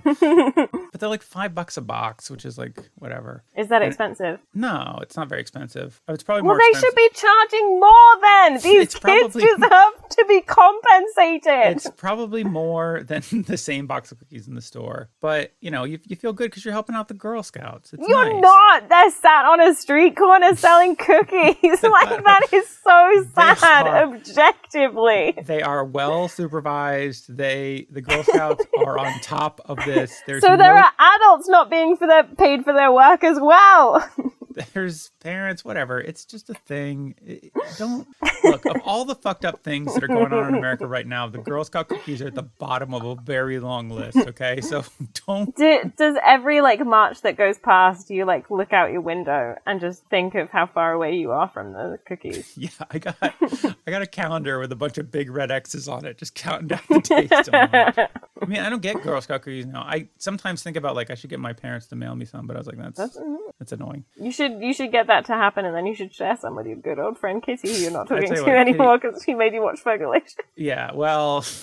it. 0.04 0.70
but 0.92 1.00
they're 1.00 1.08
like 1.08 1.22
five 1.22 1.54
bucks 1.54 1.76
a 1.76 1.80
box, 1.80 2.30
which 2.30 2.44
is 2.44 2.58
like 2.58 2.90
whatever. 2.96 3.42
Is 3.56 3.68
that 3.68 3.82
expensive? 3.82 4.40
No, 4.54 4.98
it's 5.02 5.16
not 5.16 5.28
very 5.28 5.40
expensive. 5.40 6.00
Oh, 6.08 6.14
It's 6.14 6.22
probably 6.22 6.42
Well, 6.42 6.56
they 6.58 6.64
expensive. 6.70 6.88
should 6.88 6.96
be 6.96 7.10
charging 7.14 7.80
more 7.80 8.20
then. 8.22 8.54
These 8.54 8.82
It's 8.82 8.94
kids 8.94 9.32
probably- 9.32 9.42
deserve 9.44 10.08
to 10.10 10.24
be 10.28 10.40
compensated. 10.42 11.76
It's 11.76 11.90
probably 11.96 12.44
more 12.44 13.02
than 13.04 13.22
the 13.46 13.56
same 13.56 13.86
box 13.86 14.12
of 14.12 14.18
cookies 14.18 14.48
in 14.48 14.54
the 14.54 14.62
store, 14.62 15.08
but 15.20 15.52
you 15.60 15.70
know, 15.70 15.84
you, 15.84 15.98
you 16.06 16.16
feel 16.16 16.32
good 16.32 16.50
because 16.50 16.64
you're 16.64 16.72
helping 16.72 16.94
out 16.96 17.08
the 17.08 17.14
Girl 17.14 17.42
Scouts. 17.42 17.92
It's 17.92 18.08
You're 18.08 18.32
nice. 18.32 18.42
not. 18.42 18.88
They're 18.88 19.10
sat 19.10 19.44
on 19.44 19.60
a 19.60 19.74
street 19.74 20.16
corner 20.16 20.54
selling 20.56 20.96
cookies. 20.96 21.82
like 21.82 22.24
that 22.24 22.46
is 22.52 22.68
so 22.84 23.24
sad. 23.34 23.86
are. 23.86 24.14
Objectively. 24.14 25.34
They 25.44 25.62
are 25.62 25.84
well 25.84 26.28
supervised. 26.28 27.36
They 27.36 27.86
the 27.98 28.02
Girl 28.02 28.22
Scouts 28.22 28.64
are 28.78 28.96
on 28.98 29.18
top 29.20 29.60
of 29.64 29.76
this. 29.84 30.22
There's 30.26 30.40
So 30.42 30.56
there 30.56 30.74
no- 30.74 30.80
are 30.82 30.92
adults 31.16 31.48
not 31.48 31.68
being 31.68 31.96
for 31.96 32.06
their, 32.06 32.22
paid 32.24 32.62
for 32.64 32.72
their 32.72 32.92
work 32.92 33.24
as 33.24 33.38
well. 33.40 34.08
there's 34.74 35.10
parents, 35.20 35.64
whatever. 35.64 36.00
It's 36.00 36.24
just 36.24 36.50
a 36.50 36.54
thing. 36.54 37.14
It- 37.24 37.52
don't 37.76 38.06
look 38.44 38.64
of 38.66 38.76
all 38.84 39.04
the 39.04 39.14
fucked 39.14 39.44
up 39.44 39.62
things 39.62 39.94
that 39.94 40.02
are 40.04 40.08
going 40.08 40.32
on 40.32 40.48
in 40.48 40.54
America 40.54 40.86
right 40.86 41.06
now. 41.06 41.26
The 41.28 41.38
Girl 41.38 41.64
Scout 41.64 41.88
cookies 41.88 42.22
are 42.22 42.28
at 42.28 42.34
the 42.34 42.42
bottom 42.42 42.94
of 42.94 43.04
a 43.04 43.14
very 43.14 43.58
long 43.60 43.90
list. 43.90 44.16
Okay, 44.16 44.60
so 44.60 44.84
don't. 45.26 45.54
Do, 45.56 45.92
does 45.96 46.16
every 46.24 46.60
like 46.60 46.84
march 46.84 47.22
that 47.22 47.36
goes 47.36 47.58
past 47.58 48.10
you 48.10 48.24
like 48.24 48.50
look 48.50 48.72
out 48.72 48.90
your 48.90 49.00
window 49.00 49.56
and 49.66 49.80
just 49.80 50.02
think 50.04 50.34
of 50.34 50.50
how 50.50 50.66
far 50.66 50.92
away 50.92 51.16
you 51.16 51.30
are 51.30 51.48
from 51.48 51.72
the 51.72 51.98
cookies? 52.06 52.52
Yeah, 52.58 52.70
I 52.90 52.98
got 52.98 53.16
I 53.22 53.90
got 53.90 54.02
a 54.02 54.06
calendar 54.06 54.58
with 54.58 54.72
a 54.72 54.76
bunch 54.76 54.98
of 54.98 55.12
big 55.12 55.30
red 55.30 55.50
X's 55.50 55.86
on 55.86 56.04
it, 56.04 56.18
just 56.18 56.34
counting 56.34 56.68
down 56.68 56.80
the 56.88 57.00
days. 57.00 58.08
I 58.40 58.44
mean, 58.46 58.60
I 58.60 58.68
don't 58.68 58.82
get 58.82 59.00
Girl 59.02 59.20
Scout 59.20 59.42
cookies 59.42 59.66
now. 59.66 59.82
I 59.82 60.08
sometimes 60.18 60.62
think 60.62 60.76
about 60.76 60.96
like 60.96 61.10
I 61.10 61.14
should 61.14 61.30
get 61.30 61.38
my 61.38 61.52
parents 61.52 61.86
to 61.88 61.96
mail 61.96 62.16
me 62.16 62.24
some, 62.24 62.46
but 62.46 62.56
I 62.56 62.58
was 62.58 62.66
like, 62.66 62.78
that's 62.78 63.18
that's, 63.58 63.72
annoying. 63.72 64.04
You 64.16 64.32
should 64.32 64.47
you 64.48 64.72
should 64.72 64.92
get 64.92 65.06
that 65.08 65.26
to 65.26 65.32
happen, 65.34 65.64
and 65.64 65.74
then 65.74 65.86
you 65.86 65.94
should 65.94 66.14
share 66.14 66.36
some 66.36 66.56
with 66.56 66.66
your 66.66 66.76
good 66.76 66.98
old 66.98 67.18
friend 67.18 67.42
Kitty, 67.42 67.68
who 67.68 67.74
you're 67.82 67.90
not 67.90 68.08
talking 68.08 68.32
to 68.34 68.42
what, 68.42 68.56
anymore 68.56 68.98
because 68.98 69.22
she 69.22 69.34
made 69.34 69.52
you 69.54 69.62
watch 69.62 69.82
Fergalicious. 69.84 70.36
Yeah, 70.56 70.92
well. 70.94 71.44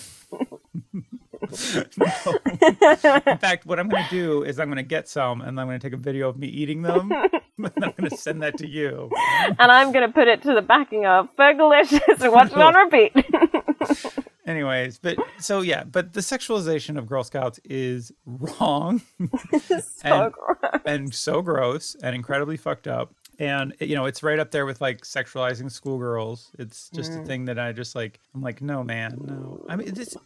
No. 1.98 3.20
In 3.26 3.38
fact, 3.38 3.66
what 3.66 3.78
I'm 3.78 3.88
going 3.88 4.02
to 4.04 4.10
do 4.10 4.42
is 4.42 4.58
I'm 4.58 4.68
going 4.68 4.76
to 4.76 4.82
get 4.82 5.08
some 5.08 5.42
and 5.42 5.60
I'm 5.60 5.66
going 5.66 5.78
to 5.78 5.86
take 5.86 5.92
a 5.92 6.00
video 6.00 6.28
of 6.28 6.36
me 6.38 6.48
eating 6.48 6.82
them 6.82 7.12
and 7.12 7.30
I'm 7.58 7.92
going 7.96 8.10
to 8.10 8.16
send 8.16 8.42
that 8.42 8.56
to 8.58 8.66
you. 8.66 9.10
and 9.58 9.70
I'm 9.70 9.92
gonna 9.92 10.10
put 10.10 10.28
it 10.28 10.42
to 10.42 10.54
the 10.54 10.62
backing 10.62 11.06
of 11.06 11.28
Fergalicious 11.36 12.20
and 12.20 12.32
watch 12.32 12.50
it 12.52 12.58
on 12.58 12.74
repeat. 12.74 13.12
Anyways, 14.46 14.98
but 14.98 15.18
so 15.38 15.60
yeah, 15.60 15.84
but 15.84 16.12
the 16.12 16.20
sexualization 16.20 16.96
of 16.96 17.06
Girl 17.06 17.24
Scouts 17.24 17.58
is 17.64 18.12
wrong 18.24 19.02
so 19.60 19.78
And- 20.04 20.32
gross. 20.32 20.82
and 20.84 21.14
so 21.14 21.42
gross 21.42 21.96
and 22.02 22.14
incredibly 22.14 22.56
fucked 22.56 22.86
up. 22.86 23.12
And 23.38 23.74
you 23.80 23.94
know, 23.94 24.06
it's 24.06 24.22
right 24.22 24.38
up 24.38 24.50
there 24.50 24.64
with 24.64 24.80
like 24.80 25.02
sexualizing 25.02 25.70
schoolgirls. 25.70 26.52
It's 26.58 26.88
just 26.90 27.12
a 27.12 27.16
mm. 27.16 27.26
thing 27.26 27.44
that 27.46 27.58
I 27.58 27.72
just 27.72 27.94
like. 27.94 28.18
I'm 28.34 28.40
like, 28.40 28.62
no, 28.62 28.82
man, 28.82 29.18
no. 29.20 29.66
I 29.68 29.76
mean, 29.76 29.92
this 29.92 30.16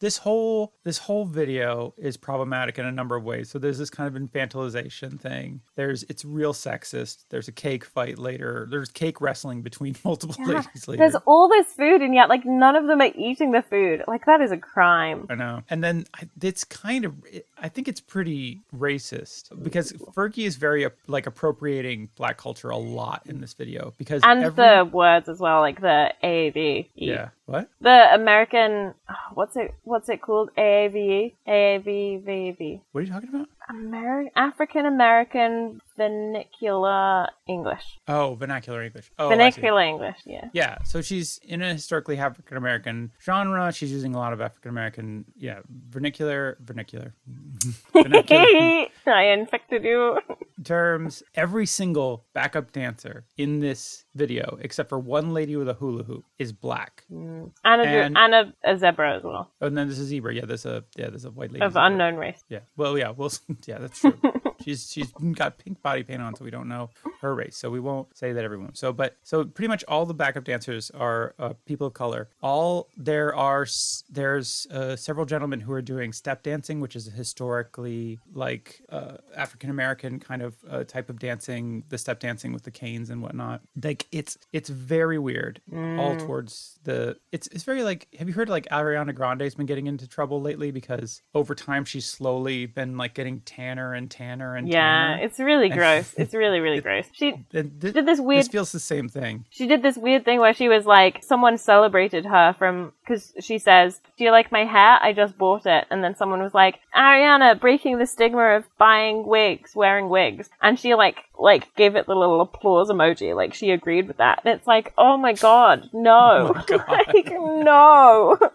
this 0.00 0.16
whole 0.16 0.74
this 0.82 0.98
whole 0.98 1.24
video 1.26 1.94
is 1.96 2.16
problematic 2.16 2.78
in 2.78 2.86
a 2.86 2.92
number 2.92 3.16
of 3.16 3.24
ways. 3.24 3.50
So 3.50 3.58
there's 3.58 3.78
this 3.78 3.90
kind 3.90 4.14
of 4.14 4.20
infantilization 4.20 5.20
thing. 5.20 5.60
There's 5.76 6.02
it's 6.04 6.24
real 6.24 6.52
sexist. 6.52 7.24
There's 7.28 7.48
a 7.48 7.52
cake 7.52 7.84
fight 7.84 8.18
later. 8.18 8.66
There's 8.70 8.90
cake 8.90 9.20
wrestling 9.20 9.62
between 9.62 9.94
multiple 10.04 10.42
ladies 10.44 10.88
later. 10.88 10.98
There's 10.98 11.16
all 11.26 11.48
this 11.48 11.66
food, 11.74 12.00
and 12.00 12.14
yet 12.14 12.28
like 12.28 12.44
none 12.44 12.76
of 12.76 12.86
them 12.86 13.00
are 13.00 13.12
eating 13.14 13.52
the 13.52 13.62
food. 13.62 14.02
Like 14.08 14.26
that 14.26 14.40
is 14.40 14.50
a 14.52 14.56
crime. 14.56 15.26
I 15.30 15.34
know. 15.34 15.62
And 15.68 15.84
then 15.84 16.06
it's 16.42 16.64
kind 16.64 17.04
of, 17.04 17.14
I 17.58 17.68
think 17.68 17.86
it's 17.86 18.00
pretty 18.00 18.60
racist 18.76 19.50
because 19.62 19.92
Fergie 19.92 20.46
is 20.46 20.56
very 20.56 20.86
like 21.06 21.26
appropriating 21.26 22.08
black 22.16 22.38
culture 22.38 22.70
a 22.70 22.76
lot 22.76 23.22
in 23.26 23.40
this 23.40 23.52
video 23.52 23.92
because 23.98 24.22
And 24.24 24.42
every, 24.42 24.64
the 24.64 24.90
words 24.90 25.28
as 25.28 25.38
well, 25.40 25.60
like 25.60 25.80
the 25.80 26.12
AAV. 26.24 26.88
yeah, 26.94 27.28
what? 27.50 27.68
The 27.80 28.14
American, 28.14 28.94
what's 29.34 29.56
it? 29.56 29.74
What's 29.82 30.08
it 30.08 30.22
called? 30.22 30.50
AAVE, 30.56 31.34
AAVVV. 31.48 32.80
What 32.92 33.00
are 33.00 33.02
you 33.02 33.12
talking 33.12 33.28
about? 33.28 33.48
American 33.68 34.30
African 34.36 34.86
American 34.86 35.80
vernacular 35.96 37.28
English. 37.46 37.82
Oh, 38.08 38.34
vernacular 38.34 38.82
English. 38.82 39.10
Oh, 39.18 39.28
vernacular 39.28 39.82
English. 39.82 40.16
Yeah. 40.24 40.48
Yeah, 40.52 40.78
so 40.84 41.02
she's 41.02 41.38
in 41.44 41.62
a 41.62 41.72
historically 41.74 42.18
African 42.18 42.56
American 42.56 43.12
genre. 43.22 43.72
She's 43.72 43.92
using 43.92 44.14
a 44.14 44.18
lot 44.18 44.32
of 44.32 44.40
African 44.40 44.70
American, 44.70 45.24
yeah, 45.36 45.60
vernacular, 45.90 46.56
vernacular, 46.60 47.14
vernacular 47.92 48.86
I 49.06 49.24
infected 49.38 49.84
you. 49.84 50.18
terms. 50.64 51.22
Every 51.34 51.66
single 51.66 52.24
backup 52.32 52.72
dancer 52.72 53.24
in 53.36 53.60
this 53.60 54.04
video, 54.14 54.58
except 54.60 54.88
for 54.88 54.98
one 54.98 55.32
lady 55.32 55.56
with 55.56 55.68
a 55.68 55.74
hula 55.74 56.02
hoop, 56.04 56.24
is 56.38 56.52
black. 56.52 57.04
Mm. 57.12 57.50
And 57.64 57.80
a, 57.82 57.84
And- 57.84 58.16
and 58.18 58.34
a, 58.34 58.54
a 58.64 58.76
zebra 58.78 59.16
as 59.16 59.22
well 59.22 59.50
Oh, 59.60 59.66
and 59.66 59.76
then 59.76 59.86
there's 59.88 59.98
a 59.98 60.04
zebra. 60.04 60.34
Yeah, 60.34 60.44
there's 60.46 60.66
a 60.66 60.84
yeah, 60.96 61.08
there's 61.08 61.24
a 61.24 61.30
white 61.30 61.52
lady 61.52 61.64
of 61.64 61.76
unknown 61.76 62.16
race. 62.16 62.42
Yeah. 62.48 62.60
Well, 62.76 62.96
yeah. 62.98 63.10
Well, 63.10 63.30
yeah, 63.66 63.78
that's 63.78 64.00
true. 64.00 64.18
she's 64.62 64.90
she's 64.90 65.12
got 65.12 65.58
pink 65.58 65.82
body 65.82 66.02
paint 66.02 66.22
on, 66.22 66.34
so 66.34 66.44
we 66.44 66.50
don't 66.50 66.68
know 66.68 66.90
her 67.20 67.34
race. 67.34 67.56
So 67.56 67.70
we 67.70 67.80
won't 67.80 68.16
say 68.16 68.32
that 68.32 68.44
everyone. 68.44 68.74
So, 68.74 68.92
but 68.92 69.16
so 69.22 69.44
pretty 69.44 69.68
much 69.68 69.84
all 69.88 70.06
the 70.06 70.14
backup 70.14 70.44
dancers 70.44 70.90
are 70.92 71.34
uh, 71.38 71.54
people 71.66 71.86
of 71.86 71.94
color. 71.94 72.28
All 72.42 72.88
there 72.96 73.34
are 73.34 73.66
there's 74.10 74.66
uh, 74.70 74.96
several 74.96 75.26
gentlemen 75.26 75.60
who 75.60 75.72
are 75.72 75.82
doing 75.82 76.12
step 76.12 76.42
dancing, 76.42 76.80
which 76.80 76.96
is 76.96 77.08
a 77.08 77.10
historically 77.10 78.18
like 78.32 78.80
uh, 78.90 79.16
African 79.36 79.70
American 79.70 80.18
kind 80.20 80.42
of 80.42 80.56
uh, 80.68 80.84
type 80.84 81.10
of 81.10 81.18
dancing. 81.18 81.84
The 81.88 81.98
step 81.98 82.20
dancing 82.20 82.52
with 82.52 82.62
the 82.64 82.70
canes 82.70 83.10
and 83.10 83.22
whatnot. 83.22 83.62
Like 83.82 84.06
it's 84.12 84.38
it's 84.52 84.68
very 84.68 85.18
weird. 85.18 85.60
All 85.98 86.16
towards 86.16 86.78
the 86.84 87.16
it's 87.32 87.46
it's 87.48 87.64
very 87.64 87.82
like. 87.82 88.08
Have 88.18 88.28
you 88.28 88.34
heard 88.34 88.48
like 88.48 88.66
Ariana 88.70 89.14
Grande's 89.14 89.54
been 89.54 89.66
getting 89.66 89.86
into 89.86 90.06
trouble 90.08 90.40
lately 90.40 90.70
because 90.70 91.22
over 91.34 91.54
time 91.54 91.84
she's 91.84 92.06
slowly 92.06 92.66
been 92.66 92.96
like 92.96 93.14
getting 93.14 93.40
tanner 93.40 93.94
and 93.94 94.10
tanner 94.10 94.56
and 94.56 94.68
Yeah, 94.68 95.14
tanner. 95.14 95.24
it's 95.24 95.38
really 95.38 95.68
gross. 95.68 96.14
It's 96.20 96.34
really, 96.34 96.60
really 96.60 96.80
gross. 96.80 97.06
She 97.12 97.44
did 97.50 97.80
this 97.80 98.20
weird 98.20 98.40
This 98.40 98.48
feels 98.48 98.72
the 98.72 98.80
same 98.80 99.08
thing. 99.08 99.44
she 99.50 99.66
did 99.66 99.82
this 99.82 99.96
weird 99.96 100.24
thing 100.24 100.40
where 100.40 100.54
she 100.54 100.68
was 100.68 100.86
like 100.86 101.22
someone 101.22 101.58
celebrated 101.58 102.24
her 102.26 102.54
from 102.58 102.92
because 103.02 103.32
she 103.40 103.58
says 103.58 104.00
do 104.16 104.24
you 104.24 104.30
like 104.30 104.52
my 104.52 104.64
hair? 104.64 104.98
I 105.02 105.12
just 105.12 105.38
bought 105.38 105.66
it. 105.66 105.86
And 105.90 106.04
then 106.04 106.14
someone 106.14 106.42
was 106.42 106.54
like 106.54 106.80
ariana 106.94 107.58
breaking 107.58 107.98
the 107.98 108.06
stigma 108.06 108.56
of 108.56 108.64
buying 108.78 109.26
wigs 109.26 109.74
wearing 109.74 110.08
wigs. 110.08 110.50
And 110.62 110.78
she 110.78 110.94
like 110.94 111.24
like 111.40 111.74
gave 111.74 111.96
it 111.96 112.06
the 112.06 112.14
little 112.14 112.40
applause 112.40 112.90
emoji 112.90 113.34
like 113.34 113.54
she 113.54 113.70
agreed 113.70 114.06
with 114.06 114.18
that 114.18 114.40
and 114.44 114.54
it's 114.56 114.66
like 114.66 114.92
oh 114.98 115.16
my 115.16 115.32
god 115.32 115.88
no 115.92 116.52
like 116.88 117.32
no 117.32 118.38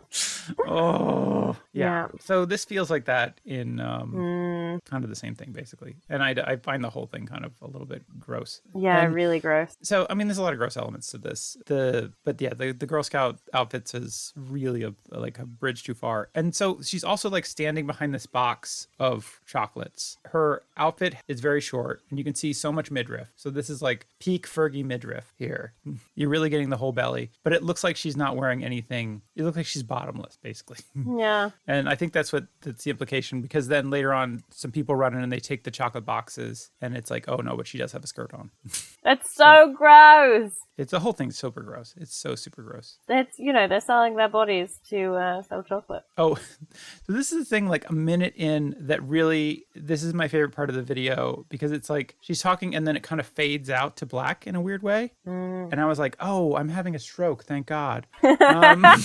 Oh, 0.67 1.55
yeah. 1.73 1.85
Yeah. 1.85 2.07
So 2.19 2.45
this 2.45 2.65
feels 2.65 2.89
like 2.89 3.05
that 3.05 3.39
in 3.45 3.79
um, 3.79 4.13
Mm, 4.13 4.85
kind 4.85 5.03
of 5.03 5.09
the 5.09 5.15
same 5.15 5.35
thing, 5.35 5.51
basically. 5.51 5.95
And 6.09 6.23
I, 6.23 6.31
I 6.45 6.55
find 6.57 6.83
the 6.83 6.89
whole 6.89 7.07
thing 7.07 7.25
kind 7.25 7.43
of 7.45 7.51
a 7.61 7.67
little 7.67 7.87
bit 7.87 8.03
gross. 8.19 8.61
yeah 8.75 9.01
And 9.01 9.13
really 9.13 9.39
gross 9.39 9.75
so 9.81 10.05
I 10.09 10.13
mean, 10.13 10.27
there's 10.27 10.37
a 10.37 10.43
lot 10.43 10.53
of 10.53 10.59
gross 10.59 10.77
elements 10.77 11.11
to 11.11 11.17
this. 11.17 11.57
The 11.65 12.11
but 12.23 12.39
yeah, 12.41 12.53
the, 12.53 12.71
the 12.71 12.85
Girl 12.85 13.03
Scout 13.03 13.39
outfits 13.53 13.93
is 13.93 14.33
really 14.35 14.83
a 14.83 14.93
like 15.09 15.39
a 15.39 15.45
bridge 15.45 15.83
too 15.83 15.93
far. 15.93 16.29
And 16.35 16.55
so 16.55 16.79
she's 16.81 17.03
also 17.03 17.29
like 17.29 17.45
standing 17.45 17.87
behind 17.87 18.13
this 18.13 18.25
box 18.25 18.87
of 18.99 19.41
chocolates. 19.45 20.17
Her 20.25 20.63
outfit 20.77 21.15
is 21.27 21.39
very 21.41 21.61
short, 21.61 22.01
and 22.09 22.17
you 22.19 22.23
can 22.25 22.35
see 22.35 22.53
so 22.53 22.71
much 22.75 22.91
midriff. 22.91 23.31
So 23.35 23.49
this 23.49 23.69
is 23.69 23.81
like 23.81 24.07
peak 24.19 24.47
Fergie 24.47 24.85
midriff 24.85 25.33
here. 25.37 25.73
You're 26.15 26.29
really 26.29 26.49
getting 26.49 26.69
the 26.69 26.77
whole 26.77 26.91
belly, 26.91 27.31
but 27.43 27.53
it 27.53 27.63
looks 27.63 27.83
like 27.83 27.95
she's 27.95 28.17
not 28.17 28.35
wearing 28.35 28.63
anything. 28.63 29.21
It 29.35 29.43
looks 29.43 29.57
like 29.57 29.65
she's 29.65 29.83
bottomless, 29.83 30.37
basically. 30.41 30.77
yeah 31.17 31.51
And 31.67 31.89
I 31.89 31.95
think 31.95 32.13
that's 32.13 32.31
what 32.31 32.47
that's 32.61 32.83
the 32.83 32.91
implication 32.91 33.41
because 33.41 33.67
then 33.67 33.89
later 33.89 34.13
on, 34.13 34.43
some 34.49 34.71
people 34.71 34.95
run 34.95 35.13
in 35.13 35.21
and 35.21 35.31
they 35.31 35.39
take 35.39 35.63
the 35.63 35.71
chocolate 35.71 36.05
boxes, 36.05 36.69
and 36.81 36.95
it's 36.95 37.09
like, 37.09 37.25
oh 37.27 37.37
no, 37.37 37.55
but 37.57 37.67
she 37.67 37.77
does 37.77 37.91
have 37.91 38.03
a 38.03 38.07
skirt 38.07 38.33
on. 38.33 38.51
that's 39.03 39.33
so 39.35 39.73
gross 39.75 40.51
It's 40.77 40.91
the 40.91 40.99
whole 40.99 41.13
thing's 41.13 41.37
super 41.37 41.61
gross. 41.61 41.93
It's 41.97 42.13
so 42.15 42.35
super 42.35 42.61
gross. 42.61 42.97
It's 43.07 43.39
you 43.39 43.53
know 43.53 43.67
they're 43.67 43.79
selling 43.79 44.15
their 44.17 44.27
bodies 44.27 44.79
to 44.89 45.13
uh, 45.15 45.41
sell 45.43 45.63
chocolate. 45.63 46.03
Oh, 46.17 46.35
so 47.07 47.13
this 47.13 47.31
is 47.31 47.39
the 47.39 47.45
thing. 47.45 47.67
Like 47.67 47.89
a 47.89 47.93
minute 47.93 48.33
in, 48.35 48.75
that 48.79 49.01
really, 49.03 49.65
this 49.73 50.03
is 50.03 50.13
my 50.13 50.27
favorite 50.27 50.53
part 50.53 50.69
of 50.69 50.75
the 50.75 50.81
video 50.81 51.45
because 51.49 51.71
it's 51.71 51.89
like 51.89 52.15
she's 52.19 52.41
talking 52.41 52.75
and 52.75 52.85
then 52.85 52.95
it 52.97 53.03
kind 53.03 53.21
of 53.21 53.25
fades 53.27 53.69
out 53.69 53.95
to 53.97 54.05
black 54.05 54.45
in 54.47 54.55
a 54.55 54.61
weird 54.61 54.83
way, 54.83 55.13
Mm. 55.25 55.71
and 55.71 55.79
I 55.81 55.85
was 55.85 55.97
like, 55.97 56.17
oh, 56.19 56.55
I'm 56.55 56.69
having 56.69 56.93
a 56.95 56.99
stroke. 56.99 57.43
Thank 57.45 57.67
God. 57.67 58.05
Um, 58.45 58.85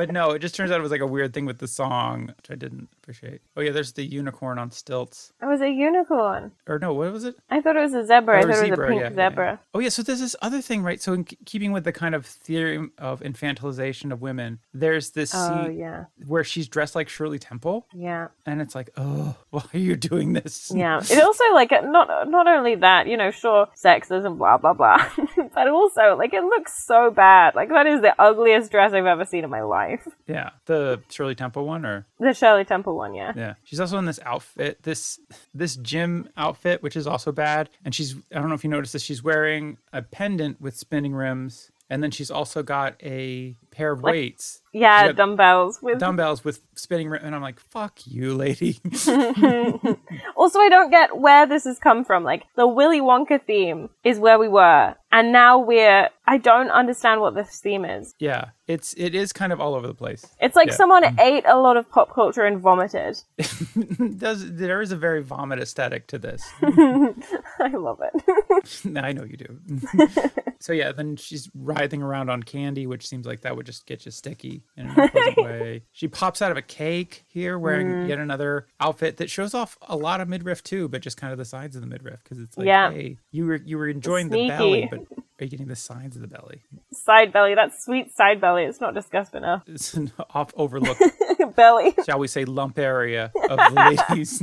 but 0.00 0.10
no, 0.10 0.30
it 0.30 0.38
just 0.38 0.54
turns 0.54 0.70
out 0.70 0.78
it 0.78 0.82
was 0.82 0.90
like 0.90 1.02
a 1.02 1.06
weird 1.06 1.34
thing 1.34 1.44
with 1.44 1.58
the 1.58 1.68
song, 1.68 2.32
which 2.34 2.50
I 2.50 2.54
didn't 2.54 2.88
appreciate. 3.02 3.42
Oh 3.54 3.60
yeah, 3.60 3.70
there's 3.70 3.92
the 3.92 4.02
unicorn 4.02 4.58
on 4.58 4.70
stilts. 4.70 5.30
It 5.42 5.44
was 5.44 5.60
a 5.60 5.68
unicorn. 5.68 6.52
Or 6.66 6.78
no, 6.78 6.94
what 6.94 7.12
was 7.12 7.24
it? 7.24 7.34
I 7.50 7.60
thought 7.60 7.76
it 7.76 7.80
was 7.80 7.92
a 7.92 8.06
zebra. 8.06 8.36
I 8.36 8.38
Or 8.38 8.42
thought 8.44 8.64
it 8.64 8.70
was 8.70 8.78
a 8.78 8.82
pink 8.88 9.00
yeah, 9.02 9.10
yeah, 9.10 9.28
yeah. 9.38 9.56
Oh 9.74 9.78
yeah, 9.78 9.90
so 9.90 10.02
there's 10.02 10.20
this 10.20 10.34
other 10.40 10.62
thing, 10.62 10.82
right? 10.82 11.02
So 11.02 11.12
in 11.12 11.24
keeping 11.24 11.72
with 11.72 11.84
the 11.84 11.92
kind 11.92 12.14
of 12.14 12.24
theory 12.24 12.88
of 12.96 13.20
infantilization 13.20 14.10
of 14.10 14.22
women, 14.22 14.60
there's 14.72 15.10
this 15.10 15.34
Oh 15.34 15.66
scene 15.66 15.78
yeah, 15.78 16.04
where 16.26 16.44
she's 16.44 16.66
dressed 16.66 16.94
like 16.94 17.10
Shirley 17.10 17.38
Temple, 17.38 17.86
yeah, 17.94 18.28
and 18.46 18.62
it's 18.62 18.74
like, 18.74 18.88
oh, 18.96 19.36
why 19.50 19.64
are 19.74 19.78
you 19.78 19.96
doing 19.96 20.32
this? 20.32 20.72
yeah. 20.74 21.02
It 21.10 21.22
also 21.22 21.44
like 21.52 21.72
not 21.72 22.08
not 22.30 22.46
only 22.46 22.76
that, 22.76 23.06
you 23.06 23.18
know, 23.18 23.30
sure, 23.30 23.66
sexism, 23.76 24.38
blah 24.38 24.56
blah 24.56 24.72
blah, 24.72 25.04
but 25.54 25.68
also 25.68 26.16
like 26.16 26.32
it 26.34 26.42
looks 26.44 26.84
so 26.86 27.10
bad. 27.10 27.54
Like 27.54 27.68
that 27.70 27.86
is 27.86 28.00
the 28.00 28.14
ugliest 28.20 28.70
dress 28.70 28.92
I've 28.92 29.06
ever 29.06 29.24
seen 29.24 29.44
in 29.44 29.50
my 29.50 29.62
life. 29.62 30.06
Yeah, 30.26 30.50
the 30.66 31.00
Shirley 31.10 31.34
Temple 31.34 31.66
one, 31.66 31.84
or 31.84 32.06
The 32.18 32.32
Shirley 32.34 32.64
Temple 32.64 32.96
one, 32.96 33.14
yeah. 33.14 33.32
yeah, 33.36 33.54
she's 33.64 33.80
also 33.80 33.98
in 33.98 34.04
this 34.04 34.20
outfit, 34.24 34.82
this 34.82 35.18
this 35.54 35.76
gym 35.76 36.28
outfit, 36.36 36.82
which 36.82 36.96
is 36.96 37.06
also 37.06 37.32
bad. 37.32 37.70
And 37.84 37.94
she's, 37.94 38.14
I 38.34 38.38
don't 38.38 38.48
know 38.48 38.54
if 38.54 38.64
you 38.64 38.70
noticed 38.70 38.92
this, 38.92 39.02
she's 39.02 39.22
wearing 39.22 39.78
a 39.92 40.02
pendant 40.02 40.60
with 40.60 40.76
spinning 40.76 41.14
rims, 41.14 41.70
and 41.88 42.02
then 42.02 42.10
she's 42.10 42.30
also 42.30 42.62
got 42.62 42.94
a 43.02 43.56
pair 43.70 43.92
of 43.92 44.02
Like- 44.02 44.12
weights. 44.12 44.62
Yeah, 44.72 45.10
dumbbells 45.12 45.80
with. 45.82 45.98
dumbbells 45.98 46.44
with 46.44 46.60
spinning 46.76 47.08
rim, 47.08 47.22
and 47.24 47.34
I'm 47.34 47.42
like, 47.42 47.58
"Fuck 47.58 48.06
you, 48.06 48.34
lady." 48.34 48.78
also, 50.36 50.58
I 50.60 50.68
don't 50.68 50.90
get 50.90 51.18
where 51.18 51.46
this 51.46 51.64
has 51.64 51.78
come 51.78 52.04
from. 52.04 52.22
Like 52.22 52.44
the 52.56 52.68
Willy 52.68 53.00
Wonka 53.00 53.42
theme 53.44 53.90
is 54.04 54.20
where 54.20 54.38
we 54.38 54.46
were, 54.46 54.94
and 55.10 55.32
now 55.32 55.58
we're. 55.58 56.08
I 56.26 56.38
don't 56.38 56.70
understand 56.70 57.20
what 57.20 57.34
this 57.34 57.58
theme 57.58 57.84
is. 57.84 58.14
yeah, 58.20 58.50
it's 58.68 58.94
it 58.96 59.16
is 59.16 59.32
kind 59.32 59.52
of 59.52 59.60
all 59.60 59.74
over 59.74 59.88
the 59.88 59.94
place. 59.94 60.24
It's 60.40 60.54
like 60.54 60.68
Yeah. 60.68 60.74
someone 60.74 61.02
mm. 61.02 61.18
ate 61.18 61.44
a 61.46 61.58
lot 61.58 61.76
of 61.76 61.90
pop 61.90 62.14
culture 62.14 62.44
and 62.44 62.60
vomited. 62.60 63.20
Does 64.16 64.54
there 64.54 64.80
is 64.80 64.92
a 64.92 64.96
very 64.96 65.22
vomit 65.24 65.58
aesthetic 65.58 66.06
to 66.08 66.18
this? 66.18 66.48
I 66.62 67.72
love 67.74 68.00
it. 68.00 68.96
I 68.96 69.12
know 69.12 69.24
you 69.24 69.36
do. 69.36 69.58
so 70.60 70.72
yeah, 70.72 70.92
then 70.92 71.16
she's 71.16 71.50
writhing 71.54 72.00
around 72.00 72.30
on 72.30 72.44
candy, 72.44 72.86
which 72.86 73.08
seems 73.08 73.26
like 73.26 73.40
that 73.40 73.56
would 73.56 73.66
just 73.66 73.86
get 73.86 74.04
you 74.04 74.12
sticky 74.12 74.59
in 74.76 74.86
an 74.86 75.00
unpleasant 75.00 75.36
way. 75.44 75.82
She 75.92 76.08
pops 76.08 76.40
out 76.42 76.50
of 76.50 76.56
a 76.56 76.62
cake 76.62 77.24
here, 77.28 77.58
wearing 77.58 77.88
Mm. 77.88 78.08
yet 78.08 78.18
another 78.18 78.66
outfit 78.80 79.16
that 79.18 79.30
shows 79.30 79.54
off 79.54 79.76
a 79.88 79.96
lot 79.96 80.20
of 80.20 80.28
midriff 80.28 80.62
too, 80.62 80.88
but 80.88 81.02
just 81.02 81.16
kind 81.16 81.32
of 81.32 81.38
the 81.38 81.44
sides 81.44 81.74
of 81.76 81.82
the 81.82 81.88
midriff 81.88 82.22
because 82.22 82.38
it's 82.38 82.56
like, 82.56 82.66
Yeah. 82.66 82.90
hey, 82.90 83.16
you 83.32 83.46
were 83.46 83.56
you 83.64 83.78
were 83.78 83.88
enjoying 83.88 84.28
the 84.28 84.48
belly, 84.48 84.88
but 84.90 85.00
are 85.40 85.44
you 85.44 85.50
getting 85.50 85.68
the 85.68 85.76
sides 85.76 86.16
of 86.16 86.22
the 86.22 86.28
belly? 86.28 86.62
side 86.92 87.32
belly, 87.32 87.54
that 87.54 87.72
sweet 87.80 88.12
side 88.14 88.40
belly. 88.40 88.64
It's 88.64 88.80
not 88.80 88.94
discussed 88.94 89.34
enough. 89.34 89.62
It's 89.66 89.94
an 90.00 90.12
off 90.34 90.52
overlooked, 90.56 91.02
belly. 91.56 91.94
shall 92.04 92.18
we 92.18 92.26
say, 92.28 92.44
lump 92.44 92.78
area 92.78 93.32
of 93.48 93.56
the 93.58 94.04
ladies. 94.10 94.40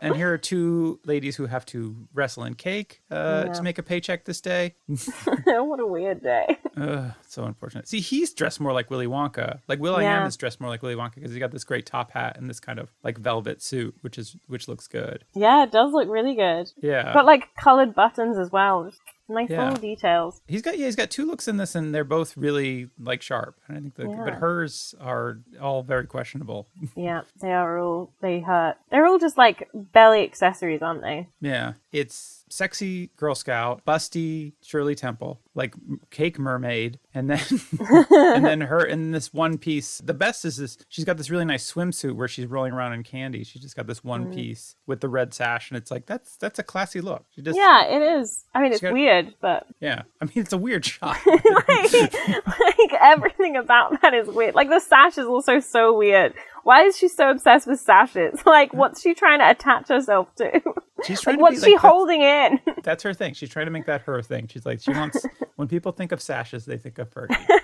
and 0.00 0.14
here 0.14 0.32
are 0.32 0.38
two 0.38 1.00
ladies 1.04 1.36
who 1.36 1.46
have 1.46 1.66
to 1.66 2.06
wrestle 2.14 2.44
in 2.44 2.54
cake 2.54 3.02
uh, 3.10 3.44
Yeah. 3.46 3.52
to 3.52 3.62
make 3.62 3.78
a 3.78 3.82
paycheck 3.82 4.24
this 4.24 4.40
day. 4.40 4.74
what 4.86 5.80
a 5.80 5.86
weird 5.86 6.22
day. 6.22 6.56
Ugh, 6.76 7.12
so 7.26 7.44
unfortunate. 7.44 7.88
See, 7.88 8.00
he's 8.00 8.32
dressed 8.32 8.60
more 8.60 8.72
like 8.72 8.90
Willy 8.90 9.06
Wonka. 9.06 9.60
Like 9.68 9.80
will.i.am 9.80 10.26
is 10.26 10.36
dressed 10.36 10.60
more 10.60 10.70
like 10.70 10.82
Willy 10.82 10.94
Wonka 10.94 11.16
because 11.16 11.30
he's 11.32 11.40
got 11.40 11.50
this 11.50 11.64
great 11.64 11.86
top 11.86 12.12
hat 12.12 12.36
and 12.38 12.48
this 12.48 12.60
kind 12.60 12.78
of 12.78 12.92
like 13.02 13.18
velvet 13.18 13.60
suit, 13.62 13.94
which 14.02 14.18
is 14.18 14.36
which 14.46 14.68
looks 14.68 14.86
good. 14.86 15.24
Yeah, 15.34 15.64
it 15.64 15.72
does 15.72 15.92
look 15.92 16.08
really 16.08 16.34
good. 16.36 16.70
Yeah, 16.80 17.12
Got 17.12 17.26
like 17.26 17.54
colored 17.56 17.94
buttons 17.94 18.38
as 18.38 18.50
well. 18.52 18.90
Nice 19.28 19.50
Yeah. 19.50 19.64
little 19.70 19.80
details. 19.80 20.40
he's 20.48 20.62
got 20.62 20.78
yeah 20.78 20.86
he's 20.86 20.96
got 20.96 21.10
two 21.10 21.26
looks 21.26 21.48
in 21.48 21.58
this 21.58 21.74
and 21.74 21.94
they're 21.94 22.04
both 22.04 22.36
really 22.36 22.88
like 22.98 23.20
sharp. 23.22 23.56
I 23.68 23.74
think 23.74 23.94
the 23.94 24.06
but 24.06 24.34
hers 24.34 24.94
are 25.00 25.38
all 25.60 25.82
very 25.82 26.06
questionable. 26.06 26.66
Yeah, 26.96 27.22
they 27.40 27.52
are 27.52 27.78
all 27.78 28.10
they 28.20 28.40
hurt. 28.40 28.76
They're 28.90 29.06
all 29.06 29.18
just 29.18 29.36
like 29.36 29.68
belly 29.74 30.22
accessories, 30.24 30.80
aren't 30.82 31.02
they? 31.02 31.28
yeah, 31.40 31.74
it's 31.92 32.44
sexy 32.48 33.10
Girl 33.16 33.34
Scout, 33.34 33.84
busty 33.86 34.52
Shirley 34.62 34.94
Temple, 34.94 35.40
like 35.58 35.74
cake 36.10 36.38
mermaid, 36.38 36.98
and 37.12 37.28
then 37.28 37.40
and 38.10 38.44
then 38.44 38.60
her 38.62 38.80
in 38.80 39.10
this 39.10 39.34
one 39.34 39.58
piece. 39.58 39.98
The 39.98 40.14
best 40.14 40.44
is 40.44 40.56
this. 40.56 40.78
She's 40.88 41.04
got 41.04 41.16
this 41.18 41.28
really 41.28 41.44
nice 41.44 41.70
swimsuit 41.70 42.14
where 42.14 42.28
she's 42.28 42.46
rolling 42.46 42.72
around 42.72 42.94
in 42.94 43.02
candy. 43.02 43.44
She 43.44 43.58
just 43.58 43.76
got 43.76 43.86
this 43.86 44.02
one 44.02 44.26
mm. 44.26 44.34
piece 44.34 44.76
with 44.86 45.00
the 45.00 45.08
red 45.08 45.34
sash, 45.34 45.70
and 45.70 45.76
it's 45.76 45.90
like 45.90 46.06
that's 46.06 46.36
that's 46.36 46.58
a 46.58 46.62
classy 46.62 47.00
look. 47.00 47.26
She 47.34 47.42
just 47.42 47.58
Yeah, 47.58 47.84
it 47.86 48.20
is. 48.20 48.44
I 48.54 48.62
mean, 48.62 48.72
it's 48.72 48.80
got- 48.80 48.92
weird, 48.94 49.34
but 49.40 49.66
yeah. 49.80 50.02
I 50.22 50.24
mean, 50.24 50.32
it's 50.36 50.52
a 50.52 50.58
weird 50.58 50.84
shot. 50.84 51.18
like, 51.26 51.92
like 51.92 52.92
everything 53.00 53.56
about 53.56 54.00
that 54.00 54.14
is 54.14 54.28
weird. 54.28 54.54
Like 54.54 54.70
the 54.70 54.80
sash 54.80 55.18
is 55.18 55.26
also 55.26 55.58
so 55.60 55.92
weird. 55.94 56.32
Why 56.64 56.82
is 56.84 56.96
she 56.98 57.08
so 57.08 57.30
obsessed 57.30 57.66
with 57.66 57.80
sashes? 57.80 58.44
Like, 58.44 58.74
what's 58.74 59.00
she 59.00 59.14
trying 59.14 59.38
to 59.38 59.50
attach 59.50 59.88
herself 59.88 60.34
to? 60.36 60.60
She's 61.04 61.20
trying 61.20 61.36
Like, 61.36 61.38
to 61.38 61.42
what's 61.42 61.60
be, 61.60 61.66
she 61.66 61.72
like, 61.72 61.82
that's- 61.82 61.90
holding 61.90 62.22
in? 62.22 62.60
That's 62.82 63.02
her 63.04 63.14
thing. 63.14 63.34
She's 63.34 63.48
trying 63.48 63.66
to 63.66 63.70
make 63.70 63.86
that 63.86 64.02
her 64.02 64.20
thing. 64.20 64.48
She's 64.48 64.66
like, 64.66 64.80
she 64.82 64.90
wants 64.90 65.24
when 65.56 65.68
people 65.68 65.92
think 65.92 66.12
of 66.12 66.20
sashes, 66.20 66.64
they 66.64 66.78
think 66.78 66.98
of 66.98 67.10
Fergie. 67.12 67.36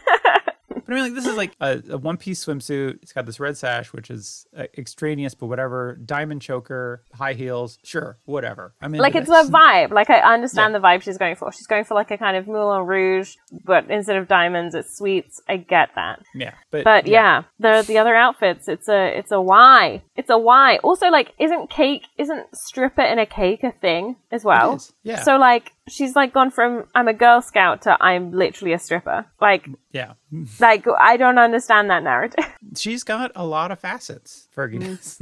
But 0.87 0.93
I 0.93 0.95
mean, 0.97 1.05
like 1.05 1.15
this 1.15 1.27
is 1.27 1.37
like 1.37 1.53
a, 1.61 1.83
a 1.91 1.99
one-piece 1.99 2.45
swimsuit. 2.45 3.03
It's 3.03 3.13
got 3.13 3.27
this 3.27 3.41
red 3.41 3.57
sash, 3.57 3.93
which 3.93 4.11
is 4.11 4.47
uh, 4.57 4.65
extraneous, 4.77 5.35
but 5.35 5.47
whatever. 5.47 5.99
Diamond 6.05 6.43
choker, 6.43 7.03
high 7.15 7.33
heels, 7.33 7.79
sure, 7.85 8.19
whatever. 8.25 8.75
I 8.83 8.89
mean, 8.89 9.01
like 9.01 9.15
it's 9.15 9.31
a 9.31 9.45
vibe. 9.45 9.91
Like 9.93 10.11
I 10.11 10.21
understand 10.35 10.75
the 10.75 10.81
vibe 10.81 11.03
she's 11.03 11.19
going 11.19 11.37
for. 11.37 11.53
She's 11.53 11.67
going 11.67 11.85
for 11.85 11.95
like 11.95 12.11
a 12.11 12.19
kind 12.19 12.37
of 12.37 12.47
Moulin 12.47 12.87
Rouge, 12.87 13.37
but 13.65 13.91
instead 13.91 14.17
of 14.17 14.29
diamonds, 14.29 14.75
it's 14.75 14.97
sweets. 14.97 15.41
I 15.49 15.57
get 15.57 15.91
that. 15.95 16.23
yeah, 16.35 16.55
but 16.71 16.85
But 16.85 17.07
yeah, 17.07 17.45
the 17.59 17.85
the 17.87 17.99
other 17.99 18.15
outfits, 18.15 18.69
it's 18.69 18.89
a 18.89 19.19
it's 19.19 19.33
a 19.33 19.41
why. 19.41 20.03
It's 20.17 20.31
a 20.31 20.39
why. 20.39 20.77
Also, 20.79 21.09
like, 21.09 21.33
isn't 21.39 21.71
cake 21.71 22.07
isn't 22.19 22.47
stripper 22.55 23.03
in 23.03 23.19
a 23.19 23.27
cake 23.27 23.65
a 23.65 23.73
thing 23.73 24.17
as 24.31 24.45
well? 24.45 24.77
is, 24.77 24.93
yeah. 25.03 25.23
So 25.23 25.37
like, 25.39 25.73
she's 25.89 26.17
like 26.17 26.33
gone 26.33 26.51
from 26.51 26.85
I'm 26.95 27.09
a 27.09 27.13
Girl 27.13 27.43
Scout 27.43 27.83
to 27.83 27.97
I'm 28.03 28.33
literally 28.33 28.73
a 28.73 28.79
stripper. 28.79 29.27
Like, 29.41 29.69
yeah, 29.93 30.15
like 30.61 30.87
I 30.99 31.17
don't 31.17 31.39
understand 31.39 31.91
that 31.91 32.03
narrative. 32.03 32.45
she's 32.77 33.03
got 33.05 33.33
a 33.35 33.45
lot 33.47 33.71
of 33.71 33.79
facets. 33.79 34.49
Fergie 34.57 34.81
does. 34.81 35.19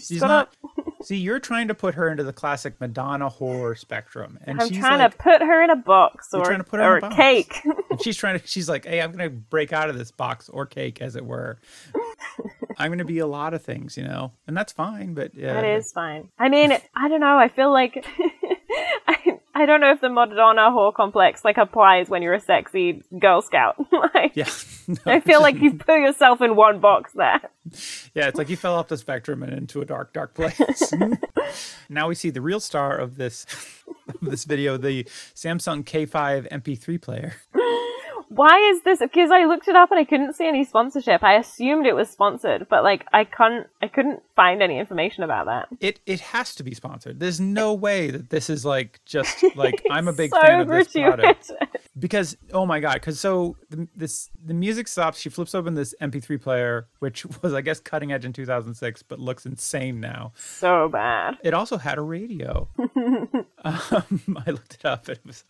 she's 0.06 0.20
not. 0.22 0.54
See, 1.02 1.16
you're 1.16 1.38
trying 1.38 1.68
to 1.68 1.74
put 1.74 1.94
her 1.94 2.08
into 2.08 2.24
the 2.24 2.32
classic 2.32 2.80
Madonna 2.80 3.30
whore 3.30 3.78
spectrum, 3.78 4.38
and 4.44 4.60
I'm 4.60 4.68
she's 4.68 4.78
trying 4.78 4.98
like, 4.98 5.12
to 5.12 5.18
put 5.18 5.40
her 5.42 5.62
in 5.62 5.70
a 5.70 5.76
box 5.76 6.34
or, 6.34 6.44
trying 6.44 6.58
to 6.58 6.64
put 6.64 6.80
her 6.80 6.94
or 6.94 6.98
in 6.98 7.04
a 7.04 7.06
a 7.06 7.10
box. 7.10 7.16
cake. 7.16 7.60
And 7.90 8.02
she's 8.02 8.16
trying 8.16 8.38
to 8.40 8.46
she's 8.46 8.68
like 8.68 8.84
hey 8.84 9.00
i'm 9.00 9.10
gonna 9.12 9.30
break 9.30 9.72
out 9.72 9.88
of 9.90 9.98
this 9.98 10.10
box 10.10 10.48
or 10.48 10.66
cake 10.66 11.00
as 11.00 11.16
it 11.16 11.24
were 11.24 11.58
i'm 12.76 12.90
gonna 12.90 13.04
be 13.04 13.18
a 13.18 13.26
lot 13.26 13.54
of 13.54 13.62
things 13.62 13.96
you 13.96 14.04
know 14.04 14.32
and 14.46 14.56
that's 14.56 14.72
fine 14.72 15.14
but 15.14 15.34
yeah 15.34 15.54
That 15.54 15.64
is 15.64 15.90
fine. 15.92 16.28
I 16.38 16.48
mean, 16.48 16.72
I 16.94 17.08
don't 17.08 17.20
know. 17.20 17.38
I 17.38 17.48
feel 17.48 17.72
like 17.72 18.06
I, 19.62 19.66
don't 19.66 19.80
know 19.80 19.90
if 19.92 20.00
the 20.00 20.08
Madonna 20.08 20.70
whore 20.70 20.92
complex 20.94 21.44
like 21.44 21.58
applies 21.58 22.08
when 22.08 22.22
you're 22.22 22.34
a 22.34 22.40
sexy 22.40 23.02
Girl 23.18 23.42
Scout. 23.42 23.76
like, 24.14 24.32
yeah 24.34 24.48
No, 24.88 24.96
I 25.06 25.20
feel 25.20 25.42
like 25.42 25.56
you've 25.60 25.78
put 25.86 26.00
yourself 26.00 26.40
in 26.40 26.56
one 26.56 26.80
box 26.80 27.12
there. 27.12 27.40
yeah 28.14 28.28
it's 28.28 28.38
like 28.38 28.48
you 28.48 28.56
fell 28.56 28.74
off 28.74 28.88
the 28.88 28.96
spectrum 28.96 29.42
and 29.42 29.52
into 29.52 29.82
a 29.82 29.84
dark 29.84 30.14
dark 30.14 30.34
place 30.34 30.92
now 31.90 32.08
we 32.08 32.14
see 32.14 32.30
the 32.30 32.40
real 32.40 32.60
star 32.60 32.96
of 32.96 33.16
this 33.18 33.44
of 34.08 34.30
this 34.30 34.44
video 34.44 34.78
the 34.78 35.04
samsung 35.34 35.84
k5 35.84 36.48
mp3 36.48 37.02
player 37.02 37.34
Why 38.28 38.58
is 38.70 38.82
this? 38.82 38.98
Because 39.00 39.30
I 39.30 39.44
looked 39.44 39.68
it 39.68 39.76
up 39.76 39.90
and 39.90 39.98
I 39.98 40.04
couldn't 40.04 40.34
see 40.34 40.46
any 40.46 40.64
sponsorship. 40.64 41.22
I 41.22 41.34
assumed 41.34 41.86
it 41.86 41.94
was 41.94 42.08
sponsored, 42.10 42.66
but 42.68 42.82
like 42.84 43.06
I 43.12 43.24
couldn't, 43.24 43.66
I 43.82 43.88
couldn't 43.88 44.22
find 44.36 44.62
any 44.62 44.78
information 44.78 45.24
about 45.24 45.46
that. 45.46 45.68
it 45.80 45.98
it 46.06 46.20
has 46.20 46.54
to 46.54 46.62
be 46.62 46.72
sponsored 46.72 47.18
there's 47.18 47.40
no 47.40 47.74
way 47.74 48.08
that 48.08 48.30
this 48.30 48.48
is 48.48 48.64
like 48.64 49.00
just 49.04 49.42
like 49.56 49.82
i'm 49.90 50.06
a 50.06 50.12
big 50.12 50.30
so 50.30 50.40
fan 50.40 50.60
of 50.60 50.68
this 50.68 50.86
product 50.92 51.50
because 51.98 52.36
oh 52.52 52.64
my 52.64 52.78
god 52.78 52.94
because 52.94 53.18
so 53.18 53.56
the, 53.70 53.88
this 53.96 54.30
the 54.44 54.54
music 54.54 54.86
stops 54.86 55.18
she 55.18 55.28
flips 55.28 55.56
open 55.56 55.74
this 55.74 55.92
mp3 56.00 56.40
player 56.40 56.86
which 57.00 57.26
was 57.42 57.52
i 57.52 57.60
guess 57.60 57.80
cutting 57.80 58.12
edge 58.12 58.24
in 58.24 58.32
2006 58.32 59.02
but 59.02 59.18
looks 59.18 59.44
insane 59.44 59.98
now 59.98 60.32
So 60.36 60.88
bad. 60.88 61.38
it 61.42 61.52
also 61.52 61.76
had 61.76 61.98
a 61.98 62.02
radio 62.02 62.68
um, 63.64 64.36
i 64.46 64.50
looked 64.52 64.74
it 64.74 64.84
up 64.84 65.08
it 65.08 65.20
was 65.26 65.42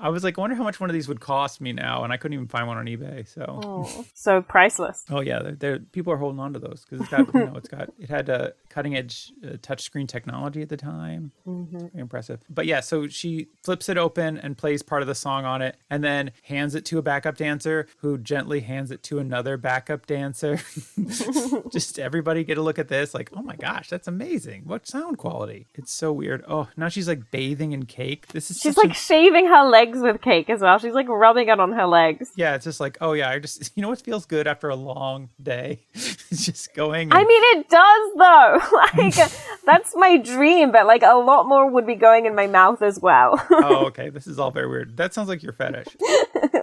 I 0.00 0.08
was 0.08 0.24
like, 0.24 0.38
I 0.38 0.40
wonder 0.40 0.56
how 0.56 0.62
much 0.62 0.80
one 0.80 0.88
of 0.88 0.94
these 0.94 1.08
would 1.08 1.20
cost 1.20 1.60
me 1.60 1.72
now, 1.72 2.04
and 2.04 2.12
I 2.12 2.16
couldn't 2.16 2.32
even 2.34 2.48
find 2.48 2.66
one 2.66 2.78
on 2.78 2.86
eBay. 2.86 3.28
So, 3.28 3.44
Oh, 3.62 4.04
so 4.14 4.40
priceless. 4.42 5.04
oh 5.10 5.20
yeah, 5.20 5.40
they're, 5.40 5.52
they're, 5.54 5.78
people 5.78 6.12
are 6.12 6.16
holding 6.16 6.40
on 6.40 6.52
to 6.54 6.58
those 6.58 6.84
because 6.88 7.02
it's 7.02 7.10
got, 7.10 7.32
you 7.34 7.44
know, 7.46 7.52
it's 7.56 7.68
got, 7.68 7.90
it 7.98 8.08
had 8.08 8.28
a 8.28 8.54
cutting 8.70 8.96
edge 8.96 9.32
uh, 9.44 9.52
touchscreen 9.58 10.08
technology 10.08 10.62
at 10.62 10.68
the 10.70 10.76
time. 10.76 11.32
Very 11.46 11.90
impressive. 11.94 12.40
But 12.48 12.66
yeah, 12.66 12.80
so 12.80 13.08
she 13.08 13.48
flips 13.62 13.88
it 13.88 13.98
open 13.98 14.38
and 14.38 14.56
plays 14.56 14.82
part 14.82 15.02
of 15.02 15.08
the 15.08 15.14
song 15.14 15.44
on 15.44 15.60
it, 15.62 15.76
and 15.90 16.02
then 16.02 16.30
hands 16.44 16.74
it 16.74 16.84
to 16.86 16.98
a 16.98 17.02
backup 17.02 17.36
dancer 17.36 17.86
who 17.98 18.16
gently 18.16 18.60
hands 18.60 18.90
it 18.90 19.02
to 19.04 19.18
another 19.18 19.56
backup 19.56 20.06
dancer. 20.06 20.58
Just 21.72 21.98
everybody 21.98 22.44
get 22.44 22.58
a 22.58 22.62
look 22.62 22.78
at 22.78 22.88
this. 22.88 23.14
Like, 23.14 23.30
oh 23.36 23.42
my 23.42 23.56
gosh, 23.56 23.88
that's 23.88 24.08
amazing. 24.08 24.62
What 24.64 24.86
sound 24.86 25.18
quality? 25.18 25.66
It's 25.74 25.92
so 25.92 26.12
weird. 26.12 26.44
Oh, 26.48 26.68
now 26.76 26.88
she's 26.88 27.08
like 27.08 27.30
bathing 27.30 27.72
in 27.72 27.84
cake. 27.86 28.28
This 28.28 28.50
is 28.50 28.58
She's 28.60 28.76
like 28.76 28.90
a- 28.90 28.94
shaving 28.94 29.46
her 29.46 29.64
legs 29.64 29.89
with 29.98 30.20
cake 30.20 30.48
as 30.50 30.60
well. 30.60 30.78
She's 30.78 30.94
like 30.94 31.08
rubbing 31.08 31.48
it 31.48 31.58
on 31.58 31.72
her 31.72 31.86
legs. 31.86 32.30
yeah, 32.36 32.54
it's 32.54 32.64
just 32.64 32.80
like, 32.80 32.98
oh 33.00 33.12
yeah, 33.12 33.30
I 33.30 33.38
just 33.38 33.72
you 33.76 33.82
know 33.82 33.88
what 33.88 34.00
feels 34.00 34.26
good 34.26 34.46
after 34.46 34.68
a 34.68 34.76
long 34.76 35.30
day? 35.42 35.86
it's 35.94 36.46
just 36.46 36.74
going. 36.74 37.12
I 37.12 37.24
mean, 37.24 37.58
it 37.58 37.68
does 37.68 38.10
though. 38.16 38.60
like, 38.96 39.30
that's 39.64 39.94
my 39.96 40.16
dream, 40.16 40.72
but 40.72 40.86
like 40.86 41.02
a 41.02 41.14
lot 41.14 41.46
more 41.46 41.70
would 41.70 41.86
be 41.86 41.94
going 41.94 42.26
in 42.26 42.34
my 42.34 42.46
mouth 42.46 42.82
as 42.82 43.00
well. 43.00 43.44
oh, 43.50 43.86
okay. 43.86 44.10
This 44.10 44.26
is 44.26 44.38
all 44.38 44.50
very 44.50 44.68
weird. 44.68 44.96
That 44.96 45.14
sounds 45.14 45.28
like 45.28 45.42
your 45.42 45.52
fetish. 45.52 45.88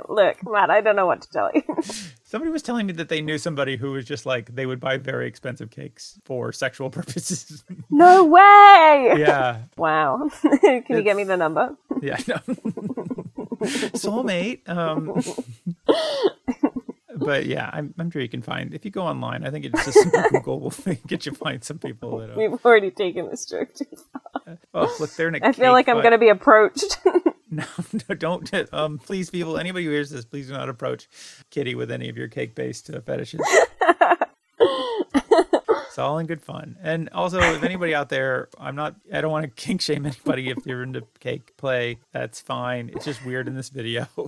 Look, 0.10 0.38
Matt, 0.50 0.70
I 0.70 0.82
don't 0.82 0.96
know 0.96 1.06
what 1.06 1.22
to 1.22 1.30
tell 1.30 1.52
you. 1.54 1.62
Somebody 2.24 2.52
was 2.52 2.62
telling 2.62 2.88
me 2.88 2.94
that 2.94 3.10
they 3.10 3.22
knew 3.22 3.38
somebody 3.38 3.78
who 3.78 3.92
was 3.92 4.06
just 4.06 4.26
like 4.26 4.54
they 4.56 4.66
would 4.66 4.80
buy 4.80 4.98
very 4.98 5.28
expensive 5.28 5.70
cakes 5.70 6.20
for 6.26 6.52
sexual 6.52 6.90
purposes. 6.90 7.64
no 7.90 8.26
way! 8.26 9.16
yeah, 9.18 9.62
Wow. 9.78 10.30
Can 10.62 10.84
you 10.90 11.04
get 11.04 11.16
me 11.16 11.24
the 11.24 11.38
number? 11.38 11.76
yeah, 12.02 12.18
no. 12.28 12.38
Soulmate. 13.96 14.68
Um, 14.70 15.22
but 17.16 17.46
yeah, 17.46 17.70
I'm, 17.74 17.94
I'm 17.98 18.12
sure 18.12 18.22
you 18.22 18.30
can 18.30 18.42
find 18.42 18.74
if 18.74 18.86
you 18.86 18.92
go 18.92 19.02
online. 19.02 19.46
I 19.46 19.50
think 19.50 19.66
it's 19.66 19.86
just 19.86 20.08
Google 20.32 20.60
will 20.60 20.74
get 21.08 21.26
you 21.26 21.34
find 21.34 21.64
some 21.64 21.80
people 21.80 22.20
that. 22.20 22.32
Uh, 22.32 22.36
We've 22.38 22.66
already 22.66 22.92
taken 22.92 23.30
this 23.30 23.46
far. 23.46 24.58
oh, 24.74 24.96
look, 25.00 25.12
they're 25.16 25.30
in 25.30 25.36
a 25.36 25.40
I 25.44 25.52
feel 25.52 25.72
like 25.72 25.88
I'm 25.90 26.02
going 26.02 26.12
to 26.12 26.18
be 26.18 26.30
approached. 26.30 27.00
No, 27.50 27.64
no, 28.10 28.16
don't. 28.16 28.74
Um, 28.74 29.00
please, 29.00 29.30
people, 29.30 29.58
anybody 29.58 29.86
who 29.86 29.92
hears 29.92 30.10
this, 30.10 30.26
please 30.26 30.48
do 30.48 30.54
not 30.54 30.68
approach 30.68 31.08
Kitty 31.50 31.76
with 31.76 31.92
any 31.92 32.10
of 32.10 32.18
your 32.18 32.28
cake-based 32.28 32.90
uh, 32.90 33.00
fetishes. 33.00 33.40
It's 35.98 36.04
all 36.04 36.20
in 36.20 36.28
good 36.28 36.44
fun. 36.44 36.78
And 36.84 37.10
also, 37.10 37.40
if 37.40 37.64
anybody 37.64 37.96
out 37.96 38.10
there, 38.10 38.50
I'm 38.60 38.76
not. 38.76 38.94
I 39.12 39.20
don't 39.20 39.32
want 39.32 39.46
to 39.46 39.50
kink 39.64 39.82
shame 39.82 40.06
anybody 40.06 40.50
if 40.50 40.64
you're 40.64 40.84
into 40.84 41.02
cake 41.20 41.58
play. 41.58 41.98
That's 42.12 42.40
fine. 42.40 42.92
It's 42.94 43.04
just 43.04 43.26
weird 43.26 43.48
in 43.48 43.56
this 43.56 43.70
video. 43.70 44.08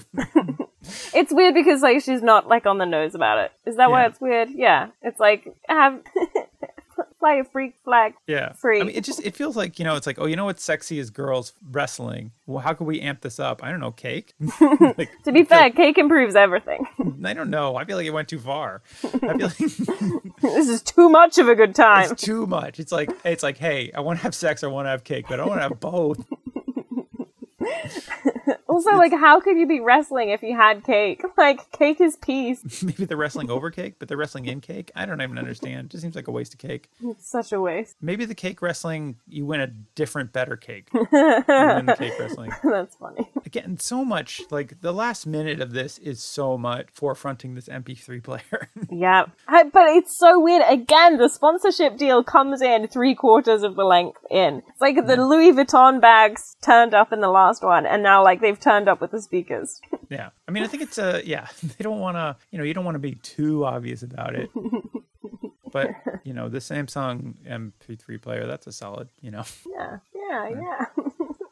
it's 1.14 1.32
weird 1.32 1.54
because 1.54 1.84
like 1.84 2.02
she's 2.02 2.24
not 2.24 2.48
like 2.48 2.66
on 2.66 2.80
the 2.80 2.88
nose 2.88 3.14
about 3.14 3.38
it. 3.38 3.52
Is 3.68 3.76
that 3.76 3.92
why 3.92 4.08
it's 4.08 4.20
weird? 4.20 4.50
Yeah. 4.50 4.88
It's 5.04 5.20
like 5.20 5.48
have 5.68 6.02
fly 7.20 7.36
a 7.36 7.44
freak 7.44 7.76
flag. 7.84 8.14
yeah. 8.28 8.54
Free. 8.54 8.82
I 8.82 8.84
mean, 8.84 8.96
it 8.96 9.04
just 9.04 9.24
it 9.26 9.36
feels 9.36 9.56
like 9.56 9.78
you 9.78 9.86
know. 9.86 9.96
It's 9.96 10.08
like 10.08 10.18
oh, 10.20 10.26
you 10.26 10.36
know 10.36 10.46
what's 10.46 10.64
sexy 10.64 11.00
is 11.00 11.10
girls 11.10 11.54
wrestling. 11.70 12.32
Well, 12.48 12.60
how 12.60 12.74
can 12.74 12.86
we 12.86 13.02
amp 13.02 13.22
this 13.22 13.40
up? 13.40 13.64
I 13.64 13.70
don't 13.70 13.80
know, 13.80 13.92
cake. 13.92 14.34
like, 14.98 15.10
To 15.26 15.32
be 15.32 15.44
fair, 15.44 15.70
cake 15.82 15.98
improves 15.98 16.36
everything. 16.36 16.88
I 17.24 17.34
don't 17.34 17.50
know. 17.50 17.76
I 17.76 17.86
feel 17.86 17.98
like 17.98 18.06
it 18.06 18.12
went 18.12 18.30
too 18.30 18.40
far. 18.40 18.82
I 19.04 19.08
feel 19.10 19.48
like. 19.48 19.58
this 19.58 20.70
is 20.70 20.82
too 20.82 21.10
much 21.10 21.38
of 21.38 21.48
a 21.50 21.56
good 21.56 21.76
time. 21.76 22.12
It's 22.12 22.24
too 22.24 22.48
much. 22.48 22.80
It's 22.80 22.92
like 22.92 23.12
it's 23.24 23.44
like, 23.44 23.58
hey, 23.58 23.92
I 23.94 24.00
want 24.00 24.20
to 24.20 24.24
have 24.24 24.34
sex, 24.34 24.64
I 24.64 24.68
want 24.68 24.86
to 24.86 24.90
have 24.90 25.04
cake, 25.04 25.26
but 25.28 25.40
I 25.40 25.46
want 25.46 25.60
to 25.60 25.64
have 25.64 25.80
both. 25.80 26.26
Also, 28.68 28.92
like, 28.92 29.12
how 29.12 29.40
could 29.40 29.58
you 29.58 29.66
be 29.68 29.80
wrestling 29.80 30.30
if 30.30 30.44
you 30.44 30.56
had 30.56 30.84
cake? 30.84 31.24
Like, 31.38 31.72
cake 31.72 32.02
is 32.02 32.18
peace. 32.18 32.84
Maybe 32.84 33.06
they're 33.06 33.16
wrestling 33.18 33.50
over 33.50 33.72
cake, 33.72 33.96
but 33.98 34.08
they're 34.08 34.18
wrestling 34.18 34.46
in 34.46 34.60
cake. 34.60 34.92
I 34.94 35.06
don't 35.06 35.22
even 35.22 35.38
understand. 35.38 35.86
It 35.86 35.92
just 35.92 36.02
seems 36.02 36.16
like 36.16 36.28
a 36.28 36.32
waste 36.32 36.54
of 36.54 36.60
cake. 36.60 36.90
It's 37.02 37.30
such 37.30 37.54
a 37.54 37.62
waste. 37.62 37.96
Maybe 38.02 38.26
the 38.26 38.36
cake 38.36 38.62
wrestling, 38.62 39.16
you 39.28 39.46
win 39.46 39.62
a 39.62 39.68
different, 39.68 40.34
better 40.34 40.58
cake. 40.58 40.90
Win 40.94 41.06
the 41.12 41.96
cake 41.98 42.20
wrestling. 42.20 42.52
That's 42.64 42.96
funny. 42.98 43.30
Again, 43.50 43.80
so 43.80 44.06
much 44.06 44.42
like 44.52 44.82
the 44.82 44.92
last 44.94 45.26
minute 45.26 45.60
of 45.60 45.72
this 45.72 45.98
is 45.98 46.22
so 46.22 46.56
much 46.56 46.86
forefronting 46.94 47.56
this 47.56 47.68
MP3 47.68 48.22
player. 48.30 48.70
Yeah. 48.92 49.26
I- 49.48 49.64
But 49.64 49.88
it's 49.90 50.16
so 50.16 50.40
weird. 50.40 50.62
Again, 50.68 51.18
the 51.18 51.30
sponsorship 51.30 51.98
deal 51.98 52.24
comes 52.24 52.62
in 52.62 52.88
three 52.88 53.16
quarters 53.16 53.64
of 53.64 53.76
the 53.76 53.84
length 53.84 54.20
in. 54.30 54.62
It's 54.70 54.80
like 54.82 54.98
the 55.08 55.16
Louis 55.18 55.52
Vuitton 55.52 56.00
bags 56.00 56.56
turned 56.62 56.94
up 56.94 57.12
in 57.12 57.22
the 57.22 57.30
last 57.30 57.64
one, 57.64 57.88
and 57.88 58.04
now, 58.04 58.24
like, 58.24 58.40
they've 58.40 58.60
turned 58.60 58.88
up 58.88 59.02
with 59.02 59.10
the 59.10 59.22
speakers. 59.22 59.82
yeah. 60.10 60.30
I 60.48 60.52
mean, 60.52 60.62
I 60.64 60.68
think 60.68 60.84
it's 60.84 61.00
a, 61.00 61.22
yeah, 61.26 61.48
they 61.64 61.84
don't 61.84 62.00
want 62.00 62.18
to, 62.18 62.36
you 62.52 62.60
know, 62.60 62.64
you 62.64 62.76
don't 62.76 62.86
want 62.86 62.96
to 62.96 63.00
be 63.00 63.16
too 63.16 63.66
obvious 63.66 64.04
about 64.04 64.36
it. 64.36 64.50
But, 65.72 65.90
you 66.24 66.34
know, 66.34 66.50
the 66.50 66.58
Samsung 66.60 67.34
MP3 67.48 68.22
player, 68.22 68.46
that's 68.48 68.66
a 68.68 68.72
solid, 68.72 69.10
you 69.22 69.32
know. 69.32 69.44
Yeah. 69.70 69.98
Yeah. 70.16 70.50
Yeah. 70.50 70.86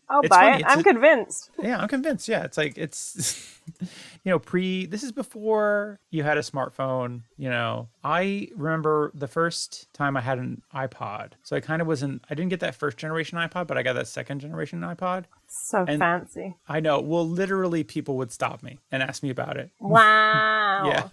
I'll 0.10 0.22
It's 0.22 0.30
buy 0.30 0.52
funny, 0.52 0.56
it. 0.56 0.61
it's 0.61 0.72
I'm 0.74 0.80
a- 0.80 0.84
convinced. 0.84 1.52
Yeah, 1.62 1.80
I'm 1.80 1.88
convinced. 1.88 2.28
Yeah, 2.28 2.44
it's 2.44 2.58
like 2.58 2.78
it's 2.78 3.60
you 3.82 3.88
know, 4.32 4.40
pre 4.40 4.86
this 4.86 5.04
is 5.04 5.12
before 5.12 6.00
you 6.12 6.24
had 6.24 6.38
a 6.38 6.42
smartphone, 6.42 7.22
you 7.38 7.50
know. 7.50 7.88
I 8.04 8.50
remember 8.56 9.12
the 9.14 9.28
first 9.28 9.92
time 9.94 10.16
I 10.16 10.22
had 10.22 10.38
an 10.40 10.62
iPod. 10.74 11.32
So 11.44 11.56
I 11.56 11.60
kind 11.60 11.82
of 11.82 11.88
wasn't 11.88 12.24
I 12.30 12.36
didn't 12.36 12.50
get 12.50 12.60
that 12.62 12.76
first 12.76 12.98
generation 12.98 13.38
iPod, 13.38 13.68
but 13.68 13.78
I 13.78 13.84
got 13.84 13.94
that 13.94 14.08
second 14.08 14.40
generation 14.40 14.82
iPod. 14.82 15.26
So 15.48 15.86
And- 15.88 16.00
fancy. 16.00 16.56
I 16.68 16.80
know. 16.80 17.00
Well, 17.00 17.28
literally 17.28 17.84
people 17.84 18.18
would 18.18 18.32
stop 18.32 18.62
me 18.64 18.80
and 18.92 19.02
ask 19.02 19.24
me 19.24 19.30
about 19.30 19.58
it. 19.58 19.72
Wow. 19.80 20.84
Yeah. 20.86 21.08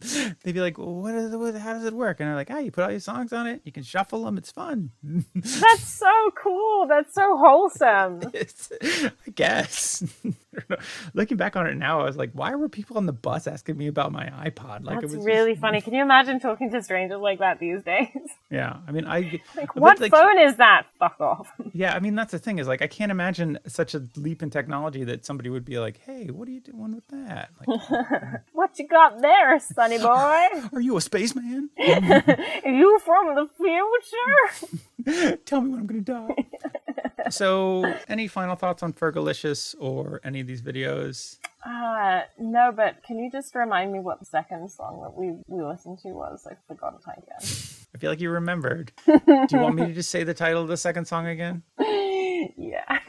They'd 0.42 0.52
be 0.54 0.60
like, 0.60 0.76
well, 0.76 0.92
what 0.94 1.14
is 1.14 1.32
it, 1.32 1.36
what, 1.36 1.54
how 1.54 1.74
does 1.74 1.84
it 1.84 1.92
work? 1.92 2.18
And 2.18 2.28
I'm 2.28 2.34
like, 2.34 2.50
ah, 2.50 2.58
you 2.58 2.72
put 2.72 2.82
all 2.82 2.90
your 2.90 2.98
songs 2.98 3.32
on 3.32 3.46
it, 3.46 3.60
you 3.64 3.70
can 3.70 3.84
shuffle 3.84 4.24
them, 4.24 4.36
it's 4.38 4.50
fun. 4.50 4.90
That's 5.34 5.86
so 5.86 6.10
cool. 6.36 6.86
That's 6.88 7.14
so 7.14 7.36
wholesome. 7.36 8.20
I 8.32 9.30
guess. 9.34 9.83
Looking 11.14 11.36
back 11.36 11.56
on 11.56 11.66
it 11.66 11.76
now, 11.76 12.00
I 12.00 12.04
was 12.04 12.16
like, 12.16 12.30
why 12.32 12.54
were 12.54 12.68
people 12.68 12.96
on 12.96 13.06
the 13.06 13.12
bus 13.12 13.46
asking 13.46 13.76
me 13.76 13.86
about 13.86 14.12
my 14.12 14.26
iPod? 14.26 14.84
Like 14.84 15.00
That's 15.00 15.12
it 15.12 15.16
was 15.16 15.26
really 15.26 15.52
just- 15.52 15.60
funny. 15.60 15.80
Can 15.80 15.94
you 15.94 16.02
imagine 16.02 16.40
talking 16.40 16.70
to 16.70 16.82
strangers 16.82 17.20
like 17.20 17.38
that 17.40 17.58
these 17.58 17.82
days? 17.82 18.08
Yeah, 18.50 18.76
I 18.86 18.92
mean, 18.92 19.04
I. 19.04 19.40
Like, 19.56 19.74
what 19.74 19.98
like, 19.98 20.12
phone 20.12 20.38
is 20.38 20.56
that? 20.56 20.86
Fuck 20.98 21.20
off. 21.20 21.50
Yeah, 21.72 21.92
I 21.92 21.98
mean, 21.98 22.14
that's 22.14 22.30
the 22.30 22.38
thing 22.38 22.60
is 22.60 22.68
like 22.68 22.82
I 22.82 22.86
can't 22.86 23.10
imagine 23.10 23.58
such 23.66 23.94
a 23.94 24.06
leap 24.16 24.44
in 24.44 24.50
technology 24.50 25.02
that 25.04 25.26
somebody 25.26 25.50
would 25.50 25.64
be 25.64 25.80
like, 25.80 25.98
"Hey, 25.98 26.26
what 26.26 26.46
are 26.46 26.52
you 26.52 26.60
doing 26.60 26.94
with 26.94 27.06
that? 27.08 27.50
Like, 27.58 28.42
What 28.52 28.78
you 28.78 28.86
got 28.86 29.20
there, 29.20 29.58
sonny 29.58 29.98
boy? 29.98 30.48
are 30.72 30.80
you 30.80 30.96
a 30.96 31.00
spaceman? 31.00 31.70
Are 31.76 31.84
mm-hmm. 31.84 32.68
you 32.68 33.00
from 33.00 33.34
the 33.34 33.48
future? 33.56 35.36
Tell 35.44 35.62
me 35.62 35.70
when 35.70 35.80
I'm 35.80 35.86
gonna 35.86 36.00
die." 36.00 36.46
So, 37.30 37.94
any 38.08 38.28
final 38.28 38.56
thoughts 38.56 38.82
on 38.82 38.92
Fergalicious 38.92 39.74
or 39.78 40.20
any 40.24 40.40
of 40.40 40.46
these 40.46 40.62
videos? 40.62 41.38
Uh, 41.64 42.22
no, 42.38 42.72
but 42.74 43.02
can 43.02 43.18
you 43.18 43.30
just 43.30 43.54
remind 43.54 43.92
me 43.92 44.00
what 44.00 44.20
the 44.20 44.26
second 44.26 44.70
song 44.70 45.00
that 45.02 45.14
we, 45.14 45.32
we 45.46 45.64
listened 45.64 45.98
to 46.00 46.08
was? 46.10 46.46
I 46.50 46.54
forgot 46.68 46.94
it 46.94 47.22
again. 47.22 47.38
I 47.94 47.98
feel 47.98 48.10
like 48.10 48.20
you 48.20 48.30
remembered. 48.30 48.92
Do 49.06 49.12
you 49.50 49.58
want 49.58 49.76
me 49.76 49.86
to 49.86 49.92
just 49.92 50.10
say 50.10 50.24
the 50.24 50.34
title 50.34 50.62
of 50.62 50.68
the 50.68 50.76
second 50.76 51.06
song 51.06 51.26
again? 51.26 51.62
yeah. 52.56 52.98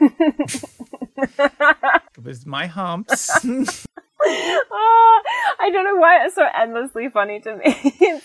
It 1.18 2.24
was 2.24 2.46
My 2.46 2.66
Humps. 2.66 3.30
oh, 3.44 5.22
I 5.60 5.70
don't 5.70 5.84
know 5.84 5.96
why 5.96 6.24
it's 6.24 6.34
so 6.34 6.46
endlessly 6.58 7.08
funny 7.10 7.40
to 7.40 7.56
me. 7.56 8.20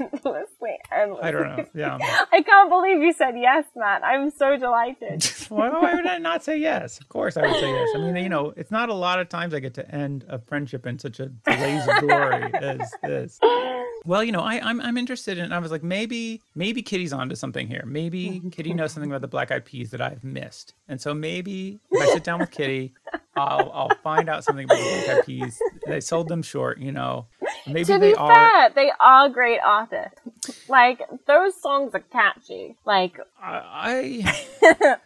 Endlessly, 0.00 0.78
endlessly. 0.92 1.28
I 1.28 1.30
don't 1.30 1.56
know. 1.56 1.66
Yeah. 1.74 1.98
I 2.32 2.42
can't 2.42 2.70
believe 2.70 3.02
you 3.02 3.12
said 3.12 3.34
yes, 3.36 3.64
Matt. 3.76 4.04
I'm 4.04 4.30
so 4.30 4.56
delighted. 4.56 5.24
why, 5.48 5.70
why 5.70 5.94
would 5.94 6.06
I 6.06 6.18
not 6.18 6.44
say 6.44 6.58
yes? 6.58 7.00
Of 7.00 7.08
course 7.08 7.36
I 7.36 7.42
would 7.42 7.54
say 7.60 7.70
yes. 7.70 7.88
I 7.94 7.98
mean, 7.98 8.16
you 8.16 8.28
know, 8.28 8.52
it's 8.56 8.70
not 8.70 8.88
a 8.88 8.94
lot 8.94 9.18
of 9.20 9.28
times 9.28 9.54
I 9.54 9.60
get 9.60 9.74
to 9.74 9.94
end 9.94 10.24
a 10.28 10.38
friendship 10.38 10.86
in 10.86 10.98
such 10.98 11.20
a 11.20 11.26
blaze 11.26 11.86
of 11.88 12.00
glory 12.00 12.50
as 12.54 12.90
this. 13.02 13.38
Well, 14.04 14.22
you 14.22 14.32
know, 14.32 14.40
I, 14.40 14.60
I'm 14.62 14.80
I'm 14.80 14.96
interested 14.96 15.38
in. 15.38 15.52
I 15.52 15.58
was 15.58 15.70
like, 15.70 15.82
maybe 15.82 16.40
maybe 16.54 16.82
Kitty's 16.82 17.12
onto 17.12 17.34
something 17.34 17.66
here. 17.66 17.82
Maybe 17.86 18.40
Kitty 18.50 18.72
knows 18.72 18.92
something 18.92 19.10
about 19.10 19.22
the 19.22 19.28
Black 19.28 19.50
Eyed 19.50 19.64
Peas 19.64 19.90
that 19.90 20.00
I've 20.00 20.24
missed, 20.24 20.74
and 20.88 21.00
so 21.00 21.12
maybe 21.14 21.78
if 21.90 22.02
I 22.02 22.12
sit 22.12 22.24
down 22.24 22.38
with 22.38 22.50
Kitty, 22.50 22.92
I'll 23.36 23.70
I'll 23.72 23.90
find 24.02 24.28
out 24.28 24.44
something 24.44 24.64
about 24.64 24.78
the 24.78 25.02
Black 25.04 25.18
Eyed 25.18 25.26
Peas. 25.26 25.60
They 25.86 26.00
sold 26.00 26.28
them 26.28 26.42
short, 26.42 26.78
you 26.78 26.92
know. 26.92 27.26
Maybe 27.66 27.84
to 27.84 27.98
they 27.98 28.10
be 28.10 28.14
are. 28.14 28.32
fair, 28.32 28.70
they 28.74 28.92
are 29.00 29.28
great 29.28 29.60
artists. 29.64 29.77
Like 30.68 31.02
those 31.26 31.60
songs 31.60 31.94
are 31.94 32.00
catchy. 32.00 32.76
Like 32.84 33.18
I, 33.40 34.24
I 34.72 34.96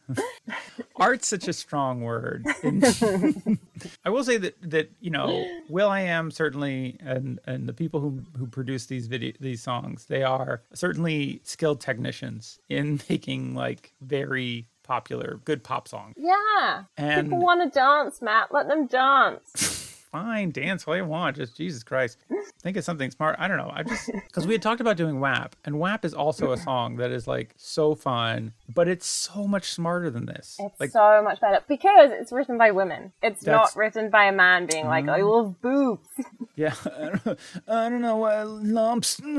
art's 0.96 1.26
such 1.26 1.48
a 1.48 1.52
strong 1.52 2.02
word. 2.02 2.46
I 4.04 4.10
will 4.10 4.24
say 4.24 4.36
that 4.38 4.54
that 4.62 4.90
you 5.00 5.10
know 5.10 5.46
will.i.am 5.68 6.30
certainly 6.30 6.96
and 7.00 7.40
and 7.46 7.68
the 7.68 7.72
people 7.72 8.00
who 8.00 8.22
who 8.38 8.46
produce 8.46 8.86
these 8.86 9.06
video 9.06 9.32
these 9.40 9.62
songs 9.62 10.06
they 10.06 10.22
are 10.22 10.62
certainly 10.74 11.40
skilled 11.44 11.80
technicians 11.80 12.58
in 12.68 13.00
making 13.08 13.54
like 13.54 13.92
very 14.00 14.66
popular, 14.82 15.40
good 15.44 15.62
pop 15.62 15.88
songs. 15.88 16.14
Yeah. 16.18 16.84
And 16.96 17.28
People 17.28 17.40
want 17.40 17.62
to 17.62 17.78
dance, 17.78 18.20
Matt. 18.20 18.52
Let 18.52 18.68
them 18.68 18.86
dance. 18.86 19.81
Fine, 20.12 20.51
dance 20.51 20.84
all 20.86 20.97
you 20.97 21.05
want. 21.05 21.36
Just 21.36 21.56
Jesus 21.56 21.82
Christ, 21.82 22.18
think 22.62 22.76
of 22.76 22.84
something 22.84 23.10
smart. 23.10 23.36
I 23.39 23.48
don't 23.48 23.56
know. 23.56 23.72
I 23.74 23.82
just 23.82 24.10
because 24.12 24.47
we 24.47 24.52
had 24.52 24.62
talked 24.62 24.80
about 24.80 24.97
doing 24.97 25.18
WAP, 25.18 25.56
and 25.64 25.80
WAP 25.80 26.05
is 26.05 26.14
also 26.14 26.52
a 26.52 26.56
song 26.56 26.97
that 26.97 27.10
is 27.10 27.26
like 27.26 27.55
so 27.56 27.94
fun, 27.94 28.52
but 28.72 28.86
it's 28.86 29.06
so 29.06 29.48
much 29.48 29.72
smarter 29.72 30.10
than 30.10 30.26
this. 30.26 30.56
It's 30.60 30.78
like 30.78 30.90
so 30.90 31.22
much 31.24 31.40
better 31.40 31.60
because 31.66 32.10
it's 32.12 32.30
written 32.30 32.59
by 32.59 32.70
women. 32.70 33.12
It's 33.22 33.44
not 33.44 33.74
written 33.74 34.10
by 34.10 34.26
a 34.26 34.32
man 34.32 34.66
being 34.66 34.86
like, 34.86 35.09
I 35.09 35.22
love 35.22 35.60
boobs. 35.60 36.06
yeah, 36.56 36.74
I 36.84 37.09
don't 37.09 37.26
know, 37.26 37.36
I 37.66 37.89
don't 37.89 38.02
know 38.02 38.16
why 38.16 38.43
lumps. 38.43 39.20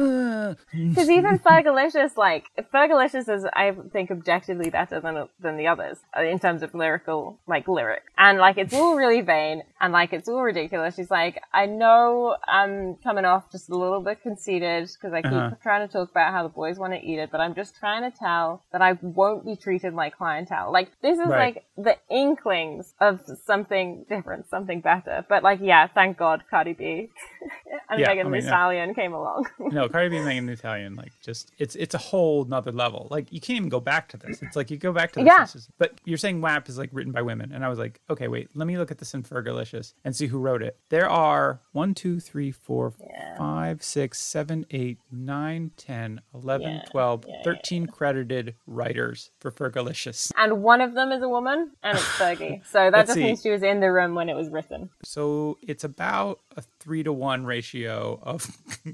Because 0.74 1.10
even 1.10 1.40
Fergalicious, 1.40 2.18
like 2.18 2.45
Fergalicious 2.74 3.34
is, 3.34 3.45
I 3.54 3.76
think, 3.91 4.10
objectively 4.12 4.70
better 4.70 5.00
than 5.00 5.28
than 5.40 5.58
the 5.58 5.68
others 5.68 6.00
in 6.18 6.40
terms 6.40 6.64
of 6.64 6.74
lyrical, 6.74 7.40
like 7.48 7.68
lyric, 7.68 8.04
and 8.18 8.40
like 8.40 8.58
it's 8.58 8.74
all 8.74 8.95
really 8.95 9.22
vain 9.22 9.64
and 9.80 9.94
like 9.94 10.14
it's 10.14 10.28
all 10.28 10.41
ridiculous. 10.41 10.62
She's 10.95 11.11
like, 11.11 11.41
I 11.53 11.65
know 11.65 12.35
I'm 12.48 12.95
coming 13.03 13.26
off 13.26 13.52
just 13.52 13.69
a 13.69 13.76
little 13.76 14.02
bit 14.02 14.22
conceited 14.22 14.90
because 14.94 15.14
I 15.14 15.22
keep 15.22 15.31
Uh-huh. 15.31 15.56
trying 15.61 15.88
to 15.88 15.91
talk 15.91 16.11
about 16.11 16.31
how 16.34 16.44
the 16.44 16.49
boys 16.49 16.77
want 16.77 16.94
to 16.94 16.99
eat 17.03 17.19
it, 17.19 17.30
but 17.31 17.41
I'm 17.41 17.56
just 17.56 17.76
trying 17.77 18.10
to 18.10 18.18
tell 18.18 18.64
that 18.72 18.81
I 18.81 18.94
won't 19.02 19.45
be 19.45 19.56
treated 19.56 19.94
like 19.94 20.18
clientele. 20.18 20.72
Like 20.72 20.90
this 21.02 21.19
is 21.19 21.27
Right. 21.27 21.56
like 21.56 21.65
the 21.77 21.98
inklings 22.10 22.94
of 22.99 23.22
something 23.45 24.06
different, 24.10 24.48
something 24.49 24.81
better. 24.81 25.26
But 25.27 25.44
like, 25.44 25.60
yeah, 25.61 25.88
thank 25.88 26.18
God 26.18 26.44
Cardi 26.49 26.73
B 26.73 27.10
and 27.89 27.99
Yeah, 27.99 28.07
Megan 28.07 28.27
I 28.27 28.30
Thee 28.30 28.34
mean, 28.34 28.43
yeah. 28.43 28.49
Stallion 28.49 28.93
came 28.93 29.14
along. 29.14 29.47
no, 29.60 29.88
Cardi 29.89 30.10
B, 30.10 30.19
Megan 30.23 30.45
Thee 30.45 30.55
Stallion, 30.55 30.95
like 30.95 31.11
just 31.22 31.51
it's 31.57 31.76
it's 31.76 31.93
a 31.95 31.97
whole 31.99 32.45
nother 32.45 32.72
level. 32.72 33.07
Like 33.11 33.31
you 33.31 33.39
can't 33.39 33.57
even 33.57 33.69
go 33.69 33.80
back 33.80 34.10
to 34.10 34.18
this. 34.18 34.41
It's 34.41 34.55
like 34.55 34.69
you 34.72 34.77
go 34.77 34.91
back 34.93 35.11
to 35.14 35.19
this. 35.19 35.26
Yeah. 35.27 35.45
but 35.77 35.99
you're 36.05 36.18
saying 36.18 36.41
WAP 36.41 36.69
is 36.69 36.77
like 36.77 36.89
written 36.93 37.11
by 37.11 37.22
women, 37.22 37.51
and 37.51 37.64
I 37.65 37.69
was 37.69 37.80
like, 37.80 37.99
okay, 38.10 38.27
wait, 38.27 38.49
let 38.55 38.68
me 38.68 38.77
look 38.77 38.91
at 38.91 38.97
this 38.97 39.14
in 39.14 39.23
Fergalicious 39.23 39.93
and 40.03 40.15
see 40.15 40.27
who 40.27 40.39
wrote 40.39 40.61
it. 40.64 40.77
There 40.89 41.10
are 41.10 41.60
one, 41.72 41.93
two, 41.93 42.19
three, 42.19 42.51
four, 42.51 42.93
Yeah. 42.99 43.38
five, 43.38 43.84
six, 43.84 44.19
seven, 44.19 44.65
eight, 44.72 44.99
nine, 45.11 45.72
10, 45.77 46.22
11, 46.34 46.68
Yeah, 46.68 46.81
12, 46.91 47.26
yeah, 47.27 47.43
13 47.43 47.88
credited 47.88 48.55
writers 48.68 49.31
for 49.39 49.51
Fergalicious. 49.51 50.31
and 50.38 50.61
one 50.64 50.81
of 50.81 50.93
them 50.93 51.11
is 51.11 51.22
a 51.22 51.30
woman, 51.30 51.72
and 51.84 51.97
it's 51.97 52.07
Fergie. 52.07 52.61
So 52.73 52.80
that 52.80 52.93
Let's 52.93 53.07
just 53.10 53.15
see. 53.15 53.23
means 53.23 53.41
she 53.41 53.49
was 53.49 53.64
in 53.64 53.80
the 53.80 53.91
room 53.91 54.15
when 54.15 54.30
it 54.30 54.35
was 54.35 54.49
written. 54.49 54.89
So 55.03 55.57
it's 55.61 55.84
about 55.84 56.39
a 56.56 56.64
three 56.80 57.04
to 57.04 57.14
one 57.14 57.46
ratio 57.46 58.20
of 58.22 58.46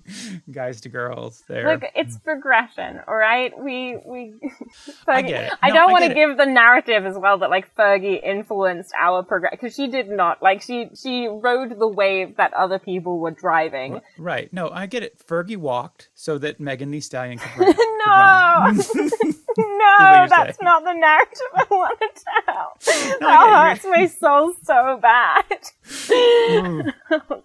guys 0.52 0.82
to 0.82 0.90
girls 0.90 1.44
there. 1.48 1.74
Look, 1.74 1.84
it's 1.96 2.18
progression, 2.18 3.00
all 3.08 3.16
right? 3.16 3.52
We 3.58 3.98
we 4.06 4.34
I 5.08 5.22
get 5.22 5.46
it. 5.46 5.54
I 5.62 5.72
don't 5.72 5.92
want 5.92 6.06
to 6.06 6.14
give 6.14 6.38
the 6.38 6.46
narrative 6.46 7.06
as 7.06 7.18
well 7.18 7.40
that 7.40 7.50
like 7.50 7.74
Fergie 7.76 8.22
influenced 8.24 8.92
our 9.00 9.24
progress 9.24 9.52
because 9.52 9.76
she 9.76 9.88
did 9.88 10.10
not. 10.10 10.42
Like 10.42 10.62
she 10.62 10.90
she 11.02 11.28
rode 11.28 11.78
the 11.80 11.88
wave 11.88 12.38
that 12.38 12.54
other 12.54 12.80
people 12.80 13.20
were 13.20 13.32
driving. 13.32 14.02
Right. 14.18 14.52
No, 14.54 14.70
I 14.70 14.86
get 14.86 15.04
it. 15.04 15.20
Fergie 15.28 15.58
walked 15.58 16.10
so 16.16 16.38
that 16.38 16.60
Megan 16.60 16.92
Thee 16.92 17.00
Stallion 17.02 17.40
could 17.40 17.60
run. 17.60 17.74
could 17.74 17.98
No, 18.06 18.14
run. 18.16 19.34
No, 19.58 19.98
that's 20.30 20.58
saying. 20.58 20.64
not 20.64 20.84
the 20.84 20.94
narrative 20.94 21.52
I 21.56 21.66
want 21.70 22.00
to 22.00 22.24
tell. 22.46 22.74
No, 23.22 23.28
that 23.28 23.80
hurts 23.82 23.86
my 23.86 24.06
soul 24.08 24.54
so 24.64 25.00
bad. 25.02 26.94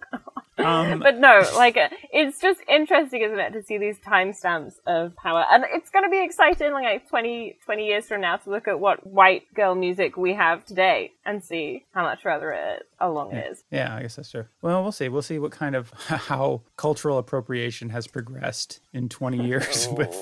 Um, 0.57 0.99
but 0.99 1.17
no, 1.17 1.43
like 1.57 1.77
it's 2.13 2.39
just 2.39 2.61
interesting, 2.69 3.21
isn't 3.21 3.37
it, 3.37 3.51
to 3.51 3.61
see 3.61 3.77
these 3.77 3.99
timestamps 3.99 4.75
of 4.87 5.13
power, 5.17 5.45
and 5.51 5.65
it's 5.69 5.89
going 5.89 6.05
to 6.05 6.09
be 6.09 6.23
exciting, 6.23 6.71
like 6.71 7.09
20, 7.09 7.57
20 7.65 7.85
years 7.85 8.05
from 8.07 8.21
now, 8.21 8.37
to 8.37 8.49
look 8.49 8.65
at 8.67 8.79
what 8.79 9.05
white 9.05 9.53
girl 9.53 9.75
music 9.75 10.15
we 10.15 10.33
have 10.33 10.63
today 10.65 11.11
and 11.25 11.43
see 11.43 11.83
how 11.93 12.03
much 12.03 12.21
further 12.21 12.53
it 12.53 12.87
along 13.01 13.33
it 13.33 13.51
is. 13.51 13.65
yeah, 13.69 13.95
I 13.95 14.01
guess 14.03 14.15
that's 14.15 14.31
true. 14.31 14.45
Well, 14.61 14.81
we'll 14.81 14.93
see. 14.93 15.09
We'll 15.09 15.21
see 15.21 15.39
what 15.39 15.51
kind 15.51 15.75
of 15.75 15.91
how 15.91 16.61
cultural 16.77 17.17
appropriation 17.17 17.89
has 17.89 18.07
progressed 18.07 18.79
in 18.93 19.09
20 19.09 19.45
years 19.45 19.89
with 19.91 20.15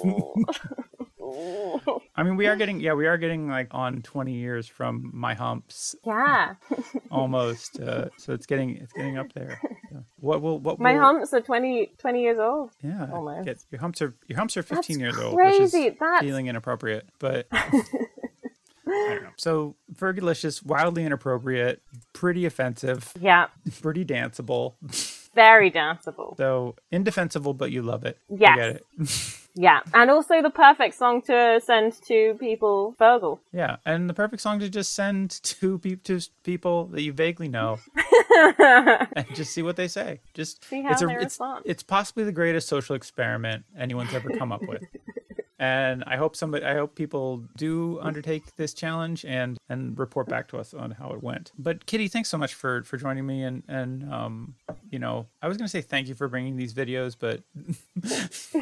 I 2.15 2.23
mean, 2.23 2.35
we 2.35 2.47
are 2.47 2.55
getting 2.55 2.79
yeah, 2.79 2.93
we 2.93 3.07
are 3.07 3.17
getting 3.17 3.47
like 3.47 3.67
on 3.71 4.01
20 4.01 4.33
years 4.33 4.67
from 4.67 5.09
my 5.13 5.33
humps 5.33 5.95
Yeah, 6.05 6.55
almost. 7.11 7.79
Uh, 7.79 8.09
so 8.17 8.33
it's 8.33 8.45
getting 8.45 8.77
it's 8.77 8.93
getting 8.93 9.17
up 9.17 9.31
there. 9.33 9.59
So 9.91 10.03
what 10.19 10.41
will 10.41 10.59
what 10.59 10.79
my 10.79 10.93
will, 10.93 11.01
humps 11.01 11.33
are 11.33 11.41
20, 11.41 11.93
20 11.97 12.21
years 12.21 12.39
old. 12.39 12.71
Yeah, 12.83 13.07
almost. 13.11 13.45
get- 13.45 13.63
your 13.71 13.81
humps 13.81 14.01
are 14.01 14.13
your 14.27 14.37
humps 14.37 14.57
are 14.57 14.63
15 14.63 14.99
years 14.99 15.17
old, 15.17 15.35
crazy. 15.35 15.59
which 15.63 15.73
is 15.93 15.99
That's- 15.99 16.21
feeling 16.21 16.47
inappropriate, 16.47 17.07
but 17.19 17.47
I 17.51 17.69
don't 18.85 19.23
know. 19.23 19.29
So 19.37 19.75
Fergalicious, 19.95 20.63
wildly 20.63 21.05
inappropriate, 21.05 21.81
pretty 22.13 22.45
offensive, 22.45 23.11
Yeah, 23.19 23.47
pretty 23.81 24.05
danceable. 24.05 24.75
Very 25.35 25.71
danceable. 25.71 26.37
So 26.37 26.75
indefensible, 26.91 27.53
but 27.53 27.71
you 27.71 27.81
love 27.81 28.05
it. 28.05 28.17
I 28.31 28.35
Yes. 28.37 28.57
get 28.57 28.69
it. 28.75 29.39
Yeah, 29.55 29.81
and 29.93 30.09
also 30.09 30.41
the 30.41 30.49
perfect 30.49 30.95
song 30.95 31.21
to 31.27 31.61
send 31.63 31.93
to 32.07 32.33
people. 32.39 32.95
Fergal. 32.99 33.37
yeah, 33.51 33.75
and 33.85 34.09
the 34.09 34.13
perfect 34.15 34.41
song 34.41 34.57
to 34.61 34.67
just 34.67 34.93
send 34.95 35.29
to 35.43 35.77
pe- 35.77 35.97
to 35.97 36.19
people 36.43 36.85
that 36.87 37.03
you 37.03 37.13
vaguely 37.13 37.47
know 37.49 37.77
and 38.49 39.27
just 39.35 39.53
see 39.53 39.61
what 39.61 39.75
they 39.75 39.87
say. 39.87 40.21
Just 40.33 40.63
See 40.65 40.81
how 40.81 40.91
it's 40.93 41.03
a, 41.03 41.05
they 41.05 41.17
it's, 41.17 41.39
it's 41.65 41.83
possibly 41.83 42.23
the 42.23 42.31
greatest 42.31 42.67
social 42.67 42.95
experiment 42.95 43.63
anyone's 43.77 44.11
ever 44.15 44.31
come 44.31 44.51
up 44.51 44.63
with. 44.67 44.81
And 45.63 46.03
I 46.05 46.17
hope 46.17 46.35
somebody, 46.35 46.65
I 46.65 46.73
hope 46.73 46.93
people 46.93 47.45
do 47.55 47.97
undertake 48.01 48.53
this 48.57 48.73
challenge 48.73 49.23
and 49.23 49.57
and 49.69 49.97
report 49.97 50.27
back 50.27 50.49
to 50.49 50.57
us 50.57 50.73
on 50.73 50.91
how 50.91 51.13
it 51.13 51.23
went. 51.23 51.53
But 51.57 51.85
Kitty, 51.85 52.09
thanks 52.09 52.27
so 52.27 52.37
much 52.37 52.53
for 52.53 52.83
for 52.83 52.97
joining 52.97 53.25
me 53.25 53.43
and 53.43 53.63
and 53.69 54.11
um, 54.11 54.55
you 54.89 54.99
know, 54.99 55.27
I 55.41 55.47
was 55.47 55.55
gonna 55.55 55.69
say 55.69 55.79
thank 55.79 56.09
you 56.09 56.15
for 56.15 56.27
bringing 56.27 56.57
these 56.57 56.73
videos, 56.73 57.15
but 57.17 57.43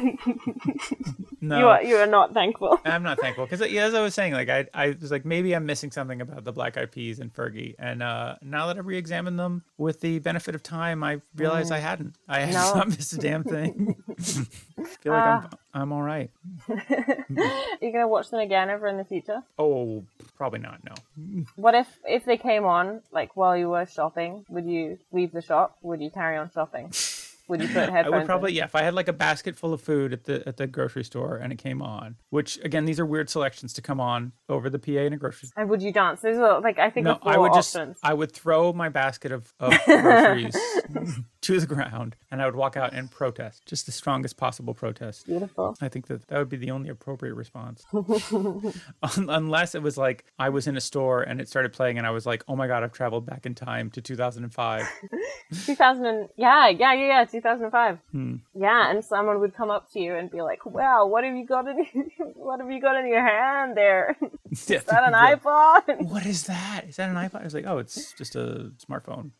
no, 1.40 1.58
You 1.58 1.66
are 1.66 1.82
you 1.82 1.96
are 1.96 2.06
not 2.06 2.34
thankful. 2.34 2.78
I'm 2.84 3.02
not 3.02 3.18
thankful 3.18 3.46
because 3.46 3.62
as 3.62 3.94
I 3.94 4.00
was 4.00 4.14
saying, 4.14 4.34
like 4.34 4.48
I, 4.48 4.66
I 4.72 4.96
was 5.00 5.10
like 5.10 5.24
maybe 5.24 5.56
I'm 5.56 5.66
missing 5.66 5.90
something 5.90 6.20
about 6.20 6.44
the 6.44 6.52
Black 6.52 6.76
Eyed 6.76 6.92
Peas 6.92 7.18
and 7.18 7.34
Fergie, 7.34 7.74
and 7.80 8.00
uh, 8.00 8.36
now 8.42 8.68
that 8.68 8.76
I 8.76 8.80
re-examined 8.80 9.40
them 9.40 9.64
with 9.76 10.02
the 10.02 10.20
benefit 10.20 10.54
of 10.54 10.62
time, 10.62 11.02
I 11.02 11.20
realized 11.34 11.72
I 11.72 11.78
hadn't. 11.78 12.14
I 12.28 12.42
had 12.42 12.54
not 12.54 12.88
missed 12.88 13.14
a 13.14 13.18
damn 13.18 13.42
thing. 13.42 13.96
feel 15.02 15.12
like 15.12 15.22
I'm 15.22 15.48
ah. 15.52 15.58
I'm 15.74 15.92
all 15.92 16.02
right. 16.02 16.30
Are 16.68 16.84
you 17.80 17.92
gonna 17.92 18.08
watch 18.08 18.30
them 18.30 18.40
again 18.40 18.70
ever 18.70 18.86
in 18.86 18.96
the 18.96 19.04
future? 19.04 19.42
Oh, 19.58 20.04
probably 20.36 20.58
not. 20.58 20.80
No. 20.84 21.44
What 21.56 21.74
if 21.74 21.88
if 22.04 22.24
they 22.24 22.36
came 22.36 22.64
on 22.64 23.02
like 23.12 23.36
while 23.36 23.56
you 23.56 23.70
were 23.70 23.86
shopping? 23.86 24.44
Would 24.48 24.66
you 24.66 24.98
leave 25.12 25.32
the 25.32 25.42
shop? 25.42 25.78
Would 25.82 26.00
you 26.00 26.10
carry 26.10 26.36
on 26.36 26.50
shopping? 26.52 26.92
Would 27.48 27.62
you 27.62 27.68
put 27.68 27.88
head? 27.88 28.06
I 28.06 28.10
would 28.10 28.26
probably 28.26 28.52
in? 28.52 28.56
yeah. 28.56 28.64
If 28.64 28.74
I 28.74 28.82
had 28.82 28.94
like 28.94 29.08
a 29.08 29.12
basket 29.12 29.56
full 29.56 29.72
of 29.72 29.80
food 29.80 30.12
at 30.12 30.24
the 30.24 30.46
at 30.46 30.56
the 30.56 30.66
grocery 30.66 31.04
store 31.04 31.36
and 31.36 31.52
it 31.52 31.56
came 31.56 31.82
on, 31.82 32.16
which 32.30 32.58
again 32.64 32.84
these 32.84 33.00
are 33.00 33.06
weird 33.06 33.28
selections 33.30 33.72
to 33.74 33.82
come 33.82 34.00
on 34.00 34.32
over 34.48 34.70
the 34.70 34.78
PA 34.78 34.92
in 34.92 35.12
a 35.12 35.16
grocery 35.16 35.48
store. 35.48 35.62
And 35.62 35.70
would 35.70 35.82
you 35.82 35.92
dance? 35.92 36.20
Those 36.20 36.36
are 36.38 36.60
like 36.60 36.78
I 36.78 36.90
think 36.90 37.04
No, 37.04 37.18
I 37.22 37.38
would 37.38 37.52
just. 37.54 37.76
I 38.02 38.14
would 38.14 38.32
throw 38.32 38.72
my 38.72 38.88
basket 38.88 39.32
of, 39.32 39.52
of 39.58 39.72
groceries 39.86 40.56
to 41.42 41.58
the 41.58 41.66
ground 41.66 42.16
and 42.30 42.40
I 42.40 42.46
would 42.46 42.54
walk 42.54 42.76
out 42.76 42.94
and 42.94 43.10
protest, 43.10 43.66
just 43.66 43.86
the 43.86 43.92
strongest 43.92 44.36
possible 44.36 44.74
protest. 44.74 45.26
Beautiful. 45.26 45.76
I 45.80 45.88
think 45.88 46.06
that 46.06 46.26
that 46.28 46.38
would 46.38 46.48
be 46.48 46.56
the 46.56 46.70
only 46.70 46.88
appropriate 46.88 47.34
response. 47.34 47.84
Unless 49.16 49.74
it 49.74 49.82
was 49.82 49.98
like 49.98 50.24
I 50.38 50.48
was 50.48 50.66
in 50.68 50.76
a 50.76 50.80
store 50.80 51.22
and 51.22 51.40
it 51.40 51.48
started 51.48 51.72
playing 51.72 51.98
and 51.98 52.06
I 52.06 52.10
was 52.10 52.26
like, 52.26 52.44
"Oh 52.46 52.54
my 52.54 52.68
god, 52.68 52.84
I've 52.84 52.92
traveled 52.92 53.26
back 53.26 53.44
in 53.44 53.54
time 53.54 53.90
to 53.90 54.00
2005." 54.00 54.88
2000 55.66 56.06
and 56.06 56.28
yeah, 56.36 56.68
yeah, 56.68 56.94
yeah, 56.94 57.06
yeah, 57.06 57.24
2005. 57.24 57.98
Hmm. 58.12 58.36
Yeah, 58.54 58.90
and 58.90 59.04
someone 59.04 59.40
would 59.40 59.54
come 59.54 59.70
up 59.70 59.90
to 59.92 60.00
you 60.00 60.14
and 60.14 60.30
be 60.30 60.42
like, 60.42 60.64
"Wow, 60.64 61.06
what 61.06 61.24
have 61.24 61.36
you 61.36 61.44
got 61.44 61.66
in 61.66 61.84
what 62.34 62.60
have 62.60 62.70
you 62.70 62.80
got 62.80 62.96
in 62.96 63.08
your 63.08 63.26
hand 63.26 63.76
there? 63.76 64.16
Is 64.50 64.66
that 64.66 64.84
an 64.88 65.12
yeah. 65.12 65.34
iPod?" 65.34 66.08
What 66.08 66.24
is 66.24 66.44
that? 66.44 66.84
Is 66.88 66.96
that 66.96 67.10
an 67.10 67.16
iPod? 67.16 67.40
I 67.40 67.44
was 67.44 67.54
like, 67.54 67.66
"Oh, 67.66 67.78
it's 67.78 68.12
just 68.12 68.36
a 68.36 68.70
smartphone." 68.78 69.32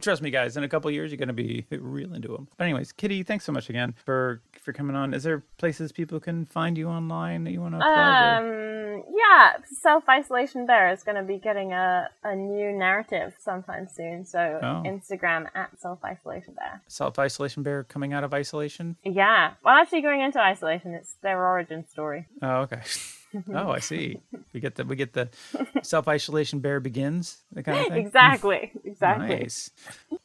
Trust 0.00 0.22
me, 0.22 0.23
guys. 0.30 0.56
In 0.56 0.64
a 0.64 0.68
couple 0.68 0.90
years, 0.90 1.10
you're 1.10 1.18
going 1.18 1.28
to 1.28 1.32
be 1.34 1.66
real 1.76 2.14
into 2.14 2.28
them. 2.28 2.48
But 2.56 2.64
anyways, 2.64 2.92
Kitty, 2.92 3.22
thanks 3.22 3.44
so 3.44 3.52
much 3.52 3.68
again 3.70 3.94
for 4.04 4.40
for 4.62 4.72
coming 4.72 4.96
on. 4.96 5.12
Is 5.14 5.22
there 5.24 5.42
places 5.58 5.92
people 5.92 6.20
can 6.20 6.44
find 6.46 6.76
you 6.78 6.88
online 6.88 7.44
that 7.44 7.50
you 7.52 7.60
want 7.60 7.74
to 7.74 7.78
plug? 7.80 7.88
or- 8.44 8.94
Um, 8.94 9.04
yeah, 9.14 9.52
Self 9.64 10.08
Isolation 10.08 10.66
Bear 10.66 10.90
is 10.92 11.02
going 11.02 11.16
to 11.16 11.22
be 11.22 11.38
getting 11.38 11.72
a, 11.72 12.08
a 12.22 12.34
new 12.36 12.72
narrative 12.72 13.34
sometime 13.38 13.88
soon. 13.88 14.24
So 14.24 14.58
Oh. 14.62 14.82
Instagram 14.86 15.48
at 15.54 15.78
Self 15.80 16.02
Isolation 16.04 16.54
Bear. 16.54 16.82
Self 16.88 17.18
isolation 17.18 17.62
bear 17.62 17.84
coming 17.84 18.12
out 18.12 18.24
of 18.24 18.32
isolation. 18.32 18.96
Yeah, 19.04 19.52
well, 19.64 19.74
actually 19.74 20.02
going 20.02 20.20
into 20.20 20.40
isolation, 20.40 20.94
it's 20.94 21.14
their 21.22 21.44
origin 21.44 21.86
story. 21.88 22.26
Oh, 22.42 22.62
okay. 22.62 22.80
oh, 23.54 23.70
I 23.70 23.78
see. 23.80 24.20
We 24.52 24.60
get 24.60 24.76
the 24.76 24.84
we 24.84 24.96
get 24.96 25.12
the 25.12 25.28
self 25.82 26.08
isolation 26.08 26.60
bear 26.60 26.80
begins 26.80 27.38
the 27.52 27.62
kind 27.62 27.80
of 27.80 27.86
thing. 27.88 28.06
Exactly, 28.06 28.72
exactly. 28.84 29.28
Nice. 29.28 29.70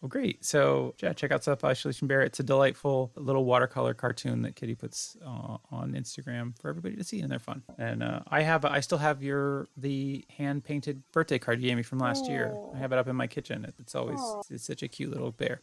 Well, 0.02 0.10
great. 0.10 0.45
So 0.45 0.95
yeah, 1.02 1.14
check 1.14 1.31
out 1.31 1.44
Self 1.44 1.64
Isolation 1.64 2.07
Bear. 2.07 2.22
It's 2.22 2.40
a 2.40 2.44
delightful 2.44 3.11
little 3.15 3.45
watercolor 3.45 3.94
cartoon 3.94 4.44
that 4.44 4.56
Kitty 4.56 4.76
puts 4.76 5.18
uh, 5.26 5.57
on 5.72 5.94
Instagram 5.94 6.57
for 6.60 6.69
everybody 6.69 6.95
to 6.95 7.03
see, 7.03 7.19
and 7.19 7.31
they're 7.31 7.40
fun. 7.40 7.64
And 7.77 8.03
uh, 8.03 8.22
I 8.27 8.41
have, 8.41 8.65
I 8.65 8.80
still 8.80 8.98
have 8.99 9.22
your 9.23 9.68
the 9.76 10.26
hand 10.38 10.64
painted 10.64 11.03
birthday 11.11 11.40
card 11.40 11.61
you 11.61 11.68
gave 11.68 11.77
me 11.77 11.84
from 11.84 11.99
last 11.99 12.30
year. 12.30 12.56
I 12.73 12.77
have 12.77 12.91
it 12.91 12.98
up 12.98 13.07
in 13.07 13.15
my 13.15 13.27
kitchen. 13.27 13.72
It's 13.80 13.95
always 13.95 14.19
it's 14.49 14.65
such 14.65 14.84
a 14.84 14.88
cute 14.88 15.11
little 15.11 15.31
bear. 15.31 15.61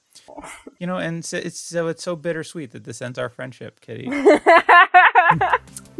You 0.78 0.86
know, 0.86 0.96
and 0.98 1.24
so 1.24 1.38
it's 1.38 1.58
so 1.58 1.88
it's 1.88 2.02
so 2.02 2.16
bittersweet 2.16 2.72
that 2.72 2.84
this 2.84 3.00
ends 3.00 3.18
our 3.18 3.28
friendship, 3.28 3.80
Kitty. 3.80 4.10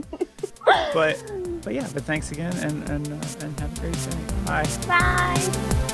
but 0.67 1.33
but 1.63 1.75
yeah, 1.75 1.89
but 1.95 2.05
thanks 2.05 2.33
again, 2.33 2.55
and 2.59 2.89
and 2.91 3.09
uh, 3.13 3.45
and 3.45 3.61
have 3.61 3.77
a 3.77 3.81
great 3.81 3.95
day. 3.95 4.35
Bye. 4.45 4.67
Bye. 4.87 5.93